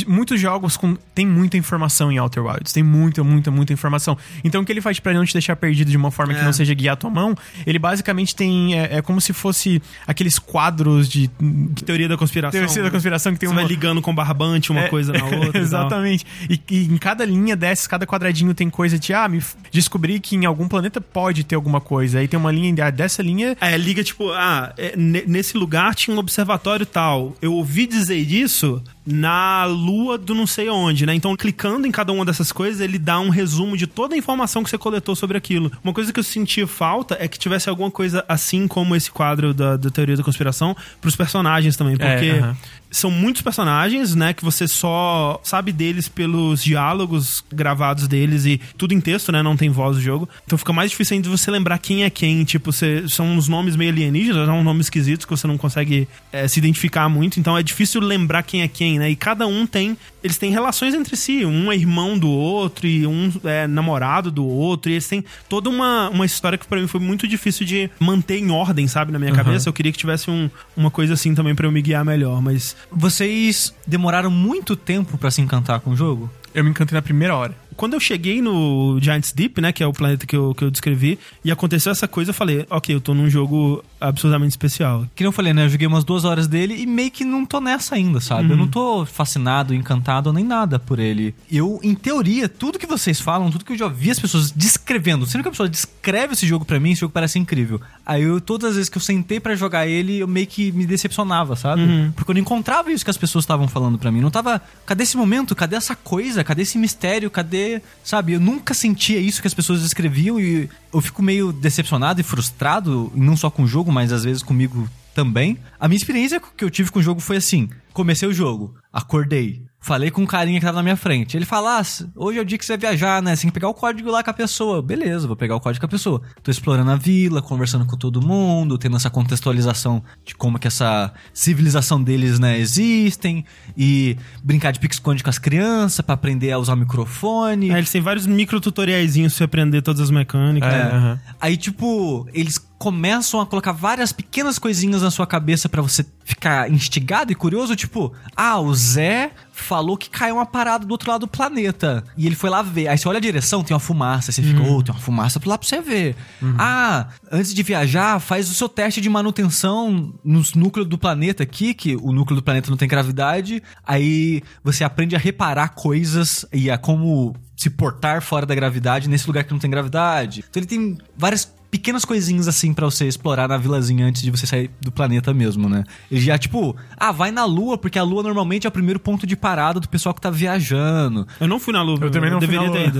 Muitos 0.07 0.39
jogos 0.39 0.77
com, 0.77 0.95
tem 1.15 1.25
muita 1.25 1.57
informação 1.57 2.11
em 2.11 2.19
Outer 2.19 2.43
Wilds. 2.45 2.73
Tem 2.73 2.83
muita, 2.83 3.23
muita, 3.23 3.49
muita 3.51 3.73
informação. 3.73 4.17
Então 4.43 4.61
o 4.61 4.65
que 4.65 4.71
ele 4.71 4.81
faz 4.81 4.99
pra 4.99 5.13
não 5.13 5.25
te 5.25 5.33
deixar 5.33 5.55
perdido 5.55 5.89
de 5.91 5.97
uma 5.97 6.11
forma 6.11 6.33
que 6.33 6.39
É. 6.39 6.43
não 6.43 6.53
seja 6.53 6.73
guiar 6.73 6.93
a 6.93 6.95
tua 6.95 7.09
mão, 7.09 7.35
ele 7.65 7.79
basicamente 7.79 8.35
tem. 8.35 8.77
É, 8.79 8.97
é 8.97 9.01
como 9.01 9.19
se 9.21 9.33
fosse 9.33 9.81
aqueles 10.07 10.37
quadros 10.37 11.07
de. 11.09 11.29
Que 11.75 11.83
teoria 11.83 12.07
da 12.07 12.17
conspiração. 12.17 12.59
Teoria 12.59 12.83
da 12.83 12.91
conspiração 12.91 13.33
que 13.33 13.39
tem 13.39 13.47
Você 13.49 13.55
uma. 13.55 13.61
vai 13.61 13.69
ligando 13.69 14.01
com 14.01 14.13
barbante 14.13 14.71
uma 14.71 14.81
É, 14.81 14.87
coisa 14.89 15.13
na 15.13 15.23
outra. 15.35 15.59
Exatamente. 15.61 16.25
E, 16.49 16.61
e 16.69 16.83
em 16.85 16.97
cada 16.97 17.25
linha 17.25 17.55
dessas, 17.55 17.87
cada 17.87 18.05
quadradinho 18.05 18.53
tem 18.53 18.69
coisa 18.69 18.97
de, 18.99 19.13
ah, 19.13 19.27
me 19.27 19.41
descobri 19.71 20.19
que 20.19 20.35
em 20.35 20.45
algum 20.45 20.67
planeta 20.67 20.99
pode 21.01 21.43
ter 21.43 21.55
alguma 21.55 21.79
coisa. 21.81 22.19
Aí 22.19 22.27
tem 22.27 22.39
uma 22.39 22.51
linha 22.51 22.91
dessa 22.91 23.21
linha. 23.21 23.55
É, 23.61 23.77
liga 23.77 24.03
tipo, 24.03 24.31
ah, 24.31 24.73
é, 24.77 24.95
ne- 24.97 25.23
nesse 25.25 25.57
lugar 25.57 25.78
tinha 25.93 26.15
um 26.15 26.19
observatório 26.19 26.85
tal. 26.85 27.35
Eu 27.41 27.53
ouvi 27.53 27.85
dizer 27.85 28.25
disso 28.25 28.83
na 29.11 29.65
lua 29.65 30.17
do 30.17 30.35
não 30.35 30.45
sei 30.45 30.69
onde, 30.69 31.05
né? 31.05 31.13
Então, 31.15 31.35
clicando 31.35 31.87
em 31.87 31.91
cada 31.91 32.11
uma 32.11 32.23
dessas 32.23 32.51
coisas, 32.51 32.79
ele 32.79 32.99
dá 32.99 33.19
um 33.19 33.29
resumo 33.29 33.75
de 33.75 33.87
toda 33.87 34.13
a 34.15 34.17
informação 34.17 34.63
que 34.63 34.69
você 34.69 34.77
coletou 34.77 35.15
sobre 35.15 35.37
aquilo. 35.37 35.71
Uma 35.83 35.93
coisa 35.93 36.13
que 36.13 36.19
eu 36.19 36.23
sentia 36.23 36.67
falta 36.67 37.17
é 37.19 37.27
que 37.27 37.39
tivesse 37.39 37.69
alguma 37.69 37.89
coisa 37.89 38.23
assim 38.27 38.67
como 38.67 38.95
esse 38.95 39.09
quadro 39.09 39.53
da, 39.53 39.77
da 39.77 39.89
teoria 39.89 40.15
da 40.15 40.23
conspiração 40.23 40.75
pros 41.01 41.15
personagens 41.15 41.75
também, 41.75 41.97
porque 41.97 42.25
É, 42.25 42.39
aham. 42.39 42.57
são 42.91 43.09
muitos 43.09 43.41
personagens, 43.41 44.13
né, 44.15 44.33
que 44.33 44.43
você 44.43 44.67
só 44.67 45.39
sabe 45.43 45.71
deles 45.71 46.07
pelos 46.07 46.63
diálogos 46.63 47.43
gravados 47.51 48.07
deles 48.07 48.45
e 48.45 48.59
tudo 48.77 48.93
em 48.93 49.01
texto, 49.01 49.31
né, 49.31 49.41
não 49.41 49.55
tem 49.57 49.69
voz 49.69 49.95
do 49.97 50.01
jogo. 50.01 50.29
Então 50.45 50.57
fica 50.57 50.73
mais 50.73 50.91
difícil 50.91 51.15
ainda 51.15 51.29
você 51.29 51.49
lembrar 51.49 51.77
quem 51.79 52.03
é 52.03 52.09
quem, 52.09 52.43
tipo, 52.43 52.71
você, 52.71 53.05
são 53.07 53.25
uns 53.27 53.47
nomes 53.47 53.75
meio 53.75 53.91
alienígenas, 53.91 54.45
são 54.45 54.59
uns 54.59 54.63
nomes 54.65 54.85
esquisitos 54.85 55.25
que 55.25 55.31
você 55.31 55.47
não 55.47 55.57
consegue 55.57 56.07
é, 56.31 56.47
se 56.47 56.59
identificar 56.59 57.07
muito, 57.09 57.39
então 57.39 57.57
é 57.57 57.63
difícil 57.63 58.01
lembrar 58.01 58.43
quem 58.43 58.61
é 58.61 58.67
quem, 58.67 58.98
né, 58.99 59.09
e 59.09 59.15
cada 59.15 59.47
um 59.47 59.65
tem, 59.65 59.97
eles 60.23 60.37
têm 60.37 60.51
relações 60.51 60.93
entre 60.93 61.15
si, 61.15 61.45
um 61.45 61.71
é 61.71 61.75
irmão 61.75 62.17
do 62.17 62.29
outro 62.29 62.87
e 62.87 63.07
um 63.07 63.31
é 63.43 63.65
namorado 63.67 64.29
do 64.29 64.45
outro, 64.45 64.91
e 64.91 64.93
eles 64.93 65.07
têm 65.07 65.23
toda 65.47 65.69
uma, 65.69 66.09
uma 66.09 66.25
história 66.25 66.57
que 66.57 66.67
pra 66.67 66.79
mim 66.79 66.87
foi 66.87 66.99
muito 66.99 67.27
difícil 67.27 67.65
de 67.65 67.89
manter 67.99 68.37
em 68.37 68.51
ordem, 68.51 68.87
sabe, 68.87 69.11
na 69.11 69.19
minha 69.19 69.31
cabeça. 69.31 69.69
Eu 69.69 69.73
queria 69.73 69.91
que 69.91 69.97
tivesse 69.97 70.29
um, 70.29 70.49
uma 70.75 70.91
coisa 70.91 71.13
assim 71.13 71.33
também 71.33 71.55
pra 71.55 71.65
eu 71.65 71.71
me 71.71 71.81
guiar 71.81 72.05
melhor, 72.05 72.41
mas 72.41 72.75
Vocês 72.91 73.73
demoraram 73.87 74.29
muito 74.29 74.75
tempo 74.75 75.17
pra 75.17 75.31
se 75.31 75.41
encantar 75.41 75.79
com 75.79 75.91
o 75.91 75.95
jogo? 75.95 76.29
Eu 76.53 76.63
me 76.63 76.69
encantei 76.69 76.95
na 76.95 77.01
primeira 77.01 77.35
hora. 77.35 77.55
Quando 77.79 77.93
eu 77.93 77.99
cheguei 78.01 78.41
no 78.41 78.99
Giants 79.01 79.31
Deep, 79.31 79.61
né, 79.61 79.71
que 79.71 79.81
é 79.81 79.87
o 79.87 79.93
planeta 79.93 80.25
que 80.25 80.35
eu, 80.35 80.53
que 80.53 80.65
eu 80.65 80.69
descrevi, 80.69 81.17
e 81.45 81.49
aconteceu 81.49 81.93
essa 81.93 82.09
coisa, 82.09 82.31
eu 82.31 82.33
falei, 82.33 82.65
ok, 82.69 82.93
eu 82.93 82.99
tô 82.99 83.13
num 83.13 83.29
jogo 83.29 83.81
absurdamente 84.01 84.51
especial. 84.51 85.07
Que 85.15 85.23
nem 85.23 85.29
eu 85.29 85.31
falei, 85.31 85.53
né? 85.53 85.63
Eu 85.63 85.69
joguei 85.69 85.87
umas 85.87 86.03
duas 86.03 86.25
horas 86.25 86.45
dele 86.45 86.75
e 86.75 86.85
meio 86.85 87.09
que 87.09 87.23
não 87.23 87.45
tô 87.45 87.61
nessa 87.61 87.95
ainda, 87.95 88.19
sabe? 88.19 88.51
Eu 88.51 88.57
não 88.57 88.67
tô 88.67 89.05
fascinado, 89.05 89.73
encantado, 89.73 90.33
nem 90.33 90.43
nada 90.43 90.77
por 90.77 90.99
ele. 90.99 91.33
Eu, 91.49 91.79
em 91.81 91.95
teoria, 91.95 92.49
tudo 92.49 92.77
que 92.77 92.85
vocês 92.85 93.21
falam, 93.21 93.49
tudo 93.49 93.63
que 93.63 93.71
eu 93.71 93.77
já 93.77 93.87
vi 93.87 94.11
as 94.11 94.19
pessoas 94.19 94.51
descrevendo, 94.51 95.25
sendo 95.25 95.41
que 95.41 95.47
a 95.47 95.51
pessoa 95.51 95.69
descreve 95.69 96.33
esse 96.33 96.45
jogo 96.45 96.65
pra 96.65 96.81
mim, 96.81 96.91
esse 96.91 96.99
jogo 96.99 97.13
parece 97.13 97.39
incrível. 97.39 97.79
Aí 98.05 98.23
eu, 98.23 98.41
todas 98.41 98.71
as 98.71 98.75
vezes 98.75 98.89
que 98.89 98.97
eu 98.97 99.01
sentei 99.01 99.39
pra 99.39 99.55
jogar 99.55 99.87
ele, 99.87 100.19
eu 100.19 100.27
meio 100.27 100.47
que 100.47 100.69
me 100.73 100.85
decepcionava, 100.85 101.55
sabe? 101.55 101.81
Porque 102.13 102.31
eu 102.31 102.33
não 102.33 102.41
encontrava 102.41 102.91
isso 102.91 103.05
que 103.05 103.11
as 103.11 103.17
pessoas 103.17 103.43
estavam 103.43 103.69
falando 103.69 103.97
pra 103.97 104.11
mim. 104.11 104.19
Não 104.19 104.31
tava. 104.31 104.61
Cadê 104.85 105.03
esse 105.03 105.15
momento? 105.15 105.55
Cadê 105.55 105.77
essa 105.77 105.95
coisa? 105.95 106.43
Cadê 106.43 106.63
esse 106.63 106.77
mistério? 106.77 107.29
Cadê. 107.29 107.68
Sabe? 108.03 108.33
Eu 108.33 108.39
nunca 108.39 108.73
sentia 108.73 109.19
isso 109.19 109.41
que 109.41 109.47
as 109.47 109.53
pessoas 109.53 109.81
descreviam 109.81 110.39
e 110.39 110.69
eu 110.93 111.01
fico 111.01 111.21
meio 111.21 111.51
decepcionado 111.51 112.19
e 112.19 112.23
frustrado, 112.23 113.11
não 113.15 113.37
só 113.37 113.49
com 113.49 113.63
o 113.63 113.67
jogo, 113.67 113.91
mas 113.91 114.11
às 114.11 114.23
vezes 114.23 114.43
comigo 114.43 114.89
também. 115.13 115.57
A 115.79 115.87
minha 115.87 115.97
experiência 115.97 116.39
que 116.39 116.63
eu 116.63 116.69
tive 116.69 116.91
com 116.91 116.99
o 116.99 117.03
jogo 117.03 117.19
foi 117.19 117.37
assim: 117.37 117.69
comecei 117.93 118.27
o 118.27 118.33
jogo, 118.33 118.75
acordei, 118.91 119.63
falei 119.79 120.11
com 120.11 120.21
um 120.21 120.25
carinha 120.25 120.59
que 120.59 120.65
tava 120.65 120.77
na 120.77 120.83
minha 120.83 120.95
frente. 120.95 121.37
Ele 121.37 121.45
fala: 121.45 121.79
ah, 121.79 121.83
hoje 122.15 122.37
é 122.37 122.41
o 122.41 122.45
dia 122.45 122.57
que 122.57 122.65
você 122.65 122.73
vai 122.73 122.91
viajar, 122.91 123.21
né? 123.21 123.35
Você 123.35 123.43
tem 123.43 123.49
que 123.49 123.53
pegar 123.53 123.69
o 123.69 123.73
código 123.73 124.11
lá 124.11 124.23
com 124.23 124.29
a 124.29 124.33
pessoa. 124.33 124.81
Beleza, 124.81 125.27
vou 125.27 125.35
pegar 125.35 125.55
o 125.55 125.59
código 125.59 125.81
com 125.81 125.85
a 125.85 125.89
pessoa. 125.89 126.21
Tô 126.43 126.51
explorando 126.51 126.91
a 126.91 126.95
vila, 126.95 127.41
conversando 127.41 127.85
com 127.85 127.95
todo 127.95 128.21
mundo, 128.21 128.77
tendo 128.77 128.95
essa 128.97 129.09
contextualização 129.09 130.03
de 130.25 130.35
como 130.35 130.59
que 130.59 130.67
essa 130.67 131.13
civilização 131.33 132.01
deles, 132.01 132.39
né, 132.39 132.59
existem. 132.59 133.45
E 133.77 134.17
brincar 134.43 134.71
de 134.71 134.79
pique-esconde 134.79 135.23
com 135.23 135.29
as 135.29 135.39
crianças 135.39 136.01
pra 136.01 136.15
aprender 136.15 136.51
a 136.51 136.59
usar 136.59 136.73
o 136.73 136.77
microfone. 136.77 137.71
É, 137.71 137.77
eles 137.77 137.91
têm 137.91 138.01
vários 138.01 138.27
micro 138.27 138.59
tutoriaizinhos 138.59 139.33
pra 139.33 139.37
você 139.37 139.43
aprender 139.45 139.81
todas 139.81 140.01
as 140.01 140.11
mecânicas. 140.11 140.73
É, 140.73 140.81
aham. 140.81 141.19
Aí, 141.39 141.57
tipo, 141.57 142.27
eles 142.33 142.68
começam 142.79 143.41
a 143.41 143.45
colocar 143.45 143.73
várias 143.73 144.13
pequenas 144.13 144.57
coisinhas 144.57 145.01
na 145.01 145.11
sua 145.11 145.27
cabeça 145.27 145.67
pra 145.67 145.81
você 145.81 146.05
ficar 146.23 146.71
instigado 146.71 147.29
e 147.29 147.35
curioso, 147.35 147.75
tipo, 147.75 148.13
ah, 148.35 148.57
o 148.57 148.73
Zé 148.73 149.31
falou 149.51 149.97
que 149.97 150.09
caiu 150.09 150.35
uma 150.35 150.45
parada 150.45 150.85
do 150.85 150.91
outro 150.91 151.11
lado 151.11 151.21
do 151.21 151.27
planeta. 151.27 152.03
E 152.15 152.25
ele 152.25 152.35
foi 152.35 152.49
lá 152.49 152.61
ver. 152.61 152.87
Aí 152.87 152.97
você 152.97 153.07
olha 153.09 153.17
a 153.17 153.21
direção, 153.21 153.63
tem 153.63 153.73
uma 153.73 153.79
fumaça. 153.81 154.31
Aí 154.31 154.33
você 154.33 154.41
fica, 154.41 154.61
ô, 154.61 154.81
tem 154.81 154.95
uma 154.95 155.01
fumaça 155.01 155.41
lá 155.45 155.57
pra 155.57 155.67
você 155.67 155.81
ver. 155.81 156.15
Ah, 156.57 157.07
antes 157.29 157.53
de 157.53 157.61
viajar, 157.61 158.17
faz 158.21 158.49
o 158.49 158.53
seu 158.53 158.69
teste 158.69 159.01
de 159.01 159.09
manutenção 159.09 160.13
nos 160.23 160.53
núcleos 160.53 160.87
do 160.87 160.97
planeta 160.97 161.43
aqui, 161.43 161.73
que 161.73 161.97
o 161.97 162.13
núcleo 162.13 162.37
do 162.37 162.43
planeta 162.43 162.69
não 162.69 162.77
tem 162.77 162.87
gravidade. 162.87 163.61
Aí 163.85 164.41
você 164.63 164.85
aprende 164.85 165.17
a 165.17 165.19
reparar 165.19 165.69
coisas 165.69 166.45
e 166.53 166.71
a 166.71 166.77
como 166.77 167.35
se 167.57 167.69
portar 167.69 168.21
fora 168.21 168.45
da 168.45 168.55
gravidade 168.55 169.09
nesse 169.09 169.27
lugar 169.27 169.43
que 169.43 169.51
não 169.51 169.59
tem 169.59 169.69
gravidade. 169.69 170.45
Então 170.49 170.61
ele 170.61 170.67
tem 170.67 170.97
várias 171.17 171.58
pequenas 171.69 172.03
coisinhas 172.05 172.47
assim 172.47 172.73
pra 172.73 172.85
você 172.85 173.07
explorar 173.07 173.47
na 173.47 173.57
vilazinha 173.57 174.05
antes 174.05 174.21
de 174.21 174.31
você 174.31 174.45
sair 174.45 174.71
do 174.81 174.91
planeta 174.91 175.33
mesmo, 175.33 175.69
né? 175.69 175.83
Ele 176.11 176.21
já, 176.21 176.37
tipo, 176.37 176.75
ah, 176.97 177.11
vai 177.11 177.31
na 177.31 177.45
lua, 177.45 177.77
porque 177.77 177.99
a 177.99 178.03
lua 178.03 178.23
normalmente 178.23 178.65
é 178.65 178.69
o 178.69 178.71
primeiro 178.71 178.99
ponto 178.99 179.27
de 179.27 179.35
parada 179.35 179.79
do 179.79 179.87
pessoal 179.87 180.13
que 180.13 180.21
tá 180.21 180.29
viajando. 180.29 181.27
Eu 181.39 181.47
não 181.47 181.59
fui 181.59 181.73
na 181.73 181.81
Lua. 181.81 181.99
Eu 182.01 182.11
também 182.11 182.29
não 182.29 182.39
fui 182.39 182.47
deveria 182.47 182.67
na 182.67 182.73
ter 182.73 182.87
ido. 182.87 182.99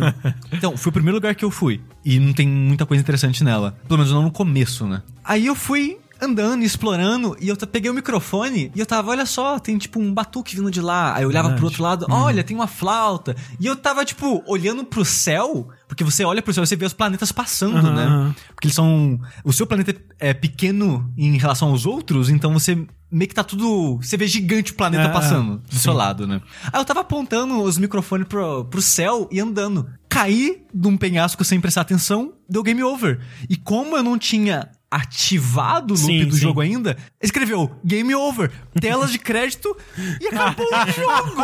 Então, 0.51 0.75
foi 0.75 0.89
o 0.89 0.93
primeiro 0.93 1.17
lugar 1.17 1.35
que 1.35 1.45
eu 1.45 1.51
fui. 1.51 1.81
E 2.03 2.19
não 2.19 2.33
tem 2.33 2.47
muita 2.47 2.85
coisa 2.85 3.01
interessante 3.01 3.43
nela. 3.43 3.77
Pelo 3.87 3.99
menos 3.99 4.11
não 4.11 4.23
no 4.23 4.31
começo, 4.31 4.85
né? 4.85 5.01
Aí 5.23 5.45
eu 5.45 5.55
fui 5.55 5.97
andando, 6.21 6.63
explorando, 6.63 7.35
e 7.39 7.47
eu 7.47 7.55
peguei 7.57 7.89
o 7.89 7.93
microfone 7.93 8.71
e 8.75 8.79
eu 8.79 8.85
tava, 8.85 9.11
olha 9.11 9.25
só, 9.25 9.59
tem 9.59 9.77
tipo 9.77 9.99
um 9.99 10.13
batuque 10.13 10.55
vindo 10.55 10.69
de 10.71 10.81
lá. 10.81 11.15
Aí 11.15 11.23
eu 11.23 11.29
olhava 11.29 11.51
pro 11.53 11.65
outro 11.65 11.81
lado, 11.83 12.05
olha, 12.09 12.43
tem 12.43 12.55
uma 12.55 12.67
flauta. 12.67 13.35
E 13.59 13.65
eu 13.65 13.75
tava, 13.75 14.03
tipo, 14.05 14.43
olhando 14.47 14.83
pro 14.83 15.05
céu, 15.05 15.69
porque 15.87 16.03
você 16.03 16.23
olha 16.23 16.41
pro 16.41 16.53
céu 16.53 16.63
e 16.63 16.67
você 16.67 16.75
vê 16.75 16.85
os 16.85 16.93
planetas 16.93 17.31
passando, 17.31 17.77
Aham, 17.77 17.95
né? 17.95 18.03
aham. 18.05 18.35
Porque 18.53 18.67
eles 18.67 18.75
são. 18.75 19.19
O 19.43 19.53
seu 19.53 19.65
planeta 19.65 19.95
é 20.19 20.33
pequeno 20.33 21.11
em 21.17 21.37
relação 21.37 21.69
aos 21.69 21.85
outros, 21.85 22.29
então 22.29 22.53
você 22.53 22.85
meio 23.11 23.27
que 23.27 23.35
tá 23.35 23.43
tudo. 23.43 23.97
Você 23.97 24.17
vê 24.17 24.27
gigante 24.27 24.71
o 24.71 24.75
planeta 24.75 25.03
É, 25.05 25.09
passando 25.09 25.57
do 25.69 25.75
seu 25.75 25.93
lado, 25.93 26.27
né? 26.27 26.41
Aí 26.71 26.79
eu 26.79 26.85
tava 26.85 26.99
apontando 27.01 27.61
os 27.61 27.77
microfones 27.77 28.27
pro, 28.27 28.65
pro 28.65 28.81
céu 28.81 29.27
e 29.31 29.39
andando. 29.39 29.89
Caí 30.07 30.63
de 30.73 30.87
um 30.87 30.97
penhasco 30.97 31.43
sem 31.43 31.59
prestar 31.59 31.81
atenção, 31.81 32.33
deu 32.47 32.61
game 32.63 32.83
over. 32.83 33.19
E 33.49 33.55
como 33.55 33.95
eu 33.95 34.03
não 34.03 34.17
tinha 34.17 34.69
ativado 34.91 35.93
o 35.93 35.97
loop 35.97 36.05
Sim, 36.07 36.25
do 36.25 36.35
sim. 36.35 36.41
jogo 36.41 36.61
ainda, 36.61 36.97
escreveu 37.21 37.71
game 37.83 38.13
over, 38.15 38.51
telas 38.79 39.11
de 39.11 39.19
crédito 39.19 39.75
e 40.19 40.27
acabou 40.27 40.65
o 40.65 40.91
jogo. 40.91 41.41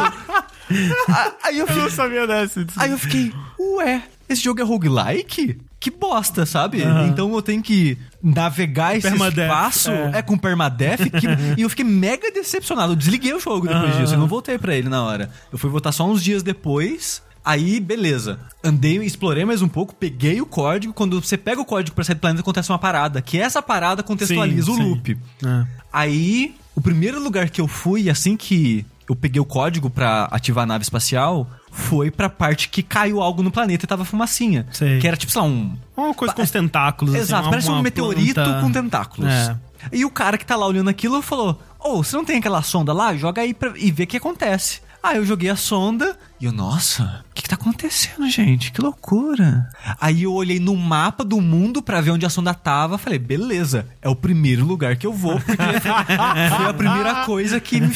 Aí 1.43 1.59
eu 1.59 1.65
Eu 1.67 1.67
não 1.67 1.83
fiquei, 1.83 1.89
sabia 1.91 2.25
dessa. 2.27 2.65
Aí 2.77 2.91
eu 2.91 2.97
fiquei, 2.97 3.31
ué, 3.77 4.03
esse 4.27 4.41
jogo 4.43 4.61
é 4.61 4.63
roguelike? 4.63 5.59
Que 5.79 5.91
bosta, 5.91 6.47
sabe? 6.47 6.81
Aham. 6.81 7.07
Então 7.09 7.31
eu 7.35 7.41
tenho 7.43 7.61
que 7.61 7.95
navegar 8.23 8.97
esse 8.97 9.07
Permadeath, 9.07 9.45
espaço 9.51 9.91
é. 9.91 10.11
é. 10.15 10.21
com 10.23 10.35
permadeath 10.35 11.01
que- 11.11 11.27
e 11.57 11.61
eu 11.61 11.69
fiquei 11.69 11.85
mega 11.85 12.31
decepcionado. 12.31 12.93
Eu 12.93 12.95
desliguei 12.95 13.33
o 13.33 13.39
jogo 13.39 13.67
depois 13.67 13.91
Aham. 13.93 14.01
disso, 14.01 14.15
eu 14.15 14.19
não 14.19 14.25
voltei 14.27 14.57
pra 14.57 14.75
ele 14.75 14.89
na 14.89 15.03
hora. 15.03 15.29
Eu 15.51 15.59
fui 15.59 15.69
voltar 15.69 15.91
só 15.91 16.07
uns 16.09 16.23
dias 16.23 16.41
depois. 16.41 17.21
Aí, 17.45 17.79
beleza. 17.79 18.39
Andei, 18.63 18.97
explorei 19.03 19.45
mais 19.45 19.61
um 19.61 19.67
pouco, 19.67 19.93
peguei 19.93 20.41
o 20.41 20.45
código. 20.47 20.91
Quando 20.93 21.21
você 21.21 21.37
pega 21.37 21.61
o 21.61 21.65
código 21.65 21.93
pra 21.95 22.03
sair 22.03 22.15
do 22.15 22.19
planeta, 22.21 22.41
acontece 22.41 22.71
uma 22.71 22.79
parada. 22.79 23.21
Que 23.21 23.37
essa 23.39 23.61
parada 23.61 24.01
contextualiza 24.01 24.65
Sim, 24.65 24.71
o 24.71 24.75
sim. 24.75 24.83
loop. 24.89 25.17
É. 25.45 25.65
Aí, 25.93 26.55
o 26.75 26.81
primeiro 26.81 27.21
lugar 27.21 27.49
que 27.49 27.61
eu 27.61 27.67
fui, 27.67 28.09
assim 28.09 28.35
que 28.35 28.85
eu 29.07 29.15
peguei 29.15 29.39
o 29.39 29.45
código 29.45 29.89
pra 29.89 30.23
ativar 30.31 30.63
a 30.63 30.67
nave 30.67 30.81
espacial, 30.81 31.47
foi 31.71 32.09
pra 32.09 32.27
parte 32.29 32.67
que 32.69 32.81
caiu 32.81 33.21
algo 33.21 33.43
no 33.43 33.51
planeta 33.51 33.85
e 33.85 33.87
tava 33.87 34.03
fumacinha. 34.03 34.65
Sei. 34.71 34.97
Que 34.99 35.07
era 35.07 35.15
tipo, 35.15 35.31
sei 35.31 35.41
lá, 35.41 35.47
um. 35.47 35.77
Uma 35.95 36.13
coisa 36.15 36.33
com 36.33 36.41
os 36.41 36.49
tentáculos. 36.49 37.13
assim, 37.13 37.23
Exato, 37.23 37.43
uma- 37.43 37.49
parece 37.51 37.69
um 37.69 37.81
meteorito 37.83 38.33
planta. 38.33 38.61
com 38.61 38.71
tentáculos. 38.71 39.31
É. 39.31 39.55
E 39.93 40.03
o 40.03 40.09
cara 40.09 40.37
que 40.37 40.45
tá 40.45 40.55
lá 40.55 40.65
olhando 40.65 40.89
aquilo 40.89 41.21
falou: 41.21 41.61
Ô, 41.79 42.03
você 42.03 42.15
não 42.17 42.25
tem 42.25 42.37
aquela 42.39 42.63
sonda 42.63 42.91
lá? 42.91 43.15
Joga 43.15 43.43
aí 43.43 43.53
pra... 43.53 43.73
e 43.77 43.91
vê 43.91 44.03
o 44.03 44.07
que 44.07 44.17
acontece. 44.17 44.81
Aí 45.03 45.17
eu 45.17 45.25
joguei 45.25 45.51
a 45.51 45.55
sonda 45.55 46.17
e 46.41 46.45
eu, 46.45 46.51
nossa, 46.51 47.23
que, 47.35 47.43
que 47.43 47.49
tá 47.49 47.55
acontecendo, 47.55 48.27
gente? 48.29 48.71
Que 48.71 48.81
loucura. 48.81 49.67
Aí 49.99 50.23
eu 50.23 50.33
olhei 50.33 50.59
no 50.59 50.75
mapa 50.75 51.23
do 51.23 51.39
mundo 51.41 51.81
pra 51.81 51.99
ver 52.01 52.11
onde 52.11 52.25
a 52.25 52.29
sonda 52.29 52.53
tava. 52.53 52.97
Falei, 52.97 53.19
beleza, 53.19 53.85
é 54.01 54.07
o 54.09 54.15
primeiro 54.15 54.65
lugar 54.65 54.95
que 54.95 55.05
eu 55.05 55.11
vou, 55.13 55.39
porque 55.39 55.55
foi 56.57 56.65
a 56.69 56.73
primeira 56.73 57.25
coisa 57.25 57.59
que 57.59 57.79
me. 57.81 57.93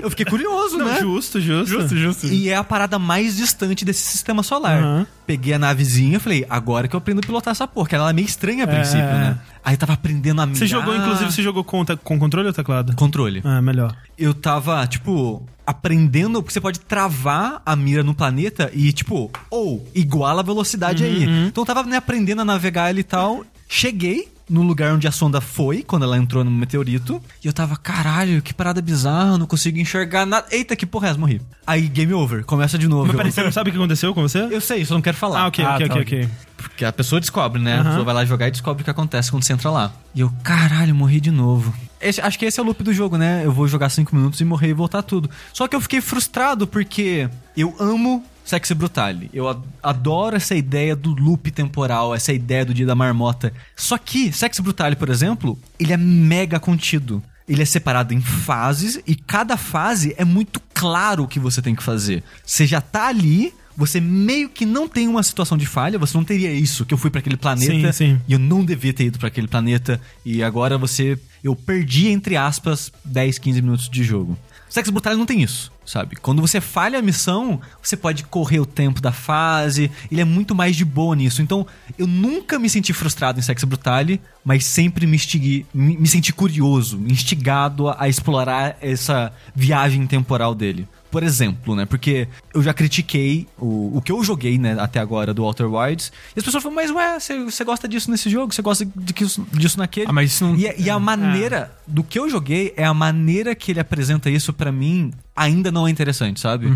Eu 0.00 0.10
fiquei 0.10 0.24
curioso, 0.24 0.78
Não, 0.78 0.86
né? 0.86 1.00
justo, 1.00 1.40
justo. 1.40 1.96
justo. 1.96 2.26
E 2.28 2.48
é 2.48 2.56
a 2.56 2.64
parada 2.64 2.98
mais 2.98 3.36
distante 3.36 3.84
desse 3.84 4.02
sistema 4.02 4.42
solar. 4.42 4.78
Aham. 4.82 5.06
Peguei 5.26 5.54
a 5.54 5.58
navezinha 5.58 6.18
e 6.18 6.20
falei, 6.20 6.46
agora 6.48 6.86
que 6.86 6.94
eu 6.94 6.98
aprendo 6.98 7.18
a 7.18 7.22
pilotar 7.26 7.50
essa 7.50 7.66
porra, 7.66 7.88
que 7.88 7.94
ela 7.96 8.10
é 8.10 8.12
meio 8.12 8.26
estranha 8.26 8.62
a 8.62 8.66
princípio, 8.68 9.00
É. 9.00 9.12
né? 9.18 9.38
Aí 9.64 9.76
tava 9.76 9.94
aprendendo 9.94 10.40
a 10.40 10.46
mirar. 10.46 10.58
Você 10.60 10.66
jogou, 10.68 10.94
inclusive, 10.94 11.32
você 11.32 11.42
jogou 11.42 11.64
com, 11.64 11.84
com 11.84 12.16
controle 12.20 12.46
ou 12.46 12.52
teclado? 12.54 12.94
Controle. 12.94 13.42
Ah, 13.44 13.60
melhor. 13.60 13.96
Eu 14.16 14.32
tava, 14.32 14.86
tipo, 14.86 15.44
aprendendo, 15.66 16.40
porque 16.40 16.52
você 16.52 16.60
pode 16.60 16.78
travar 16.78 17.60
a 17.66 17.74
mira 17.74 18.04
no 18.04 18.14
planeta 18.14 18.45
e, 18.72 18.92
tipo, 18.92 19.30
ou 19.50 19.86
iguala 19.94 20.40
a 20.40 20.44
velocidade 20.44 21.04
aí. 21.04 21.24
Então 21.48 21.62
eu 21.62 21.66
tava 21.66 21.82
né, 21.84 21.96
aprendendo 21.96 22.42
a 22.42 22.44
navegar 22.44 22.90
ele 22.90 23.00
e 23.00 23.04
tal. 23.04 23.44
Cheguei 23.68 24.28
no 24.48 24.62
lugar 24.62 24.94
onde 24.94 25.08
a 25.08 25.10
sonda 25.10 25.40
foi, 25.40 25.82
quando 25.82 26.04
ela 26.04 26.16
entrou 26.16 26.44
no 26.44 26.50
meteorito. 26.52 27.20
E 27.42 27.48
eu 27.48 27.52
tava, 27.52 27.76
caralho, 27.76 28.40
que 28.40 28.54
parada 28.54 28.80
bizarra, 28.80 29.36
não 29.36 29.44
consigo 29.46 29.76
enxergar 29.78 30.24
nada. 30.24 30.46
Eita, 30.52 30.76
que 30.76 30.86
porra 30.86 31.08
é 31.08 31.10
essa? 31.10 31.18
Morri. 31.18 31.40
Aí, 31.66 31.88
game 31.88 32.12
over, 32.14 32.44
começa 32.44 32.78
de 32.78 32.86
novo. 32.86 33.08
Mas 33.08 33.16
peraí, 33.16 33.32
você 33.32 33.42
não 33.42 33.50
sabe 33.50 33.70
o 33.70 33.72
que 33.72 33.78
aconteceu 33.78 34.14
com 34.14 34.22
você? 34.22 34.38
Eu 34.48 34.60
sei, 34.60 34.84
só 34.84 34.94
não 34.94 35.02
quero 35.02 35.16
falar. 35.16 35.40
Ah, 35.40 35.46
ok, 35.48 35.64
Ah, 35.64 35.74
ok, 35.74 35.88
tá, 35.88 35.94
ok, 35.94 36.02
ok. 36.02 36.28
Porque 36.56 36.84
a 36.84 36.92
pessoa 36.92 37.20
descobre, 37.20 37.60
né? 37.60 37.72
A 37.74 37.80
Aham. 37.80 37.84
pessoa 37.86 38.04
vai 38.04 38.14
lá 38.14 38.24
jogar 38.24 38.46
e 38.46 38.50
descobre 38.52 38.82
o 38.82 38.84
que 38.84 38.90
acontece 38.90 39.32
quando 39.32 39.42
você 39.42 39.52
entra 39.52 39.68
lá. 39.68 39.92
E 40.14 40.20
eu, 40.20 40.30
caralho, 40.44 40.94
morri 40.94 41.20
de 41.20 41.32
novo. 41.32 41.74
Esse- 42.00 42.20
acho 42.20 42.38
que 42.38 42.44
esse 42.44 42.60
é 42.60 42.62
o 42.62 42.66
loop 42.66 42.84
do 42.84 42.92
jogo, 42.94 43.16
né? 43.18 43.42
Eu 43.44 43.50
vou 43.50 43.66
jogar 43.66 43.88
5 43.88 44.14
minutos 44.14 44.40
e 44.40 44.44
morrer 44.44 44.68
e 44.68 44.72
voltar 44.72 45.02
tudo. 45.02 45.28
Só 45.52 45.66
que 45.66 45.74
eu 45.74 45.80
fiquei 45.80 46.00
frustrado 46.00 46.68
porque 46.68 47.28
eu 47.56 47.74
amo 47.80 48.24
Sexy 48.46 48.72
Brutale. 48.74 49.28
Eu 49.34 49.62
adoro 49.82 50.36
essa 50.36 50.54
ideia 50.54 50.94
do 50.94 51.10
loop 51.10 51.50
temporal, 51.50 52.14
essa 52.14 52.32
ideia 52.32 52.64
do 52.64 52.72
dia 52.72 52.86
da 52.86 52.94
marmota. 52.94 53.52
Só 53.74 53.98
que 53.98 54.32
Sexy 54.32 54.62
Brutale, 54.62 54.94
por 54.96 55.10
exemplo, 55.10 55.58
ele 55.78 55.92
é 55.92 55.96
mega 55.96 56.58
contido. 56.60 57.22
Ele 57.48 57.62
é 57.62 57.64
separado 57.64 58.14
em 58.14 58.20
fases 58.20 59.00
e 59.06 59.14
cada 59.14 59.56
fase 59.56 60.14
é 60.16 60.24
muito 60.24 60.60
claro 60.72 61.24
o 61.24 61.28
que 61.28 61.38
você 61.38 61.60
tem 61.60 61.74
que 61.74 61.82
fazer. 61.82 62.22
Você 62.44 62.66
já 62.66 62.80
tá 62.80 63.06
ali, 63.08 63.52
você 63.76 64.00
meio 64.00 64.48
que 64.48 64.64
não 64.66 64.88
tem 64.88 65.06
uma 65.06 65.22
situação 65.22 65.56
de 65.56 65.66
falha, 65.66 65.98
você 65.98 66.16
não 66.16 66.24
teria 66.24 66.52
isso, 66.52 66.84
que 66.84 66.92
eu 66.94 66.98
fui 66.98 67.10
pra 67.10 67.20
aquele 67.20 67.36
planeta 67.36 67.92
Sim, 67.92 68.14
sim. 68.14 68.20
e 68.26 68.32
eu 68.32 68.38
não 68.38 68.64
devia 68.64 68.92
ter 68.92 69.04
ido 69.04 69.18
pra 69.18 69.28
aquele 69.28 69.46
planeta 69.46 70.00
e 70.24 70.42
agora 70.42 70.76
você 70.78 71.18
eu 71.44 71.54
perdi 71.54 72.08
entre 72.08 72.36
aspas 72.36 72.92
10, 73.04 73.38
15 73.38 73.62
minutos 73.62 73.88
de 73.88 74.02
jogo. 74.02 74.36
Sex 74.68 74.90
Brutale 74.90 75.16
não 75.16 75.26
tem 75.26 75.40
isso, 75.40 75.70
sabe? 75.86 76.16
Quando 76.16 76.42
você 76.42 76.60
falha 76.60 76.98
a 76.98 77.02
missão, 77.02 77.60
você 77.80 77.96
pode 77.96 78.24
correr 78.24 78.58
o 78.58 78.66
tempo 78.66 79.00
da 79.00 79.12
fase, 79.12 79.90
ele 80.10 80.20
é 80.20 80.24
muito 80.24 80.54
mais 80.54 80.76
de 80.76 80.84
boa 80.84 81.14
nisso. 81.14 81.40
Então, 81.40 81.66
eu 81.96 82.06
nunca 82.06 82.58
me 82.58 82.68
senti 82.68 82.92
frustrado 82.92 83.38
em 83.38 83.42
Sex 83.42 83.62
Brutale, 83.64 84.20
mas 84.44 84.64
sempre 84.64 85.06
me, 85.06 85.16
instiguei, 85.16 85.64
me, 85.72 85.96
me 85.96 86.08
senti 86.08 86.32
curioso, 86.32 87.00
instigado 87.06 87.88
a, 87.88 87.96
a 88.00 88.08
explorar 88.08 88.76
essa 88.80 89.32
viagem 89.54 90.06
temporal 90.06 90.54
dele. 90.54 90.88
Por 91.10 91.22
exemplo, 91.22 91.74
né? 91.76 91.86
Porque 91.86 92.28
eu 92.52 92.62
já 92.62 92.74
critiquei 92.74 93.46
o, 93.58 93.96
o 93.96 94.02
que 94.02 94.10
eu 94.12 94.22
joguei, 94.24 94.58
né, 94.58 94.76
até 94.78 94.98
agora 95.00 95.32
do 95.32 95.42
Walter 95.44 95.64
Wilds. 95.64 96.12
E 96.34 96.38
as 96.40 96.44
pessoas 96.44 96.62
falam, 96.62 96.74
mas 96.76 96.90
ué, 96.90 97.18
você- 97.48 97.64
gosta 97.64 97.88
disso 97.88 98.10
nesse 98.10 98.28
jogo? 98.28 98.52
Você 98.52 98.60
gosta 98.62 98.84
de 98.84 99.12
que 99.12 99.24
isso- 99.24 99.46
disso 99.52 99.78
naquele? 99.78 100.06
Ah, 100.08 100.12
mas 100.12 100.32
isso 100.32 100.44
não- 100.44 100.56
E, 100.56 100.68
a- 100.68 100.74
e 100.76 100.90
a 100.90 100.98
maneira 100.98 101.72
do 101.86 102.02
que 102.04 102.18
eu 102.18 102.28
joguei 102.28 102.74
é 102.76 102.84
a 102.84 102.92
maneira 102.94 103.54
que 103.54 103.72
ele 103.72 103.80
apresenta 103.80 104.28
isso 104.28 104.52
pra 104.52 104.70
mim 104.72 105.12
ainda 105.34 105.70
não 105.72 105.86
é 105.86 105.90
interessante, 105.90 106.40
sabe? 106.40 106.66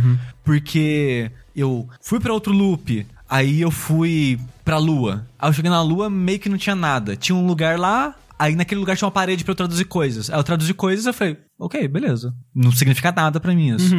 Porque 0.45 1.31
eu 1.55 1.89
fui 2.01 2.18
pra 2.20 2.33
outro 2.33 2.53
loop, 2.53 3.07
aí 3.28 3.61
eu 3.61 3.70
fui 3.70 4.39
pra 4.64 4.78
lua. 4.78 5.26
Aí 5.39 5.49
eu 5.49 5.53
cheguei 5.53 5.70
na 5.70 5.83
lua, 5.83 6.09
meio 6.11 6.39
que 6.39 6.49
não 6.49 6.59
tinha 6.59 6.74
nada. 6.76 7.16
Tinha 7.16 7.35
um 7.37 7.47
lugar 7.47 7.78
lá, 7.78 8.14
aí 8.41 8.57
naquele 8.57 8.80
lugar 8.80 8.97
tinha 8.97 9.07
uma 9.07 9.12
parede 9.12 9.45
pra 9.45 9.53
eu 9.53 9.57
traduzir 9.57 9.84
coisas. 9.84 10.30
Aí 10.30 10.38
eu 10.38 10.43
traduzi 10.43 10.72
coisas 10.72 11.05
eu 11.05 11.12
falei, 11.12 11.36
ok, 11.59 11.86
beleza. 11.86 12.34
Não 12.55 12.72
significa 12.72 13.12
nada 13.12 13.38
pra 13.38 13.55
mim 13.55 13.76
isso. 13.76 13.95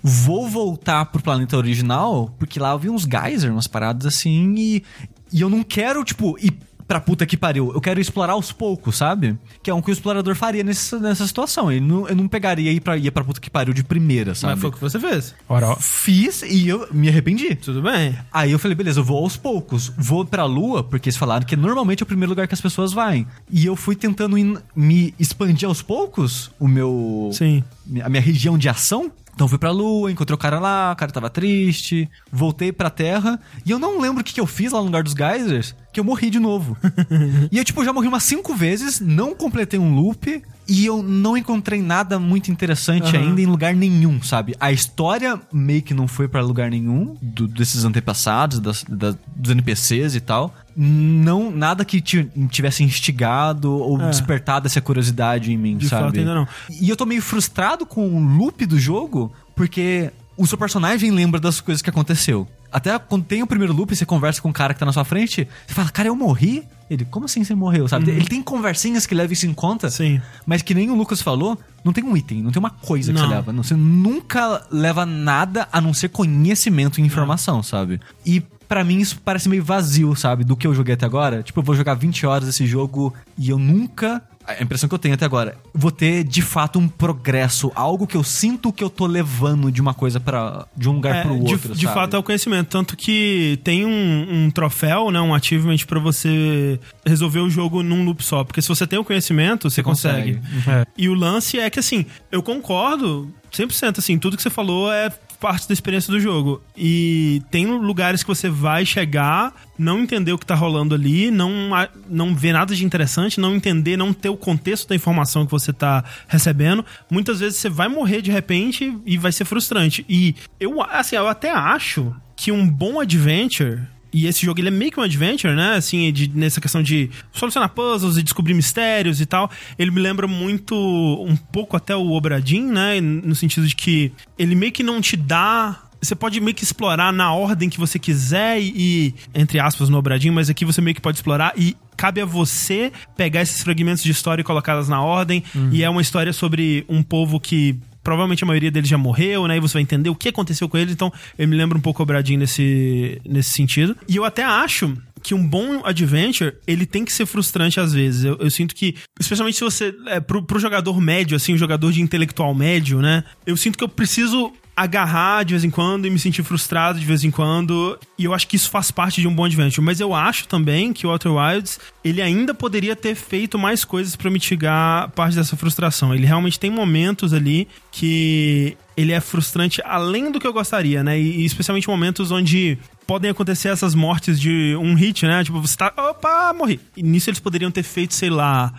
Vou 0.00 0.48
voltar 0.48 1.06
pro 1.06 1.20
planeta 1.20 1.56
original, 1.56 2.28
porque 2.38 2.60
lá 2.60 2.70
eu 2.70 2.78
vi 2.78 2.88
uns 2.88 3.02
geyser, 3.02 3.52
umas 3.52 3.66
paradas 3.66 4.06
assim, 4.06 4.54
e, 4.56 4.84
e 5.32 5.40
eu 5.40 5.50
não 5.50 5.64
quero, 5.64 6.04
tipo, 6.04 6.38
ir 6.38 6.56
pra 6.86 7.00
puta 7.00 7.24
que 7.26 7.36
pariu. 7.36 7.72
Eu 7.72 7.80
quero 7.80 8.00
explorar 8.00 8.34
aos 8.34 8.52
poucos, 8.52 8.96
sabe? 8.96 9.38
Que 9.62 9.70
é 9.70 9.74
um 9.74 9.80
que 9.80 9.90
o 9.90 9.92
explorador 9.92 10.34
faria 10.34 10.62
nessa, 10.62 10.98
nessa 10.98 11.26
situação. 11.26 11.70
Ele 11.72 11.80
não, 11.80 12.08
eu 12.08 12.14
não 12.16 12.28
pegaria 12.28 12.70
e 12.72 12.80
pra, 12.80 12.96
ir 12.96 13.10
pra 13.10 13.24
puta 13.24 13.40
que 13.40 13.48
pariu 13.50 13.72
de 13.74 13.82
primeira, 13.82 14.34
sabe? 14.34 14.52
Mas 14.54 14.60
foi 14.60 14.70
o 14.70 14.72
que 14.72 14.80
você 14.80 14.98
fez. 15.00 15.34
Ora, 15.48 15.68
ó. 15.70 15.76
Fiz 15.76 16.42
e 16.42 16.68
eu 16.68 16.86
me 16.92 17.08
arrependi. 17.08 17.54
Tudo 17.54 17.82
bem. 17.82 18.16
Aí 18.32 18.52
eu 18.52 18.58
falei, 18.58 18.74
beleza, 18.74 19.00
eu 19.00 19.04
vou 19.04 19.18
aos 19.18 19.36
poucos. 19.36 19.92
Vou 19.96 20.24
pra 20.24 20.44
lua, 20.44 20.82
porque 20.84 21.08
eles 21.08 21.16
falaram 21.16 21.46
que 21.46 21.56
normalmente 21.56 22.02
é 22.02 22.04
o 22.04 22.06
primeiro 22.06 22.30
lugar 22.30 22.46
que 22.46 22.54
as 22.54 22.60
pessoas 22.60 22.92
vão. 22.92 23.26
E 23.50 23.64
eu 23.66 23.76
fui 23.76 23.94
tentando 23.96 24.36
in- 24.38 24.56
me 24.74 25.14
expandir 25.18 25.68
aos 25.68 25.82
poucos 25.82 26.50
o 26.58 26.66
meu. 26.68 27.30
Sim. 27.32 27.62
A 28.02 28.08
minha 28.08 28.22
região 28.22 28.56
de 28.58 28.68
ação. 28.68 29.10
Então 29.34 29.48
fui 29.48 29.58
pra 29.58 29.72
lua, 29.72 30.12
encontrei 30.12 30.34
o 30.34 30.38
cara 30.38 30.60
lá, 30.60 30.92
o 30.92 30.96
cara 30.96 31.10
tava 31.10 31.28
triste, 31.28 32.08
voltei 32.30 32.72
pra 32.72 32.88
terra, 32.88 33.40
e 33.66 33.70
eu 33.70 33.78
não 33.80 34.00
lembro 34.00 34.20
o 34.20 34.24
que, 34.24 34.32
que 34.32 34.40
eu 34.40 34.46
fiz 34.46 34.70
lá 34.72 34.78
no 34.78 34.86
lugar 34.86 35.02
dos 35.02 35.12
geysers, 35.12 35.74
que 35.92 35.98
eu 35.98 36.04
morri 36.04 36.30
de 36.30 36.38
novo. 36.38 36.76
e 37.50 37.58
eu, 37.58 37.64
tipo, 37.64 37.84
já 37.84 37.92
morri 37.92 38.06
umas 38.06 38.22
cinco 38.22 38.54
vezes, 38.54 39.00
não 39.00 39.34
completei 39.34 39.78
um 39.78 39.92
loop, 39.92 40.42
e 40.66 40.86
eu 40.86 41.02
não 41.02 41.36
encontrei 41.36 41.82
nada 41.82 42.18
muito 42.18 42.50
interessante 42.50 43.16
Aham. 43.16 43.26
ainda 43.28 43.40
em 43.40 43.46
lugar 43.46 43.74
nenhum, 43.74 44.22
sabe? 44.22 44.54
A 44.58 44.72
história 44.72 45.40
meio 45.52 45.82
que 45.82 45.92
não 45.94 46.08
foi 46.08 46.26
pra 46.28 46.40
lugar 46.42 46.70
nenhum, 46.70 47.16
do- 47.20 47.46
desses 47.46 47.84
antepassados, 47.84 48.58
das, 48.60 48.84
da- 48.88 49.14
dos 49.36 49.50
NPCs 49.50 50.14
e 50.14 50.20
tal. 50.20 50.54
Não, 50.76 51.50
nada 51.50 51.84
que 51.84 52.00
ti- 52.00 52.28
tivesse 52.50 52.82
instigado 52.82 53.72
ou 53.72 54.00
É. 54.00 54.08
despertado 54.10 54.66
essa 54.66 54.80
curiosidade 54.80 55.52
em 55.52 55.56
mim, 55.56 55.76
De 55.76 55.88
sabe? 55.88 56.04
fato, 56.06 56.18
ainda 56.18 56.34
não. 56.34 56.48
E 56.70 56.88
eu 56.88 56.96
tô 56.96 57.04
meio 57.06 57.22
frustrado 57.22 57.84
com 57.86 58.06
o 58.08 58.18
loop 58.38 58.64
do 58.66 58.78
jogo, 58.78 59.32
porque 59.54 60.10
o 60.36 60.46
seu 60.46 60.58
personagem 60.58 61.10
lembra 61.10 61.38
das 61.38 61.60
coisas 61.60 61.80
que 61.82 61.90
aconteceu. 61.90 62.48
Até 62.74 62.98
quando 62.98 63.24
tem 63.24 63.40
o 63.40 63.46
primeiro 63.46 63.72
loop 63.72 63.92
e 63.92 63.96
você 63.96 64.04
conversa 64.04 64.42
com 64.42 64.50
o 64.50 64.52
cara 64.52 64.74
que 64.74 64.80
tá 64.80 64.84
na 64.86 64.92
sua 64.92 65.04
frente, 65.04 65.46
você 65.66 65.72
fala, 65.74 65.88
cara, 65.90 66.08
eu 66.08 66.16
morri? 66.16 66.66
Ele, 66.90 67.04
como 67.06 67.24
assim 67.24 67.42
você 67.44 67.54
morreu, 67.54 67.86
sabe? 67.88 68.10
Ele 68.10 68.26
tem 68.26 68.42
conversinhas 68.42 69.06
que 69.06 69.14
levam 69.14 69.32
isso 69.32 69.46
em 69.46 69.54
conta, 69.54 69.86
Uhum. 69.86 69.90
Sim. 69.92 70.22
mas 70.44 70.60
que 70.60 70.74
nem 70.74 70.90
o 70.90 70.94
Lucas 70.96 71.22
falou, 71.22 71.56
não 71.84 71.92
tem 71.92 72.02
um 72.04 72.16
item, 72.16 72.42
não 72.42 72.50
tem 72.50 72.58
uma 72.60 72.70
coisa 72.70 73.12
que 73.12 73.18
Não. 73.18 73.26
você 73.28 73.34
leva. 73.34 73.52
Não, 73.52 73.62
Você 73.62 73.74
nunca 73.74 74.66
leva 74.70 75.06
nada 75.06 75.68
a 75.72 75.80
não 75.80 75.94
ser 75.94 76.08
conhecimento 76.08 77.00
e 77.00 77.04
informação, 77.04 77.62
sabe? 77.62 78.00
E 78.26 78.40
pra 78.68 78.82
mim 78.84 78.98
isso 78.98 79.18
parece 79.24 79.48
meio 79.48 79.62
vazio, 79.64 80.14
sabe? 80.16 80.42
Do 80.44 80.56
que 80.56 80.66
eu 80.66 80.74
joguei 80.74 80.94
até 80.94 81.06
agora. 81.06 81.42
Tipo, 81.42 81.60
eu 81.60 81.64
vou 81.64 81.74
jogar 81.76 81.94
20 81.94 82.26
horas 82.26 82.48
esse 82.48 82.66
jogo 82.66 83.14
e 83.38 83.50
eu 83.50 83.58
nunca. 83.58 84.20
A 84.46 84.62
impressão 84.62 84.88
que 84.88 84.94
eu 84.94 84.98
tenho 84.98 85.14
até 85.14 85.24
agora, 85.24 85.56
vou 85.72 85.90
ter 85.90 86.22
de 86.22 86.42
fato 86.42 86.78
um 86.78 86.86
progresso, 86.86 87.72
algo 87.74 88.06
que 88.06 88.16
eu 88.16 88.22
sinto 88.22 88.72
que 88.72 88.84
eu 88.84 88.90
tô 88.90 89.06
levando 89.06 89.72
de 89.72 89.80
uma 89.80 89.94
coisa 89.94 90.20
para 90.20 90.66
de 90.76 90.88
um 90.88 90.92
lugar 90.92 91.16
É, 91.16 91.22
pro 91.22 91.34
de, 91.42 91.52
outro, 91.54 91.74
de 91.74 91.82
sabe? 91.84 91.94
fato 91.94 92.16
é 92.16 92.18
o 92.18 92.22
conhecimento. 92.22 92.68
Tanto 92.68 92.96
que 92.96 93.58
tem 93.64 93.86
um, 93.86 94.44
um 94.44 94.50
troféu, 94.50 95.10
né, 95.10 95.20
um 95.20 95.34
achievement 95.34 95.78
pra 95.86 95.98
você 95.98 96.78
resolver 97.06 97.40
o 97.40 97.48
jogo 97.48 97.82
num 97.82 98.04
loop 98.04 98.22
só. 98.22 98.44
Porque 98.44 98.60
se 98.60 98.68
você 98.68 98.86
tem 98.86 98.98
o 98.98 99.04
conhecimento, 99.04 99.70
você, 99.70 99.82
consegue. 99.82 100.34
consegue. 100.34 100.70
É. 100.70 100.86
E 100.96 101.08
o 101.08 101.14
lance 101.14 101.58
é 101.58 101.70
que, 101.70 101.78
assim, 101.78 102.04
eu 102.30 102.42
concordo 102.42 103.32
100%, 103.52 103.98
assim, 103.98 104.18
tudo 104.18 104.36
que 104.36 104.42
você 104.42 104.50
falou 104.50 104.92
é 104.92 105.10
parte 105.44 105.68
da 105.68 105.74
experiência 105.74 106.10
do 106.10 106.18
jogo. 106.18 106.62
E 106.74 107.42
tem 107.50 107.66
lugares 107.66 108.22
que 108.22 108.28
você 108.28 108.48
vai 108.48 108.86
chegar, 108.86 109.52
não 109.78 110.00
entender 110.00 110.32
o 110.32 110.38
que 110.38 110.46
tá 110.46 110.54
rolando 110.54 110.94
ali, 110.94 111.30
não, 111.30 111.68
não 112.08 112.34
ver 112.34 112.54
nada 112.54 112.74
de 112.74 112.82
interessante, 112.82 113.38
não 113.38 113.54
entender, 113.54 113.94
não 113.94 114.14
ter 114.14 114.30
o 114.30 114.38
contexto 114.38 114.88
da 114.88 114.94
informação 114.94 115.44
que 115.44 115.52
você 115.52 115.70
tá 115.70 116.02
recebendo. 116.26 116.82
Muitas 117.10 117.40
vezes 117.40 117.58
você 117.58 117.68
vai 117.68 117.88
morrer 117.88 118.22
de 118.22 118.30
repente 118.30 118.96
e 119.04 119.18
vai 119.18 119.32
ser 119.32 119.44
frustrante. 119.44 120.02
E 120.08 120.34
eu, 120.58 120.80
assim, 120.80 121.16
eu 121.16 121.28
até 121.28 121.50
acho 121.50 122.16
que 122.34 122.50
um 122.50 122.66
bom 122.66 122.98
adventure 122.98 123.82
e 124.14 124.26
esse 124.26 124.46
jogo 124.46 124.60
ele 124.60 124.68
é 124.68 124.70
meio 124.70 124.90
que 124.92 124.98
um 125.00 125.02
adventure, 125.02 125.54
né? 125.54 125.74
Assim, 125.74 126.12
de- 126.12 126.30
nessa 126.34 126.60
questão 126.60 126.82
de 126.82 127.10
solucionar 127.32 127.68
puzzles 127.70 128.16
e 128.16 128.22
descobrir 128.22 128.54
mistérios 128.54 129.20
e 129.20 129.26
tal. 129.26 129.50
Ele 129.78 129.90
me 129.90 130.00
lembra 130.00 130.26
muito, 130.28 130.74
um 130.74 131.36
pouco 131.36 131.76
até 131.76 131.94
o 131.96 132.12
Obradin, 132.12 132.62
né? 132.62 133.00
No 133.00 133.34
sentido 133.34 133.66
de 133.66 133.74
que 133.74 134.12
ele 134.38 134.54
meio 134.54 134.70
que 134.72 134.82
não 134.82 135.00
te 135.00 135.16
dá. 135.16 135.80
Você 136.00 136.14
pode 136.14 136.38
meio 136.40 136.54
que 136.54 136.62
explorar 136.64 137.12
na 137.12 137.32
ordem 137.32 137.68
que 137.70 137.78
você 137.80 137.98
quiser 137.98 138.60
e, 138.60 139.14
entre 139.34 139.58
aspas, 139.58 139.88
no 139.88 139.96
Obradin, 139.96 140.30
mas 140.30 140.50
aqui 140.50 140.62
você 140.64 140.80
meio 140.82 140.94
que 140.94 141.00
pode 141.00 141.16
explorar 141.16 141.54
e 141.56 141.74
cabe 141.96 142.20
a 142.20 142.26
você 142.26 142.92
pegar 143.16 143.40
esses 143.40 143.62
fragmentos 143.62 144.02
de 144.02 144.10
história 144.10 144.42
e 144.42 144.44
colocá-las 144.44 144.86
na 144.88 145.00
ordem. 145.02 145.42
E 145.72 145.82
é 145.82 145.88
uma 145.88 146.02
história 146.02 146.32
sobre 146.32 146.84
um 146.90 147.02
povo 147.02 147.40
que 147.40 147.76
provavelmente 148.04 148.44
a 148.44 148.46
maioria 148.46 148.70
deles 148.70 148.88
já 148.88 148.98
morreu, 148.98 149.48
né? 149.48 149.56
E 149.56 149.60
você 149.60 149.72
vai 149.72 149.82
entender 149.82 150.10
o 150.10 150.14
que 150.14 150.28
aconteceu 150.28 150.68
com 150.68 150.76
eles. 150.76 150.92
Então, 150.92 151.12
eu 151.38 151.48
me 151.48 151.56
lembro 151.56 151.78
um 151.78 151.80
pouco 151.80 152.02
o 152.02 152.06
Bradinho 152.06 152.38
nesse, 152.38 153.20
nesse 153.26 153.50
sentido. 153.50 153.96
E 154.06 154.14
eu 154.14 154.24
até 154.24 154.44
acho 154.44 154.94
que 155.22 155.34
um 155.34 155.44
bom 155.44 155.80
adventure, 155.84 156.54
ele 156.66 156.84
tem 156.84 157.02
que 157.02 157.12
ser 157.12 157.24
frustrante 157.24 157.80
às 157.80 157.94
vezes. 157.94 158.24
Eu, 158.24 158.36
eu 158.38 158.50
sinto 158.50 158.74
que, 158.74 158.94
especialmente 159.18 159.56
se 159.56 159.64
você. 159.64 159.94
É, 160.06 160.20
pro, 160.20 160.42
pro 160.42 160.60
jogador 160.60 161.00
médio, 161.00 161.34
assim, 161.34 161.54
o 161.54 161.58
jogador 161.58 161.90
de 161.90 162.02
intelectual 162.02 162.54
médio, 162.54 163.00
né? 163.00 163.24
Eu 163.46 163.56
sinto 163.56 163.78
que 163.78 163.82
eu 163.82 163.88
preciso 163.88 164.52
agarrar 164.76 165.44
de 165.44 165.54
vez 165.54 165.64
em 165.64 165.70
quando 165.70 166.06
e 166.06 166.10
me 166.10 166.18
sentir 166.18 166.42
frustrado 166.42 166.98
de 166.98 167.06
vez 167.06 167.24
em 167.24 167.30
quando. 167.30 167.98
E 168.18 168.24
eu 168.24 168.34
acho 168.34 168.48
que 168.48 168.56
isso 168.56 168.70
faz 168.70 168.90
parte 168.90 169.20
de 169.20 169.28
um 169.28 169.34
bom 169.34 169.44
adventure. 169.44 169.84
Mas 169.84 170.00
eu 170.00 170.14
acho 170.14 170.48
também 170.48 170.92
que 170.92 171.06
o 171.06 171.10
Outer 171.10 171.32
Wilds, 171.32 171.78
ele 172.04 172.20
ainda 172.20 172.52
poderia 172.54 172.96
ter 172.96 173.14
feito 173.14 173.58
mais 173.58 173.84
coisas 173.84 174.16
para 174.16 174.30
mitigar 174.30 175.10
parte 175.10 175.36
dessa 175.36 175.56
frustração. 175.56 176.14
Ele 176.14 176.26
realmente 176.26 176.58
tem 176.58 176.70
momentos 176.70 177.32
ali 177.32 177.68
que 177.90 178.76
ele 178.96 179.12
é 179.12 179.20
frustrante 179.20 179.80
além 179.84 180.30
do 180.30 180.38
que 180.38 180.46
eu 180.46 180.52
gostaria, 180.52 181.02
né? 181.02 181.18
E 181.18 181.44
especialmente 181.44 181.88
momentos 181.88 182.30
onde 182.30 182.78
podem 183.06 183.30
acontecer 183.30 183.68
essas 183.68 183.94
mortes 183.94 184.40
de 184.40 184.76
um 184.80 184.94
hit, 184.94 185.26
né? 185.26 185.44
Tipo, 185.44 185.60
você 185.60 185.76
tá. 185.76 185.92
Opa, 185.96 186.52
morri. 186.52 186.80
E 186.96 187.02
nisso 187.02 187.30
eles 187.30 187.40
poderiam 187.40 187.70
ter 187.70 187.82
feito, 187.82 188.14
sei 188.14 188.30
lá. 188.30 188.72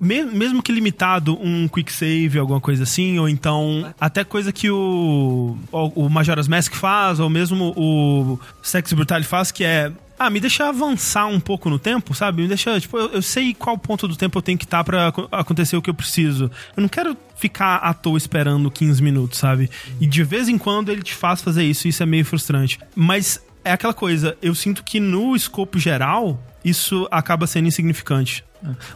Mesmo 0.00 0.62
que 0.62 0.72
limitado, 0.72 1.38
um 1.40 1.68
quick 1.68 1.92
save, 1.92 2.38
alguma 2.38 2.60
coisa 2.60 2.82
assim, 2.82 3.18
ou 3.18 3.28
então 3.28 3.92
até 4.00 4.24
coisa 4.24 4.52
que 4.52 4.70
o, 4.70 5.56
o 5.72 6.08
Majora's 6.08 6.48
Mask 6.48 6.74
faz, 6.74 7.20
ou 7.20 7.28
mesmo 7.28 7.72
o 7.76 8.38
Sex 8.62 8.92
Brutal 8.92 9.22
faz, 9.22 9.50
que 9.52 9.64
é 9.64 9.92
ah, 10.20 10.28
me 10.28 10.38
deixa 10.38 10.68
avançar 10.68 11.24
um 11.24 11.40
pouco 11.40 11.70
no 11.70 11.78
tempo, 11.78 12.14
sabe? 12.14 12.42
Me 12.42 12.48
deixa, 12.48 12.78
tipo, 12.78 12.98
eu, 12.98 13.14
eu 13.14 13.22
sei 13.22 13.54
qual 13.54 13.78
ponto 13.78 14.06
do 14.06 14.14
tempo 14.14 14.36
eu 14.36 14.42
tenho 14.42 14.58
que 14.58 14.66
estar 14.66 14.84
tá 14.84 14.84
para 14.84 15.08
acontecer 15.32 15.78
o 15.78 15.80
que 15.80 15.88
eu 15.88 15.94
preciso. 15.94 16.50
Eu 16.76 16.82
não 16.82 16.90
quero 16.90 17.16
ficar 17.36 17.76
à 17.76 17.94
toa 17.94 18.18
esperando 18.18 18.70
15 18.70 19.02
minutos, 19.02 19.38
sabe? 19.38 19.70
E 19.98 20.06
de 20.06 20.22
vez 20.22 20.46
em 20.46 20.58
quando 20.58 20.90
ele 20.90 21.02
te 21.02 21.14
faz 21.14 21.40
fazer 21.40 21.64
isso, 21.64 21.88
isso 21.88 22.02
é 22.02 22.06
meio 22.06 22.22
frustrante. 22.26 22.78
Mas 22.94 23.42
é 23.64 23.72
aquela 23.72 23.94
coisa, 23.94 24.36
eu 24.42 24.54
sinto 24.54 24.84
que 24.84 25.00
no 25.00 25.34
escopo 25.34 25.78
geral, 25.78 26.38
isso 26.62 27.08
acaba 27.10 27.46
sendo 27.46 27.68
insignificante. 27.68 28.44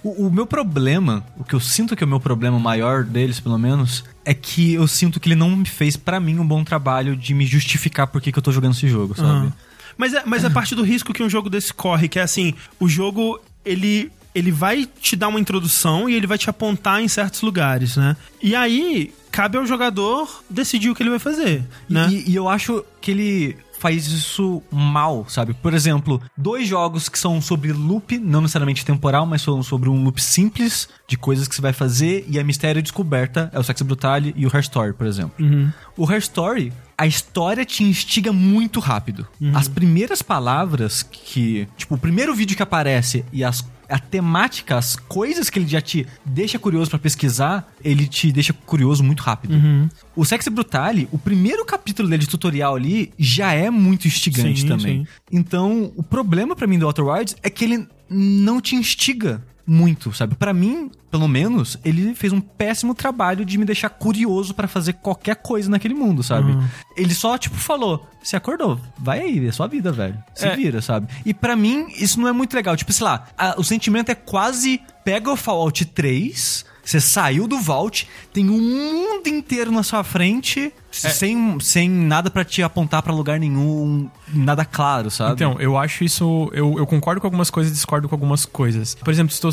O, 0.02 0.26
o, 0.26 0.30
meu 0.30 0.46
problema, 0.46 1.24
o 1.38 1.44
que 1.44 1.54
eu 1.54 1.60
sinto 1.60 1.96
que 1.96 2.04
é 2.04 2.06
o 2.06 2.08
meu 2.08 2.20
problema 2.20 2.58
maior 2.58 3.02
deles, 3.02 3.40
pelo 3.40 3.58
menos, 3.58 4.04
é 4.26 4.34
que 4.34 4.74
eu 4.74 4.86
sinto 4.86 5.18
que 5.18 5.26
ele 5.26 5.34
não 5.34 5.56
me 5.56 5.64
fez, 5.64 5.96
para 5.96 6.20
mim, 6.20 6.38
um 6.38 6.46
bom 6.46 6.62
trabalho 6.62 7.16
de 7.16 7.32
me 7.32 7.46
justificar 7.46 8.08
por 8.08 8.20
que, 8.20 8.30
que 8.30 8.38
eu 8.38 8.42
tô 8.42 8.52
jogando 8.52 8.72
esse 8.72 8.86
jogo, 8.88 9.14
sabe? 9.16 9.46
Uhum. 9.46 9.52
Mas 9.96 10.14
é, 10.14 10.22
mas 10.24 10.44
é 10.44 10.50
parte 10.50 10.74
do 10.74 10.82
risco 10.82 11.12
que 11.12 11.22
um 11.22 11.30
jogo 11.30 11.48
desse 11.48 11.72
corre, 11.72 12.08
que 12.08 12.18
é 12.18 12.22
assim, 12.22 12.54
o 12.78 12.88
jogo, 12.88 13.40
ele 13.64 14.10
ele 14.34 14.50
vai 14.50 14.84
te 15.00 15.14
dar 15.14 15.28
uma 15.28 15.38
introdução 15.38 16.08
e 16.08 16.14
ele 16.14 16.26
vai 16.26 16.36
te 16.36 16.50
apontar 16.50 17.00
em 17.00 17.06
certos 17.06 17.40
lugares, 17.40 17.96
né? 17.96 18.16
E 18.42 18.54
aí, 18.54 19.14
cabe 19.30 19.56
ao 19.56 19.64
jogador 19.64 20.42
decidir 20.50 20.90
o 20.90 20.94
que 20.94 21.04
ele 21.04 21.10
vai 21.10 21.20
fazer, 21.20 21.62
né? 21.88 22.08
E, 22.10 22.32
e 22.32 22.34
eu 22.34 22.48
acho 22.48 22.84
que 23.00 23.12
ele 23.12 23.56
faz 23.78 24.06
isso 24.06 24.62
mal, 24.72 25.26
sabe? 25.28 25.52
Por 25.52 25.74
exemplo, 25.74 26.20
dois 26.36 26.66
jogos 26.66 27.08
que 27.08 27.18
são 27.18 27.40
sobre 27.40 27.70
loop, 27.70 28.18
não 28.18 28.40
necessariamente 28.40 28.82
temporal, 28.82 29.26
mas 29.26 29.42
são 29.42 29.62
sobre 29.62 29.90
um 29.90 30.02
loop 30.02 30.22
simples 30.22 30.88
de 31.06 31.18
coisas 31.18 31.46
que 31.46 31.54
você 31.54 31.60
vai 31.60 31.74
fazer 31.74 32.24
e 32.26 32.38
a 32.38 32.44
mistério 32.44 32.82
descoberta 32.82 33.50
é 33.52 33.58
o 33.58 33.62
Sex 33.62 33.82
Brutale 33.82 34.32
e 34.36 34.46
o 34.46 34.50
Hair 34.50 34.62
Story, 34.62 34.94
por 34.94 35.06
exemplo. 35.06 35.34
Uhum. 35.38 35.70
O 35.98 36.10
Hair 36.10 36.20
Story, 36.20 36.72
a 36.96 37.06
história 37.06 37.64
te 37.64 37.82
instiga 37.82 38.32
muito 38.32 38.80
rápido. 38.80 39.26
Uhum. 39.40 39.56
As 39.56 39.68
primeiras 39.68 40.22
palavras 40.22 41.02
que. 41.02 41.68
Tipo, 41.76 41.94
o 41.94 41.98
primeiro 41.98 42.34
vídeo 42.34 42.56
que 42.56 42.62
aparece 42.62 43.24
e 43.32 43.42
as 43.44 43.64
a 43.88 43.98
temática, 43.98 44.76
as 44.76 44.96
coisas 44.96 45.50
que 45.50 45.58
ele 45.58 45.68
já 45.68 45.80
te 45.80 46.06
deixa 46.24 46.58
curioso 46.58 46.90
para 46.90 46.98
pesquisar, 46.98 47.70
ele 47.82 48.06
te 48.06 48.32
deixa 48.32 48.52
curioso 48.52 49.04
muito 49.04 49.22
rápido. 49.22 49.54
Uhum. 49.54 49.88
O 50.16 50.24
Sex 50.24 50.48
Brutale, 50.48 51.08
o 51.12 51.18
primeiro 51.18 51.64
capítulo 51.64 52.08
dele 52.08 52.22
de 52.22 52.28
tutorial 52.28 52.76
ali 52.76 53.12
já 53.18 53.52
é 53.52 53.70
muito 53.70 54.06
instigante 54.06 54.62
sim, 54.62 54.68
também. 54.68 55.04
Sim. 55.04 55.06
Então, 55.30 55.92
o 55.96 56.02
problema 56.02 56.56
para 56.56 56.66
mim 56.66 56.78
do 56.78 56.86
Outer 56.86 57.04
Wilds 57.04 57.36
é 57.42 57.50
que 57.50 57.64
ele 57.64 57.86
não 58.08 58.60
te 58.60 58.74
instiga 58.74 59.42
muito, 59.66 60.12
sabe? 60.12 60.34
Para 60.34 60.52
mim, 60.52 60.90
pelo 61.10 61.26
menos, 61.26 61.78
ele 61.84 62.14
fez 62.14 62.32
um 62.32 62.40
péssimo 62.40 62.94
trabalho 62.94 63.44
de 63.44 63.56
me 63.56 63.64
deixar 63.64 63.88
curioso 63.88 64.54
para 64.54 64.68
fazer 64.68 64.94
qualquer 64.94 65.36
coisa 65.36 65.70
naquele 65.70 65.94
mundo, 65.94 66.22
sabe? 66.22 66.52
Uhum. 66.52 66.64
Ele 66.96 67.14
só, 67.14 67.38
tipo, 67.38 67.56
falou: 67.56 68.06
você 68.22 68.36
acordou, 68.36 68.78
vai 68.98 69.20
aí, 69.20 69.46
é 69.46 69.52
sua 69.52 69.66
vida, 69.66 69.90
velho. 69.90 70.16
Se 70.34 70.46
é. 70.46 70.56
vira, 70.56 70.82
sabe? 70.82 71.08
E 71.24 71.32
para 71.32 71.56
mim, 71.56 71.86
isso 71.96 72.20
não 72.20 72.28
é 72.28 72.32
muito 72.32 72.54
legal. 72.54 72.76
Tipo, 72.76 72.92
sei 72.92 73.04
lá, 73.04 73.26
a, 73.38 73.58
o 73.58 73.64
sentimento 73.64 74.10
é 74.10 74.14
quase 74.14 74.80
pega 75.04 75.30
o 75.30 75.36
Fallout 75.36 75.84
3 75.84 76.64
você 76.84 77.00
saiu 77.00 77.48
do 77.48 77.58
vault, 77.58 78.08
tem 78.32 78.50
um 78.50 78.60
mundo 78.60 79.26
inteiro 79.28 79.72
na 79.72 79.82
sua 79.82 80.04
frente, 80.04 80.72
é. 81.02 81.08
sem, 81.08 81.58
sem 81.60 81.88
nada 81.88 82.30
para 82.30 82.44
te 82.44 82.62
apontar 82.62 83.02
para 83.02 83.12
lugar 83.12 83.40
nenhum, 83.40 84.08
nada 84.32 84.64
claro, 84.64 85.10
sabe? 85.10 85.32
Então, 85.32 85.56
eu 85.58 85.76
acho 85.76 86.04
isso. 86.04 86.50
Eu, 86.52 86.78
eu 86.78 86.86
concordo 86.86 87.20
com 87.20 87.26
algumas 87.26 87.50
coisas 87.50 87.72
e 87.72 87.74
discordo 87.74 88.08
com 88.08 88.14
algumas 88.14 88.44
coisas. 88.44 88.94
Por 88.94 89.10
exemplo, 89.10 89.32
estou 89.32 89.50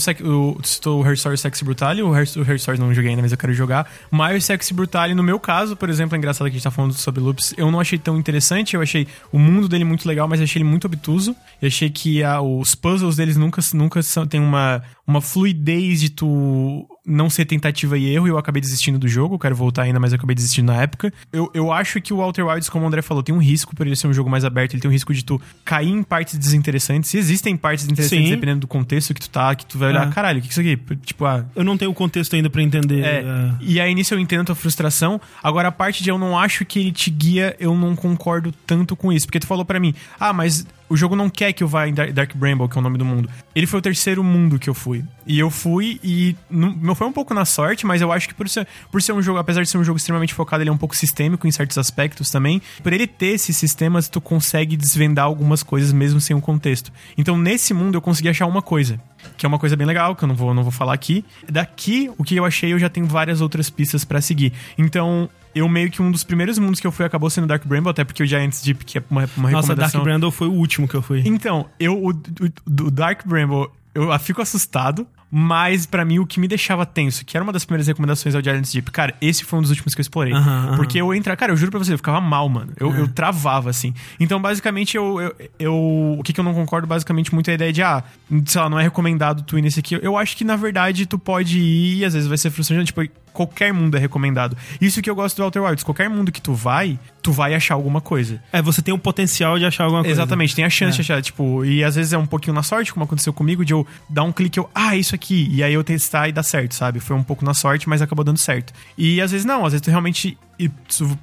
estou 0.63 1.03
Hair 1.03 1.13
Story 1.13 1.38
Sexy 1.38 1.63
Brutale, 1.63 2.03
o 2.03 2.13
Hair, 2.13 2.27
o 2.38 2.41
Hair 2.41 2.55
Story 2.55 2.79
não 2.79 2.93
joguei 2.93 3.11
ainda, 3.11 3.21
mas 3.21 3.32
eu 3.32 3.38
quero 3.38 3.53
jogar. 3.53 3.89
Mas 4.11 4.45
Sexy 4.45 4.73
Brutale, 4.73 5.15
no 5.15 5.23
meu 5.23 5.39
caso, 5.39 5.75
por 5.75 5.89
exemplo, 5.89 6.15
é 6.15 6.17
engraçado 6.17 6.47
que 6.47 6.51
a 6.51 6.53
gente 6.53 6.63
tá 6.63 6.71
falando 6.71 6.93
sobre 6.93 7.21
loops, 7.21 7.53
eu 7.57 7.71
não 7.71 7.79
achei 7.79 7.97
tão 7.97 8.17
interessante, 8.17 8.75
eu 8.75 8.82
achei 8.82 9.07
o 9.32 9.39
mundo 9.39 9.67
dele 9.69 9.86
muito 9.86 10.07
legal, 10.07 10.27
mas 10.27 10.41
achei 10.41 10.61
ele 10.61 10.69
muito 10.69 10.86
obtuso. 10.86 11.36
Eu 11.61 11.67
achei 11.67 11.89
que 11.89 12.23
a, 12.23 12.41
os 12.41 12.75
puzzles 12.75 13.15
deles 13.15 13.38
nunca, 13.38 13.61
nunca 13.73 14.03
são, 14.03 14.27
tem 14.27 14.39
uma, 14.39 14.84
uma 15.07 15.21
fluidez 15.21 16.01
de 16.01 16.09
tu 16.09 16.88
não 17.05 17.29
ser 17.29 17.45
tentativa 17.45 17.97
e 17.97 18.13
erro, 18.13 18.27
e 18.27 18.29
eu 18.29 18.37
acabei 18.37 18.61
desistindo 18.61 18.99
do 18.99 19.07
jogo, 19.07 19.39
quero 19.39 19.55
voltar 19.55 19.83
ainda, 19.83 19.99
mas 19.99 20.11
eu 20.11 20.17
acabei 20.17 20.35
desistindo 20.35 20.67
na 20.67 20.81
época. 20.81 21.11
Eu, 21.33 21.49
eu 21.53 21.71
acho 21.71 21.99
que 21.99 22.13
o 22.13 22.17
Walter 22.17 22.45
Wilds, 22.45 22.69
como 22.69 22.85
o 22.85 22.87
André 22.87 23.01
falou, 23.01 23.23
tem 23.23 23.33
um 23.33 23.39
risco 23.39 23.75
por 23.75 23.87
ele 23.87 23.95
ser 23.95 24.07
um 24.07 24.13
jogo 24.13 24.29
mais 24.29 24.45
aberto, 24.45 24.73
ele 24.73 24.81
tem 24.81 24.89
um 24.89 24.91
risco 24.91 25.13
de 25.13 25.25
tu 25.25 25.41
cair 25.65 25.89
em 25.89 26.03
partes 26.03 26.37
desinteressantes. 26.37 27.13
E 27.13 27.17
existem 27.17 27.57
partes 27.57 27.85
interessantes 27.85 28.27
Sim. 28.27 28.33
dependendo 28.33 28.61
do 28.61 28.67
contexto 28.67 29.13
que 29.13 29.21
tu 29.21 29.29
tá, 29.29 29.53
que 29.55 29.65
tu 29.65 29.77
vai 29.77 29.89
olhar, 29.89 30.07
é. 30.07 30.11
caralho, 30.11 30.39
o 30.39 30.41
que 30.41 30.47
é 30.47 30.51
isso 30.51 30.59
aqui? 30.59 30.77
Tipo, 30.97 31.25
ah. 31.25 31.45
Eu 31.55 31.63
não 31.63 31.77
tenho 31.77 31.89
o 31.89 31.93
contexto 31.93 32.35
ainda 32.35 32.49
para 32.49 32.61
entender. 32.61 33.03
É. 33.03 33.21
é. 33.21 33.51
E 33.61 33.79
aí 33.79 33.93
nisso 33.95 34.13
eu 34.13 34.19
entendo 34.19 34.41
a 34.41 34.45
tua 34.45 34.55
frustração. 34.55 35.19
Agora, 35.41 35.69
a 35.69 35.71
parte 35.71 36.03
de 36.03 36.09
eu 36.09 36.17
não 36.17 36.37
acho 36.37 36.65
que 36.65 36.79
ele 36.79 36.91
te 36.91 37.09
guia, 37.09 37.55
eu 37.59 37.75
não 37.75 37.95
concordo 37.95 38.53
tanto 38.65 38.95
com 38.95 39.11
isso. 39.11 39.25
Porque 39.25 39.39
tu 39.39 39.47
falou 39.47 39.65
para 39.65 39.79
mim, 39.79 39.93
ah, 40.19 40.33
mas 40.33 40.65
o 40.91 40.97
jogo 40.97 41.15
não 41.15 41.29
quer 41.29 41.53
que 41.53 41.63
eu 41.63 41.69
vá 41.69 41.87
em 41.87 41.93
Dark 41.93 42.35
Bramble, 42.35 42.67
que 42.67 42.77
é 42.77 42.79
o 42.79 42.81
nome 42.81 42.97
do 42.97 43.05
mundo. 43.05 43.29
Ele 43.55 43.65
foi 43.65 43.79
o 43.79 43.81
terceiro 43.81 44.21
mundo 44.21 44.59
que 44.59 44.69
eu 44.69 44.73
fui. 44.73 45.05
E 45.25 45.39
eu 45.39 45.49
fui 45.49 46.01
e 46.03 46.35
não 46.49 46.93
foi 46.93 47.07
um 47.07 47.13
pouco 47.13 47.33
na 47.33 47.45
sorte, 47.45 47.85
mas 47.85 48.01
eu 48.01 48.11
acho 48.11 48.27
que 48.27 48.33
por 48.33 48.49
ser, 48.49 48.67
por 48.91 49.01
ser 49.01 49.13
um 49.13 49.21
jogo, 49.21 49.39
apesar 49.39 49.61
de 49.61 49.69
ser 49.69 49.77
um 49.77 49.85
jogo 49.85 49.95
extremamente 49.95 50.33
focado, 50.33 50.63
ele 50.63 50.69
é 50.69 50.73
um 50.73 50.77
pouco 50.77 50.93
sistêmico 50.93 51.47
em 51.47 51.51
certos 51.51 51.77
aspectos 51.77 52.29
também. 52.29 52.61
Por 52.83 52.91
ele 52.91 53.07
ter 53.07 53.27
esses 53.27 53.55
sistemas, 53.55 54.09
tu 54.09 54.19
consegue 54.19 54.75
desvendar 54.75 55.23
algumas 55.23 55.63
coisas 55.63 55.93
mesmo 55.93 56.19
sem 56.19 56.35
um 56.35 56.41
contexto. 56.41 56.91
Então, 57.17 57.37
nesse 57.37 57.73
mundo 57.73 57.95
eu 57.95 58.01
consegui 58.01 58.27
achar 58.27 58.45
uma 58.45 58.61
coisa, 58.61 58.99
que 59.37 59.45
é 59.45 59.47
uma 59.47 59.59
coisa 59.59 59.77
bem 59.77 59.87
legal, 59.87 60.13
que 60.13 60.25
eu 60.25 60.27
não 60.27 60.35
vou, 60.35 60.53
não 60.53 60.63
vou 60.63 60.73
falar 60.73 60.93
aqui. 60.93 61.23
Daqui, 61.49 62.11
o 62.17 62.23
que 62.25 62.35
eu 62.35 62.43
achei, 62.43 62.73
eu 62.73 62.79
já 62.79 62.89
tenho 62.89 63.05
várias 63.05 63.39
outras 63.39 63.69
pistas 63.69 64.03
para 64.03 64.19
seguir. 64.19 64.51
Então, 64.77 65.29
eu 65.53 65.67
meio 65.67 65.91
que 65.91 66.01
um 66.01 66.11
dos 66.11 66.23
primeiros 66.23 66.57
mundos 66.57 66.79
que 66.79 66.87
eu 66.87 66.91
fui 66.91 67.05
acabou 67.05 67.29
sendo 67.29 67.47
Dark 67.47 67.65
Bramble, 67.65 67.89
até 67.89 68.03
porque 68.03 68.23
o 68.23 68.25
Giants 68.25 68.61
Deep, 68.61 68.85
que 68.85 68.97
é 68.97 69.03
uma, 69.09 69.29
uma 69.35 69.51
Nossa, 69.51 69.75
Dark 69.75 69.95
Bramble 69.97 70.31
foi 70.31 70.47
o 70.47 70.53
último 70.53 70.87
que 70.87 70.95
eu 70.95 71.01
fui. 71.01 71.23
Então, 71.25 71.69
eu, 71.79 71.97
o, 71.97 72.09
o, 72.09 72.83
o 72.85 72.91
Dark 72.91 73.25
Bramble, 73.25 73.67
eu 73.93 74.17
fico 74.19 74.41
assustado, 74.41 75.07
mas 75.32 75.86
para 75.86 76.03
mim 76.03 76.19
o 76.19 76.25
que 76.25 76.39
me 76.39 76.47
deixava 76.47 76.86
tenso, 76.86 77.23
que 77.23 77.38
era 77.38 77.43
uma 77.43 77.53
das 77.53 77.63
primeiras 77.63 77.88
recomendações 77.88 78.36
ao 78.36 78.43
Giants 78.43 78.71
Deep, 78.71 78.91
cara, 78.91 79.15
esse 79.21 79.45
foi 79.45 79.59
um 79.59 79.61
dos 79.61 79.71
últimos 79.71 79.95
que 79.95 80.01
eu 80.01 80.03
explorei. 80.03 80.34
Uhum, 80.34 80.75
porque 80.75 80.99
eu 80.99 81.13
entra, 81.13 81.36
cara, 81.38 81.53
eu 81.53 81.57
juro 81.57 81.71
pra 81.71 81.79
você, 81.79 81.93
eu 81.93 81.97
ficava 81.97 82.19
mal, 82.19 82.49
mano. 82.49 82.73
Eu, 82.77 82.93
eu 82.93 83.07
travava, 83.07 83.69
assim. 83.69 83.93
Então, 84.19 84.41
basicamente, 84.41 84.97
eu, 84.97 85.21
eu, 85.21 85.36
eu, 85.59 86.15
O 86.19 86.23
que, 86.23 86.34
que 86.34 86.39
eu 86.39 86.43
não 86.43 86.53
concordo, 86.53 86.86
basicamente, 86.86 87.34
muito 87.34 87.47
é 87.47 87.51
a 87.51 87.55
ideia 87.55 87.71
de, 87.71 87.82
ah, 87.82 88.03
sei 88.45 88.61
lá, 88.61 88.69
não 88.69 88.79
é 88.79 88.84
recomendado 88.84 89.43
tu 89.43 89.57
ir 89.57 89.61
nesse 89.61 89.79
aqui. 89.79 89.97
Eu 90.01 90.17
acho 90.17 90.36
que, 90.36 90.43
na 90.43 90.55
verdade, 90.55 91.05
tu 91.05 91.17
pode 91.17 91.59
ir 91.59 91.99
e 91.99 92.05
às 92.05 92.13
vezes 92.13 92.27
vai 92.27 92.38
ser 92.38 92.49
frustrante. 92.49 92.88
Tipo, 92.88 93.01
qualquer 93.32 93.73
mundo 93.73 93.97
é 93.97 93.99
recomendado. 93.99 94.57
Isso 94.79 95.01
que 95.01 95.09
eu 95.09 95.15
gosto 95.15 95.38
do 95.38 95.43
Outer 95.43 95.63
Wilds. 95.63 95.84
Qualquer 95.84 96.09
mundo 96.09 96.32
que 96.32 96.41
tu 96.41 96.53
vai, 96.53 96.99
tu 97.21 97.32
vai 97.32 97.53
achar 97.53 97.75
alguma 97.75 98.01
coisa. 98.01 98.41
É, 98.51 98.61
você 98.61 98.82
tem 98.82 98.93
o 98.93 98.97
potencial 98.97 99.57
de 99.57 99.65
achar 99.65 99.86
alguma 99.86 100.03
coisa. 100.03 100.13
Exatamente, 100.13 100.55
tem 100.55 100.65
a 100.65 100.69
chance 100.69 100.93
é. 100.93 100.95
de 100.95 101.01
achar, 101.01 101.21
tipo, 101.21 101.63
e 101.65 101.84
às 101.84 101.95
vezes 101.95 102.13
é 102.13 102.17
um 102.17 102.25
pouquinho 102.25 102.53
na 102.53 102.63
sorte, 102.63 102.93
como 102.93 103.03
aconteceu 103.03 103.34
comigo, 103.34 103.63
de 103.63 103.73
eu 103.73 103.86
dar 104.09 104.23
um 104.23 104.32
clique, 104.32 104.59
eu, 104.59 104.69
ah, 104.73 104.95
isso 104.95 105.15
aqui, 105.15 105.20
e 105.30 105.63
aí 105.63 105.74
eu 105.74 105.84
testar 105.84 106.28
e 106.28 106.32
dar 106.32 106.43
certo, 106.43 106.74
sabe? 106.74 106.99
Foi 106.99 107.15
um 107.15 107.24
pouco 107.24 107.45
na 107.45 107.53
sorte, 107.53 107.88
mas 107.88 108.01
acabou 108.01 108.26
dando 108.26 108.39
certo. 108.39 108.74
E 108.97 109.22
às 109.22 109.32
vezes 109.32 109.45
não, 109.45 109.65
às 109.65 109.74
vezes 109.74 109.82
tu 109.82 109.89
realmente 109.89 110.38
e 110.59 110.69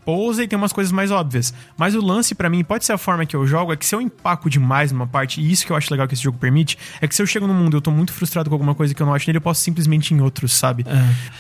pousa 0.04 0.42
e 0.42 0.48
tem 0.48 0.56
umas 0.56 0.72
coisas 0.72 0.92
mais 0.92 1.10
óbvias. 1.10 1.54
Mas 1.76 1.94
o 1.94 2.04
lance 2.04 2.34
pra 2.34 2.50
mim, 2.50 2.64
pode 2.64 2.84
ser 2.84 2.92
a 2.92 2.98
forma 2.98 3.24
que 3.24 3.36
eu 3.36 3.46
jogo, 3.46 3.72
é 3.72 3.76
que 3.76 3.86
se 3.86 3.94
eu 3.94 4.00
empaco 4.00 4.50
demais 4.50 4.90
numa 4.90 5.06
parte, 5.06 5.40
e 5.40 5.50
isso 5.50 5.64
que 5.64 5.72
eu 5.72 5.76
acho 5.76 5.92
legal 5.92 6.08
que 6.08 6.14
esse 6.14 6.22
jogo 6.22 6.38
permite, 6.38 6.76
é 7.00 7.06
que 7.06 7.14
se 7.14 7.22
eu 7.22 7.26
chego 7.26 7.46
no 7.46 7.54
mundo 7.54 7.74
e 7.74 7.76
eu 7.76 7.80
tô 7.80 7.90
muito 7.90 8.12
frustrado 8.12 8.50
com 8.50 8.54
alguma 8.54 8.74
coisa 8.74 8.94
que 8.94 9.00
eu 9.00 9.06
não 9.06 9.14
acho 9.14 9.28
nele, 9.28 9.38
eu 9.38 9.42
posso 9.42 9.60
simplesmente 9.60 10.12
ir 10.12 10.16
em 10.16 10.20
outros, 10.20 10.52
sabe? 10.52 10.84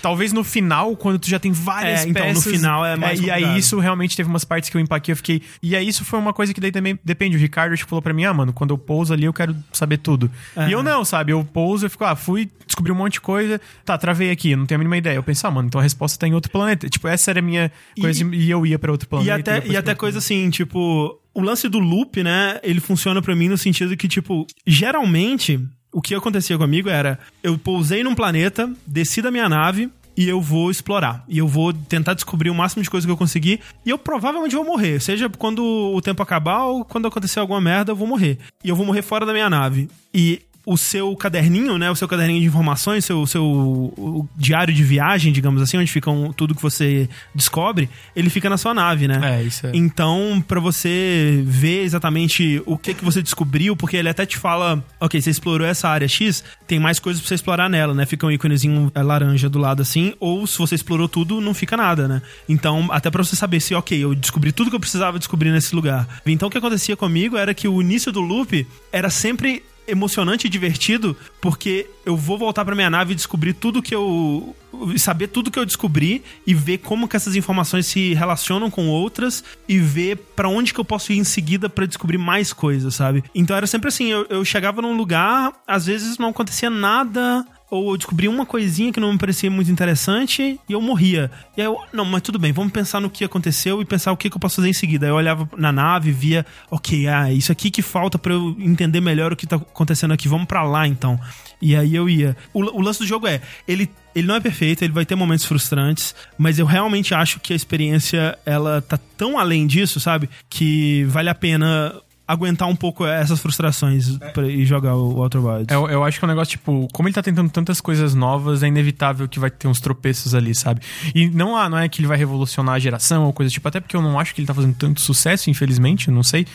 Talvez 0.00 0.32
no 0.32 0.44
final, 0.44 0.96
quando 0.96 1.18
tu 1.18 1.28
já 1.28 1.38
tem 1.38 1.52
várias 1.52 2.04
É, 2.04 2.08
então, 2.08 2.32
no 2.32 2.40
final 2.40 2.84
é 2.84 2.96
mais 2.96 3.20
E 3.20 3.30
aí 3.30 3.58
isso 3.58 3.78
realmente 3.78 4.16
teve 4.16 4.28
umas 4.28 4.44
partes 4.44 4.70
que 4.70 4.76
eu 4.76 4.80
empaquei, 4.80 5.12
eu 5.12 5.16
fiquei... 5.16 5.42
E 5.62 5.74
aí 5.74 5.88
isso 5.88 6.04
foi 6.04 6.18
uma 6.18 6.32
coisa 6.32 6.54
que 6.54 6.60
daí 6.60 6.70
também 6.70 6.98
depende. 7.04 7.36
O 7.36 7.40
Ricardo 7.40 7.76
tipo, 7.76 7.90
falou 7.90 8.02
pra 8.02 8.12
mim, 8.12 8.24
ah, 8.24 8.34
mano, 8.34 8.52
quando 8.52 8.70
eu 8.70 8.78
pouso 8.78 9.12
ali 9.12 9.24
eu 9.24 9.32
quero 9.32 9.56
saber 9.72 9.98
tudo. 9.98 10.30
E 10.68 10.72
eu 10.72 10.82
não, 10.82 11.04
sabe? 11.04 11.32
Eu 11.32 11.44
pouso, 11.44 11.86
eu 11.86 11.90
fico, 11.90 12.04
ah, 12.04 12.14
fui, 12.14 12.50
descobri 12.66 12.92
um 12.92 12.94
monte 12.94 13.14
de 13.14 13.20
coisa, 13.20 13.60
tá, 13.84 13.96
travei 13.98 14.30
aqui, 14.30 14.54
não 14.54 14.66
tenho 14.66 14.76
a 14.76 14.80
mínima 14.80 14.96
ideia. 14.96 15.16
Eu 15.16 15.22
penso, 15.22 15.46
ah, 15.46 15.50
mano, 15.50 15.68
então 15.68 15.80
a 15.80 15.82
resposta 15.82 16.18
tá 16.18 16.28
em 16.28 16.34
outro 16.34 16.50
planeta. 16.50 16.88
Tipo, 16.88 17.08
essa 17.08 17.30
era 17.30 17.40
a 17.40 17.42
minha 17.42 17.72
coisa 18.00 18.24
e, 18.32 18.50
eu 18.50 18.66
ia 18.66 18.78
pra 18.78 18.92
outro 18.92 19.08
planeta. 19.08 19.30
E 19.30 19.40
até, 19.40 19.66
e 19.68 19.76
até 19.76 19.94
coisa 19.94 20.18
assim, 20.18 20.50
tipo, 20.50 21.20
o 21.34 21.40
lance 21.40 21.68
do 21.68 21.78
loop, 21.78 22.22
né? 22.22 22.58
Ele 22.62 22.80
funciona 22.80 23.22
pra 23.22 23.34
mim 23.34 23.48
no 23.48 23.58
sentido 23.58 23.96
que, 23.96 24.08
tipo, 24.08 24.46
geralmente 24.66 25.60
o 25.92 26.02
que 26.02 26.14
acontecia 26.14 26.58
comigo 26.58 26.88
era 26.88 27.18
eu 27.42 27.56
pousei 27.58 28.02
num 28.02 28.14
planeta, 28.14 28.70
desci 28.86 29.22
da 29.22 29.30
minha 29.30 29.48
nave. 29.48 29.90
E 30.16 30.28
eu 30.28 30.40
vou 30.40 30.68
explorar. 30.68 31.24
E 31.28 31.38
eu 31.38 31.46
vou 31.46 31.72
tentar 31.72 32.12
descobrir 32.12 32.50
o 32.50 32.54
máximo 32.54 32.82
de 32.82 32.90
coisa 32.90 33.06
que 33.06 33.12
eu 33.12 33.16
conseguir. 33.16 33.60
E 33.86 33.90
eu 33.90 33.96
provavelmente 33.96 34.52
vou 34.52 34.64
morrer. 34.64 35.00
Seja 35.00 35.28
quando 35.28 35.64
o 35.64 36.02
tempo 36.02 36.20
acabar 36.20 36.64
ou 36.64 36.84
quando 36.84 37.06
acontecer 37.06 37.38
alguma 37.38 37.60
merda, 37.60 37.92
eu 37.92 37.96
vou 37.96 38.08
morrer. 38.08 38.36
E 38.64 38.68
eu 38.68 38.74
vou 38.74 38.84
morrer 38.84 39.02
fora 39.02 39.24
da 39.24 39.32
minha 39.32 39.48
nave. 39.48 39.88
E 40.12 40.42
o 40.66 40.76
seu 40.76 41.16
caderninho, 41.16 41.78
né? 41.78 41.90
O 41.90 41.94
seu 41.96 42.06
caderninho 42.06 42.40
de 42.40 42.46
informações, 42.46 43.04
seu, 43.04 43.26
seu 43.26 44.28
diário 44.36 44.72
de 44.74 44.82
viagem, 44.84 45.32
digamos 45.32 45.62
assim, 45.62 45.78
onde 45.78 45.90
fica 45.90 46.10
um- 46.10 46.32
tudo 46.32 46.54
que 46.54 46.60
você 46.62 47.08
descobre, 47.34 47.88
ele 48.14 48.28
fica 48.28 48.50
na 48.50 48.56
sua 48.58 48.74
nave, 48.74 49.08
né? 49.08 49.38
É, 49.38 49.42
isso 49.42 49.66
é. 49.66 49.70
Então, 49.74 50.44
pra 50.46 50.60
você 50.60 51.42
ver 51.46 51.82
exatamente 51.84 52.62
o 52.66 52.76
que 52.76 52.92
que 52.94 53.04
você 53.04 53.22
descobriu, 53.22 53.74
porque 53.76 53.96
ele 53.96 54.08
até 54.08 54.26
te 54.26 54.36
fala, 54.36 54.84
ok, 55.00 55.20
você 55.20 55.30
explorou 55.30 55.66
essa 55.66 55.88
área 55.88 56.06
X, 56.08 56.44
tem 56.66 56.78
mais 56.78 56.98
coisas 56.98 57.20
pra 57.22 57.28
você 57.28 57.34
explorar 57.34 57.68
nela, 57.70 57.94
né? 57.94 58.04
Fica 58.04 58.26
um 58.26 58.30
íconezinho 58.30 58.92
é, 58.94 59.02
laranja 59.02 59.48
do 59.48 59.58
lado 59.58 59.80
assim, 59.82 60.14
ou 60.20 60.46
se 60.46 60.58
você 60.58 60.74
explorou 60.74 61.08
tudo, 61.08 61.40
não 61.40 61.54
fica 61.54 61.76
nada, 61.76 62.06
né? 62.06 62.20
Então, 62.48 62.88
até 62.90 63.10
pra 63.10 63.24
você 63.24 63.34
saber 63.36 63.60
se, 63.60 63.74
ok, 63.74 63.98
eu 63.98 64.14
descobri 64.14 64.52
tudo 64.52 64.70
que 64.70 64.76
eu 64.76 64.80
precisava 64.80 65.18
descobrir 65.18 65.50
nesse 65.50 65.74
lugar. 65.74 66.06
Então, 66.26 66.48
o 66.48 66.50
que 66.50 66.58
acontecia 66.58 66.96
comigo 66.96 67.36
era 67.36 67.54
que 67.54 67.66
o 67.66 67.80
início 67.80 68.12
do 68.12 68.20
loop 68.20 68.66
era 68.92 69.08
sempre 69.08 69.62
emocionante 69.88 70.46
e 70.46 70.50
divertido, 70.50 71.16
porque 71.40 71.88
eu 72.04 72.16
vou 72.16 72.38
voltar 72.38 72.64
pra 72.64 72.74
minha 72.74 72.90
nave 72.90 73.12
e 73.12 73.16
descobrir 73.16 73.54
tudo 73.54 73.82
que 73.82 73.94
eu. 73.94 74.54
saber 74.96 75.28
tudo 75.28 75.50
que 75.50 75.58
eu 75.58 75.66
descobri 75.66 76.22
e 76.46 76.54
ver 76.54 76.78
como 76.78 77.08
que 77.08 77.16
essas 77.16 77.34
informações 77.34 77.86
se 77.86 78.14
relacionam 78.14 78.70
com 78.70 78.88
outras 78.88 79.42
e 79.68 79.78
ver 79.78 80.16
pra 80.36 80.48
onde 80.48 80.72
que 80.72 80.80
eu 80.80 80.84
posso 80.84 81.12
ir 81.12 81.18
em 81.18 81.24
seguida 81.24 81.68
pra 81.68 81.86
descobrir 81.86 82.18
mais 82.18 82.52
coisas, 82.52 82.94
sabe? 82.94 83.24
Então 83.34 83.56
era 83.56 83.66
sempre 83.66 83.88
assim, 83.88 84.08
eu, 84.08 84.26
eu 84.28 84.44
chegava 84.44 84.82
num 84.82 84.96
lugar, 84.96 85.52
às 85.66 85.86
vezes 85.86 86.18
não 86.18 86.28
acontecia 86.28 86.70
nada. 86.70 87.44
Ou 87.70 87.90
eu 87.90 87.96
descobri 87.98 88.28
uma 88.28 88.46
coisinha 88.46 88.92
que 88.92 88.98
não 88.98 89.12
me 89.12 89.18
parecia 89.18 89.50
muito 89.50 89.70
interessante 89.70 90.58
e 90.66 90.72
eu 90.72 90.80
morria. 90.80 91.30
E 91.56 91.60
aí 91.60 91.66
eu, 91.66 91.78
não, 91.92 92.04
mas 92.04 92.22
tudo 92.22 92.38
bem, 92.38 92.50
vamos 92.50 92.72
pensar 92.72 93.00
no 93.00 93.10
que 93.10 93.24
aconteceu 93.24 93.82
e 93.82 93.84
pensar 93.84 94.10
o 94.10 94.16
que, 94.16 94.30
que 94.30 94.36
eu 94.36 94.40
posso 94.40 94.56
fazer 94.56 94.70
em 94.70 94.72
seguida. 94.72 95.06
Aí 95.06 95.10
eu 95.10 95.16
olhava 95.16 95.48
na 95.56 95.70
nave 95.70 96.10
via, 96.10 96.46
ok, 96.70 97.06
ah, 97.08 97.30
isso 97.32 97.52
aqui 97.52 97.70
que 97.70 97.82
falta 97.82 98.18
pra 98.18 98.32
eu 98.32 98.56
entender 98.58 99.00
melhor 99.00 99.32
o 99.32 99.36
que 99.36 99.46
tá 99.46 99.56
acontecendo 99.56 100.14
aqui, 100.14 100.28
vamos 100.28 100.46
pra 100.46 100.62
lá 100.62 100.86
então. 100.86 101.20
E 101.60 101.76
aí 101.76 101.94
eu 101.94 102.08
ia. 102.08 102.36
O, 102.54 102.60
o 102.62 102.80
lance 102.80 103.00
do 103.00 103.06
jogo 103.06 103.26
é, 103.26 103.42
ele, 103.66 103.90
ele 104.14 104.26
não 104.26 104.36
é 104.36 104.40
perfeito, 104.40 104.82
ele 104.82 104.92
vai 104.92 105.04
ter 105.04 105.14
momentos 105.14 105.44
frustrantes, 105.44 106.14
mas 106.38 106.58
eu 106.58 106.64
realmente 106.64 107.14
acho 107.14 107.38
que 107.38 107.52
a 107.52 107.56
experiência, 107.56 108.38
ela 108.46 108.80
tá 108.80 108.98
tão 109.16 109.38
além 109.38 109.66
disso, 109.66 110.00
sabe? 110.00 110.30
Que 110.48 111.04
vale 111.04 111.28
a 111.28 111.34
pena 111.34 111.94
aguentar 112.28 112.68
um 112.68 112.76
pouco 112.76 113.06
essas 113.06 113.40
frustrações 113.40 114.18
pra, 114.34 114.46
e 114.46 114.64
jogar 114.66 114.94
o 114.94 115.16
Outer 115.22 115.42
Wilds. 115.44 115.74
Eu, 115.74 115.88
eu 115.88 116.04
acho 116.04 116.18
que 116.18 116.24
é 116.24 116.26
um 116.26 116.28
negócio, 116.28 116.50
tipo, 116.52 116.86
como 116.92 117.08
ele 117.08 117.14
tá 117.14 117.22
tentando 117.22 117.48
tantas 117.50 117.80
coisas 117.80 118.14
novas, 118.14 118.62
é 118.62 118.68
inevitável 118.68 119.26
que 119.26 119.38
vai 119.40 119.50
ter 119.50 119.66
uns 119.66 119.80
tropeços 119.80 120.34
ali, 120.34 120.54
sabe? 120.54 120.82
E 121.14 121.28
não, 121.28 121.56
ah, 121.56 121.68
não 121.70 121.78
é 121.78 121.88
que 121.88 122.00
ele 122.00 122.06
vai 122.06 122.18
revolucionar 122.18 122.74
a 122.74 122.78
geração 122.78 123.24
ou 123.24 123.32
coisa 123.32 123.50
tipo, 123.50 123.66
até 123.66 123.80
porque 123.80 123.96
eu 123.96 124.02
não 124.02 124.20
acho 124.20 124.34
que 124.34 124.40
ele 124.42 124.46
tá 124.46 124.52
fazendo 124.52 124.74
tanto 124.74 125.00
sucesso, 125.00 125.48
infelizmente, 125.48 126.08
eu 126.08 126.14
não 126.14 126.22
sei. 126.22 126.46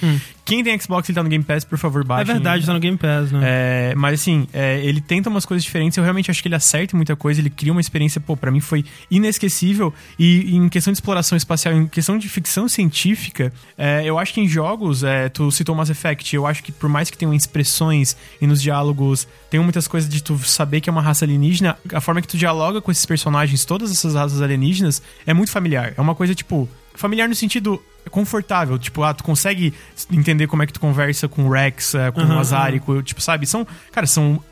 Quem 0.45 0.63
tem 0.63 0.79
Xbox 0.79 1.09
e 1.09 1.13
tá 1.13 1.23
no 1.23 1.29
Game 1.29 1.43
Pass, 1.43 1.63
por 1.63 1.77
favor, 1.79 2.01
É 2.01 2.05
baixem. 2.05 2.33
verdade, 2.35 2.65
tá 2.65 2.73
no 2.73 2.79
Game 2.79 2.97
Pass, 2.97 3.31
né? 3.31 3.39
É, 3.43 3.93
mas 3.95 4.19
assim, 4.21 4.47
é, 4.53 4.79
ele 4.85 5.01
tenta 5.01 5.29
umas 5.29 5.45
coisas 5.45 5.63
diferentes. 5.63 5.97
Eu 5.97 6.03
realmente 6.03 6.29
acho 6.29 6.41
que 6.41 6.47
ele 6.47 6.55
acerta 6.55 6.95
muita 6.95 7.15
coisa. 7.15 7.39
Ele 7.41 7.49
cria 7.49 7.71
uma 7.71 7.81
experiência, 7.81 8.21
pô, 8.21 8.35
pra 8.37 8.51
mim 8.51 8.59
foi 8.59 8.85
inesquecível. 9.09 9.93
E 10.19 10.55
em 10.55 10.67
questão 10.69 10.91
de 10.91 10.97
exploração 10.97 11.37
espacial, 11.37 11.73
em 11.73 11.87
questão 11.87 12.17
de 12.17 12.27
ficção 12.27 12.67
científica, 12.67 13.51
é, 13.77 14.03
eu 14.05 14.19
acho 14.19 14.33
que 14.33 14.41
em 14.41 14.47
jogos, 14.47 15.03
é, 15.03 15.29
tu 15.29 15.49
citou 15.63 15.75
Mass 15.75 15.89
Effect, 15.89 16.35
eu 16.35 16.45
acho 16.45 16.63
que 16.63 16.71
por 16.71 16.89
mais 16.89 17.09
que 17.09 17.17
tenham 17.17 17.33
expressões 17.33 18.15
e 18.39 18.45
nos 18.45 18.61
diálogos, 18.61 19.27
tem 19.49 19.59
muitas 19.59 19.87
coisas 19.87 20.09
de 20.09 20.21
tu 20.21 20.37
saber 20.39 20.81
que 20.81 20.89
é 20.89 20.91
uma 20.91 21.01
raça 21.01 21.25
alienígena, 21.25 21.77
a 21.91 22.01
forma 22.01 22.21
que 22.21 22.27
tu 22.27 22.37
dialoga 22.37 22.81
com 22.81 22.91
esses 22.91 23.05
personagens, 23.05 23.65
todas 23.65 23.89
essas 23.89 24.13
raças 24.13 24.41
alienígenas, 24.41 25.01
é 25.25 25.33
muito 25.33 25.51
familiar. 25.51 25.93
É 25.97 26.01
uma 26.01 26.13
coisa, 26.13 26.35
tipo, 26.35 26.69
familiar 26.93 27.27
no 27.27 27.35
sentido 27.35 27.81
confortável, 28.11 28.77
tipo, 28.77 29.01
ah, 29.03 29.13
tu 29.13 29.23
consegue 29.23 29.73
entender 30.11 30.47
como 30.47 30.61
é 30.61 30.67
que 30.67 30.73
tu 30.73 30.79
conversa 30.79 31.27
com 31.27 31.45
o 31.45 31.49
Rex, 31.49 31.95
é, 31.95 32.11
com 32.11 32.21
Aham, 32.21 32.35
o 32.35 32.39
Azari, 32.39 32.79
com, 32.79 33.01
tipo, 33.01 33.21
sabe? 33.21 33.47
São, 33.47 33.65
cara, 33.91 34.05
são 34.05 34.43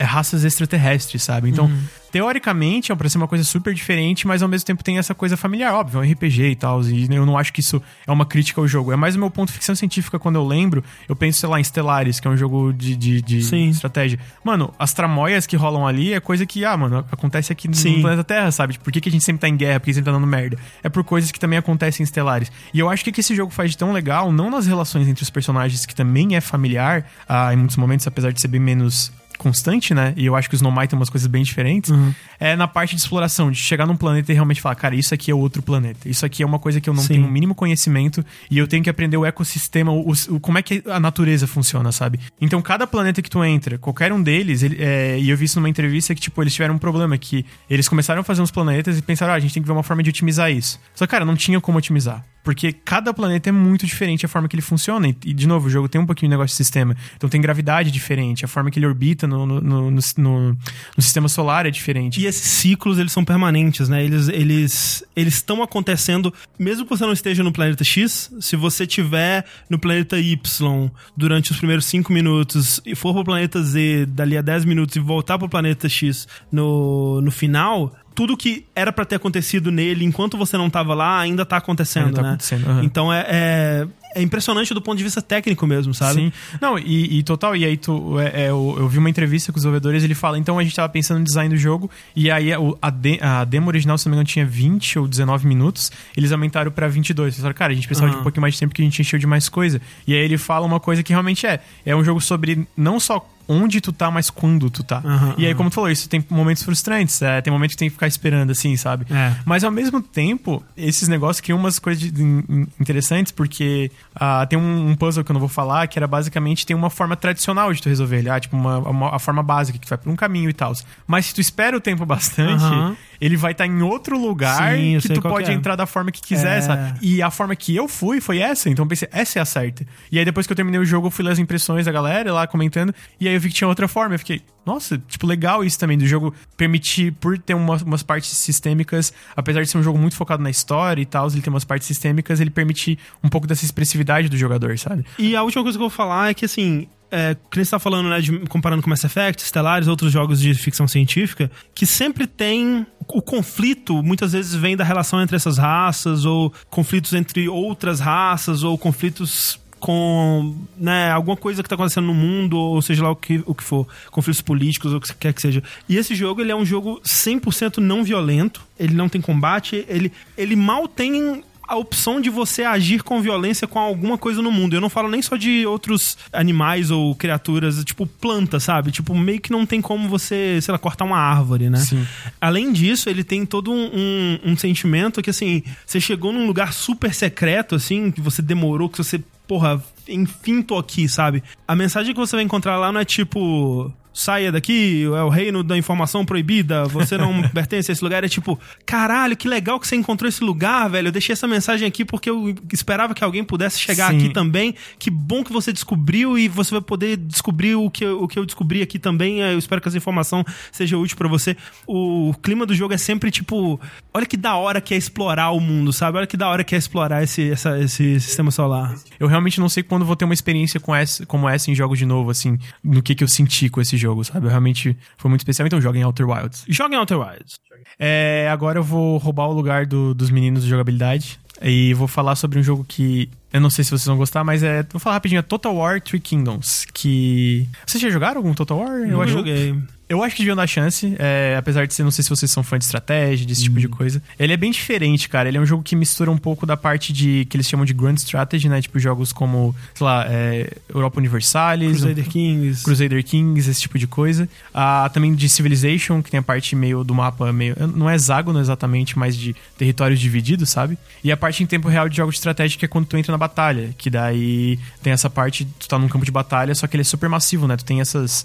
raças 0.00 0.44
extraterrestres, 0.44 1.22
sabe? 1.22 1.48
Então, 1.48 1.70
teoricamente 2.12 2.92
é 2.92 2.94
pra 2.94 3.08
ser 3.08 3.16
uma 3.16 3.26
coisa 3.26 3.42
super 3.42 3.72
diferente, 3.72 4.26
mas 4.26 4.42
ao 4.42 4.48
mesmo 4.48 4.66
tempo 4.66 4.84
tem 4.84 4.98
essa 4.98 5.14
coisa 5.14 5.36
familiar, 5.36 5.72
óbvio, 5.74 6.02
é 6.02 6.06
um 6.06 6.12
RPG 6.12 6.50
e 6.50 6.56
tal, 6.56 6.82
e 6.82 7.08
eu 7.10 7.24
não 7.26 7.38
acho 7.38 7.52
que 7.52 7.60
isso 7.60 7.82
é 8.06 8.12
uma 8.12 8.26
crítica 8.26 8.60
ao 8.60 8.68
jogo. 8.68 8.92
É 8.92 8.96
mais 8.96 9.16
o 9.16 9.18
meu 9.18 9.30
ponto 9.30 9.48
de 9.48 9.54
ficção 9.54 9.74
científica 9.74 10.18
quando 10.18 10.36
eu 10.36 10.46
lembro, 10.46 10.84
eu 11.08 11.16
penso, 11.16 11.40
sei 11.40 11.48
lá, 11.48 11.58
em 11.58 11.64
Stellaris, 11.64 12.20
que 12.20 12.28
é 12.28 12.30
um 12.30 12.36
jogo 12.36 12.72
de, 12.72 12.94
de, 12.94 13.22
de 13.22 13.38
estratégia. 13.38 14.18
Mano, 14.44 14.72
as 14.78 14.92
tramóias 14.92 15.46
que 15.46 15.56
rolam 15.56 15.86
ali 15.86 16.12
é 16.12 16.20
coisa 16.20 16.44
que, 16.44 16.64
ah, 16.64 16.76
mano, 16.76 17.04
acontece 17.10 17.50
aqui 17.50 17.68
Sim. 17.72 17.96
no 17.96 18.02
planeta 18.02 18.24
Terra, 18.24 18.52
sabe? 18.52 18.74
Tipo, 18.74 18.84
por 18.84 18.92
que, 18.92 19.00
que 19.00 19.08
a 19.08 19.12
gente 19.12 19.24
sempre 19.24 19.40
tá 19.40 19.48
em 19.48 19.56
guerra? 19.56 19.80
Por 19.80 19.86
que 19.86 19.94
sempre 19.94 20.12
tá 20.12 20.12
dando 20.12 20.26
merda? 20.26 20.58
É 20.82 20.88
por 20.88 21.02
coisas 21.02 21.32
que 21.32 21.40
também 21.40 21.58
acontecem 21.58 22.04
em 22.04 22.06
Stellaris. 22.06 22.52
E 22.74 22.78
eu 22.78 22.90
acho 22.90 23.02
que 23.02 23.10
o 23.10 23.12
que 23.12 23.20
esse 23.20 23.34
jogo 23.34 23.50
faz 23.50 23.70
de 23.70 23.78
tão 23.78 23.90
legal, 23.92 24.30
não 24.30 24.50
nas 24.50 24.66
relações 24.66 25.08
entre 25.08 25.22
os 25.22 25.30
personagens, 25.30 25.86
que 25.86 25.94
também 25.94 26.36
é 26.36 26.40
familiar, 26.40 27.06
ah, 27.26 27.52
em 27.54 27.56
muitos 27.56 27.76
momentos, 27.76 28.06
apesar 28.06 28.32
de 28.32 28.40
ser 28.40 28.48
bem 28.48 28.60
menos 28.60 29.10
constante, 29.38 29.94
né? 29.94 30.12
E 30.16 30.26
eu 30.26 30.34
acho 30.36 30.48
que 30.48 30.54
o 30.54 30.56
Snowmite 30.56 30.88
tem 30.88 30.98
umas 30.98 31.10
coisas 31.10 31.26
bem 31.26 31.42
diferentes. 31.42 31.90
Uhum. 31.90 32.12
É 32.38 32.56
na 32.56 32.66
parte 32.68 32.94
de 32.94 33.00
exploração, 33.02 33.50
de 33.50 33.58
chegar 33.58 33.86
num 33.86 33.96
planeta 33.96 34.30
e 34.32 34.34
realmente 34.34 34.60
falar, 34.60 34.74
cara, 34.74 34.94
isso 34.94 35.12
aqui 35.14 35.30
é 35.30 35.34
outro 35.34 35.62
planeta. 35.62 36.08
Isso 36.08 36.24
aqui 36.26 36.42
é 36.42 36.46
uma 36.46 36.58
coisa 36.58 36.80
que 36.80 36.88
eu 36.88 36.94
não 36.94 37.02
Sim. 37.02 37.14
tenho 37.14 37.26
o 37.26 37.30
mínimo 37.30 37.54
conhecimento 37.54 38.24
e 38.50 38.58
eu 38.58 38.66
tenho 38.66 38.82
que 38.82 38.90
aprender 38.90 39.16
o 39.16 39.24
ecossistema, 39.24 39.92
o, 39.92 40.10
o- 40.10 40.40
como 40.40 40.58
é 40.58 40.62
que 40.62 40.82
a 40.86 40.98
natureza 41.00 41.46
funciona, 41.46 41.92
sabe? 41.92 42.18
Então, 42.40 42.60
cada 42.62 42.86
planeta 42.86 43.22
que 43.22 43.30
tu 43.30 43.42
entra, 43.44 43.78
qualquer 43.78 44.12
um 44.12 44.22
deles, 44.22 44.62
ele- 44.62 44.76
é, 44.80 45.18
e 45.18 45.30
eu 45.30 45.36
vi 45.36 45.44
isso 45.44 45.58
numa 45.58 45.68
entrevista 45.68 46.14
que, 46.14 46.20
tipo, 46.20 46.42
eles 46.42 46.52
tiveram 46.52 46.74
um 46.74 46.78
problema, 46.78 47.16
que 47.18 47.44
eles 47.70 47.88
começaram 47.88 48.20
a 48.20 48.24
fazer 48.24 48.42
uns 48.42 48.50
planetas 48.50 48.98
e 48.98 49.02
pensaram, 49.02 49.32
ah, 49.32 49.36
a 49.36 49.40
gente 49.40 49.54
tem 49.54 49.62
que 49.62 49.66
ver 49.66 49.72
uma 49.72 49.82
forma 49.82 50.02
de 50.02 50.10
otimizar 50.10 50.50
isso. 50.50 50.78
Só 50.94 51.06
que, 51.06 51.10
cara, 51.10 51.24
não 51.24 51.36
tinha 51.36 51.60
como 51.60 51.78
otimizar. 51.78 52.24
Porque 52.44 52.72
cada 52.72 53.14
planeta 53.14 53.50
é 53.50 53.52
muito 53.52 53.86
diferente 53.86 54.26
a 54.26 54.28
forma 54.28 54.48
que 54.48 54.56
ele 54.56 54.62
funciona. 54.62 55.06
E, 55.08 55.12
de 55.32 55.46
novo, 55.46 55.68
o 55.68 55.70
jogo 55.70 55.88
tem 55.88 56.00
um 56.00 56.04
pouquinho 56.06 56.28
de 56.28 56.32
negócio 56.32 56.48
de 56.52 56.56
sistema. 56.56 56.96
Então 57.16 57.30
tem 57.30 57.40
gravidade 57.40 57.88
diferente, 57.92 58.44
a 58.44 58.48
forma 58.48 58.68
que 58.68 58.80
ele 58.80 58.86
orbita 58.86 59.28
no, 59.32 59.60
no, 59.60 59.90
no, 59.90 60.56
sistema 60.98 61.28
solar 61.28 61.66
é 61.66 61.70
diferente. 61.70 62.20
E 62.20 62.26
esses 62.26 62.42
ciclos, 62.42 62.98
eles 62.98 63.12
são 63.12 63.24
permanentes, 63.24 63.88
né? 63.88 64.04
Eles 64.04 64.28
eles 64.28 65.04
eles 65.16 65.34
estão 65.34 65.62
acontecendo, 65.62 66.32
mesmo 66.58 66.84
que 66.84 66.90
você 66.90 67.04
não 67.04 67.12
esteja 67.12 67.42
no 67.42 67.52
planeta 67.52 67.84
X, 67.84 68.32
se 68.40 68.56
você 68.56 68.86
tiver 68.86 69.44
no 69.68 69.78
planeta 69.78 70.18
Y 70.18 70.90
durante 71.16 71.50
os 71.50 71.58
primeiros 71.58 71.84
5 71.86 72.12
minutos 72.12 72.80
e 72.84 72.94
for 72.94 73.12
pro 73.14 73.24
planeta 73.24 73.62
Z 73.62 74.06
dali 74.06 74.36
a 74.36 74.42
10 74.42 74.64
minutos 74.64 74.96
e 74.96 75.00
voltar 75.00 75.38
pro 75.38 75.48
planeta 75.48 75.88
X 75.88 76.28
no, 76.50 77.20
no 77.20 77.30
final, 77.30 77.94
tudo 78.14 78.36
que 78.36 78.66
era 78.74 78.92
pra 78.92 79.04
ter 79.04 79.16
acontecido 79.16 79.70
nele 79.70 80.04
enquanto 80.04 80.36
você 80.36 80.56
não 80.56 80.68
tava 80.68 80.94
lá 80.94 81.20
ainda 81.20 81.44
tá 81.44 81.56
acontecendo, 81.56 82.06
Ainda 82.06 82.16
tá 82.16 82.22
né? 82.22 82.28
acontecendo, 82.30 82.68
aham. 82.68 82.84
Então 82.84 83.12
é, 83.12 83.26
é 83.28 83.88
é 84.14 84.22
impressionante 84.22 84.72
do 84.74 84.80
ponto 84.82 84.98
de 84.98 85.04
vista 85.04 85.20
técnico 85.22 85.66
mesmo, 85.66 85.92
sabe? 85.94 86.14
Sim. 86.26 86.32
Não, 86.60 86.78
e, 86.78 87.18
e 87.18 87.22
total, 87.22 87.54
e 87.56 87.64
aí 87.64 87.76
tu. 87.76 88.18
É, 88.18 88.42
é, 88.44 88.50
eu, 88.50 88.76
eu 88.78 88.88
vi 88.88 88.98
uma 88.98 89.10
entrevista 89.10 89.52
com 89.52 89.56
os 89.56 89.62
desenvolvedores 89.62 90.02
ele 90.04 90.14
fala, 90.14 90.38
então 90.38 90.58
a 90.58 90.62
gente 90.62 90.74
tava 90.74 90.88
pensando 90.88 91.18
no 91.18 91.24
design 91.24 91.54
do 91.54 91.58
jogo, 91.60 91.90
e 92.14 92.30
aí 92.30 92.54
o- 92.56 92.76
a, 92.80 92.90
de- 92.90 93.18
a 93.22 93.44
demo 93.44 93.68
original, 93.68 93.96
se 93.98 94.06
não 94.06 94.10
me 94.10 94.16
engano, 94.16 94.26
tinha 94.28 94.44
20 94.46 94.98
ou 94.98 95.08
19 95.08 95.46
minutos, 95.46 95.90
eles 96.16 96.32
aumentaram 96.32 96.70
pra 96.70 96.88
22. 96.88 97.28
Eles 97.34 97.36
falaram, 97.38 97.56
cara, 97.56 97.72
a 97.72 97.74
gente 97.74 97.86
precisava 97.86 98.12
de 98.12 98.18
um 98.18 98.22
pouquinho 98.22 98.42
mais 98.42 98.54
de 98.54 98.60
tempo 98.60 98.74
que 98.74 98.82
a 98.82 98.84
gente 98.84 99.00
encheu 99.00 99.18
de 99.18 99.26
mais 99.26 99.48
coisa. 99.48 99.80
E 100.06 100.14
aí 100.14 100.20
ele 100.20 100.38
fala 100.38 100.66
uma 100.66 100.80
coisa 100.80 101.02
que 101.02 101.12
realmente 101.12 101.46
é: 101.46 101.60
é 101.86 101.94
um 101.96 102.04
jogo 102.04 102.20
sobre 102.20 102.66
não 102.76 102.98
só 103.00 103.26
onde 103.48 103.80
tu 103.80 103.92
tá, 103.92 104.10
mas 104.10 104.30
quando 104.30 104.70
tu 104.70 104.82
tá. 104.82 105.02
Aham, 105.04 105.34
e 105.38 105.46
aí, 105.46 105.54
como 105.54 105.70
tu 105.70 105.74
falou, 105.74 105.90
isso 105.90 106.08
tem 106.08 106.24
momentos 106.30 106.62
frustrantes, 106.62 107.20
é, 107.22 107.40
tem 107.40 107.52
momentos 107.52 107.74
que 107.74 107.78
tem 107.78 107.88
que 107.88 107.94
ficar 107.94 108.06
esperando, 108.06 108.50
assim, 108.50 108.76
sabe? 108.76 109.06
É. 109.10 109.34
Mas 109.44 109.64
ao 109.64 109.70
mesmo 109.70 110.00
tempo, 110.00 110.62
esses 110.76 111.08
negócios 111.08 111.40
criam 111.40 111.58
umas 111.58 111.78
coisas 111.78 112.02
de- 112.12 112.22
in- 112.22 112.44
in- 112.48 112.66
interessantes, 112.80 113.32
porque 113.32 113.90
ah, 114.14 114.46
tem 114.46 114.58
um, 114.58 114.90
um 114.90 114.94
puzzle 114.94 115.24
que 115.24 115.30
eu 115.30 115.34
não 115.34 115.40
vou 115.40 115.48
falar, 115.48 115.86
que 115.88 115.98
era 115.98 116.06
basicamente 116.06 116.64
tem 116.66 116.76
uma 116.76 116.90
forma 116.90 117.16
tradicional 117.16 117.72
de 117.72 117.80
tu 117.82 117.88
resolver 117.88 118.18
ele. 118.18 118.30
Ah, 118.30 118.38
tipo, 118.40 118.56
uma, 118.56 118.78
uma- 118.78 119.16
a 119.16 119.18
forma 119.18 119.42
básica, 119.42 119.78
que 119.78 119.88
vai 119.88 119.98
por 119.98 120.10
um 120.10 120.16
caminho 120.16 120.48
e 120.50 120.52
tal. 120.52 120.72
Mas 121.06 121.26
se 121.26 121.34
tu 121.34 121.40
espera 121.40 121.76
o 121.76 121.80
tempo 121.80 122.04
bastante, 122.06 122.62
Aham. 122.64 122.96
Ele 123.22 123.36
vai 123.36 123.52
estar 123.52 123.66
em 123.66 123.82
outro 123.82 124.18
lugar 124.18 124.74
Sim, 124.76 124.98
que 124.98 125.08
tu 125.10 125.22
pode 125.22 125.48
é. 125.48 125.54
entrar 125.54 125.76
da 125.76 125.86
forma 125.86 126.10
que 126.10 126.20
quiser, 126.20 126.58
É. 126.58 126.60
sabe? 126.60 126.98
E 127.00 127.22
a 127.22 127.30
forma 127.30 127.54
que 127.54 127.74
eu 127.74 127.86
fui 127.86 128.20
foi 128.20 128.38
essa, 128.38 128.68
então 128.68 128.84
eu 128.84 128.88
pensei, 128.88 129.08
essa 129.12 129.38
é 129.38 129.42
a 129.42 129.44
certa. 129.44 129.86
E 130.10 130.18
aí 130.18 130.24
depois 130.24 130.44
que 130.44 130.52
eu 130.52 130.56
terminei 130.56 130.80
o 130.80 130.84
jogo, 130.84 131.06
eu 131.06 131.10
fui 131.12 131.24
ler 131.24 131.30
as 131.30 131.38
impressões 131.38 131.86
da 131.86 131.92
galera 131.92 132.32
lá 132.32 132.48
comentando, 132.48 132.92
e 133.20 133.28
aí 133.28 133.34
eu 133.34 133.40
vi 133.40 133.48
que 133.48 133.54
tinha 133.54 133.68
outra 133.68 133.86
forma, 133.86 134.16
eu 134.16 134.18
fiquei, 134.18 134.42
nossa, 134.66 134.98
tipo, 135.06 135.24
legal 135.24 135.64
isso 135.64 135.78
também, 135.78 135.96
do 135.96 136.04
jogo 136.04 136.34
permitir, 136.56 137.12
por 137.12 137.38
ter 137.38 137.54
umas, 137.54 137.82
umas 137.82 138.02
partes 138.02 138.30
sistêmicas, 138.36 139.12
apesar 139.36 139.62
de 139.62 139.68
ser 139.68 139.78
um 139.78 139.82
jogo 139.84 139.98
muito 140.00 140.16
focado 140.16 140.42
na 140.42 140.50
história 140.50 141.00
e 141.00 141.06
tal, 141.06 141.28
ele 141.28 141.40
tem 141.40 141.52
umas 141.52 141.64
partes 141.64 141.86
sistêmicas, 141.86 142.40
ele 142.40 142.50
permite 142.50 142.98
um 143.22 143.28
pouco 143.28 143.46
dessa 143.46 143.64
expressividade 143.64 144.28
do 144.28 144.36
jogador, 144.36 144.76
sabe? 144.80 145.04
E 145.16 145.36
a 145.36 145.44
última 145.44 145.62
coisa 145.62 145.78
que 145.78 145.82
eu 145.84 145.88
vou 145.88 145.96
falar 145.96 146.30
é 146.30 146.34
que, 146.34 146.44
assim, 146.44 146.88
é, 147.12 147.36
que 147.50 147.58
nem 147.58 147.64
você 147.64 147.72
tá 147.72 147.78
falando, 147.78 148.08
né, 148.08 148.22
de, 148.22 148.38
comparando 148.48 148.82
com 148.82 148.88
Mass 148.88 149.04
Effect, 149.04 149.42
Stellaris, 149.42 149.86
outros 149.86 150.10
jogos 150.10 150.40
de 150.40 150.54
ficção 150.54 150.88
científica, 150.88 151.50
que 151.74 151.84
sempre 151.84 152.26
tem. 152.26 152.86
O 153.06 153.20
conflito 153.20 154.02
muitas 154.02 154.32
vezes 154.32 154.54
vem 154.54 154.74
da 154.74 154.82
relação 154.82 155.20
entre 155.20 155.36
essas 155.36 155.58
raças, 155.58 156.24
ou 156.24 156.50
conflitos 156.70 157.12
entre 157.12 157.48
outras 157.48 158.00
raças, 158.00 158.62
ou 158.62 158.78
conflitos 158.78 159.60
com 159.78 160.54
né, 160.76 161.10
alguma 161.10 161.36
coisa 161.36 161.62
que 161.62 161.68
tá 161.68 161.74
acontecendo 161.74 162.06
no 162.06 162.14
mundo, 162.14 162.56
ou 162.56 162.80
seja 162.80 163.02
lá 163.02 163.10
o 163.10 163.16
que, 163.16 163.42
o 163.44 163.54
que 163.54 163.64
for, 163.64 163.86
conflitos 164.10 164.40
políticos, 164.40 164.92
ou 164.92 164.98
o 164.98 165.00
que 165.00 165.12
quer 165.14 165.34
que 165.34 165.42
seja. 165.42 165.62
E 165.88 165.98
esse 165.98 166.14
jogo, 166.14 166.40
ele 166.40 166.52
é 166.52 166.56
um 166.56 166.64
jogo 166.64 167.00
100% 167.04 167.78
não 167.78 168.04
violento, 168.04 168.62
ele 168.78 168.94
não 168.94 169.08
tem 169.08 169.20
combate, 169.20 169.84
ele, 169.88 170.12
ele 170.38 170.56
mal 170.56 170.88
tem 170.88 171.42
a 171.72 171.76
opção 171.76 172.20
de 172.20 172.28
você 172.28 172.64
agir 172.64 173.02
com 173.02 173.22
violência 173.22 173.66
com 173.66 173.78
alguma 173.78 174.18
coisa 174.18 174.42
no 174.42 174.52
mundo. 174.52 174.74
Eu 174.74 174.80
não 174.80 174.90
falo 174.90 175.08
nem 175.08 175.22
só 175.22 175.36
de 175.36 175.66
outros 175.66 176.18
animais 176.30 176.90
ou 176.90 177.14
criaturas, 177.14 177.82
tipo 177.82 178.06
planta, 178.06 178.60
sabe? 178.60 178.90
Tipo, 178.90 179.14
meio 179.14 179.40
que 179.40 179.50
não 179.50 179.64
tem 179.64 179.80
como 179.80 180.06
você, 180.06 180.58
sei 180.60 180.70
lá, 180.70 180.78
cortar 180.78 181.06
uma 181.06 181.16
árvore, 181.16 181.70
né? 181.70 181.78
Sim. 181.78 182.06
Além 182.38 182.74
disso, 182.74 183.08
ele 183.08 183.24
tem 183.24 183.46
todo 183.46 183.72
um, 183.72 183.90
um, 183.94 184.52
um 184.52 184.56
sentimento 184.56 185.22
que, 185.22 185.30
assim, 185.30 185.62
você 185.86 185.98
chegou 185.98 186.30
num 186.30 186.46
lugar 186.46 186.74
super 186.74 187.14
secreto, 187.14 187.74
assim, 187.74 188.10
que 188.10 188.20
você 188.20 188.42
demorou, 188.42 188.90
que 188.90 188.98
você, 188.98 189.18
porra, 189.48 189.82
enfim 190.06 190.60
tô 190.60 190.76
aqui, 190.76 191.08
sabe? 191.08 191.42
A 191.66 191.74
mensagem 191.74 192.12
que 192.12 192.20
você 192.20 192.36
vai 192.36 192.44
encontrar 192.44 192.76
lá 192.76 192.92
não 192.92 193.00
é 193.00 193.04
tipo. 193.04 193.90
Saia 194.14 194.52
daqui, 194.52 195.04
é 195.04 195.22
o 195.22 195.28
reino 195.28 195.62
da 195.62 195.76
informação 195.76 196.24
proibida, 196.24 196.84
você 196.84 197.16
não 197.16 197.42
pertence 197.50 197.90
a 197.90 197.92
esse 197.92 198.04
lugar. 198.04 198.22
É 198.24 198.28
tipo, 198.28 198.58
caralho, 198.84 199.36
que 199.36 199.48
legal 199.48 199.80
que 199.80 199.86
você 199.88 199.96
encontrou 199.96 200.28
esse 200.28 200.44
lugar, 200.44 200.88
velho. 200.90 201.08
Eu 201.08 201.12
deixei 201.12 201.32
essa 201.32 201.48
mensagem 201.48 201.88
aqui 201.88 202.04
porque 202.04 202.28
eu 202.28 202.54
esperava 202.72 203.14
que 203.14 203.24
alguém 203.24 203.42
pudesse 203.42 203.78
chegar 203.80 204.10
Sim. 204.10 204.18
aqui 204.18 204.28
também. 204.28 204.74
Que 204.98 205.10
bom 205.10 205.42
que 205.42 205.52
você 205.52 205.72
descobriu 205.72 206.36
e 206.38 206.46
você 206.48 206.72
vai 206.72 206.80
poder 206.82 207.16
descobrir 207.16 207.74
o 207.74 207.90
que, 207.90 208.04
eu- 208.04 208.22
o 208.22 208.28
que 208.28 208.38
eu 208.38 208.44
descobri 208.44 208.82
aqui 208.82 208.98
também. 208.98 209.40
Eu 209.40 209.58
espero 209.58 209.80
que 209.80 209.88
essa 209.88 209.96
informação 209.96 210.44
seja 210.70 210.98
útil 210.98 211.16
pra 211.16 211.28
você. 211.28 211.56
O 211.86 212.34
clima 212.42 212.66
do 212.66 212.74
jogo 212.74 212.92
é 212.94 212.98
sempre 212.98 213.30
tipo, 213.30 213.80
olha 214.12 214.26
que 214.26 214.36
da 214.36 214.56
hora 214.56 214.80
que 214.80 214.92
é 214.92 214.96
explorar 214.96 215.50
o 215.52 215.60
mundo, 215.60 215.92
sabe? 215.92 216.18
Olha 216.18 216.26
que 216.26 216.36
da 216.36 216.48
hora 216.48 216.62
que 216.64 216.74
é 216.74 216.78
explorar 216.78 217.22
esse, 217.22 217.50
essa- 217.50 217.78
esse 217.78 218.20
sistema 218.20 218.50
solar. 218.50 218.94
Eu 219.18 219.26
realmente 219.26 219.58
não 219.58 219.68
sei 219.68 219.82
quando 219.82 220.04
vou 220.04 220.16
ter 220.16 220.24
uma 220.26 220.34
experiência 220.34 220.78
com 220.78 220.94
essa, 220.94 221.24
como 221.24 221.48
essa 221.48 221.70
em 221.70 221.74
jogos 221.74 221.98
de 221.98 222.04
novo, 222.04 222.30
assim, 222.30 222.58
no 222.84 223.02
que, 223.02 223.14
que 223.14 223.24
eu 223.24 223.28
senti 223.28 223.68
com 223.68 223.80
esse 223.80 223.96
jogo, 224.02 224.24
sabe? 224.24 224.46
Eu 224.46 224.50
realmente 224.50 224.96
foi 225.16 225.28
muito 225.28 225.40
especial, 225.40 225.66
então 225.66 225.80
joga 225.80 225.98
em 225.98 226.04
Outer 226.04 226.28
Wilds. 226.28 226.64
Joga 226.68 226.94
em 226.94 226.98
Outer 226.98 227.18
Wilds. 227.18 227.56
É, 227.98 228.48
agora 228.50 228.78
eu 228.78 228.82
vou 228.84 229.16
roubar 229.18 229.46
o 229.48 229.52
lugar 229.52 229.86
do- 229.86 230.14
dos 230.14 230.30
meninos 230.30 230.64
de 230.64 230.68
jogabilidade 230.70 231.38
e 231.62 231.94
vou 231.94 232.08
falar 232.08 232.34
sobre 232.36 232.58
um 232.58 232.62
jogo 232.62 232.84
que 232.86 233.28
eu 233.52 233.60
não 233.60 233.70
sei 233.70 233.84
se 233.84 233.90
vocês 233.90 234.06
vão 234.06 234.16
gostar, 234.16 234.42
mas 234.44 234.62
é. 234.62 234.82
Vou 234.90 234.98
falar 235.00 235.16
rapidinho: 235.16 235.38
é 235.38 235.42
Total 235.42 235.74
War 235.74 236.00
Three 236.00 236.18
Kingdoms. 236.20 236.86
Que. 236.92 237.68
Vocês 237.86 238.02
já 238.02 238.08
jogaram 238.10 238.38
algum 238.38 238.54
Total 238.54 238.78
War? 238.78 238.90
Eu 239.00 239.20
acho- 239.22 239.32
joguei. 239.32 239.78
Eu 240.12 240.22
acho 240.22 240.36
que 240.36 240.42
deviam 240.42 240.54
dar 240.54 240.66
chance, 240.66 241.16
é, 241.18 241.56
apesar 241.58 241.86
de 241.86 241.94
ser, 241.94 242.02
não 242.02 242.10
sei 242.10 242.22
se 242.22 242.28
vocês 242.28 242.50
são 242.50 242.62
fã 242.62 242.78
de 242.78 242.84
estratégia, 242.84 243.46
desse 243.46 243.62
tipo 243.62 243.80
de 243.80 243.88
coisa. 243.88 244.22
Ele 244.38 244.52
é 244.52 244.58
bem 244.58 244.70
diferente, 244.70 245.26
cara. 245.26 245.48
Ele 245.48 245.56
é 245.56 245.60
um 245.60 245.64
jogo 245.64 245.82
que 245.82 245.96
mistura 245.96 246.30
um 246.30 246.36
pouco 246.36 246.66
da 246.66 246.76
parte 246.76 247.14
de 247.14 247.46
que 247.46 247.56
eles 247.56 247.66
chamam 247.66 247.86
de 247.86 247.94
Grand 247.94 248.16
Strategy, 248.16 248.68
né? 248.68 248.82
Tipo 248.82 248.98
jogos 248.98 249.32
como, 249.32 249.74
sei 249.94 250.04
lá, 250.04 250.26
é, 250.28 250.70
Europa 250.86 251.18
Universalis, 251.18 252.02
Crusader 252.02 252.28
Kings. 252.28 252.84
Crusader 252.84 253.24
Kings, 253.24 253.70
esse 253.70 253.80
tipo 253.80 253.98
de 253.98 254.06
coisa. 254.06 254.46
Ah, 254.74 255.10
também 255.14 255.34
de 255.34 255.48
Civilization, 255.48 256.20
que 256.20 256.30
tem 256.30 256.40
a 256.40 256.42
parte 256.42 256.76
meio 256.76 257.02
do 257.02 257.14
mapa, 257.14 257.50
meio. 257.50 257.74
Não 257.96 258.10
é 258.10 258.14
hexágono 258.14 258.60
exatamente, 258.60 259.18
mas 259.18 259.34
de 259.34 259.56
territórios 259.78 260.20
divididos, 260.20 260.68
sabe? 260.68 260.98
E 261.24 261.32
a 261.32 261.38
parte 261.38 261.62
em 261.62 261.66
tempo 261.66 261.88
real 261.88 262.06
de 262.06 262.18
jogos 262.18 262.34
de 262.34 262.40
estratégia, 262.40 262.78
que 262.78 262.84
é 262.84 262.88
quando 262.88 263.06
tu 263.06 263.16
entra 263.16 263.32
na 263.32 263.38
batalha. 263.38 263.94
Que 263.96 264.10
daí 264.10 264.78
tem 265.02 265.10
essa 265.10 265.30
parte, 265.30 265.66
tu 265.78 265.88
tá 265.88 265.98
num 265.98 266.08
campo 266.08 266.26
de 266.26 266.30
batalha, 266.30 266.74
só 266.74 266.86
que 266.86 266.96
ele 266.96 267.00
é 267.00 267.04
super 267.04 267.30
massivo, 267.30 267.66
né? 267.66 267.78
Tu 267.78 267.84
tem 267.86 268.02
essas 268.02 268.44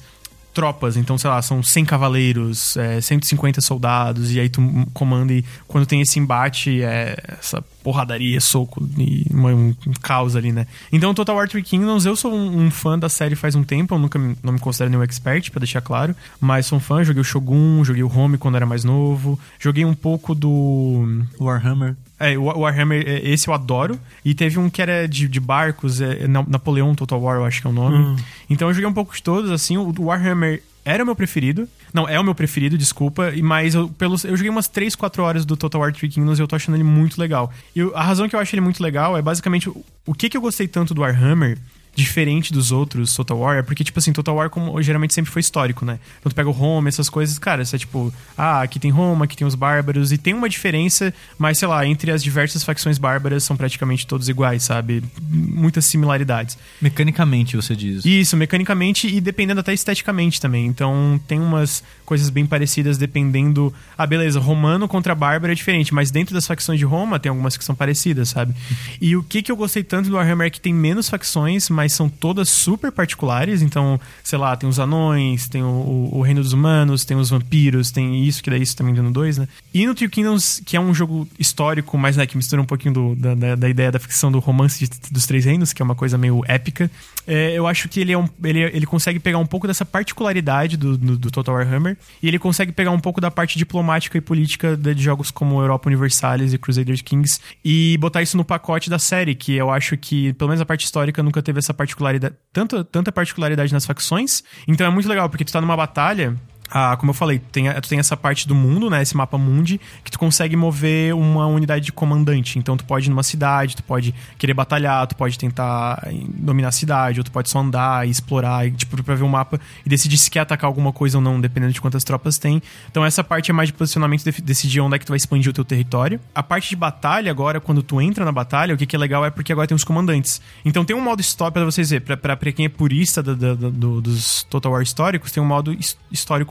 tropas, 0.58 0.98
então, 0.98 1.20
sei 1.20 1.30
lá, 1.30 1.40
são 1.40 1.62
100 1.62 1.86
cavaleiros, 1.86 2.76
é, 2.78 3.00
150 3.00 3.62
soldados, 3.62 4.34
e 4.34 4.40
aí 4.40 4.50
tu 4.50 4.60
comanda 4.92 5.32
e 5.32 5.46
quando 5.68 5.86
tem 5.86 6.02
esse 6.02 6.18
embate, 6.20 6.82
é 6.82 7.16
essa 7.40 7.62
porradaria, 7.84 8.42
soco 8.42 8.84
e 8.98 9.24
uma- 9.30 9.54
um, 9.54 9.76
caos 10.02 10.36
ali, 10.36 10.52
né? 10.52 10.66
Então, 10.92 11.14
Total 11.14 11.36
War 11.36 11.48
Three 11.48 11.62
Kingdoms, 11.62 12.06
eu 12.08 12.16
sou 12.16 12.34
um, 12.34 12.66
um 12.66 12.72
fã 12.72 12.98
da 12.98 13.08
série 13.08 13.36
faz 13.36 13.54
um 13.54 13.64
tempo, 13.64 13.94
eu 13.94 14.00
nunca 14.00 14.18
me- 14.18 14.36
não 14.42 14.54
me 14.54 14.60
considero 14.60 14.90
nenhum 14.90 15.04
expert, 15.04 15.52
pra 15.52 15.60
deixar 15.60 15.82
claro, 15.82 16.16
mas 16.42 16.66
sou 16.66 16.80
um 16.80 16.82
fã, 16.82 17.04
joguei 17.04 17.22
o 17.22 17.24
Shogun, 17.24 17.84
joguei 17.84 18.02
o 18.02 18.12
Home 18.12 18.40
quando 18.40 18.56
era 18.56 18.66
mais 18.66 18.84
novo, 18.84 19.40
joguei 19.60 19.86
um 19.86 19.94
pouco 19.94 20.34
do... 20.34 21.24
Warhammer. 21.40 21.96
É, 22.20 22.38
o 22.38 22.44
Warhammer, 22.46 23.04
é, 23.08 23.30
esse 23.30 23.48
eu 23.48 23.54
adoro. 23.54 24.00
E 24.26 24.34
teve 24.34 24.58
um 24.58 24.70
que 24.70 24.82
era 24.82 25.08
de, 25.08 25.28
de 25.28 25.40
barcos, 25.40 26.02
é, 26.02 26.28
Na- 26.28 26.46
Napoleão 26.48 26.96
Total 26.96 27.20
War, 27.22 27.38
eu 27.38 27.46
acho 27.46 27.62
que 27.62 27.68
é 27.68 27.70
o 27.70 27.74
nome. 27.74 28.20
Então 28.50 28.68
eu 28.68 28.74
joguei 28.74 28.90
um 28.90 28.94
pouco 28.94 29.16
de 29.16 29.22
todos, 29.22 29.52
assim. 29.52 29.78
O 29.78 29.94
Warhammer 30.00 30.64
era 30.84 31.04
o 31.04 31.06
meu 31.06 31.16
preferido. 31.16 31.68
Não, 31.94 32.08
é 32.08 32.20
o 32.20 32.24
meu 32.24 32.34
preferido, 32.34 32.78
desculpa. 32.78 33.30
e- 33.36 33.42
Mas 33.42 33.76
eu, 33.76 33.88
pelos, 33.90 34.24
eu 34.24 34.36
joguei 34.36 34.50
umas 34.50 34.68
3, 34.68 34.96
4 34.96 35.22
horas 35.24 35.46
do 35.46 35.56
Total 35.56 35.80
War 35.82 35.94
Three 35.94 36.10
Kingdoms 36.10 36.40
e 36.40 36.42
eu 36.42 36.48
tô 36.48 36.56
achando 36.56 36.76
ele 36.76 36.84
muito 36.84 37.20
legal. 37.20 37.52
E 37.76 37.82
a 37.94 38.04
razão 38.04 38.28
que 38.28 38.36
eu 38.36 38.40
acho 38.40 38.56
ele 38.56 38.62
muito 38.62 38.82
legal 38.82 39.16
é 39.18 39.22
basicamente 39.22 39.70
o, 39.70 39.86
o 40.06 40.14
que, 40.14 40.30
que 40.30 40.36
eu 40.38 40.42
gostei 40.42 40.68
tanto 40.68 40.94
do 40.94 41.02
Warhammer 41.02 41.58
diferente 41.98 42.54
dos 42.54 42.72
outros 42.72 43.16
Total 43.16 43.38
War, 43.38 43.58
é 43.58 43.64
porque, 43.64 43.84
tipo 43.84 43.98
assim, 43.98 44.14
Total 44.14 44.36
War 44.36 44.52
como 44.52 44.80
geralmente 44.84 45.16
sempre 45.16 45.32
foi 45.32 45.40
histórico, 45.40 45.84
né? 45.84 46.00
Então 46.20 46.30
tu 46.30 46.36
pega 46.36 46.48
o 46.48 46.52
Roma, 46.52 46.88
essas 46.88 47.10
coisas, 47.10 47.40
cara, 47.40 47.64
isso 47.64 47.76
é 47.76 47.80
tipo, 47.80 48.14
ah, 48.38 48.62
aqui 48.62 48.80
tem 48.80 48.92
Roma, 48.92 49.26
aqui 49.26 49.36
tem 49.36 49.48
os 49.48 49.56
bárbaros, 49.56 50.12
e 50.12 50.18
tem 50.18 50.36
uma 50.36 50.48
diferença, 50.48 51.12
mas 51.40 51.58
sei 51.58 51.68
lá, 51.68 51.86
entre 51.88 52.12
as 52.12 52.24
diversas 52.24 52.64
facções 52.64 53.00
bárbaras 53.00 53.44
são 53.44 53.58
praticamente 53.58 54.06
todos 54.06 54.30
iguais, 54.30 54.62
sabe? 54.62 55.04
Muitas 55.28 55.86
similaridades. 55.86 56.56
Mecanicamente, 56.80 57.56
você 57.56 57.76
diz. 57.76 58.06
Isso, 58.06 58.38
mecanicamente 58.38 59.08
e 59.08 59.20
dependendo 59.20 59.62
até 59.62 59.74
esteticamente 59.74 60.40
também. 60.40 60.68
Então 60.68 61.20
tem 61.28 61.40
umas 61.40 61.84
coisas 62.06 62.30
bem 62.30 62.46
parecidas 62.46 62.98
dependendo. 62.98 63.74
Ah, 63.98 64.06
beleza, 64.06 64.40
romano 64.40 64.88
contra 64.88 65.16
bárbaro 65.16 65.52
é 65.52 65.56
diferente, 65.56 65.94
mas 65.94 66.12
dentro 66.12 66.36
das 66.36 66.46
facções 66.46 66.78
de 66.78 66.86
Roma 66.86 67.20
tem 67.20 67.30
algumas 67.32 67.58
que 67.58 67.66
são 67.66 67.74
parecidas, 67.74 68.30
sabe? 68.30 68.54
E 69.02 69.16
o 69.16 69.24
que, 69.24 69.42
que 69.42 69.52
eu 69.52 69.58
gostei 69.58 69.84
tanto 69.84 70.10
do 70.10 70.16
Warhammer 70.16 70.48
é 70.48 70.50
que 70.52 70.62
tem 70.62 70.74
menos 70.74 71.10
facções, 71.10 71.70
mas 71.70 71.87
são 71.94 72.10
todas 72.10 72.50
super 72.50 72.92
particulares. 72.92 73.62
Então, 73.62 74.00
sei 74.24 74.38
lá, 74.38 74.56
tem 74.56 74.68
os 74.70 74.80
anões, 74.80 75.48
tem 75.48 75.64
o, 75.64 75.68
o- 75.68 76.18
o 76.18 76.22
Reino 76.22 76.42
dos 76.42 76.54
Humanos, 76.54 77.06
tem 77.06 77.16
os 77.18 77.30
vampiros, 77.30 77.92
tem 77.92 78.26
isso, 78.26 78.42
que 78.44 78.50
daí 78.50 78.62
isso 78.62 78.76
também 78.76 78.94
no 78.94 79.12
2, 79.12 79.38
né? 79.38 79.48
E 79.74 79.86
no 79.86 79.94
Three 79.96 80.10
Kingdoms, 80.10 80.62
que 80.66 80.76
é 80.76 80.80
um 80.80 80.94
jogo 80.94 81.28
histórico, 81.40 81.98
mas 81.98 82.18
né, 82.18 82.26
que 82.26 82.36
mistura 82.38 82.62
um 82.62 82.66
pouquinho 82.66 82.94
do- 82.94 83.16
da, 83.16 83.36
da- 83.36 83.56
da 83.56 83.70
ideia 83.70 83.92
da 83.92 84.00
ficção 84.00 84.32
do 84.32 84.40
romance 84.40 84.80
de- 84.86 84.92
dos 85.12 85.26
Três 85.26 85.46
Reinos, 85.46 85.74
que 85.74 85.82
é 85.82 85.86
uma 85.86 85.96
coisa 85.96 86.18
meio 86.18 86.42
épica. 86.48 86.90
É, 87.28 87.52
eu 87.54 87.68
acho 87.68 87.90
que 87.90 88.00
ele, 88.00 88.14
é 88.14 88.18
um, 88.18 88.28
ele, 88.44 88.62
ele 88.62 88.86
consegue 88.86 89.20
pegar 89.20 89.38
um 89.38 89.46
pouco 89.46 89.68
dessa 89.68 89.86
particularidade 89.86 90.78
do, 90.78 90.98
do, 90.98 91.18
do 91.18 91.30
Total 91.30 91.54
Warhammer 91.56 91.98
e 92.24 92.28
ele 92.28 92.40
consegue 92.40 92.72
pegar 92.72 92.92
um 92.92 93.00
pouco 93.00 93.20
da 93.20 93.30
parte 93.30 93.58
diplomática 93.58 94.18
e 94.18 94.22
política 94.22 94.78
de 94.78 95.04
jogos 95.04 95.30
como 95.30 95.62
Europa 95.62 95.90
Universalis 95.90 96.54
e 96.54 96.58
Crusader 96.58 97.04
Kings 97.04 97.40
e 97.64 97.98
botar 98.00 98.22
isso 98.22 98.38
no 98.38 98.46
pacote 98.46 98.90
da 98.90 98.98
série, 98.98 99.36
que 99.36 99.54
eu 99.54 99.70
acho 99.70 99.98
que, 99.98 100.32
pelo 100.34 100.50
menos 100.50 100.62
a 100.62 100.66
parte 100.66 100.86
histórica, 100.86 101.22
nunca 101.22 101.42
teve 101.42 101.60
essa 101.60 101.74
particularidade, 101.74 102.36
tanto, 102.54 102.84
tanta 102.86 103.12
particularidade 103.12 103.74
nas 103.74 103.86
facções. 103.86 104.44
Então 104.68 104.88
é 104.88 104.90
muito 104.90 105.10
legal, 105.10 105.30
porque 105.30 105.44
tu 105.44 105.52
tá 105.52 105.60
numa 105.60 105.76
batalha. 105.76 106.36
Ah, 106.70 106.98
como 106.98 107.12
eu 107.12 107.14
falei, 107.14 107.40
tem, 107.40 107.72
tu 107.82 107.88
tem 107.90 107.98
essa 108.00 108.18
parte 108.18 108.48
do 108.48 108.54
mundo, 108.54 108.90
né? 108.90 109.02
Esse 109.02 109.16
mapa 109.16 109.38
mundi, 109.38 109.80
que 110.04 110.12
tu 110.12 110.20
consegue 110.20 110.56
mover 110.56 111.14
uma 111.16 111.46
unidade 111.48 111.86
de 111.86 111.92
comandante. 111.94 112.60
Então 112.60 112.76
tu 112.76 112.84
pode 112.84 113.08
ir 113.08 113.10
numa 113.10 113.24
cidade, 113.24 113.76
tu 113.76 113.84
pode 113.84 114.14
querer 114.38 114.54
batalhar, 114.54 115.08
tu 115.08 115.16
pode 115.16 115.38
tentar 115.38 116.02
eh, 116.08 116.14
dominar 116.28 116.68
a 116.70 116.72
cidade, 116.72 117.20
ou 117.20 117.24
tu 117.24 117.32
pode 117.32 117.50
só 117.50 117.60
andar 117.60 118.06
e 118.08 118.12
explorar, 118.12 118.68
e, 118.68 118.72
tipo, 118.72 119.02
pra 119.02 119.16
ver 119.16 119.24
o 119.24 119.30
mapa 119.30 119.60
e 119.86 119.90
decidir 119.90 120.18
se 120.18 120.30
quer 120.30 120.42
atacar 120.42 120.68
alguma 120.68 120.92
coisa 120.92 121.18
ou 121.18 121.22
não, 121.24 121.40
dependendo 121.40 121.72
de 121.74 121.80
quantas 121.80 122.04
tropas 122.04 122.38
tem. 122.38 122.62
Então 122.92 123.06
essa 123.06 123.24
parte 123.24 123.50
é 123.50 123.54
mais 123.54 123.70
de 123.70 123.74
posicionamento, 123.74 124.24
de 124.24 124.42
decidir 124.42 124.82
onde 124.82 124.96
é 124.96 125.00
que 125.00 125.06
tu 125.06 125.10
vai 125.10 125.18
expandir 125.18 125.50
o 125.50 125.54
teu 125.54 125.64
território. 125.64 126.20
A 126.36 126.44
parte 126.44 126.70
de 126.70 126.76
batalha, 126.76 127.32
agora, 127.32 127.60
quando 127.62 127.82
tu 127.82 128.02
entra 128.02 128.26
na 128.26 128.32
batalha, 128.32 128.74
o 128.74 128.78
que, 128.78 128.86
que 128.86 128.96
é 128.96 129.00
legal 129.00 129.26
é 129.26 129.30
porque 129.30 129.52
agora 129.52 129.68
tem 129.68 129.76
os 129.76 129.84
comandantes. 129.84 130.42
Então 130.66 130.84
tem 130.84 130.96
um 130.96 131.02
modo 131.02 131.22
histórico 131.22 131.54
pra 131.60 131.66
vocês 131.66 131.90
verem, 131.90 132.06
pra, 132.06 132.18
pra, 132.18 132.36
pra 132.36 132.52
quem 132.52 132.66
é 132.66 132.70
purista 132.70 133.24
da- 133.24 133.34
da- 133.34 133.54
do- 133.56 134.02
dos 134.02 134.44
Total 134.50 134.72
War 134.72 134.82
históricos, 134.82 135.32
tem 135.32 135.42
um 135.42 135.46
modo 135.46 135.72
his- 135.74 135.98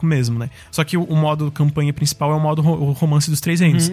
histórico 0.06 0.16
mesmo, 0.16 0.38
né? 0.38 0.50
Só 0.70 0.84
que 0.84 0.96
o, 0.96 1.02
o 1.04 1.16
modo 1.16 1.50
campanha 1.50 1.92
principal 1.92 2.32
é 2.32 2.34
o 2.34 2.40
modo 2.40 2.62
ro- 2.62 2.80
o 2.88 2.92
romance 2.92 3.28
dos 3.30 3.40
três 3.40 3.60
reinos. 3.60 3.90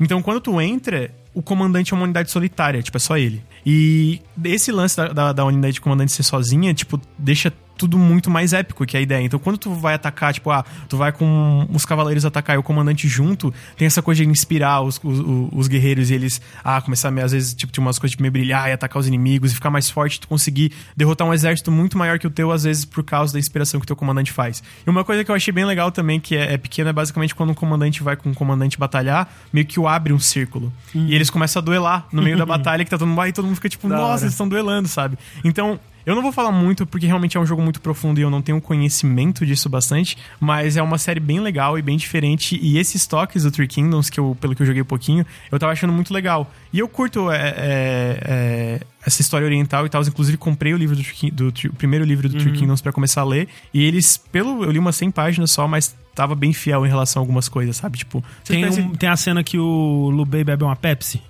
Então 0.00 0.22
quando 0.22 0.40
tu 0.40 0.60
entra, 0.60 1.10
o 1.34 1.42
comandante 1.42 1.92
é 1.92 1.96
uma 1.96 2.04
unidade 2.04 2.30
solitária, 2.30 2.82
tipo, 2.82 2.96
é 2.96 3.00
só 3.00 3.16
ele. 3.16 3.42
E 3.66 4.20
esse 4.44 4.72
lance 4.72 4.96
da, 4.96 5.08
da, 5.08 5.32
da 5.32 5.44
unidade 5.44 5.74
de 5.74 5.80
comandante 5.80 6.12
ser 6.12 6.22
sozinha, 6.22 6.72
tipo, 6.72 7.00
deixa 7.18 7.52
tudo 7.78 7.98
muito 7.98 8.28
mais 8.30 8.52
épico 8.52 8.84
que 8.84 8.96
é 8.96 9.00
a 9.00 9.02
ideia. 9.02 9.24
Então, 9.24 9.38
quando 9.38 9.56
tu 9.56 9.72
vai 9.72 9.94
atacar, 9.94 10.34
tipo, 10.34 10.50
ah, 10.50 10.64
tu 10.88 10.96
vai 10.96 11.12
com 11.12 11.66
os 11.72 11.84
cavaleiros 11.84 12.24
atacar 12.24 12.56
e 12.56 12.58
o 12.58 12.62
comandante 12.62 13.06
junto, 13.08 13.54
tem 13.76 13.86
essa 13.86 14.02
coisa 14.02 14.22
de 14.22 14.28
inspirar 14.28 14.82
os, 14.82 15.00
os, 15.02 15.20
os 15.52 15.68
guerreiros 15.68 16.10
e 16.10 16.14
eles, 16.14 16.40
ah, 16.62 16.80
começar 16.82 17.08
a, 17.16 17.24
às 17.24 17.32
vezes, 17.32 17.54
tipo, 17.54 17.72
tinha 17.72 17.82
umas 17.84 17.98
coisas 17.98 18.16
de 18.16 18.20
meio 18.22 18.32
brilhar 18.32 18.68
e 18.68 18.72
atacar 18.72 19.00
os 19.00 19.06
inimigos 19.06 19.52
e 19.52 19.54
ficar 19.54 19.70
mais 19.70 19.88
forte, 19.88 20.20
tu 20.20 20.28
conseguir 20.28 20.72
derrotar 20.96 21.26
um 21.26 21.32
exército 21.32 21.70
muito 21.70 21.96
maior 21.96 22.18
que 22.18 22.26
o 22.26 22.30
teu, 22.30 22.50
às 22.50 22.64
vezes, 22.64 22.84
por 22.84 23.02
causa 23.04 23.32
da 23.32 23.38
inspiração 23.38 23.78
que 23.80 23.84
o 23.84 23.86
teu 23.86 23.96
comandante 23.96 24.32
faz. 24.32 24.62
E 24.86 24.90
uma 24.90 25.04
coisa 25.04 25.24
que 25.24 25.30
eu 25.30 25.34
achei 25.34 25.52
bem 25.52 25.64
legal 25.64 25.92
também, 25.92 26.18
que 26.18 26.36
é, 26.36 26.54
é 26.54 26.58
pequena, 26.58 26.90
é 26.90 26.92
basicamente 26.92 27.34
quando 27.34 27.50
um 27.50 27.54
comandante 27.54 28.02
vai 28.02 28.16
com 28.16 28.30
um 28.30 28.34
comandante 28.34 28.78
batalhar, 28.78 29.32
meio 29.52 29.66
que 29.66 29.78
o 29.78 29.86
abre 29.86 30.12
um 30.12 30.18
círculo. 30.18 30.72
E 30.94 31.14
eles 31.14 31.30
começam 31.30 31.60
a 31.60 31.64
duelar 31.64 32.06
no 32.12 32.22
meio 32.22 32.36
da 32.36 32.44
batalha, 32.46 32.84
que 32.84 32.90
tá 32.90 32.98
todo 32.98 33.06
mundo 33.06 33.26
e 33.26 33.32
todo 33.32 33.44
mundo 33.44 33.54
fica 33.56 33.68
tipo, 33.68 33.88
Da 33.88 33.96
nossa, 33.96 34.12
hora. 34.12 34.20
eles 34.22 34.32
estão 34.32 34.48
duelando, 34.48 34.88
sabe? 34.88 35.16
Então, 35.44 35.78
eu 36.06 36.14
não 36.14 36.22
vou 36.22 36.32
falar 36.32 36.50
muito 36.52 36.86
porque 36.86 37.06
realmente 37.06 37.36
é 37.36 37.40
um 37.40 37.46
jogo 37.46 37.60
muito 37.62 37.80
profundo 37.80 38.18
e 38.18 38.22
eu 38.22 38.30
não 38.30 38.40
tenho 38.42 38.60
conhecimento 38.60 39.44
disso 39.44 39.68
bastante, 39.68 40.16
mas 40.40 40.76
é 40.76 40.82
uma 40.82 40.98
série 40.98 41.20
bem 41.20 41.40
legal 41.40 41.78
e 41.78 41.82
bem 41.82 41.96
diferente. 41.96 42.58
E 42.62 42.78
esses 42.78 43.06
toques 43.06 43.42
do 43.42 43.50
Three 43.50 43.68
Kingdoms, 43.68 44.08
que 44.10 44.18
eu, 44.18 44.36
pelo 44.40 44.54
que 44.54 44.62
eu 44.62 44.66
joguei 44.66 44.82
um 44.82 44.86
pouquinho, 44.86 45.24
eu 45.50 45.58
tava 45.58 45.72
achando 45.72 45.92
muito 45.92 46.12
legal. 46.14 46.50
E 46.72 46.78
eu 46.78 46.88
curto 46.88 47.30
é, 47.30 47.36
é, 47.56 48.18
é, 48.22 48.80
essa 49.06 49.20
história 49.20 49.44
oriental 49.44 49.84
e 49.86 49.88
tal. 49.88 50.02
Inclusive, 50.02 50.36
comprei 50.38 50.72
o 50.72 50.76
livro 50.76 50.96
do, 50.96 51.02
do 51.32 51.52
Three- 51.52 51.70
o 51.70 51.74
primeiro 51.74 52.04
livro 52.04 52.28
do 52.28 52.36
Three 52.38 52.52
Kingdoms 52.52 52.80
pra 52.80 52.92
começar 52.92 53.20
a 53.20 53.24
ler. 53.24 53.48
E 53.72 53.82
eles, 53.84 54.16
pelo. 54.16 54.64
Eu 54.64 54.70
li 54.70 54.78
umas 54.78 54.96
100 54.96 55.10
páginas 55.10 55.50
só, 55.50 55.66
mas 55.68 55.94
tava 56.14 56.34
bem 56.34 56.52
fiel 56.52 56.84
em 56.84 56.88
relação 56.88 57.20
a 57.20 57.22
algumas 57.22 57.48
coisas, 57.48 57.76
sabe? 57.76 57.98
Tipo, 57.98 58.24
Tem, 58.44 58.64
um- 58.80 58.90
tem 58.94 59.08
a 59.08 59.16
cena 59.16 59.42
que 59.44 59.58
o 59.58 60.10
Lubei 60.10 60.42
bebe 60.42 60.64
uma 60.64 60.74
Pepsi. 60.76 61.22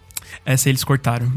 Essa 0.44 0.68
eles 0.68 0.84
cortaram. 0.84 1.30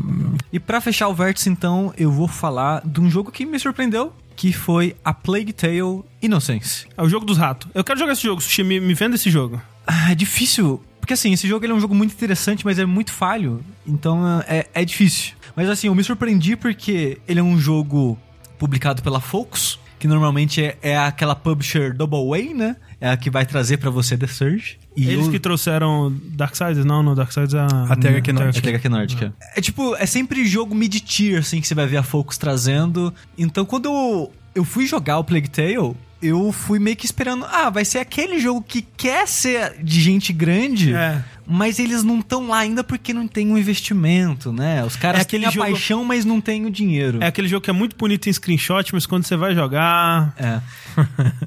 E 0.52 0.60
pra 0.60 0.82
fechar 0.82 1.08
o 1.08 1.14
vértice, 1.14 1.50
então, 1.50 1.94
eu 1.98 2.12
vou 2.12 2.28
falar 2.28 2.82
de 2.86 3.00
um 3.00 3.10
jogo 3.10 3.32
que 3.32 3.46
me 3.46 3.60
surpreendeu, 3.60 4.14
que 4.36 4.52
foi 4.52 4.96
a 5.04 5.14
Plague 5.14 5.54
Tale 5.54 6.04
Innocence. 6.22 6.88
É 6.98 7.02
o 7.02 7.10
jogo 7.10 7.26
dos 7.26 7.38
ratos. 7.38 7.70
Eu 7.74 7.84
quero 7.84 8.00
jogar 8.00 8.14
esse 8.14 8.24
jogo, 8.24 8.42
Sushi, 8.42 8.64
me, 8.64 8.80
me 8.80 8.94
venda 8.94 9.16
esse 9.16 9.30
jogo. 9.30 9.62
Ah, 9.86 10.12
é 10.12 10.16
difícil. 10.16 10.82
Porque 11.00 11.14
assim, 11.14 11.34
esse 11.34 11.48
jogo 11.48 11.66
ele 11.66 11.74
é 11.74 11.76
um 11.76 11.80
jogo 11.80 11.96
muito 11.96 12.14
interessante, 12.14 12.64
mas 12.64 12.80
é 12.80 12.86
muito 12.86 13.12
falho. 13.12 13.64
Então 13.86 14.22
é, 14.48 14.68
é 14.74 14.86
difícil. 14.86 15.34
Mas 15.56 15.70
assim, 15.70 15.88
eu 15.88 15.96
me 15.96 16.04
surpreendi 16.04 16.56
porque 16.56 17.20
ele 17.28 17.40
é 17.40 17.44
um 17.44 17.60
jogo 17.60 18.18
publicado 18.58 19.02
pela 19.02 19.20
Focus, 19.20 19.80
que 20.00 20.08
normalmente 20.08 20.64
é, 20.64 20.78
é 20.82 20.98
aquela 20.98 21.36
publisher 21.36 21.94
Double 21.94 22.34
A, 22.34 22.54
né? 22.56 22.76
É 23.00 23.10
a 23.10 23.18
que 23.18 23.30
vai 23.30 23.46
trazer 23.46 23.78
pra 23.78 23.90
você 23.90 24.18
The 24.18 24.28
Surge. 24.28 24.80
E 24.96 25.08
Eles 25.10 25.26
eu- 25.26 25.32
que 25.32 25.40
trouxeram 25.40 26.14
Darksiders? 26.34 26.84
Não, 26.86 27.02
não, 27.02 27.16
Darksiders 27.16 27.54
é 27.54 27.60
a... 27.60 27.66
A 27.66 27.96
THQ 27.96 28.34
Nordic. 28.34 28.68
É 28.68 28.72
THQ 28.74 28.90
Nórdica. 28.90 29.34
É 29.56 29.62
tipo, 29.62 29.96
é 29.96 30.06
sempre 30.06 30.46
jogo 30.46 30.76
mid-tier, 30.76 31.40
assim, 31.40 31.62
que 31.62 31.68
você 31.68 31.74
vai 31.74 31.88
ver 31.88 31.98
a 31.98 32.04
Focus 32.04 32.38
trazendo. 32.38 33.14
Então, 33.38 33.64
quando 33.66 33.86
eu, 33.86 34.32
eu 34.54 34.66
fui 34.66 34.86
jogar 34.86 35.18
o 35.20 35.24
Plague 35.24 35.50
Tale, 35.50 35.96
eu 36.22 36.52
fui 36.52 36.78
meio 36.78 36.96
que 36.98 37.06
esperando, 37.06 37.46
ah, 37.46 37.70
vai 37.70 37.86
ser 37.86 38.00
aquele 38.00 38.38
jogo 38.40 38.62
que 38.62 38.82
quer 38.82 39.28
ser 39.28 39.82
de 39.82 40.00
gente 40.02 40.34
grande, 40.34 40.94
É. 40.94 41.24
mas 41.48 41.80
eles 41.80 42.04
não 42.04 42.20
estão 42.20 42.48
lá 42.48 42.60
ainda 42.60 42.84
porque 42.84 43.14
não 43.14 43.28
tem 43.28 43.52
um 43.52 43.58
investimento, 43.58 44.52
né? 44.52 44.84
Os 44.86 44.96
caras 44.96 45.20
É 45.20 45.22
aquele 45.24 45.44
têm 45.44 45.50
a 45.50 45.52
jogo- 45.52 45.66
paixão, 45.68 46.04
mas 46.06 46.26
não 46.26 46.40
têm 46.42 46.66
o 46.66 46.70
dinheiro. 46.72 47.20
É 47.22 47.28
aquele 47.28 47.48
jogo 47.48 47.64
que 47.64 47.70
é 47.70 47.74
muito 47.74 47.96
bonito 47.96 48.28
em 48.30 48.34
screenshot, 48.34 48.94
mas 48.94 49.06
quando 49.06 49.24
você 49.26 49.36
vai 49.36 49.54
jogar... 49.56 50.34
É. 50.38 50.62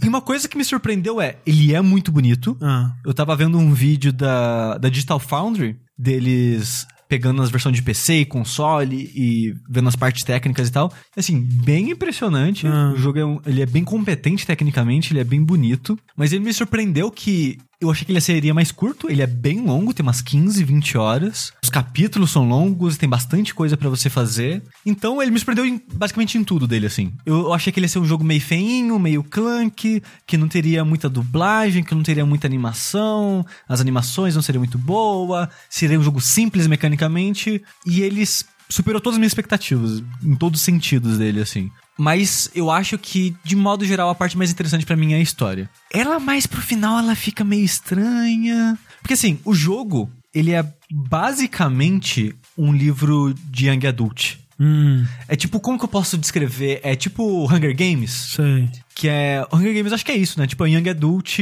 e 0.03 0.09
uma 0.09 0.21
coisa 0.21 0.49
que 0.49 0.57
me 0.57 0.65
surpreendeu 0.65 1.21
é, 1.21 1.37
ele 1.47 1.75
é 1.75 1.81
muito 1.81 2.11
bonito. 2.12 2.57
Ah. 2.62 2.93
Eu 3.05 3.12
tava 3.15 3.35
vendo 3.37 3.59
um 3.59 3.73
vídeo 3.73 4.12
da, 4.12 4.79
da 4.79 4.89
Digital 4.89 5.19
Foundry, 5.19 5.77
deles 5.99 6.87
pegando 7.07 7.43
as 7.43 7.51
versões 7.51 7.77
de 7.77 7.83
PC 7.83 8.21
e 8.21 8.25
console 8.25 9.11
e 9.15 9.55
vendo 9.69 9.89
as 9.89 9.95
partes 9.95 10.25
técnicas 10.25 10.69
e 10.69 10.73
tal. 10.73 10.93
Assim, 11.16 11.39
bem 11.41 11.91
impressionante. 11.91 12.66
Ah. 12.66 12.93
O 12.95 12.97
jogo 12.99 13.19
é, 13.19 13.25
um- 13.25 13.41
ele 13.47 13.61
é 13.62 13.66
bem 13.66 13.85
competente 13.85 14.47
tecnicamente, 14.47 15.12
ele 15.12 15.21
é 15.21 15.25
bem 15.25 15.45
bonito. 15.45 15.99
Mas 16.16 16.33
ele 16.33 16.43
me 16.45 16.53
surpreendeu 16.53 17.11
que 17.11 17.59
eu 17.85 17.90
achei 17.90 18.05
que 18.05 18.12
ele 18.12 18.20
seria 18.20 18.52
mais 18.55 18.70
curto. 18.73 19.11
Ele 19.11 19.23
é 19.23 19.27
bem 19.27 19.61
longo, 19.61 19.93
tem 19.94 20.02
umas 20.02 20.20
15, 20.20 20.62
20 20.65 20.98
horas. 20.98 21.52
Os 21.62 21.70
capítulos 21.70 22.31
são 22.31 22.48
longos, 22.48 22.97
tem 22.97 23.09
bastante 23.09 23.55
coisa 23.55 23.77
pra 23.77 23.89
você 23.89 24.11
fazer. 24.11 24.62
Então 24.85 25.20
ele 25.23 25.31
me 25.31 25.39
surpreendeu 25.39 25.65
em- 25.66 25.81
basicamente 25.94 26.36
em 26.39 26.44
tudo 26.44 26.66
dele, 26.66 26.86
assim. 26.86 27.12
Eu, 27.24 27.43
eu 27.43 27.52
achei 27.55 27.73
que 27.73 27.78
ele 27.78 27.85
ia 27.85 27.89
ser 27.89 27.98
um 27.98 28.05
jogo 28.05 28.24
meio 28.24 28.40
feinho, 28.40 28.98
meio 28.98 29.23
clunk, 29.23 30.02
que 30.27 30.36
não 30.36 30.48
teria 30.48 30.85
muita 30.85 31.09
dublagem, 31.09 31.82
que 31.85 31.94
não 31.94 32.02
teria 32.02 32.27
muita 32.27 32.47
animação, 32.47 33.44
as 33.69 33.81
animações 33.81 34.35
não 34.35 34.43
seriam 34.43 34.61
muito 34.61 34.78
boa, 34.78 35.48
seria 35.70 35.98
um 35.98 36.02
jogo 36.02 36.20
simples 36.20 36.66
mecanicamente. 36.66 37.62
E 37.86 38.01
eles 38.02 38.44
superou 38.69 39.01
todas 39.01 39.16
as 39.16 39.19
minhas 39.19 39.31
expectativas, 39.32 40.02
em 40.23 40.35
todos 40.35 40.61
os 40.61 40.65
sentidos 40.65 41.19
dele, 41.19 41.40
assim. 41.40 41.70
Mas 41.99 42.51
eu 42.55 42.71
acho 42.71 42.99
que, 42.99 43.35
de 43.45 43.55
modo 43.55 43.85
geral, 43.85 44.11
a 44.11 44.15
parte 44.15 44.37
mais 44.37 44.51
interessante 44.51 44.85
pra 44.85 44.97
mim 44.97 45.12
é 45.12 45.16
a 45.16 45.21
história. 45.21 45.71
Ela 45.93 46.19
mais 46.19 46.47
pro 46.47 46.61
final, 46.61 46.99
ela 46.99 47.15
fica 47.15 47.45
meio 47.45 47.65
estranha. 47.65 48.77
Porque 49.01 49.15
assim, 49.15 49.39
o 49.45 49.55
jogo, 49.55 50.11
ele 50.35 50.53
é 50.53 50.65
basicamente 50.91 52.35
um 52.57 52.73
livro 52.73 53.35
de 53.51 53.69
young 53.69 53.87
adult. 53.87 54.37
Hum, 54.59 55.05
É 55.29 55.35
tipo, 55.35 55.59
como 55.59 55.79
que 55.79 55.85
eu 55.85 55.89
posso 55.89 56.16
descrever? 56.16 56.81
É 56.85 56.95
tipo 56.95 57.45
Hunger 57.53 57.77
Games, 57.77 58.11
sei. 58.37 58.69
que 58.95 59.09
é... 59.09 59.45
Hunger 59.53 59.75
Games 59.75 59.93
acho 59.93 60.05
que 60.07 60.12
é 60.12 60.16
isso, 60.16 60.39
né? 60.39 60.47
Tipo, 60.47 60.65
é 60.65 60.71
young 60.71 60.89
adult, 60.91 61.39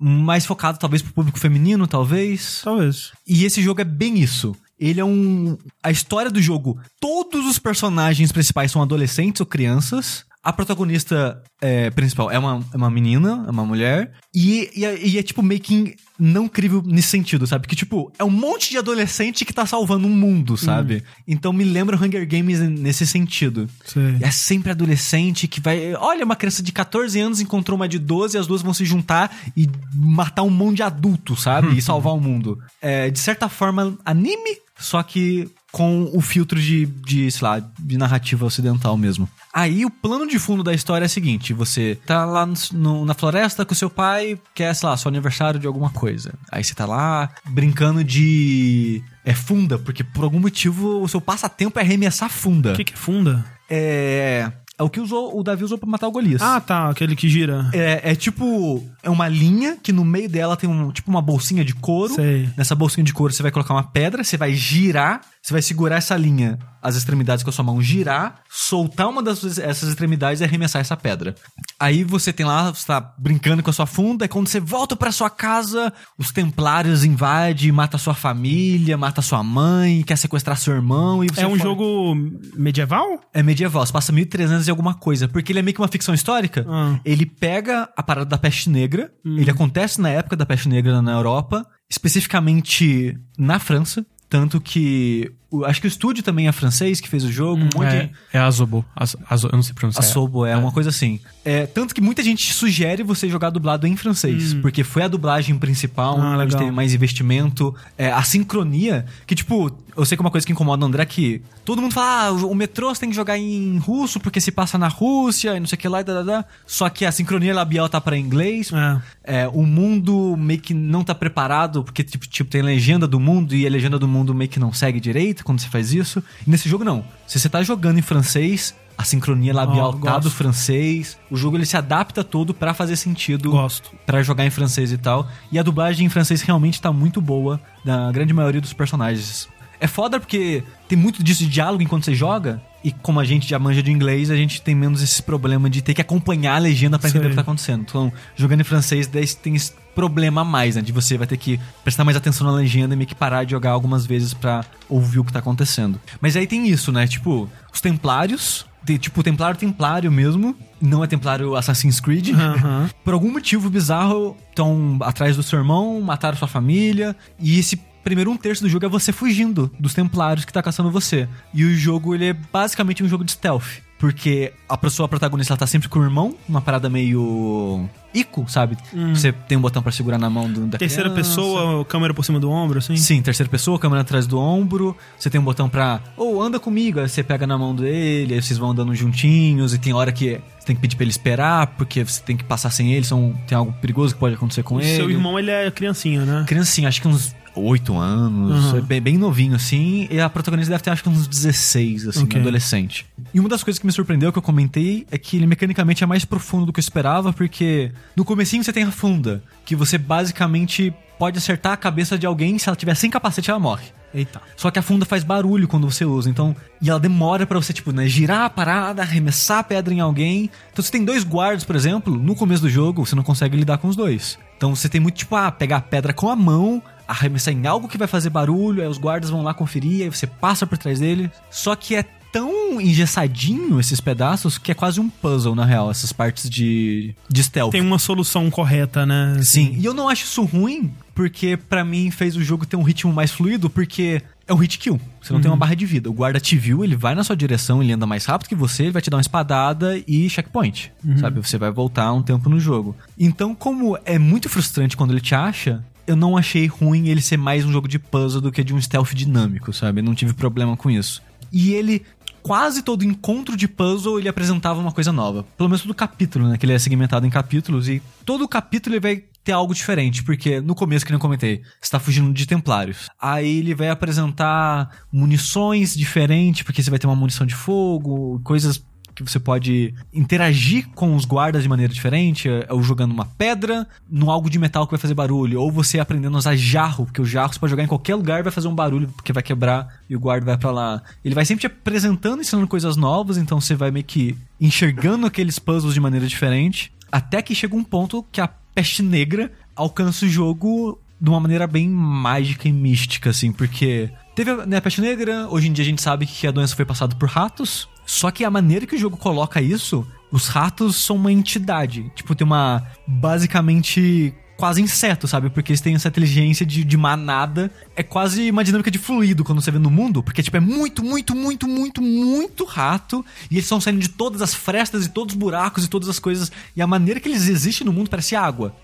mais 0.00 0.46
focado 0.46 0.78
talvez 0.78 1.02
pro 1.02 1.12
público 1.12 1.38
feminino, 1.38 1.86
talvez. 1.86 2.62
Talvez. 2.64 3.12
E 3.26 3.44
esse 3.44 3.62
jogo 3.62 3.80
é 3.82 3.84
bem 3.84 4.18
isso. 4.18 4.56
Ele 4.78 5.00
é 5.00 5.04
um. 5.04 5.56
A 5.82 5.90
história 5.90 6.30
do 6.30 6.40
jogo. 6.40 6.78
Todos 7.00 7.46
os 7.46 7.58
personagens 7.58 8.30
principais 8.32 8.70
são 8.70 8.82
adolescentes 8.82 9.40
ou 9.40 9.46
crianças. 9.46 10.24
A 10.44 10.52
protagonista 10.52 11.42
é, 11.60 11.90
principal 11.90 12.30
é 12.30 12.38
uma, 12.38 12.64
é 12.72 12.76
uma 12.76 12.88
menina, 12.88 13.44
é 13.48 13.50
uma 13.50 13.66
mulher. 13.66 14.12
E, 14.32 14.70
e, 14.76 14.84
é- 14.84 15.04
e 15.04 15.18
é 15.18 15.22
tipo 15.24 15.42
que 15.58 15.96
não 16.16 16.46
crível 16.46 16.80
nesse 16.86 17.08
sentido, 17.08 17.48
sabe? 17.48 17.66
Que 17.66 17.74
tipo, 17.74 18.12
é 18.16 18.22
um 18.22 18.30
monte 18.30 18.70
de 18.70 18.78
adolescente 18.78 19.44
que 19.44 19.52
tá 19.52 19.66
salvando 19.66 20.06
um 20.06 20.10
mundo, 20.16 20.56
sabe? 20.56 21.02
Então 21.26 21.52
me 21.52 21.64
lembra 21.64 21.96
Hunger 21.96 22.24
Games 22.28 22.60
nesse 22.60 23.04
sentido. 23.04 23.68
Sei. 23.84 24.18
É 24.20 24.30
sempre 24.30 24.70
adolescente 24.70 25.48
que 25.48 25.60
vai. 25.60 25.94
Olha, 25.94 26.24
uma 26.24 26.36
criança 26.36 26.62
de 26.62 26.70
14 26.70 27.18
anos 27.18 27.40
encontrou 27.40 27.74
uma 27.76 27.88
de 27.88 27.98
12 27.98 28.36
e 28.36 28.38
as 28.38 28.46
duas 28.46 28.62
vão 28.62 28.72
se 28.72 28.84
juntar 28.84 29.36
e 29.56 29.68
matar 29.92 30.44
um 30.44 30.50
monte 30.50 30.76
de 30.76 30.82
adulto, 30.84 31.34
sabe? 31.34 31.74
E 31.76 31.82
salvar 31.82 32.14
o 32.14 32.20
mundo. 32.20 32.56
É, 32.80 33.10
de 33.10 33.18
certa 33.18 33.48
forma, 33.48 33.98
anime, 34.04 34.58
só 34.78 35.02
que 35.02 35.48
com 35.72 36.10
o 36.14 36.20
filtro 36.22 36.58
de, 36.60 36.86
de, 36.86 37.30
sei 37.30 37.42
lá, 37.46 37.58
de 37.78 37.98
narrativa 37.98 38.46
ocidental 38.46 38.96
mesmo. 38.96 39.28
Aí 39.52 39.84
o 39.84 39.90
plano 39.90 40.26
de 40.26 40.38
fundo 40.38 40.62
da 40.62 40.72
história 40.72 41.04
é 41.04 41.06
o 41.06 41.10
seguinte: 41.10 41.52
você 41.52 41.98
tá 42.06 42.24
lá 42.24 42.46
no- 42.46 42.54
no- 42.72 43.04
na 43.04 43.12
floresta 43.14 43.64
com 43.64 43.74
seu 43.74 43.90
pai, 43.90 44.38
quer, 44.54 44.74
sei 44.74 44.88
lá, 44.88 44.96
seu 44.96 45.08
aniversário 45.08 45.58
de 45.60 45.66
alguma 45.66 45.90
coisa. 45.90 46.32
Aí 46.50 46.62
você 46.64 46.74
tá 46.74 46.86
lá 46.86 47.30
brincando 47.46 48.02
de. 48.02 49.02
É 49.24 49.34
funda, 49.34 49.78
porque 49.78 50.02
por 50.04 50.24
algum 50.24 50.38
motivo 50.40 51.02
o 51.02 51.08
seu 51.08 51.20
passatempo 51.20 51.78
é 51.78 51.82
arremessar 51.82 52.30
funda. 52.30 52.72
O 52.72 52.76
que, 52.76 52.84
que 52.84 52.94
é 52.94 52.96
funda? 52.96 53.44
É. 53.68 54.50
É 54.78 54.82
o 54.82 54.90
que 54.90 55.00
usou, 55.00 55.38
o 55.38 55.42
Davi 55.42 55.64
usou 55.64 55.78
pra 55.78 55.88
matar 55.88 56.06
o 56.06 56.10
Golias. 56.10 56.42
Ah, 56.42 56.60
tá. 56.60 56.90
Aquele 56.90 57.16
que 57.16 57.28
gira. 57.30 57.70
É, 57.72 58.12
é 58.12 58.14
tipo. 58.14 58.84
É 59.02 59.08
uma 59.08 59.26
linha 59.26 59.78
que 59.82 59.90
no 59.90 60.04
meio 60.04 60.28
dela 60.28 60.54
tem 60.54 60.68
um, 60.68 60.90
tipo 60.90 61.10
uma 61.10 61.22
bolsinha 61.22 61.64
de 61.64 61.74
couro. 61.74 62.14
Sei. 62.14 62.48
Nessa 62.56 62.74
bolsinha 62.74 63.02
de 63.02 63.14
couro 63.14 63.32
você 63.32 63.42
vai 63.42 63.50
colocar 63.50 63.72
uma 63.72 63.84
pedra, 63.84 64.22
você 64.22 64.36
vai 64.36 64.52
girar, 64.52 65.22
você 65.46 65.52
vai 65.52 65.62
segurar 65.62 65.94
essa 65.94 66.16
linha, 66.16 66.58
as 66.82 66.96
extremidades 66.96 67.44
com 67.44 67.50
a 67.50 67.52
sua 67.52 67.64
mão, 67.64 67.80
girar, 67.80 68.40
soltar 68.50 69.08
uma 69.08 69.22
dessas 69.22 69.60
essas 69.60 69.88
extremidades 69.90 70.40
e 70.40 70.44
arremessar 70.44 70.80
essa 70.80 70.96
pedra. 70.96 71.36
Aí 71.78 72.02
você 72.02 72.32
tem 72.32 72.44
lá, 72.44 72.72
você 72.72 72.84
tá 72.84 73.00
brincando 73.16 73.62
com 73.62 73.70
a 73.70 73.72
sua 73.72 73.86
funda, 73.86 74.24
e 74.24 74.28
quando 74.28 74.48
você 74.48 74.58
volta 74.58 74.96
pra 74.96 75.12
sua 75.12 75.30
casa, 75.30 75.92
os 76.18 76.32
templários 76.32 77.04
invadem, 77.04 77.70
mata 77.70 77.96
sua 77.96 78.12
família, 78.12 78.96
mata 78.98 79.22
sua 79.22 79.40
mãe, 79.44 80.02
quer 80.02 80.16
sequestrar 80.18 80.56
seu 80.56 80.74
irmão 80.74 81.22
e 81.22 81.28
você 81.28 81.42
É 81.42 81.46
um 81.46 81.50
foge. 81.50 81.62
jogo 81.62 82.16
medieval? 82.56 83.20
É 83.32 83.40
medieval, 83.40 83.86
se 83.86 83.92
passa 83.92 84.10
1300 84.10 84.66
e 84.66 84.70
alguma 84.70 84.94
coisa. 84.94 85.28
Porque 85.28 85.52
ele 85.52 85.60
é 85.60 85.62
meio 85.62 85.74
que 85.76 85.80
uma 85.80 85.86
ficção 85.86 86.12
histórica. 86.12 86.66
Ah. 86.68 86.98
Ele 87.04 87.24
pega 87.24 87.88
a 87.96 88.02
parada 88.02 88.26
da 88.26 88.36
peste 88.36 88.68
negra. 88.68 89.12
Ele 89.24 89.48
acontece 89.50 90.00
na 90.00 90.08
época 90.08 90.34
da 90.34 90.44
peste 90.44 90.68
negra 90.68 91.00
na 91.00 91.12
Europa. 91.12 91.64
Especificamente 91.88 93.16
na 93.38 93.60
França. 93.60 94.04
Tanto 94.28 94.60
que. 94.60 95.32
Acho 95.64 95.80
que 95.80 95.86
o 95.86 95.88
estúdio 95.88 96.22
também 96.22 96.48
é 96.48 96.52
francês 96.52 97.00
que 97.00 97.08
fez 97.08 97.24
o 97.24 97.30
jogo. 97.32 97.62
um 97.62 97.68
monte 97.78 97.86
É, 97.94 98.02
de. 98.04 98.10
é 98.32 98.38
Azobo. 98.38 98.84
Az, 98.94 99.16
Azo- 99.30 99.46
eu 99.48 99.52
não 99.56 99.62
sei 99.62 99.74
pronunciar. 99.74 100.04
A 100.04 100.06
Sobo 100.06 100.44
é, 100.44 100.56
uma 100.56 100.72
coisa 100.72 100.90
assim. 100.90 101.20
É, 101.44 101.66
tanto 101.66 101.94
que 101.94 102.00
muita 102.00 102.22
gente 102.22 102.52
sugere 102.52 103.02
você 103.02 103.28
jogar 103.28 103.50
dublado 103.50 103.86
em 103.86 103.96
francês. 103.96 104.54
Porque 104.54 104.82
foi 104.82 105.02
a 105.02 105.08
dublagem 105.08 105.56
principal, 105.58 106.20
Ah, 106.20 106.36
onde 106.38 106.56
teve 106.56 106.70
mais 106.70 106.92
investimento. 106.94 107.74
É, 107.96 108.10
a 108.10 108.22
sincronia, 108.22 109.06
que 109.26 109.34
tipo, 109.34 109.70
eu 109.96 110.04
sei 110.04 110.16
que 110.16 110.20
uma 110.20 110.30
coisa 110.30 110.46
que 110.46 110.52
incomoda 110.52 110.84
o 110.84 110.88
André 110.88 111.02
é 111.02 111.06
que 111.06 111.40
todo 111.64 111.80
mundo 111.80 111.92
fala, 111.94 112.26
ah, 112.28 112.32
o 112.46 112.54
metrô 112.54 112.92
você 112.94 113.00
tem 113.00 113.10
que 113.10 113.16
jogar 113.16 113.38
em 113.38 113.78
russo 113.78 114.18
porque 114.20 114.40
se 114.40 114.50
passa 114.50 114.76
na 114.76 114.88
Rússia 114.88 115.56
e 115.56 115.60
não 115.60 115.66
sei 115.66 115.76
o 115.76 115.78
que 115.78 115.88
lá 115.88 116.00
e 116.00 116.04
da, 116.04 116.14
da, 116.14 116.22
da. 116.22 116.44
Só 116.66 116.88
que 116.88 117.04
a 117.04 117.12
sincronia 117.12 117.54
labial 117.54 117.88
tá 117.88 118.00
pra 118.00 118.16
inglês. 118.18 118.70
É. 118.72 119.42
É, 119.42 119.48
o 119.48 119.62
mundo 119.62 120.36
meio 120.36 120.60
que 120.60 120.72
não 120.74 121.02
tá 121.02 121.14
preparado, 121.14 121.82
porque 121.84 122.02
tipo, 122.04 122.26
tipo, 122.28 122.48
tem 122.50 122.62
legenda 122.62 123.06
do 123.08 123.18
mundo 123.18 123.54
e 123.54 123.66
a 123.66 123.70
legenda 123.70 123.98
do 123.98 124.06
mundo 124.08 124.34
meio 124.34 124.48
que 124.50 124.60
não 124.60 124.72
segue 124.72 125.00
direito 125.00 125.35
quando 125.44 125.60
você 125.60 125.68
faz 125.68 125.92
isso. 125.92 126.22
E 126.46 126.50
nesse 126.50 126.68
jogo 126.68 126.84
não. 126.84 127.04
Se 127.26 127.38
você 127.38 127.48
tá 127.48 127.62
jogando 127.62 127.98
em 127.98 128.02
francês, 128.02 128.74
a 128.96 129.04
sincronia 129.04 129.52
labial 129.54 129.90
Ó, 129.90 129.92
tá 129.92 130.12
gosto. 130.12 130.22
do 130.24 130.30
francês. 130.30 131.18
O 131.30 131.36
jogo 131.36 131.56
ele 131.56 131.66
se 131.66 131.76
adapta 131.76 132.24
todo 132.24 132.54
pra 132.54 132.72
fazer 132.72 132.96
sentido 132.96 133.50
Gosto. 133.50 133.90
Pra 134.06 134.22
jogar 134.22 134.46
em 134.46 134.50
francês 134.50 134.92
e 134.92 134.98
tal. 134.98 135.28
E 135.52 135.58
a 135.58 135.62
dublagem 135.62 136.06
em 136.06 136.10
francês 136.10 136.42
realmente 136.42 136.80
tá 136.80 136.92
muito 136.92 137.20
boa 137.20 137.60
da 137.84 138.10
grande 138.10 138.32
maioria 138.32 138.60
dos 138.60 138.72
personagens. 138.72 139.48
É 139.78 139.86
foda 139.86 140.18
porque 140.18 140.62
tem 140.88 140.96
muito 140.96 141.22
disso 141.22 141.44
de 141.44 141.50
diálogo 141.50 141.82
enquanto 141.82 142.04
você 142.04 142.14
joga. 142.14 142.62
E 142.86 142.92
como 142.92 143.18
a 143.18 143.24
gente 143.24 143.48
já 143.48 143.58
manja 143.58 143.82
de 143.82 143.90
inglês, 143.90 144.30
a 144.30 144.36
gente 144.36 144.62
tem 144.62 144.72
menos 144.72 145.02
esse 145.02 145.20
problema 145.20 145.68
de 145.68 145.82
ter 145.82 145.92
que 145.92 146.00
acompanhar 146.00 146.54
a 146.54 146.58
legenda 146.58 146.98
pra 147.00 147.08
entender 147.08 147.26
o 147.26 147.30
que 147.30 147.34
tá 147.34 147.42
acontecendo. 147.42 147.80
Então, 147.88 148.12
jogando 148.36 148.60
em 148.60 148.64
francês, 148.64 149.08
daí 149.08 149.26
tem 149.26 149.56
esse 149.56 149.72
problema 149.92 150.42
a 150.42 150.44
mais, 150.44 150.76
né? 150.76 150.82
De 150.82 150.92
você 150.92 151.18
vai 151.18 151.26
ter 151.26 151.36
que 151.36 151.58
prestar 151.82 152.04
mais 152.04 152.16
atenção 152.16 152.46
na 152.46 152.52
legenda 152.52 152.94
e 152.94 152.96
meio 152.96 153.08
que 153.08 153.14
parar 153.14 153.42
de 153.42 153.50
jogar 153.50 153.72
algumas 153.72 154.06
vezes 154.06 154.32
pra 154.32 154.64
ouvir 154.88 155.18
o 155.18 155.24
que 155.24 155.32
tá 155.32 155.40
acontecendo. 155.40 156.00
Mas 156.20 156.36
aí 156.36 156.46
tem 156.46 156.68
isso, 156.68 156.92
né? 156.92 157.08
Tipo, 157.08 157.48
os 157.72 157.80
templários. 157.80 158.64
tem- 158.84 158.96
Tipo, 158.98 159.18
o 159.20 159.22
templário 159.24 159.58
templário 159.58 160.12
mesmo. 160.12 160.54
Não 160.80 161.02
é 161.02 161.08
templário 161.08 161.56
Assassin's 161.56 161.98
Creed. 161.98 162.28
Por 163.04 163.14
algum 163.14 163.32
motivo 163.32 163.68
bizarro, 163.68 164.36
estão 164.50 164.96
atrás 165.02 165.34
do 165.34 165.42
seu 165.42 165.58
irmão, 165.58 166.00
mataram 166.00 166.36
sua 166.38 166.46
família. 166.46 167.16
E 167.40 167.58
esse 167.58 167.80
primeiro 168.06 168.30
um 168.30 168.36
terço 168.36 168.62
do 168.62 168.68
jogo 168.68 168.86
é 168.86 168.88
você 168.88 169.10
fugindo 169.10 169.68
dos 169.80 169.92
templários 169.92 170.44
que 170.44 170.52
tá 170.52 170.62
caçando 170.62 170.92
você. 170.92 171.28
E 171.52 171.64
o 171.64 171.74
jogo, 171.74 172.14
ele 172.14 172.26
é 172.26 172.32
basicamente 172.32 173.02
um 173.02 173.08
jogo 173.08 173.24
de 173.24 173.32
stealth. 173.32 173.82
Porque 173.98 174.52
a 174.68 174.76
pessoa 174.76 175.08
protagonista 175.08 175.54
ela 175.54 175.58
tá 175.58 175.66
sempre 175.66 175.88
com 175.88 175.98
o 175.98 176.04
irmão, 176.04 176.34
uma 176.48 176.60
parada 176.60 176.88
meio. 176.88 177.88
Ico, 178.14 178.44
sabe? 178.48 178.76
Você 179.14 179.32
tem 179.32 179.56
um 179.58 179.60
botão 179.60 179.82
pra 179.82 179.90
segurar 179.90 180.18
na 180.18 180.28
mão 180.30 180.48
do, 180.50 180.66
da 180.66 180.76
Hum. 180.76 180.78
Terceira 180.78 181.10
criança. 181.10 181.30
pessoa, 181.30 181.84
câmera 181.86 182.14
por 182.14 182.22
cima 182.24 182.38
do 182.38 182.48
ombro, 182.50 182.78
assim. 182.78 182.94
Sim, 182.96 183.20
terceira 183.22 183.50
pessoa, 183.50 183.78
câmera 183.78 184.02
atrás 184.02 184.26
do 184.26 184.38
ombro. 184.38 184.94
Você 185.18 185.28
tem 185.30 185.40
um 185.40 185.44
botão 185.44 185.66
pra. 185.68 186.00
Ou 186.16 186.40
anda 186.40 186.60
comigo, 186.60 187.00
aí 187.00 187.08
você 187.08 187.22
pega 187.24 187.46
na 187.46 187.56
mão 187.58 187.74
dele, 187.74 188.34
aí 188.34 188.42
vocês 188.42 188.58
vão 188.58 188.70
andando 188.70 188.94
juntinhos, 188.94 189.72
e 189.74 189.78
tem 189.78 189.92
hora 189.94 190.12
que 190.12 190.40
você 190.58 190.66
tem 190.66 190.76
que 190.76 190.82
pedir 190.82 190.94
pra 190.96 191.04
ele 191.04 191.10
esperar, 191.10 191.66
porque 191.68 192.04
você 192.04 192.22
tem 192.22 192.36
que 192.36 192.44
passar 192.44 192.70
sem 192.70 192.92
ele, 192.92 193.04
são, 193.04 193.34
tem 193.48 193.56
algo 193.56 193.72
perigoso 193.80 194.14
que 194.14 194.20
pode 194.20 194.34
acontecer 194.34 194.62
com 194.62 194.76
O 194.76 194.80
ele. 194.80 194.94
seu 194.96 195.10
irmão, 195.10 195.38
ele 195.38 195.50
é 195.50 195.70
criancinha, 195.70 196.24
né? 196.24 196.44
Criancinha, 196.46 196.88
acho 196.88 197.00
que 197.00 197.08
uns 197.08 197.34
8 197.56 197.96
anos, 197.96 198.72
Uhum. 198.72 198.80
bem, 198.82 199.00
bem 199.00 199.18
novinho 199.18 199.54
assim, 199.54 200.06
e 200.10 200.20
a 200.20 200.28
protagonista 200.28 200.70
deve 200.70 200.82
ter 200.82 200.90
acho 200.90 201.02
que 201.02 201.08
uns 201.08 201.26
16, 201.26 202.06
assim, 202.08 202.24
Ok. 202.24 202.40
adolescente. 202.40 203.06
E 203.32 203.40
uma 203.40 203.48
das 203.48 203.64
coisas 203.64 203.78
que 203.78 203.86
me 203.86 203.92
surpreendeu, 203.92 204.30
que 204.32 204.38
eu 204.38 204.42
comentei, 204.42 205.06
é 205.10 205.18
que 205.18 205.36
ele 205.36 205.46
mecanicamente 205.46 206.04
é 206.04 206.06
mais 206.06 206.24
profundo 206.24 206.66
do 206.66 206.72
que 206.72 206.78
eu 206.78 206.82
esperava, 206.82 207.32
porque 207.32 207.90
no 208.16 208.24
comecinho 208.24 208.62
você 208.62 208.72
tem 208.72 208.84
a 208.84 208.90
funda, 208.90 209.42
que 209.64 209.74
você 209.74 209.98
basicamente 209.98 210.92
pode 211.18 211.38
acertar 211.38 211.72
a 211.72 211.76
cabeça 211.76 212.18
de 212.18 212.26
alguém, 212.26 212.58
se 212.58 212.68
ela 212.68 212.76
tiver 212.76 212.94
sem 212.94 213.10
capacete 213.10 213.50
ela 213.50 213.58
morre. 213.58 213.86
Eita. 214.14 214.40
Só 214.56 214.70
que 214.70 214.78
a 214.78 214.82
funda 214.82 215.04
faz 215.04 215.22
barulho 215.24 215.66
quando 215.68 215.90
você 215.90 216.04
usa, 216.04 216.30
então. 216.30 216.54
E 216.80 216.88
ela 216.88 216.98
demora 217.00 217.46
pra 217.46 217.58
você, 217.58 217.72
tipo, 217.72 217.92
né, 217.92 218.06
girar 218.06 218.42
a 218.42 218.50
parada, 218.50 219.02
arremessar 219.02 219.58
a 219.58 219.62
pedra 219.62 219.92
em 219.92 220.00
alguém. 220.00 220.50
Então 220.72 220.82
você 220.82 220.90
tem 220.90 221.04
dois 221.04 221.22
guardas, 221.24 221.64
por 221.64 221.76
exemplo, 221.76 222.14
no 222.16 222.34
começo 222.34 222.62
do 222.62 222.70
jogo, 222.70 223.04
você 223.04 223.14
não 223.14 223.22
consegue 223.22 223.56
lidar 223.56 223.76
com 223.78 223.88
os 223.88 223.96
dois. 223.96 224.38
Então 224.56 224.74
você 224.74 224.88
tem 224.88 225.00
muito, 225.00 225.16
tipo, 225.16 225.36
ah, 225.36 225.50
pegar 225.52 225.78
a 225.78 225.80
pedra 225.82 226.14
com 226.14 226.30
a 226.30 226.36
mão, 226.36 226.82
arremessar 227.06 227.54
em 227.54 227.66
algo 227.66 227.88
que 227.88 227.98
vai 227.98 228.08
fazer 228.08 228.30
barulho, 228.30 228.82
aí 228.82 228.88
os 228.88 228.98
guardas 228.98 229.30
vão 229.30 229.42
lá 229.42 229.54
conferir, 229.54 230.02
aí 230.02 230.10
você 230.10 230.26
passa 230.26 230.66
por 230.66 230.78
trás 230.78 231.00
dele. 231.00 231.30
Só 231.50 231.76
que 231.76 231.94
é 231.94 232.04
tão 232.32 232.78
engessadinho 232.78 233.80
esses 233.80 233.98
pedaços 233.98 234.58
que 234.58 234.70
é 234.70 234.74
quase 234.74 235.00
um 235.00 235.08
puzzle, 235.08 235.54
na 235.54 235.64
real, 235.64 235.90
essas 235.90 236.12
partes 236.12 236.50
de, 236.50 237.14
de 237.28 237.42
stealth. 237.42 237.72
Tem 237.72 237.80
uma 237.80 237.98
solução 237.98 238.50
correta, 238.50 239.06
né? 239.06 239.40
Sim, 239.42 239.74
e 239.78 239.84
eu 239.84 239.94
não 239.94 240.08
acho 240.08 240.24
isso 240.24 240.44
ruim, 240.44 240.92
porque 241.14 241.56
pra 241.56 241.82
mim 241.82 242.10
fez 242.10 242.36
o 242.36 242.44
jogo 242.44 242.66
ter 242.66 242.76
um 242.76 242.82
ritmo 242.82 243.10
mais 243.10 243.30
fluido, 243.30 243.70
porque 243.70 244.20
é 244.46 244.52
um 244.52 244.58
hit 244.58 244.78
kill. 244.78 245.00
Você 245.20 245.32
não 245.32 245.40
tem 245.40 245.50
uma 245.50 245.56
barra 245.56 245.74
de 245.74 245.86
vida. 245.86 246.08
O 246.08 246.12
guarda 246.12 246.38
te 246.38 246.56
viu, 246.56 246.84
ele 246.84 246.94
vai 246.94 247.14
na 247.14 247.24
sua 247.24 247.34
direção, 247.34 247.82
ele 247.82 247.92
anda 247.92 248.06
mais 248.06 248.26
rápido 248.26 248.48
que 248.48 248.54
você, 248.54 248.84
ele 248.84 248.92
vai 248.92 249.02
te 249.02 249.10
dar 249.10 249.16
uma 249.16 249.22
espadada 249.22 250.00
e 250.06 250.28
checkpoint. 250.28 250.92
Sabe? 251.18 251.40
Você 251.40 251.58
vai 251.58 251.70
voltar 251.70 252.12
um 252.12 252.22
tempo 252.22 252.48
no 252.48 252.60
jogo. 252.60 252.94
Então, 253.18 253.54
como 253.54 253.98
é 254.04 254.18
muito 254.18 254.48
frustrante 254.48 254.96
quando 254.96 255.12
ele 255.12 255.20
te 255.20 255.34
acha, 255.34 255.82
eu 256.06 256.16
não 256.16 256.36
achei 256.36 256.66
ruim 256.66 257.08
ele 257.08 257.20
ser 257.20 257.36
mais 257.36 257.64
um 257.64 257.72
jogo 257.72 257.88
de 257.88 257.98
puzzle 257.98 258.40
do 258.40 258.52
que 258.52 258.62
de 258.62 258.74
um 258.74 258.80
stealth 258.80 259.12
dinâmico, 259.14 259.72
sabe? 259.72 260.02
Não 260.02 260.14
tive 260.14 260.32
problema 260.32 260.76
com 260.76 260.90
isso. 260.90 261.22
E 261.52 261.72
ele 261.72 262.04
quase 262.42 262.82
todo 262.82 263.02
encontro 263.02 263.56
de 263.56 263.66
puzzle 263.66 264.20
ele 264.20 264.28
apresentava 264.28 264.80
uma 264.80 264.92
coisa 264.92 265.10
nova. 265.10 265.44
Pelo 265.56 265.68
menos 265.68 265.82
todo 265.82 265.94
capítulo, 265.94 266.48
né? 266.48 266.56
Que 266.56 266.64
ele 266.64 266.72
é 266.72 266.78
segmentado 266.78 267.26
em 267.26 267.30
capítulos 267.30 267.88
e 267.88 268.00
todo 268.24 268.46
capítulo 268.46 268.94
ele 268.94 269.00
vai 269.00 269.24
ter 269.42 269.52
algo 269.52 269.72
diferente, 269.72 270.24
porque 270.24 270.60
no 270.60 270.74
começo, 270.74 271.06
que 271.06 271.12
eu 271.12 271.18
comentei, 271.20 271.62
você 271.80 271.90
tá 271.90 272.00
fugindo 272.00 272.32
de 272.32 272.46
templários. 272.46 273.08
Aí 273.20 273.58
ele 273.58 273.76
vai 273.76 273.88
apresentar 273.88 274.90
munições 275.12 275.94
diferentes, 275.94 276.62
porque 276.62 276.82
você 276.82 276.90
vai 276.90 276.98
ter 276.98 277.06
uma 277.06 277.14
munição 277.14 277.46
de 277.46 277.54
fogo, 277.54 278.40
coisas 278.42 278.84
que 279.24 279.30
você 279.30 279.38
pode 279.38 279.94
interagir 280.12 280.88
com 280.94 281.14
os 281.14 281.24
guardas 281.24 281.62
de 281.62 281.68
maneira 281.68 281.92
diferente, 281.92 282.48
é- 282.48 282.66
ou 282.70 282.82
jogando 282.82 283.12
uma 283.12 283.24
pedra 283.24 283.86
num 284.10 284.30
algo 284.30 284.50
de 284.50 284.58
metal 284.58 284.86
que 284.86 284.92
vai 284.92 285.00
fazer 285.00 285.14
barulho, 285.14 285.60
ou 285.60 285.70
você 285.70 285.98
aprendendo 285.98 286.36
a 286.36 286.38
usar 286.38 286.56
jarro, 286.56 287.06
porque 287.06 287.20
o 287.20 287.24
jarro 287.24 287.52
você 287.52 287.58
pode 287.58 287.70
jogar 287.70 287.82
em 287.84 287.88
qualquer 287.88 288.14
lugar 288.14 288.42
vai 288.42 288.52
fazer 288.52 288.68
um 288.68 288.74
barulho 288.74 289.08
porque 289.08 289.32
vai 289.32 289.42
quebrar 289.42 290.00
e 290.08 290.16
o 290.16 290.20
guarda 290.20 290.46
vai 290.46 290.58
pra 290.58 290.70
lá. 290.70 291.02
Ele 291.24 291.34
vai 291.34 291.44
sempre 291.44 291.60
te 291.62 291.66
apresentando, 291.66 292.40
ensinando 292.40 292.68
coisas 292.68 292.96
novas, 292.96 293.36
então 293.38 293.60
você 293.60 293.74
vai 293.74 293.90
meio 293.90 294.04
que 294.04 294.36
enxergando 294.60 295.26
aqueles 295.26 295.58
puzzles 295.58 295.94
de 295.94 296.00
maneira 296.00 296.26
diferente, 296.26 296.92
até 297.10 297.40
que 297.42 297.54
chega 297.54 297.76
um 297.76 297.84
ponto 297.84 298.24
que 298.30 298.40
a 298.40 298.48
peste 298.74 299.02
negra 299.02 299.50
alcança 299.74 300.26
o 300.26 300.28
jogo 300.28 300.98
de 301.20 301.30
uma 301.30 301.40
maneira 301.40 301.66
bem 301.66 301.88
mágica 301.88 302.68
e 302.68 302.72
mística, 302.72 303.30
assim, 303.30 303.50
porque 303.50 304.10
teve 304.34 304.54
né, 304.66 304.76
a 304.76 304.82
peste 304.82 305.00
negra, 305.00 305.48
hoje 305.48 305.68
em 305.68 305.72
dia 305.72 305.82
a 305.82 305.86
gente 305.88 306.02
sabe 306.02 306.26
que 306.26 306.46
a 306.46 306.50
doença 306.50 306.76
foi 306.76 306.84
passada 306.84 307.14
por 307.16 307.28
ratos, 307.28 307.88
só 308.06 308.30
que 308.30 308.44
a 308.44 308.50
maneira 308.50 308.86
que 308.86 308.94
o 308.94 308.98
jogo 308.98 309.16
coloca 309.16 309.60
isso, 309.60 310.06
os 310.30 310.46
ratos 310.48 310.96
são 311.04 311.16
uma 311.16 311.30
entidade. 311.32 312.10
Tipo, 312.14 312.34
tem 312.34 312.46
uma. 312.46 312.82
Basicamente. 313.06 314.32
Quase 314.56 314.80
inseto, 314.80 315.28
sabe? 315.28 315.50
Porque 315.50 315.70
eles 315.70 315.82
têm 315.82 315.94
essa 315.96 316.08
inteligência 316.08 316.64
de, 316.64 316.82
de 316.82 316.96
manada. 316.96 317.70
É 317.94 318.02
quase 318.02 318.50
uma 318.50 318.64
dinâmica 318.64 318.90
de 318.90 318.98
fluido 318.98 319.44
quando 319.44 319.60
você 319.60 319.70
vê 319.70 319.78
no 319.78 319.90
mundo. 319.90 320.22
Porque, 320.22 320.42
tipo, 320.42 320.56
é 320.56 320.60
muito, 320.60 321.04
muito, 321.04 321.36
muito, 321.36 321.68
muito, 321.68 322.00
muito 322.00 322.64
rato. 322.64 323.22
E 323.50 323.54
eles 323.56 323.66
estão 323.66 323.82
saindo 323.82 324.00
de 324.00 324.08
todas 324.08 324.40
as 324.40 324.54
frestas 324.54 325.04
e 325.04 325.10
todos 325.10 325.34
os 325.34 325.38
buracos 325.38 325.84
e 325.84 325.88
todas 325.88 326.08
as 326.08 326.18
coisas. 326.18 326.50
E 326.74 326.80
a 326.80 326.86
maneira 326.86 327.20
que 327.20 327.28
eles 327.28 327.46
existem 327.48 327.84
no 327.86 327.92
mundo 327.92 328.08
parece 328.08 328.34
água. 328.34 328.74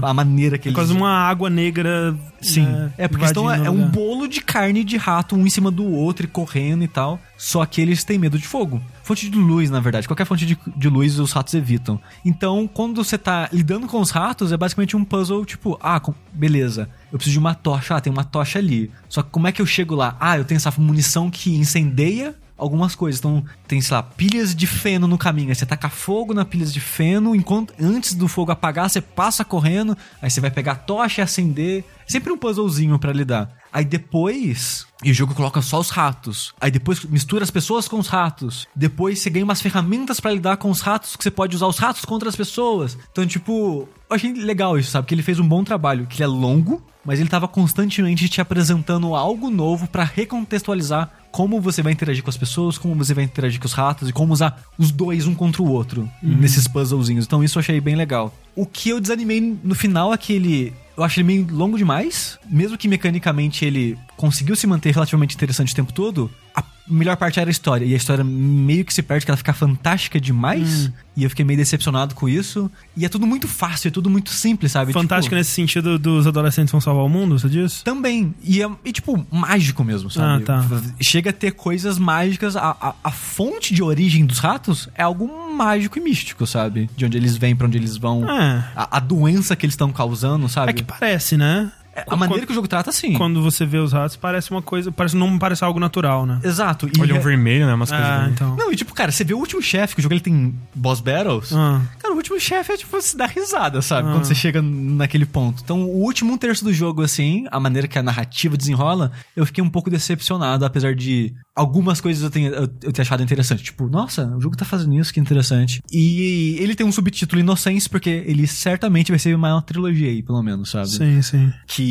A 0.00 0.14
maneira 0.14 0.56
que 0.56 0.66
É 0.66 0.70
eles. 0.70 0.74
quase 0.78 0.94
uma 0.94 1.10
água 1.10 1.50
negra. 1.50 2.16
Sim. 2.40 2.64
né, 2.64 2.90
é 2.96 3.06
porque 3.06 3.26
estão, 3.26 3.44
invadindo 3.44 3.66
é 3.66 3.70
um 3.70 3.86
bolo 3.86 4.26
de 4.26 4.40
carne 4.40 4.82
de 4.82 4.96
rato, 4.96 5.36
um 5.36 5.46
em 5.46 5.50
cima 5.50 5.70
do 5.70 5.84
outro 5.84 6.24
e 6.24 6.28
correndo 6.28 6.84
e 6.84 6.88
tal. 6.88 7.20
Só 7.38 7.64
que 7.64 7.80
eles 7.80 8.02
têm 8.02 8.18
medo 8.18 8.36
de 8.36 8.48
fogo. 8.48 8.82
Fonte 9.04 9.30
de 9.30 9.38
luz, 9.38 9.70
na 9.70 9.78
verdade. 9.78 10.08
Qualquer 10.08 10.26
fonte 10.26 10.44
de, 10.44 10.58
de 10.76 10.88
luz 10.88 11.20
os 11.20 11.30
ratos 11.30 11.54
evitam. 11.54 12.00
Então, 12.24 12.66
quando 12.66 13.02
você 13.02 13.16
tá 13.16 13.48
lidando 13.52 13.86
com 13.86 14.00
os 14.00 14.10
ratos, 14.10 14.50
é 14.50 14.56
basicamente 14.56 14.96
um 14.96 15.04
puzzle 15.04 15.44
tipo, 15.46 15.78
ah, 15.80 16.02
beleza. 16.32 16.90
Eu 17.12 17.16
preciso 17.16 17.34
de 17.34 17.38
uma 17.38 17.54
tocha. 17.54 17.94
Ah, 17.94 18.00
tem 18.00 18.12
uma 18.12 18.24
tocha 18.24 18.58
ali. 18.58 18.90
Só 19.08 19.22
que 19.22 19.30
como 19.30 19.46
é 19.46 19.52
que 19.52 19.62
eu 19.62 19.66
chego 19.66 19.94
lá? 19.94 20.16
Ah, 20.18 20.36
eu 20.36 20.44
tenho 20.44 20.56
essa 20.56 20.74
munição 20.76 21.30
que 21.30 21.54
incendeia 21.54 22.34
algumas 22.58 22.96
coisas. 22.96 23.20
Então, 23.20 23.44
tem, 23.68 23.80
sei 23.80 23.96
lá, 23.96 24.02
pilhas 24.02 24.54
de 24.54 24.66
feno 24.66 25.06
no 25.06 25.16
caminho. 25.16 25.50
Aí 25.50 25.54
você 25.54 25.64
taca 25.64 25.88
fogo 25.88 26.34
na 26.34 26.44
pilhas 26.44 26.72
de 26.72 26.80
feno, 26.80 27.36
enquanto 27.36 27.72
antes 27.80 28.14
do 28.14 28.26
fogo 28.26 28.50
apagar, 28.50 28.90
você 28.90 29.00
passa 29.00 29.44
correndo, 29.44 29.96
aí 30.20 30.28
você 30.28 30.40
vai 30.40 30.50
pegar 30.50 30.72
a 30.72 30.76
tocha 30.76 31.20
e 31.20 31.22
acender. 31.22 31.84
Sempre 32.06 32.32
um 32.32 32.36
puzzlezinho 32.36 32.98
pra 32.98 33.12
lidar. 33.12 33.48
Aí 33.78 33.84
depois, 33.84 34.88
e 35.04 35.12
o 35.12 35.14
jogo 35.14 35.36
coloca 35.36 35.62
só 35.62 35.78
os 35.78 35.90
ratos. 35.90 36.52
Aí 36.60 36.68
depois 36.68 37.04
mistura 37.04 37.44
as 37.44 37.50
pessoas 37.52 37.86
com 37.86 38.00
os 38.00 38.08
ratos. 38.08 38.66
Depois 38.74 39.20
você 39.20 39.30
ganha 39.30 39.44
umas 39.44 39.62
ferramentas 39.62 40.18
pra 40.18 40.32
lidar 40.32 40.56
com 40.56 40.68
os 40.68 40.80
ratos 40.80 41.14
que 41.14 41.22
você 41.22 41.30
pode 41.30 41.54
usar 41.54 41.68
os 41.68 41.78
ratos 41.78 42.04
contra 42.04 42.28
as 42.28 42.34
pessoas. 42.34 42.98
Então, 43.12 43.24
tipo, 43.24 43.88
eu 44.10 44.16
achei 44.16 44.32
legal 44.32 44.76
isso, 44.76 44.90
sabe? 44.90 45.06
Que 45.06 45.14
ele 45.14 45.22
fez 45.22 45.38
um 45.38 45.46
bom 45.46 45.62
trabalho, 45.62 46.08
que 46.08 46.16
ele 46.16 46.24
é 46.24 46.26
longo, 46.26 46.82
mas 47.04 47.20
ele 47.20 47.28
tava 47.28 47.46
constantemente 47.46 48.28
te 48.28 48.40
apresentando 48.40 49.14
algo 49.14 49.48
novo 49.48 49.86
pra 49.86 50.02
recontextualizar 50.02 51.12
como 51.30 51.60
você 51.60 51.80
vai 51.80 51.92
interagir 51.92 52.24
com 52.24 52.30
as 52.30 52.36
pessoas, 52.36 52.76
como 52.76 52.96
você 52.96 53.14
vai 53.14 53.22
interagir 53.22 53.60
com 53.60 53.66
os 53.66 53.74
ratos 53.74 54.08
e 54.08 54.12
como 54.12 54.32
usar 54.32 54.60
os 54.76 54.90
dois 54.90 55.24
um 55.24 55.36
contra 55.36 55.62
o 55.62 55.70
outro 55.70 56.10
nesses 56.20 56.66
puzzlezinhos. 56.66 57.26
Então 57.26 57.44
isso 57.44 57.58
eu 57.58 57.60
achei 57.60 57.80
bem 57.80 57.94
legal. 57.94 58.34
O 58.56 58.66
que 58.66 58.88
eu 58.88 58.98
desanimei 58.98 59.40
no 59.62 59.76
final 59.76 60.12
é 60.12 60.18
que 60.18 60.32
ele. 60.32 60.74
Eu 60.98 61.04
acho 61.04 61.20
ele 61.20 61.28
meio 61.28 61.46
longo 61.48 61.78
demais. 61.78 62.40
Mesmo 62.50 62.76
que 62.76 62.88
mecanicamente 62.88 63.64
ele 63.64 63.96
conseguiu 64.16 64.56
se 64.56 64.66
manter 64.66 64.92
relativamente 64.92 65.32
interessante 65.32 65.72
o 65.72 65.76
tempo 65.76 65.92
todo, 65.92 66.28
a 66.52 66.60
melhor 66.90 67.16
parte 67.16 67.38
era 67.40 67.48
a 67.48 67.52
história. 67.52 67.84
E 67.84 67.94
a 67.94 67.96
história 67.96 68.24
meio 68.24 68.84
que 68.84 68.92
se 68.92 69.02
perde, 69.02 69.24
que 69.24 69.30
ela 69.30 69.36
fica 69.36 69.52
fantástica 69.52 70.20
demais. 70.20 70.90
E 71.16 71.24
eu 71.24 71.30
fiquei 71.30 71.44
meio 71.44 71.58
decepcionado 71.58 72.14
com 72.14 72.28
isso. 72.28 72.70
E 72.96 73.04
é 73.04 73.08
tudo 73.08 73.26
muito 73.26 73.48
fácil, 73.48 73.88
é 73.88 73.90
tudo 73.90 74.08
muito 74.08 74.30
simples, 74.30 74.70
sabe? 74.70 74.92
Fantástica 74.92 75.30
Tipo, 75.30 75.34
nesse 75.36 75.50
sentido 75.50 75.98
dos 75.98 76.26
adolescentes 76.26 76.70
vão 76.70 76.80
salvar 76.80 77.04
o 77.04 77.08
mundo, 77.08 77.38
você 77.38 77.48
diz? 77.48 77.82
também. 77.82 78.34
E, 78.42 78.62
é, 78.62 78.70
e, 78.84 78.92
tipo, 78.92 79.26
mágico 79.30 79.82
mesmo, 79.82 80.10
sabe? 80.10 80.44
Ah, 80.44 80.46
tá. 80.46 80.64
Chega 81.00 81.30
a 81.30 81.32
ter 81.32 81.52
coisas 81.52 81.98
mágicas. 81.98 82.54
A, 82.56 82.76
a, 82.80 82.94
a 83.02 83.10
fonte 83.10 83.74
de 83.74 83.82
origem 83.82 84.24
dos 84.24 84.38
ratos 84.38 84.88
é 84.94 85.02
algo 85.02 85.28
mágico 85.52 85.98
e 85.98 86.00
místico, 86.00 86.46
sabe? 86.46 86.88
De 86.96 87.04
onde 87.04 87.16
eles 87.16 87.36
vêm, 87.36 87.56
pra 87.56 87.66
onde 87.66 87.78
eles 87.78 87.96
vão. 87.96 88.28
É. 88.30 88.64
A, 88.76 88.98
a 88.98 89.00
doença 89.00 89.56
que 89.56 89.66
eles 89.66 89.74
estão 89.74 89.90
causando, 89.90 90.48
sabe? 90.48 90.70
É 90.70 90.72
que 90.72 90.84
parece, 90.84 91.36
né? 91.36 91.72
A 92.06 92.16
maneira 92.16 92.44
que 92.46 92.52
o 92.52 92.54
jogo 92.54 92.68
trata, 92.68 92.92
sim. 92.92 93.14
Quando 93.14 93.42
você 93.42 93.64
vê 93.66 93.78
os 93.78 93.92
ratos, 93.92 94.16
parece 94.16 94.50
uma 94.50 94.62
coisa. 94.62 94.90
Parece, 94.92 95.16
não 95.16 95.38
parece 95.38 95.64
algo 95.64 95.80
natural, 95.80 96.26
né? 96.26 96.40
Exato. 96.44 96.88
E 96.96 97.00
Olhão 97.00 97.20
vermelho, 97.20 97.66
né? 97.66 97.74
Umas 97.74 97.90
coisas. 97.90 98.06
Ah, 98.06 98.18
bem- 98.20 98.30
então. 98.32 98.56
Não, 98.56 98.72
e 98.72 98.76
tipo, 98.76 98.94
cara, 98.94 99.10
você 99.12 99.24
vê 99.24 99.34
o 99.34 99.38
último 99.38 99.62
chefe, 99.62 99.94
que 99.94 100.00
o 100.00 100.02
jogo 100.02 100.14
ele 100.14 100.20
tem 100.20 100.54
boss 100.74 101.00
battles. 101.00 101.52
Ah. 101.52 101.80
Cara, 101.98 102.14
o 102.14 102.16
último 102.16 102.38
chefe 102.40 102.72
é 102.72 102.76
tipo, 102.76 103.00
se 103.00 103.16
dá 103.16 103.26
risada, 103.26 103.80
sabe? 103.82 104.08
Ah. 104.08 104.12
Quando 104.12 104.24
você 104.24 104.34
chega 104.34 104.60
naquele 104.62 105.26
ponto. 105.26 105.62
Então, 105.62 105.82
o 105.84 106.02
último 106.02 106.32
um 106.32 106.38
terço 106.38 106.64
do 106.64 106.72
jogo, 106.72 107.02
assim, 107.02 107.46
a 107.50 107.58
maneira 107.58 107.88
que 107.88 107.98
a 107.98 108.02
narrativa 108.02 108.56
desenrola, 108.56 109.10
eu 109.34 109.46
fiquei 109.46 109.62
um 109.62 109.70
pouco 109.70 109.88
decepcionado, 109.90 110.64
apesar 110.64 110.94
de 110.94 111.32
algumas 111.54 112.00
coisas 112.00 112.22
eu 112.22 112.30
tenha, 112.30 112.48
eu, 112.50 112.68
eu 112.82 112.92
ter 112.92 113.02
achado 113.02 113.22
interessante. 113.22 113.62
Tipo, 113.62 113.88
nossa, 113.88 114.26
o 114.36 114.40
jogo 114.40 114.56
tá 114.56 114.64
fazendo 114.64 114.94
isso, 114.94 115.12
que 115.12 115.18
interessante. 115.20 115.82
E 115.90 116.56
ele 116.60 116.74
tem 116.74 116.86
um 116.86 116.92
subtítulo 116.92 117.40
Inocência, 117.40 117.88
porque 117.90 118.22
ele 118.26 118.46
certamente 118.46 119.10
vai 119.10 119.18
ser 119.18 119.34
uma 119.34 119.60
trilogia 119.62 120.08
aí, 120.08 120.22
pelo 120.22 120.42
menos, 120.42 120.70
sabe? 120.70 120.88
Sim, 120.88 121.22
sim. 121.22 121.52
que 121.66 121.82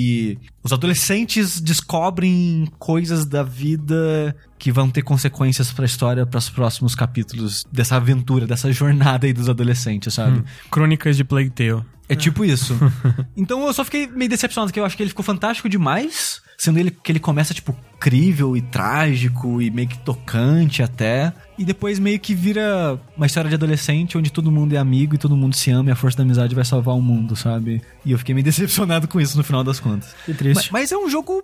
os 0.63 0.73
adolescentes 0.73 1.61
descobrem 1.61 2.67
coisas 2.77 3.25
da 3.25 3.43
vida 3.43 4.35
que 4.57 4.71
vão 4.71 4.89
ter 4.89 5.01
consequências 5.01 5.71
pra 5.71 5.85
história, 5.85 6.25
para 6.25 6.37
os 6.37 6.49
próximos 6.49 6.95
capítulos 6.95 7.65
dessa 7.71 7.95
aventura, 7.95 8.47
dessa 8.47 8.71
jornada 8.71 9.27
aí 9.27 9.33
dos 9.33 9.49
adolescentes, 9.49 10.13
sabe? 10.13 10.43
Crônicas 10.71 11.15
de 11.15 11.23
Plague 11.23 11.49
Tale. 11.49 11.83
É 12.09 12.15
tipo 12.15 12.45
isso. 12.45 12.77
então 13.35 13.65
eu 13.67 13.73
só 13.73 13.83
fiquei 13.83 14.07
meio 14.07 14.29
decepcionado, 14.29 14.69
porque 14.69 14.79
eu 14.79 14.85
acho 14.85 14.95
que 14.95 15.03
ele 15.03 15.09
ficou 15.09 15.23
fantástico 15.23 15.67
demais, 15.67 16.41
sendo 16.57 16.79
ele 16.79 16.91
que 16.91 17.11
ele 17.11 17.19
começa, 17.19 17.53
tipo, 17.53 17.75
crível 17.99 18.55
e 18.55 18.61
trágico 18.61 19.61
e 19.61 19.69
meio 19.69 19.87
que 19.87 19.99
tocante 19.99 20.81
até. 20.81 21.33
E 21.57 21.65
depois 21.65 21.97
meio 21.97 22.19
que 22.19 22.35
vira 22.35 22.99
uma 23.15 23.25
história 23.25 23.49
de 23.49 23.55
adolescente 23.55 24.17
onde 24.17 24.31
todo 24.31 24.51
mundo 24.51 24.73
é 24.73 24.77
amigo 24.77 25.15
e 25.15 25.17
todo 25.17 25.35
mundo 25.35 25.55
se 25.55 25.71
ama 25.71 25.89
e 25.89 25.91
a 25.91 25.95
força 25.95 26.17
da 26.17 26.23
amizade 26.23 26.53
vai 26.53 26.63
salvar 26.63 26.95
o 26.95 27.01
mundo, 27.01 27.35
sabe? 27.35 27.81
E 28.05 28.11
eu 28.11 28.17
fiquei 28.17 28.35
meio 28.35 28.45
decepcionado 28.45 29.07
com 29.07 29.19
isso 29.19 29.37
no 29.37 29.43
final 29.43 29.63
das 29.63 29.79
contas. 29.79 30.13
Que 30.25 30.33
triste. 30.33 30.55
Mas, 30.55 30.69
mas 30.69 30.91
é 30.91 30.97
um 30.97 31.09
jogo 31.09 31.43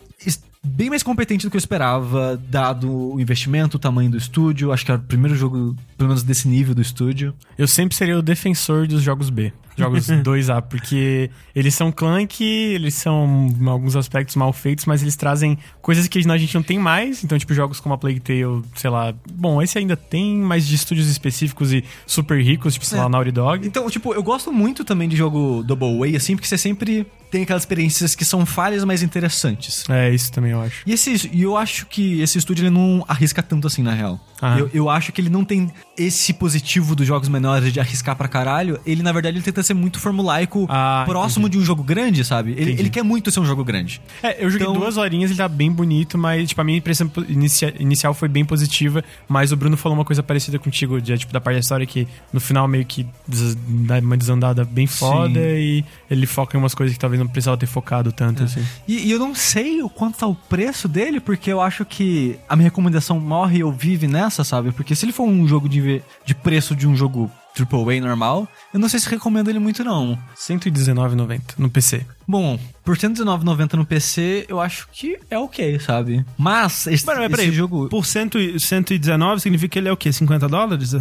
bem 0.64 0.90
mais 0.90 1.04
competente 1.04 1.46
do 1.46 1.50
que 1.50 1.58
eu 1.58 1.60
esperava, 1.60 2.42
dado 2.50 3.14
o 3.14 3.20
investimento, 3.20 3.78
o 3.78 3.80
tamanho 3.80 4.10
do 4.10 4.18
estúdio. 4.18 4.72
Acho 4.72 4.86
que 4.86 4.92
é 4.92 4.96
o 4.96 5.00
primeiro 5.00 5.36
jogo, 5.36 5.76
pelo 5.98 6.10
menos 6.10 6.24
desse 6.24 6.48
nível 6.48 6.74
do 6.74 6.82
estúdio. 6.82 7.34
Eu 7.58 7.68
sempre 7.68 7.96
serei 7.96 8.14
o 8.14 8.22
defensor 8.22 8.88
dos 8.88 9.02
jogos 9.02 9.30
B. 9.30 9.52
Jogos 9.78 10.08
2A, 10.24 10.62
porque 10.62 11.30
eles 11.56 11.74
são 11.74 11.92
clunky, 11.92 12.44
eles 12.44 12.94
são 12.94 13.48
em 13.60 13.68
alguns 13.68 13.96
aspectos 13.96 14.36
mal 14.36 14.54
feitos, 14.54 14.86
mas 14.86 15.02
eles 15.02 15.16
trazem 15.16 15.58
coisas 15.82 16.08
que 16.08 16.20
a 16.20 16.38
gente 16.38 16.56
não 16.56 16.64
tem 16.64 16.78
mais. 16.80 17.24
Então, 17.24 17.38
tipo, 17.38 17.54
jogos 17.54 17.80
como 17.80 17.96
a 17.96 17.98
Plague 17.98 18.20
Tale, 18.20 18.62
sei 18.76 18.90
lá. 18.90 19.14
Bom, 19.34 19.62
esse 19.62 19.78
ainda 19.78 19.96
tem, 19.98 20.38
mas 20.38 20.68
de 20.68 20.76
estúdios 20.76 21.08
específicos 21.10 21.72
e 21.74 21.84
super 22.06 22.42
ricos, 22.44 22.74
tipo, 22.74 22.86
sei 22.86 22.98
É. 23.00 23.02
lá, 23.02 23.10
Naughty 23.10 23.32
Dog. 23.32 23.66
Então, 23.68 23.90
tipo, 23.90 24.14
eu 24.14 24.24
gosto 24.24 24.52
muito 24.52 24.84
também 24.84 25.10
de 25.10 25.16
jogo 25.16 25.64
Double 25.64 25.98
Way, 26.00 26.16
assim, 26.16 26.36
porque 26.36 26.48
você 26.48 26.58
sempre 26.58 27.06
tem 27.34 27.42
aquelas 27.42 27.64
experiências 27.64 28.14
que 28.14 28.24
são 28.24 28.46
falhas, 28.46 28.84
mas 28.84 29.02
interessantes. 29.02 29.84
É, 29.90 30.14
isso 30.14 30.32
também 30.32 30.52
eu 30.52 30.62
acho. 30.62 30.84
E, 30.86 30.94
esse, 30.94 31.30
e 31.34 31.42
eu 31.42 31.58
acho 31.58 31.88
que 31.88 32.22
esse 32.22 32.38
estúdio 32.38 32.62
ele 32.62 32.70
não 32.70 33.04
arrisca 33.08 33.42
tanto 33.42 33.66
assim, 33.66 33.82
na 33.82 33.92
real. 33.92 34.20
Ah. 34.40 34.60
Eu, 34.60 34.70
eu 34.74 34.90
acho 34.90 35.12
que 35.12 35.20
ele 35.20 35.30
não 35.32 35.44
tem 35.44 35.72
esse 35.98 36.32
positivo 36.34 36.96
dos 36.96 37.08
jogos 37.08 37.28
menores 37.30 37.74
de 37.74 37.80
arriscar 37.80 38.16
pra 38.16 38.28
caralho. 38.28 38.80
Ele, 38.86 39.02
na 39.02 39.12
verdade, 39.12 39.38
ele 39.38 39.44
tenta 39.44 39.64
ser 39.64 39.74
muito 39.74 40.00
formulaico, 40.00 40.68
Ah, 40.70 41.04
próximo 41.08 41.50
de 41.50 41.58
um 41.58 41.64
jogo 41.64 41.82
grande, 41.82 42.24
sabe? 42.24 42.52
Ele, 42.52 42.62
Entendi. 42.64 42.82
ele 42.82 42.90
quer 42.92 43.04
muito 43.04 43.32
ser 43.32 43.40
um 43.40 43.46
jogo 43.46 43.64
grande. 43.64 44.00
É, 44.22 44.44
eu 44.46 44.50
joguei 44.50 44.68
Então- 44.68 44.80
duas 44.80 44.98
horinhas, 44.98 45.32
ele 45.32 45.38
tá 45.40 45.48
bem 45.48 45.72
bonito, 45.72 46.18
mas, 46.18 46.50
tipo, 46.50 46.62
a 46.62 46.64
minha 46.64 46.78
impressão 46.78 47.10
inicia- 47.28 47.74
inicial 47.80 48.14
foi 48.14 48.28
bem 48.28 48.46
positiva, 48.46 49.04
mas 49.28 49.52
o 49.52 49.56
Bruno 49.58 49.76
falou 49.78 49.98
uma 49.98 50.06
coisa 50.06 50.22
parecida 50.22 50.60
contigo, 50.60 51.02
de, 51.02 51.18
tipo, 51.18 51.34
da 51.34 51.42
parte 51.42 51.56
da 51.56 51.60
história 51.62 51.86
que 51.88 52.08
no 52.32 52.40
final 52.40 52.68
meio 52.68 52.86
que 52.86 53.08
des- 53.28 53.56
dá 53.68 53.98
uma 54.00 54.18
desandada 54.18 54.64
bem 54.66 54.86
foda 54.86 55.40
Sim. 55.40 55.40
e 55.40 55.86
ele 56.12 56.26
foca 56.28 56.56
em 56.56 56.60
umas 56.60 56.76
coisas 56.76 56.94
que 56.94 57.00
talvez 57.00 57.20
não 57.24 57.32
precisava 57.32 57.58
ter 57.58 57.66
focado 57.66 58.12
tanto, 58.12 58.44
assim. 58.44 58.64
E, 58.88 59.08
e 59.08 59.12
eu 59.12 59.20
não 59.20 59.34
sei 59.34 59.82
o 59.82 59.90
quanto 59.90 60.18
tá 60.18 60.28
o 60.28 60.36
preço 60.36 60.88
dele, 60.88 61.20
porque 61.20 61.52
eu 61.52 61.62
acho 61.62 61.86
que 61.86 62.38
a 62.48 62.56
minha 62.56 62.68
recomendação 62.70 63.20
morre 63.20 63.64
ou 63.64 63.72
vive 63.72 64.08
nessa, 64.08 64.44
sabe? 64.44 64.72
Porque 64.72 64.96
se 64.96 65.06
ele 65.06 65.12
for 65.14 65.24
um 65.28 65.48
jogo 65.48 65.68
de, 65.70 66.02
de 66.26 66.36
preço 66.36 66.76
de 66.76 66.88
um 66.88 66.96
jogo 66.96 67.32
AAA 67.56 68.02
normal, 68.02 68.48
eu 68.74 68.80
não 68.80 68.90
sei 68.90 69.00
se 69.00 69.08
recomendo 69.10 69.50
ele 69.50 69.60
muito, 69.60 69.84
não. 69.84 70.18
119,90 70.36 71.42
no 71.58 71.70
PC. 71.70 72.06
Bom, 72.28 72.60
por 72.84 72.96
R$ 72.98 73.08
119,90 73.08 73.74
no 73.74 73.86
PC, 73.86 74.46
eu 74.48 74.60
acho 74.60 74.88
que 74.92 75.20
é 75.30 75.38
ok, 75.38 75.80
sabe? 75.80 76.26
Mas 76.38 76.88
esse, 76.88 77.06
mas 77.06 77.16
peraí, 77.30 77.48
esse 77.48 77.56
jogo... 77.56 77.90
por 77.90 78.06
cento 78.06 78.40
e- 78.40 78.60
119 78.60 79.42
significa 79.42 79.74
que 79.74 79.80
ele 79.80 79.90
é 79.90 79.92
o 79.92 79.98
quê? 79.98 80.12
50 80.12 80.48
dólares? 80.48 80.94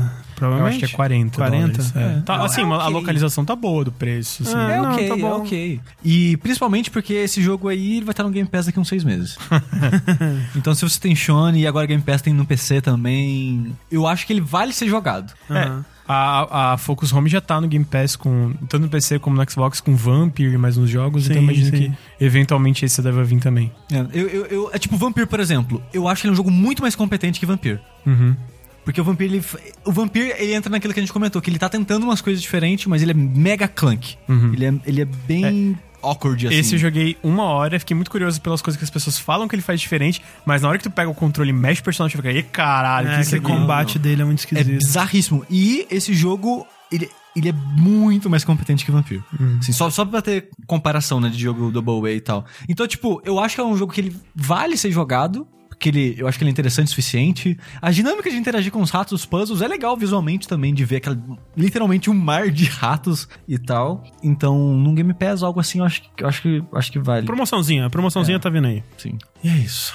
Eu 0.46 0.50
Provavelmente. 0.50 0.84
acho 0.84 0.90
que 0.90 0.94
é 0.94 0.96
40 0.96 1.36
40? 1.38 1.66
dólares. 1.66 1.96
É. 1.96 2.18
É. 2.18 2.20
Tá, 2.22 2.38
Não, 2.38 2.44
assim, 2.44 2.60
é 2.62 2.64
a 2.64 2.88
localização 2.88 3.44
tá 3.44 3.54
boa 3.56 3.84
do 3.84 3.92
preço, 3.92 4.42
assim. 4.42 4.56
É, 4.56 4.72
É 4.72 4.76
não, 4.80 4.92
ok, 4.92 5.08
tá 5.08 5.16
bom. 5.16 5.28
é 5.28 5.34
ok. 5.34 5.80
E 6.04 6.36
principalmente 6.38 6.90
porque 6.90 7.14
esse 7.14 7.40
jogo 7.42 7.68
aí 7.68 8.00
vai 8.00 8.12
estar 8.12 8.22
no 8.24 8.30
Game 8.30 8.48
Pass 8.48 8.66
daqui 8.66 8.78
a 8.78 8.82
uns 8.82 8.88
seis 8.88 9.04
meses. 9.04 9.36
então 10.56 10.74
se 10.74 10.82
você 10.82 10.98
tem 11.00 11.14
Shone 11.14 11.60
e 11.60 11.66
agora 11.66 11.86
Game 11.86 12.02
Pass 12.02 12.22
tem 12.22 12.32
no 12.32 12.44
PC 12.44 12.80
também, 12.80 13.74
eu 13.90 14.06
acho 14.06 14.26
que 14.26 14.32
ele 14.32 14.40
vale 14.40 14.72
ser 14.72 14.88
jogado. 14.88 15.32
É, 15.50 15.92
a, 16.06 16.72
a 16.72 16.76
Focus 16.78 17.12
Home 17.12 17.28
já 17.28 17.40
tá 17.40 17.60
no 17.60 17.68
Game 17.68 17.84
Pass, 17.84 18.16
com, 18.16 18.52
tanto 18.68 18.80
no 18.80 18.88
PC 18.88 19.18
como 19.18 19.36
no 19.36 19.50
Xbox, 19.50 19.80
com 19.80 19.94
Vampire 19.94 20.52
e 20.52 20.58
mais 20.58 20.76
uns 20.76 20.90
jogos, 20.90 21.24
então 21.24 21.36
Sim, 21.36 21.42
imagino 21.44 21.76
sim. 21.76 21.90
que 22.18 22.24
eventualmente 22.24 22.84
esse 22.84 23.00
deve 23.00 23.22
vir 23.24 23.38
também. 23.40 23.72
É, 23.90 24.00
eu, 24.12 24.28
eu, 24.28 24.46
eu- 24.46 24.70
é 24.72 24.78
tipo 24.78 24.96
Vampir, 24.96 25.26
por 25.26 25.40
exemplo. 25.40 25.82
Eu 25.92 26.08
acho 26.08 26.22
que 26.22 26.26
ele 26.26 26.32
é 26.32 26.34
um 26.34 26.36
jogo 26.36 26.50
muito 26.50 26.82
mais 26.82 26.94
competente 26.96 27.38
que 27.40 27.46
Vampir. 27.46 27.80
Uhum. 28.06 28.34
Porque 28.84 29.00
o 29.00 29.04
Vampir, 29.04 29.26
ele, 29.32 29.44
o 29.84 29.92
Vampir, 29.92 30.34
ele 30.38 30.54
entra 30.54 30.70
naquilo 30.70 30.92
que 30.92 30.98
a 31.00 31.02
gente 31.02 31.12
comentou, 31.12 31.40
que 31.40 31.48
ele 31.48 31.58
tá 31.58 31.68
tentando 31.68 32.02
umas 32.04 32.20
coisas 32.20 32.42
diferentes, 32.42 32.86
mas 32.86 33.00
ele 33.02 33.12
é 33.12 33.14
mega 33.14 33.68
clunk. 33.68 34.16
Ele, 34.28 34.64
é, 34.66 34.74
ele 34.84 35.00
é 35.02 35.04
bem 35.04 35.78
awkward, 36.02 36.48
assim. 36.48 36.56
Esse 36.56 36.74
eu 36.74 36.78
joguei 36.80 37.16
uma 37.22 37.44
hora, 37.44 37.78
fiquei 37.78 37.94
muito 37.94 38.10
curioso 38.10 38.40
pelas 38.40 38.60
coisas 38.60 38.76
que 38.76 38.82
as 38.84 38.90
pessoas 38.90 39.16
falam 39.18 39.46
que 39.46 39.54
ele 39.54 39.62
faz 39.62 39.80
diferente, 39.80 40.20
mas 40.44 40.62
na 40.62 40.68
hora 40.68 40.78
que 40.78 40.82
tu 40.84 40.90
pega 40.90 41.08
o 41.08 41.14
controle 41.14 41.50
e 41.50 41.52
mexe 41.52 41.80
o 41.80 41.84
personagem, 41.84 42.16
tu 42.16 42.22
fica, 42.22 42.36
e 42.36 42.42
caralho, 42.42 43.08
É, 43.08 43.14
que 43.16 43.20
aquele 43.22 43.36
aqui? 43.36 43.46
combate 43.46 43.98
dele 44.00 44.22
é 44.22 44.24
muito 44.24 44.40
É 44.40 44.42
esquisito. 44.42 44.78
bizarríssimo. 44.78 45.46
E 45.48 45.86
esse 45.88 46.12
jogo, 46.12 46.66
ele, 46.90 47.08
ele 47.36 47.50
é 47.50 47.52
muito 47.52 48.28
mais 48.28 48.42
competente 48.42 48.84
que 48.84 48.90
Vampir. 48.90 49.22
Assim, 49.60 49.70
só, 49.70 49.88
só 49.90 50.04
pra 50.04 50.20
ter 50.20 50.48
comparação, 50.66 51.20
né, 51.20 51.28
de 51.28 51.38
jogo 51.38 51.70
Double 51.70 52.00
Way 52.00 52.16
e 52.16 52.20
tal. 52.20 52.44
Então, 52.68 52.84
tipo, 52.88 53.22
eu 53.24 53.38
acho 53.38 53.54
que 53.54 53.60
é 53.60 53.64
um 53.64 53.76
jogo 53.76 53.92
que 53.92 54.00
ele 54.00 54.16
vale 54.34 54.76
ser 54.76 54.90
jogado. 54.90 55.46
Porque 55.82 55.88
ele, 55.88 56.14
eu 56.16 56.28
acho 56.28 56.38
que 56.38 56.44
ele 56.44 56.50
é 56.50 56.52
interessante 56.52 56.86
o 56.86 56.90
suficiente. 56.90 57.58
A 57.80 57.90
dinâmica 57.90 58.30
de 58.30 58.36
interagir 58.36 58.70
com 58.70 58.80
os 58.80 58.90
ratos, 58.90 59.12
os 59.14 59.26
puzzles, 59.26 59.60
é 59.62 59.66
legal 59.66 59.96
visualmente 59.96 60.46
também, 60.46 60.72
de 60.72 60.84
ver 60.84 60.98
aquela, 60.98 61.18
literalmente 61.56 62.08
um 62.08 62.14
mar 62.14 62.50
de 62.52 62.66
ratos 62.66 63.28
e 63.48 63.58
tal. 63.58 64.04
Então, 64.22 64.56
num 64.76 64.94
Game 64.94 65.12
Pass, 65.12 65.42
algo 65.42 65.58
assim, 65.58 65.80
eu 65.80 65.84
acho, 65.84 66.02
que- 66.02 66.22
eu 66.22 66.28
acho, 66.28 66.40
que, 66.40 66.48
eu 66.70 66.78
acho 66.78 66.92
que 66.92 67.00
vale. 67.00 67.26
Promoçãozinha, 67.26 67.86
a 67.86 67.90
promoçãozinha 67.90 68.38
tá 68.38 68.48
vindo 68.48 68.68
aí. 68.68 68.84
Sim. 68.96 69.18
E 69.42 69.48
é 69.48 69.56
isso. 69.56 69.92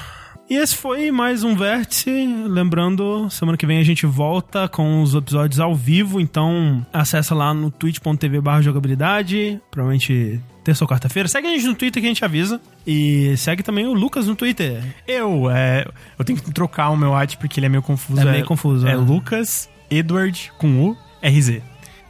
E 0.50 0.56
esse 0.56 0.76
foi 0.76 1.10
mais 1.10 1.46
um 1.46 1.56
Vértice. 1.56 2.10
Lembrando, 2.50 3.30
semana 3.30 3.58
que 3.58 3.66
vem 3.66 3.80
a 3.80 3.84
gente 3.84 4.06
volta 4.06 4.68
com 4.68 5.02
os 5.02 5.16
episódios 5.16 5.62
ao 5.62 5.74
vivo. 5.74 6.20
Então, 6.20 6.86
acessa 6.92 7.34
lá 7.34 7.54
no 7.54 7.72
twitch.tv 7.72 8.42
jogabilidade. 8.62 9.62
Provavelmente 9.72 10.42
terça 10.68 10.84
ou 10.84 10.88
quarta-feira. 10.88 11.30
Segue 11.30 11.48
a 11.48 11.50
gente 11.52 11.66
no 11.66 11.76
Twitter 11.76 12.02
que 12.02 12.08
a 12.08 12.10
gente 12.12 12.26
avisa. 12.26 12.60
E 12.86 13.36
segue 13.38 13.64
também 13.64 13.86
o 13.88 13.94
Lucas 13.94 14.28
no 14.28 14.36
Twitter. 14.36 14.84
Eu, 15.08 15.50
é, 15.50 15.86
eu 16.20 16.26
tenho 16.26 16.38
que 16.38 16.52
trocar 16.52 16.90
o 16.90 16.98
meu 16.98 17.14
art 17.16 17.38
porque 17.38 17.58
ele 17.60 17.68
é 17.68 17.70
meio 17.70 17.82
confuso. 17.82 18.20
É 18.22 18.32
meio 18.32 18.46
confuso, 18.46 18.86
É 18.86 18.92
né? 18.92 18.98
Lucas 18.98 19.70
Edward 19.90 20.52
com 20.58 20.90
U, 20.90 20.98
RZ. 21.24 21.62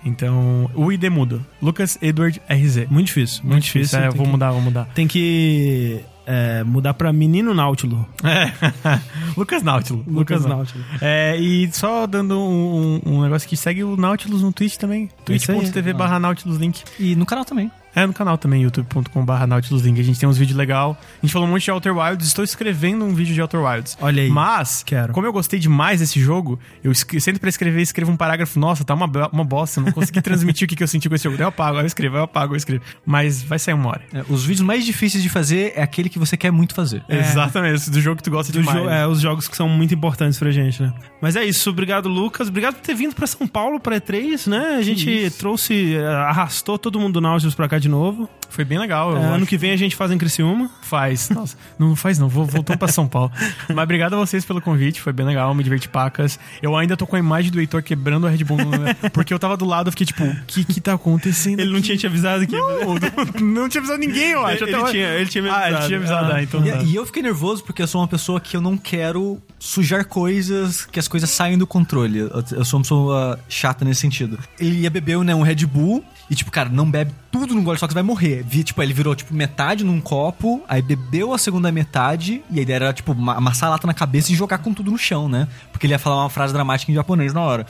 Então, 0.03 0.69
o 0.73 0.91
ID 0.91 1.03
muda. 1.05 1.39
Lucas 1.61 1.97
Edward 2.01 2.41
RZ. 2.49 2.87
Muito 2.89 3.07
difícil, 3.07 3.43
muito, 3.43 3.63
difícil. 3.63 3.99
É, 3.99 4.09
vou 4.09 4.25
que- 4.25 4.31
mudar, 4.31 4.51
vou 4.51 4.61
mudar. 4.61 4.85
Tem 4.95 5.07
que 5.07 5.99
é, 6.25 6.63
mudar 6.63 6.93
pra 6.93 7.11
Menino 7.13 7.53
Náutilo. 7.53 8.07
É. 8.23 8.51
Lucas 9.37 9.63
Nautilus. 9.63 10.05
Lucas. 10.07 10.45
Náutilo. 10.45 10.83
É, 11.01 11.35
e 11.37 11.69
só 11.73 12.07
dando 12.07 12.39
um, 12.39 13.01
um- 13.05 13.21
negócio 13.21 13.47
que 13.47 13.57
segue 13.57 13.83
o 13.83 13.97
Nautilus 13.97 14.41
no 14.41 14.51
Twitch 14.53 14.77
também. 14.77 15.09
twitch.tv 15.25 15.93
barra 15.93 16.19
Nautilus 16.19 16.57
Link. 16.57 16.83
E 16.99 17.15
no 17.15 17.25
canal 17.25 17.43
também. 17.45 17.69
É, 17.97 18.05
no 18.05 18.13
canal 18.13 18.37
também, 18.37 18.61
youtube.com 18.61 19.25
barra 19.25 19.47
Nautilus 19.47 19.81
Link. 19.81 19.99
A 19.99 20.03
gente 20.03 20.19
tem 20.19 20.29
uns 20.29 20.37
vídeos 20.37 20.55
legais. 20.55 20.77
A 20.77 20.95
gente 21.25 21.31
falou 21.33 21.47
um 21.47 21.51
monte 21.51 21.63
de 21.63 21.71
Outer 21.71 21.97
Wilds. 21.97 22.27
Estou 22.27 22.43
escrevendo 22.43 23.03
um 23.03 23.13
vídeo 23.15 23.33
de 23.33 23.41
Outer 23.41 23.59
Wilds. 23.59 23.97
Olha 23.99 24.21
aí. 24.21 24.29
Mas, 24.29 24.83
Quero. 24.83 25.13
como 25.13 25.25
eu 25.25 25.33
gostei 25.33 25.59
demais 25.59 25.99
desse 25.99 26.19
jogo, 26.19 26.59
eu 26.83 26.93
sempre 26.93 27.39
pra 27.39 27.49
escrever, 27.49 27.81
escrevo 27.81 28.11
um 28.11 28.15
parágrafo. 28.15 28.59
Nossa, 28.59 28.83
tá 28.83 28.93
uma, 28.93 29.07
uma 29.33 29.43
bosta. 29.43 29.79
eu 29.79 29.85
Não 29.85 29.91
consegui 29.91 30.21
transmitir 30.21 30.65
o 30.65 30.69
que, 30.69 30.75
que 30.75 30.83
eu 30.83 30.87
senti 30.87 31.09
com 31.09 31.15
esse 31.15 31.23
jogo. 31.23 31.37
Daí 31.37 31.45
eu 31.45 31.49
apago, 31.49 31.77
aí 31.77 31.83
eu 31.83 31.87
escrevo, 31.87 32.15
aí 32.17 32.19
eu 32.19 32.25
apago, 32.25 32.53
eu 32.53 32.57
escrevo. 32.57 32.83
Mas 33.03 33.41
vai 33.41 33.57
sair 33.57 33.73
uma 33.73 33.89
hora. 33.89 34.01
É, 34.13 34.23
os 34.29 34.45
vídeos 34.45 34.61
mais 34.63 34.85
difíceis 34.85 35.23
de 35.23 35.29
fazer 35.29 35.73
é 35.75 35.81
aquele 35.81 36.07
que 36.07 36.19
você 36.19 36.37
quer 36.37 36.51
muito 36.51 36.75
fazer. 36.75 37.03
Exatamente, 37.09 37.89
do 37.89 37.99
jogo 37.99 38.17
que 38.17 38.23
tu 38.23 38.29
gosta 38.29 38.51
Do 38.53 38.59
demais. 38.59 38.77
jo- 38.79 38.89
é, 38.89 39.07
os 39.07 39.19
jogos 39.19 39.47
que 39.47 39.57
são 39.57 39.67
muito 39.67 39.93
importantes 39.95 40.37
pra 40.37 40.51
gente, 40.51 40.83
né? 40.83 40.93
Mas 41.19 41.35
é 41.35 41.43
isso, 41.43 41.67
obrigado, 41.71 42.07
Lucas. 42.07 42.47
Obrigado 42.49 42.75
por 42.75 42.81
ter 42.81 42.93
vindo 42.93 43.15
pra 43.15 43.25
São 43.25 43.47
Paulo 43.47 43.79
pra 43.79 43.99
E3, 43.99 44.47
né? 44.47 44.75
A 44.77 44.81
gente 44.83 45.31
trouxe, 45.39 45.97
arrastou 46.27 46.77
todo 46.77 46.99
mundo 46.99 47.13
do 47.15 47.21
Nautilus 47.21 47.55
pra 47.55 47.67
cá 47.67 47.79
de 47.79 47.86
de 47.87 47.91
novo. 47.91 48.29
Foi 48.49 48.63
bem 48.65 48.79
legal. 48.79 49.15
É, 49.15 49.19
ano 49.23 49.35
acho. 49.37 49.45
que 49.45 49.57
vem 49.57 49.71
a 49.71 49.77
gente 49.77 49.95
faz 49.95 50.11
em 50.11 50.17
Criciúma. 50.17 50.69
Faz. 50.81 51.29
Nossa, 51.29 51.57
não 51.77 51.95
faz 51.95 52.17
não. 52.17 52.27
Vou 52.27 52.45
voltando 52.45 52.77
pra 52.77 52.87
São 52.87 53.07
Paulo. 53.07 53.31
Mas 53.73 53.83
obrigado 53.83 54.13
a 54.15 54.17
vocês 54.17 54.43
pelo 54.45 54.61
convite. 54.61 55.01
Foi 55.01 55.13
bem 55.13 55.25
legal. 55.25 55.53
Me 55.53 55.63
diverti 55.63 55.87
pacas. 55.89 56.39
Eu 56.61 56.75
ainda 56.75 56.95
tô 56.97 57.05
com 57.05 57.15
a 57.15 57.19
imagem 57.19 57.51
do 57.51 57.59
Heitor 57.59 57.83
quebrando 57.83 58.25
a 58.25 58.29
Red 58.29 58.43
Bull. 58.43 58.57
né? 58.57 58.93
Porque 59.13 59.33
eu 59.33 59.39
tava 59.39 59.55
do 59.57 59.65
lado, 59.65 59.87
eu 59.87 59.91
fiquei 59.91 60.05
tipo, 60.05 60.23
o 60.23 60.35
que 60.47 60.63
que 60.63 60.81
tá 60.81 60.93
acontecendo? 60.93 61.59
Ele 61.59 61.71
não 61.71 61.81
tinha 61.81 61.97
te 61.97 62.07
avisado 62.07 62.45
que... 62.47 62.55
Não, 62.57 62.95
não, 62.95 63.53
não 63.63 63.69
tinha 63.69 63.79
avisado 63.81 63.99
ninguém, 63.99 64.31
eu 64.31 64.45
acho. 64.45 64.63
Ele, 64.63 64.75
ele 64.75 64.91
tinha, 64.91 65.07
ele 65.09 65.25
tinha 65.29 65.41
me 65.43 65.49
Ah, 65.49 65.53
avisado. 65.57 65.75
ele 65.77 65.85
tinha 65.87 65.97
avisado. 65.99 66.31
Ah, 66.33 66.43
então 66.43 66.63
tá. 66.63 66.77
E, 66.83 66.91
e 66.91 66.95
eu 66.95 67.05
fiquei 67.05 67.21
nervoso 67.21 67.63
porque 67.63 67.81
eu 67.81 67.87
sou 67.87 68.01
uma 68.01 68.07
pessoa 68.07 68.39
que 68.39 68.55
eu 68.57 68.61
não 68.61 68.77
quero 68.77 69.39
sujar 69.59 70.05
coisas, 70.05 70.85
que 70.85 70.99
as 70.99 71.07
coisas 71.07 71.29
saem 71.29 71.57
do 71.57 71.67
controle. 71.67 72.19
Eu, 72.19 72.43
eu 72.51 72.65
sou 72.65 72.77
uma 72.79 72.83
pessoa 72.83 73.39
chata 73.49 73.83
nesse 73.85 74.01
sentido. 74.01 74.39
Ele 74.59 74.79
ia 74.81 74.89
beber 74.89 75.17
né, 75.19 75.35
um 75.35 75.41
Red 75.41 75.65
Bull 75.65 76.03
e, 76.29 76.35
tipo, 76.35 76.51
cara, 76.51 76.69
não 76.69 76.89
bebe 76.89 77.11
tudo 77.31 77.53
num 77.53 77.63
gole 77.63 77.77
só 77.77 77.87
que 77.87 77.93
você 77.93 77.95
vai 77.95 78.03
morrer. 78.03 78.36
Vi, 78.45 78.63
tipo, 78.63 78.81
ele 78.81 78.93
virou, 78.93 79.15
tipo, 79.15 79.33
metade 79.33 79.83
num 79.83 79.99
copo, 80.01 80.61
aí 80.67 80.81
bebeu 80.81 81.33
a 81.33 81.37
segunda 81.37 81.71
metade, 81.71 82.41
e 82.49 82.59
a 82.59 82.61
ideia 82.61 82.75
era, 82.77 82.93
tipo, 82.93 83.13
ma- 83.15 83.35
amassar 83.35 83.67
a 83.67 83.71
lata 83.73 83.87
na 83.87 83.93
cabeça 83.93 84.31
e 84.31 84.35
jogar 84.35 84.57
com 84.59 84.73
tudo 84.73 84.91
no 84.91 84.97
chão, 84.97 85.27
né? 85.29 85.47
Porque 85.77 85.85
ele 85.85 85.93
ia 85.93 85.99
falar 85.99 86.23
uma 86.23 86.29
frase 86.29 86.51
dramática 86.53 86.91
em 86.91 86.95
japonês 86.95 87.35
na 87.35 87.41
hora. 87.41 87.67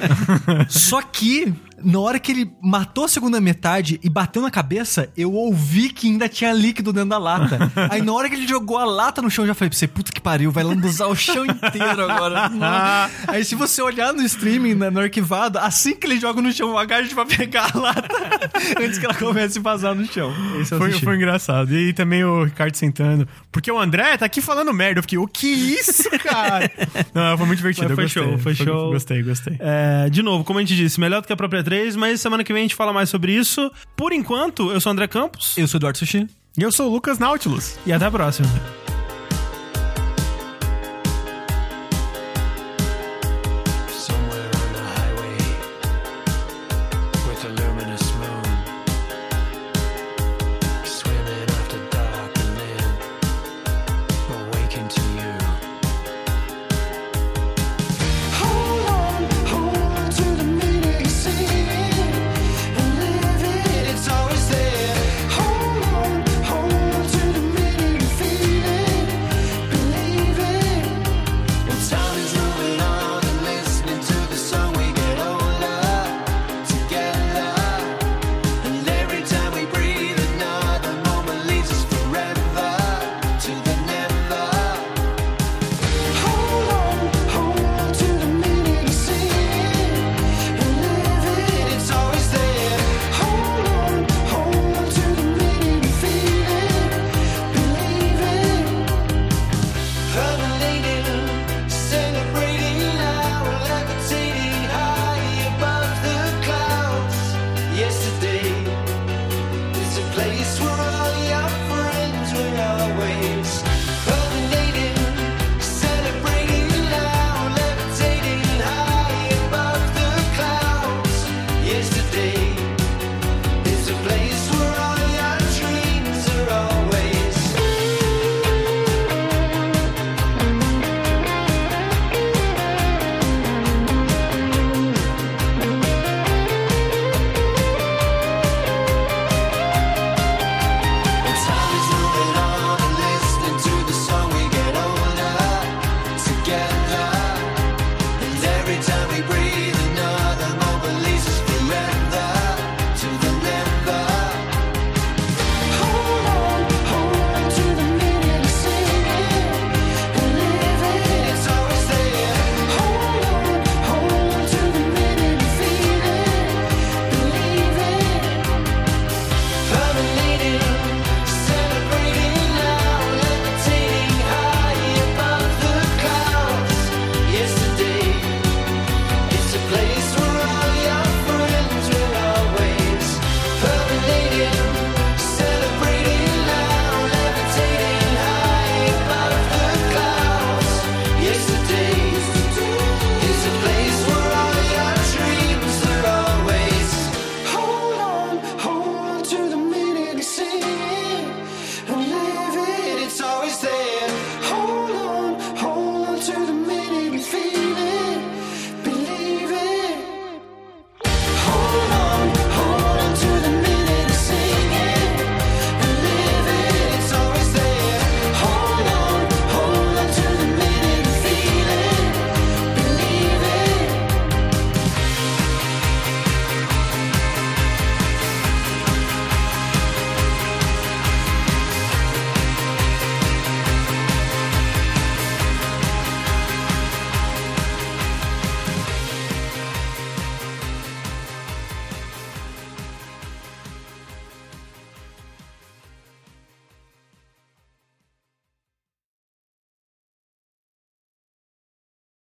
Só 0.68 1.02
que, 1.02 1.52
na 1.84 2.00
hora 2.00 2.18
que 2.18 2.32
ele 2.32 2.50
matou 2.62 3.04
a 3.04 3.08
segunda 3.08 3.38
metade 3.42 4.00
e 4.02 4.08
bateu 4.08 4.40
na 4.40 4.50
cabeça, 4.50 5.10
eu 5.14 5.34
ouvi 5.34 5.90
que 5.90 6.08
ainda 6.08 6.30
tinha 6.30 6.50
líquido 6.50 6.94
dentro 6.94 7.10
da 7.10 7.18
lata. 7.18 7.58
Aí 7.92 8.00
na 8.00 8.10
hora 8.14 8.30
que 8.30 8.36
ele 8.36 8.48
jogou 8.48 8.78
a 8.78 8.86
lata 8.86 9.20
no 9.20 9.30
chão, 9.30 9.44
eu 9.44 9.48
já 9.48 9.54
falei 9.54 9.68
pra 9.68 9.78
você, 9.78 9.86
puta 9.86 10.10
que 10.10 10.20
pariu, 10.20 10.50
vai 10.50 10.64
lambuzar 10.64 11.08
o 11.08 11.14
chão 11.14 11.44
inteiro 11.44 12.10
agora. 12.10 12.50
Aí 13.28 13.44
se 13.44 13.54
você 13.54 13.82
olhar 13.82 14.14
no 14.14 14.22
streaming, 14.22 14.74
no 14.74 15.00
arquivado, 15.00 15.58
assim 15.58 15.94
que 15.94 16.06
ele 16.06 16.18
joga 16.18 16.40
no 16.40 16.50
chão, 16.50 16.72
o 16.72 16.78
Agard 16.78 17.14
vai 17.14 17.26
pegar 17.26 17.70
a 17.74 17.78
lata 17.78 18.50
antes 18.80 18.98
que 18.98 19.04
ela 19.04 19.14
comece 19.14 19.58
a 19.58 19.62
vazar 19.62 19.94
no 19.94 20.06
chão. 20.06 20.32
Foi, 20.78 20.92
foi 20.92 21.16
engraçado. 21.16 21.76
E 21.76 21.92
também 21.92 22.24
o 22.24 22.44
Ricardo 22.44 22.74
sentando. 22.76 23.28
Porque 23.52 23.70
o 23.70 23.78
André 23.78 24.16
tá 24.16 24.24
aqui 24.24 24.40
falando 24.40 24.72
merda. 24.72 24.98
Eu 24.98 25.02
fiquei, 25.02 25.18
o 25.18 25.26
que 25.26 25.46
isso, 25.46 26.08
cara? 26.22 26.70
Não, 27.14 27.25
foi 27.36 27.46
muito 27.46 27.58
divertido. 27.58 27.94
Foi 27.94 28.04
gostei. 28.04 28.22
show, 28.22 28.38
foi 28.38 28.54
show. 28.54 28.92
Gostei, 28.92 29.22
gostei. 29.22 29.56
É, 29.58 30.08
de 30.10 30.22
novo, 30.22 30.44
como 30.44 30.58
a 30.58 30.62
gente 30.62 30.76
disse, 30.76 31.00
melhor 31.00 31.20
do 31.22 31.26
que 31.26 31.32
a 31.32 31.36
própria 31.36 31.62
3, 31.62 31.96
mas 31.96 32.20
semana 32.20 32.44
que 32.44 32.52
vem 32.52 32.60
a 32.60 32.64
gente 32.64 32.74
fala 32.74 32.92
mais 32.92 33.08
sobre 33.08 33.32
isso. 33.32 33.70
Por 33.96 34.12
enquanto, 34.12 34.70
eu 34.70 34.80
sou 34.80 34.90
o 34.90 34.92
André 34.92 35.06
Campos 35.06 35.56
Eu 35.56 35.66
sou 35.66 35.78
o 35.78 35.80
Eduardo 35.80 35.98
Sushi. 35.98 36.26
E 36.58 36.62
eu 36.62 36.72
sou 36.72 36.88
o 36.88 36.92
Lucas 36.92 37.18
Nautilus. 37.18 37.76
e 37.86 37.92
até 37.92 38.06
a 38.06 38.10
próxima. 38.10 38.48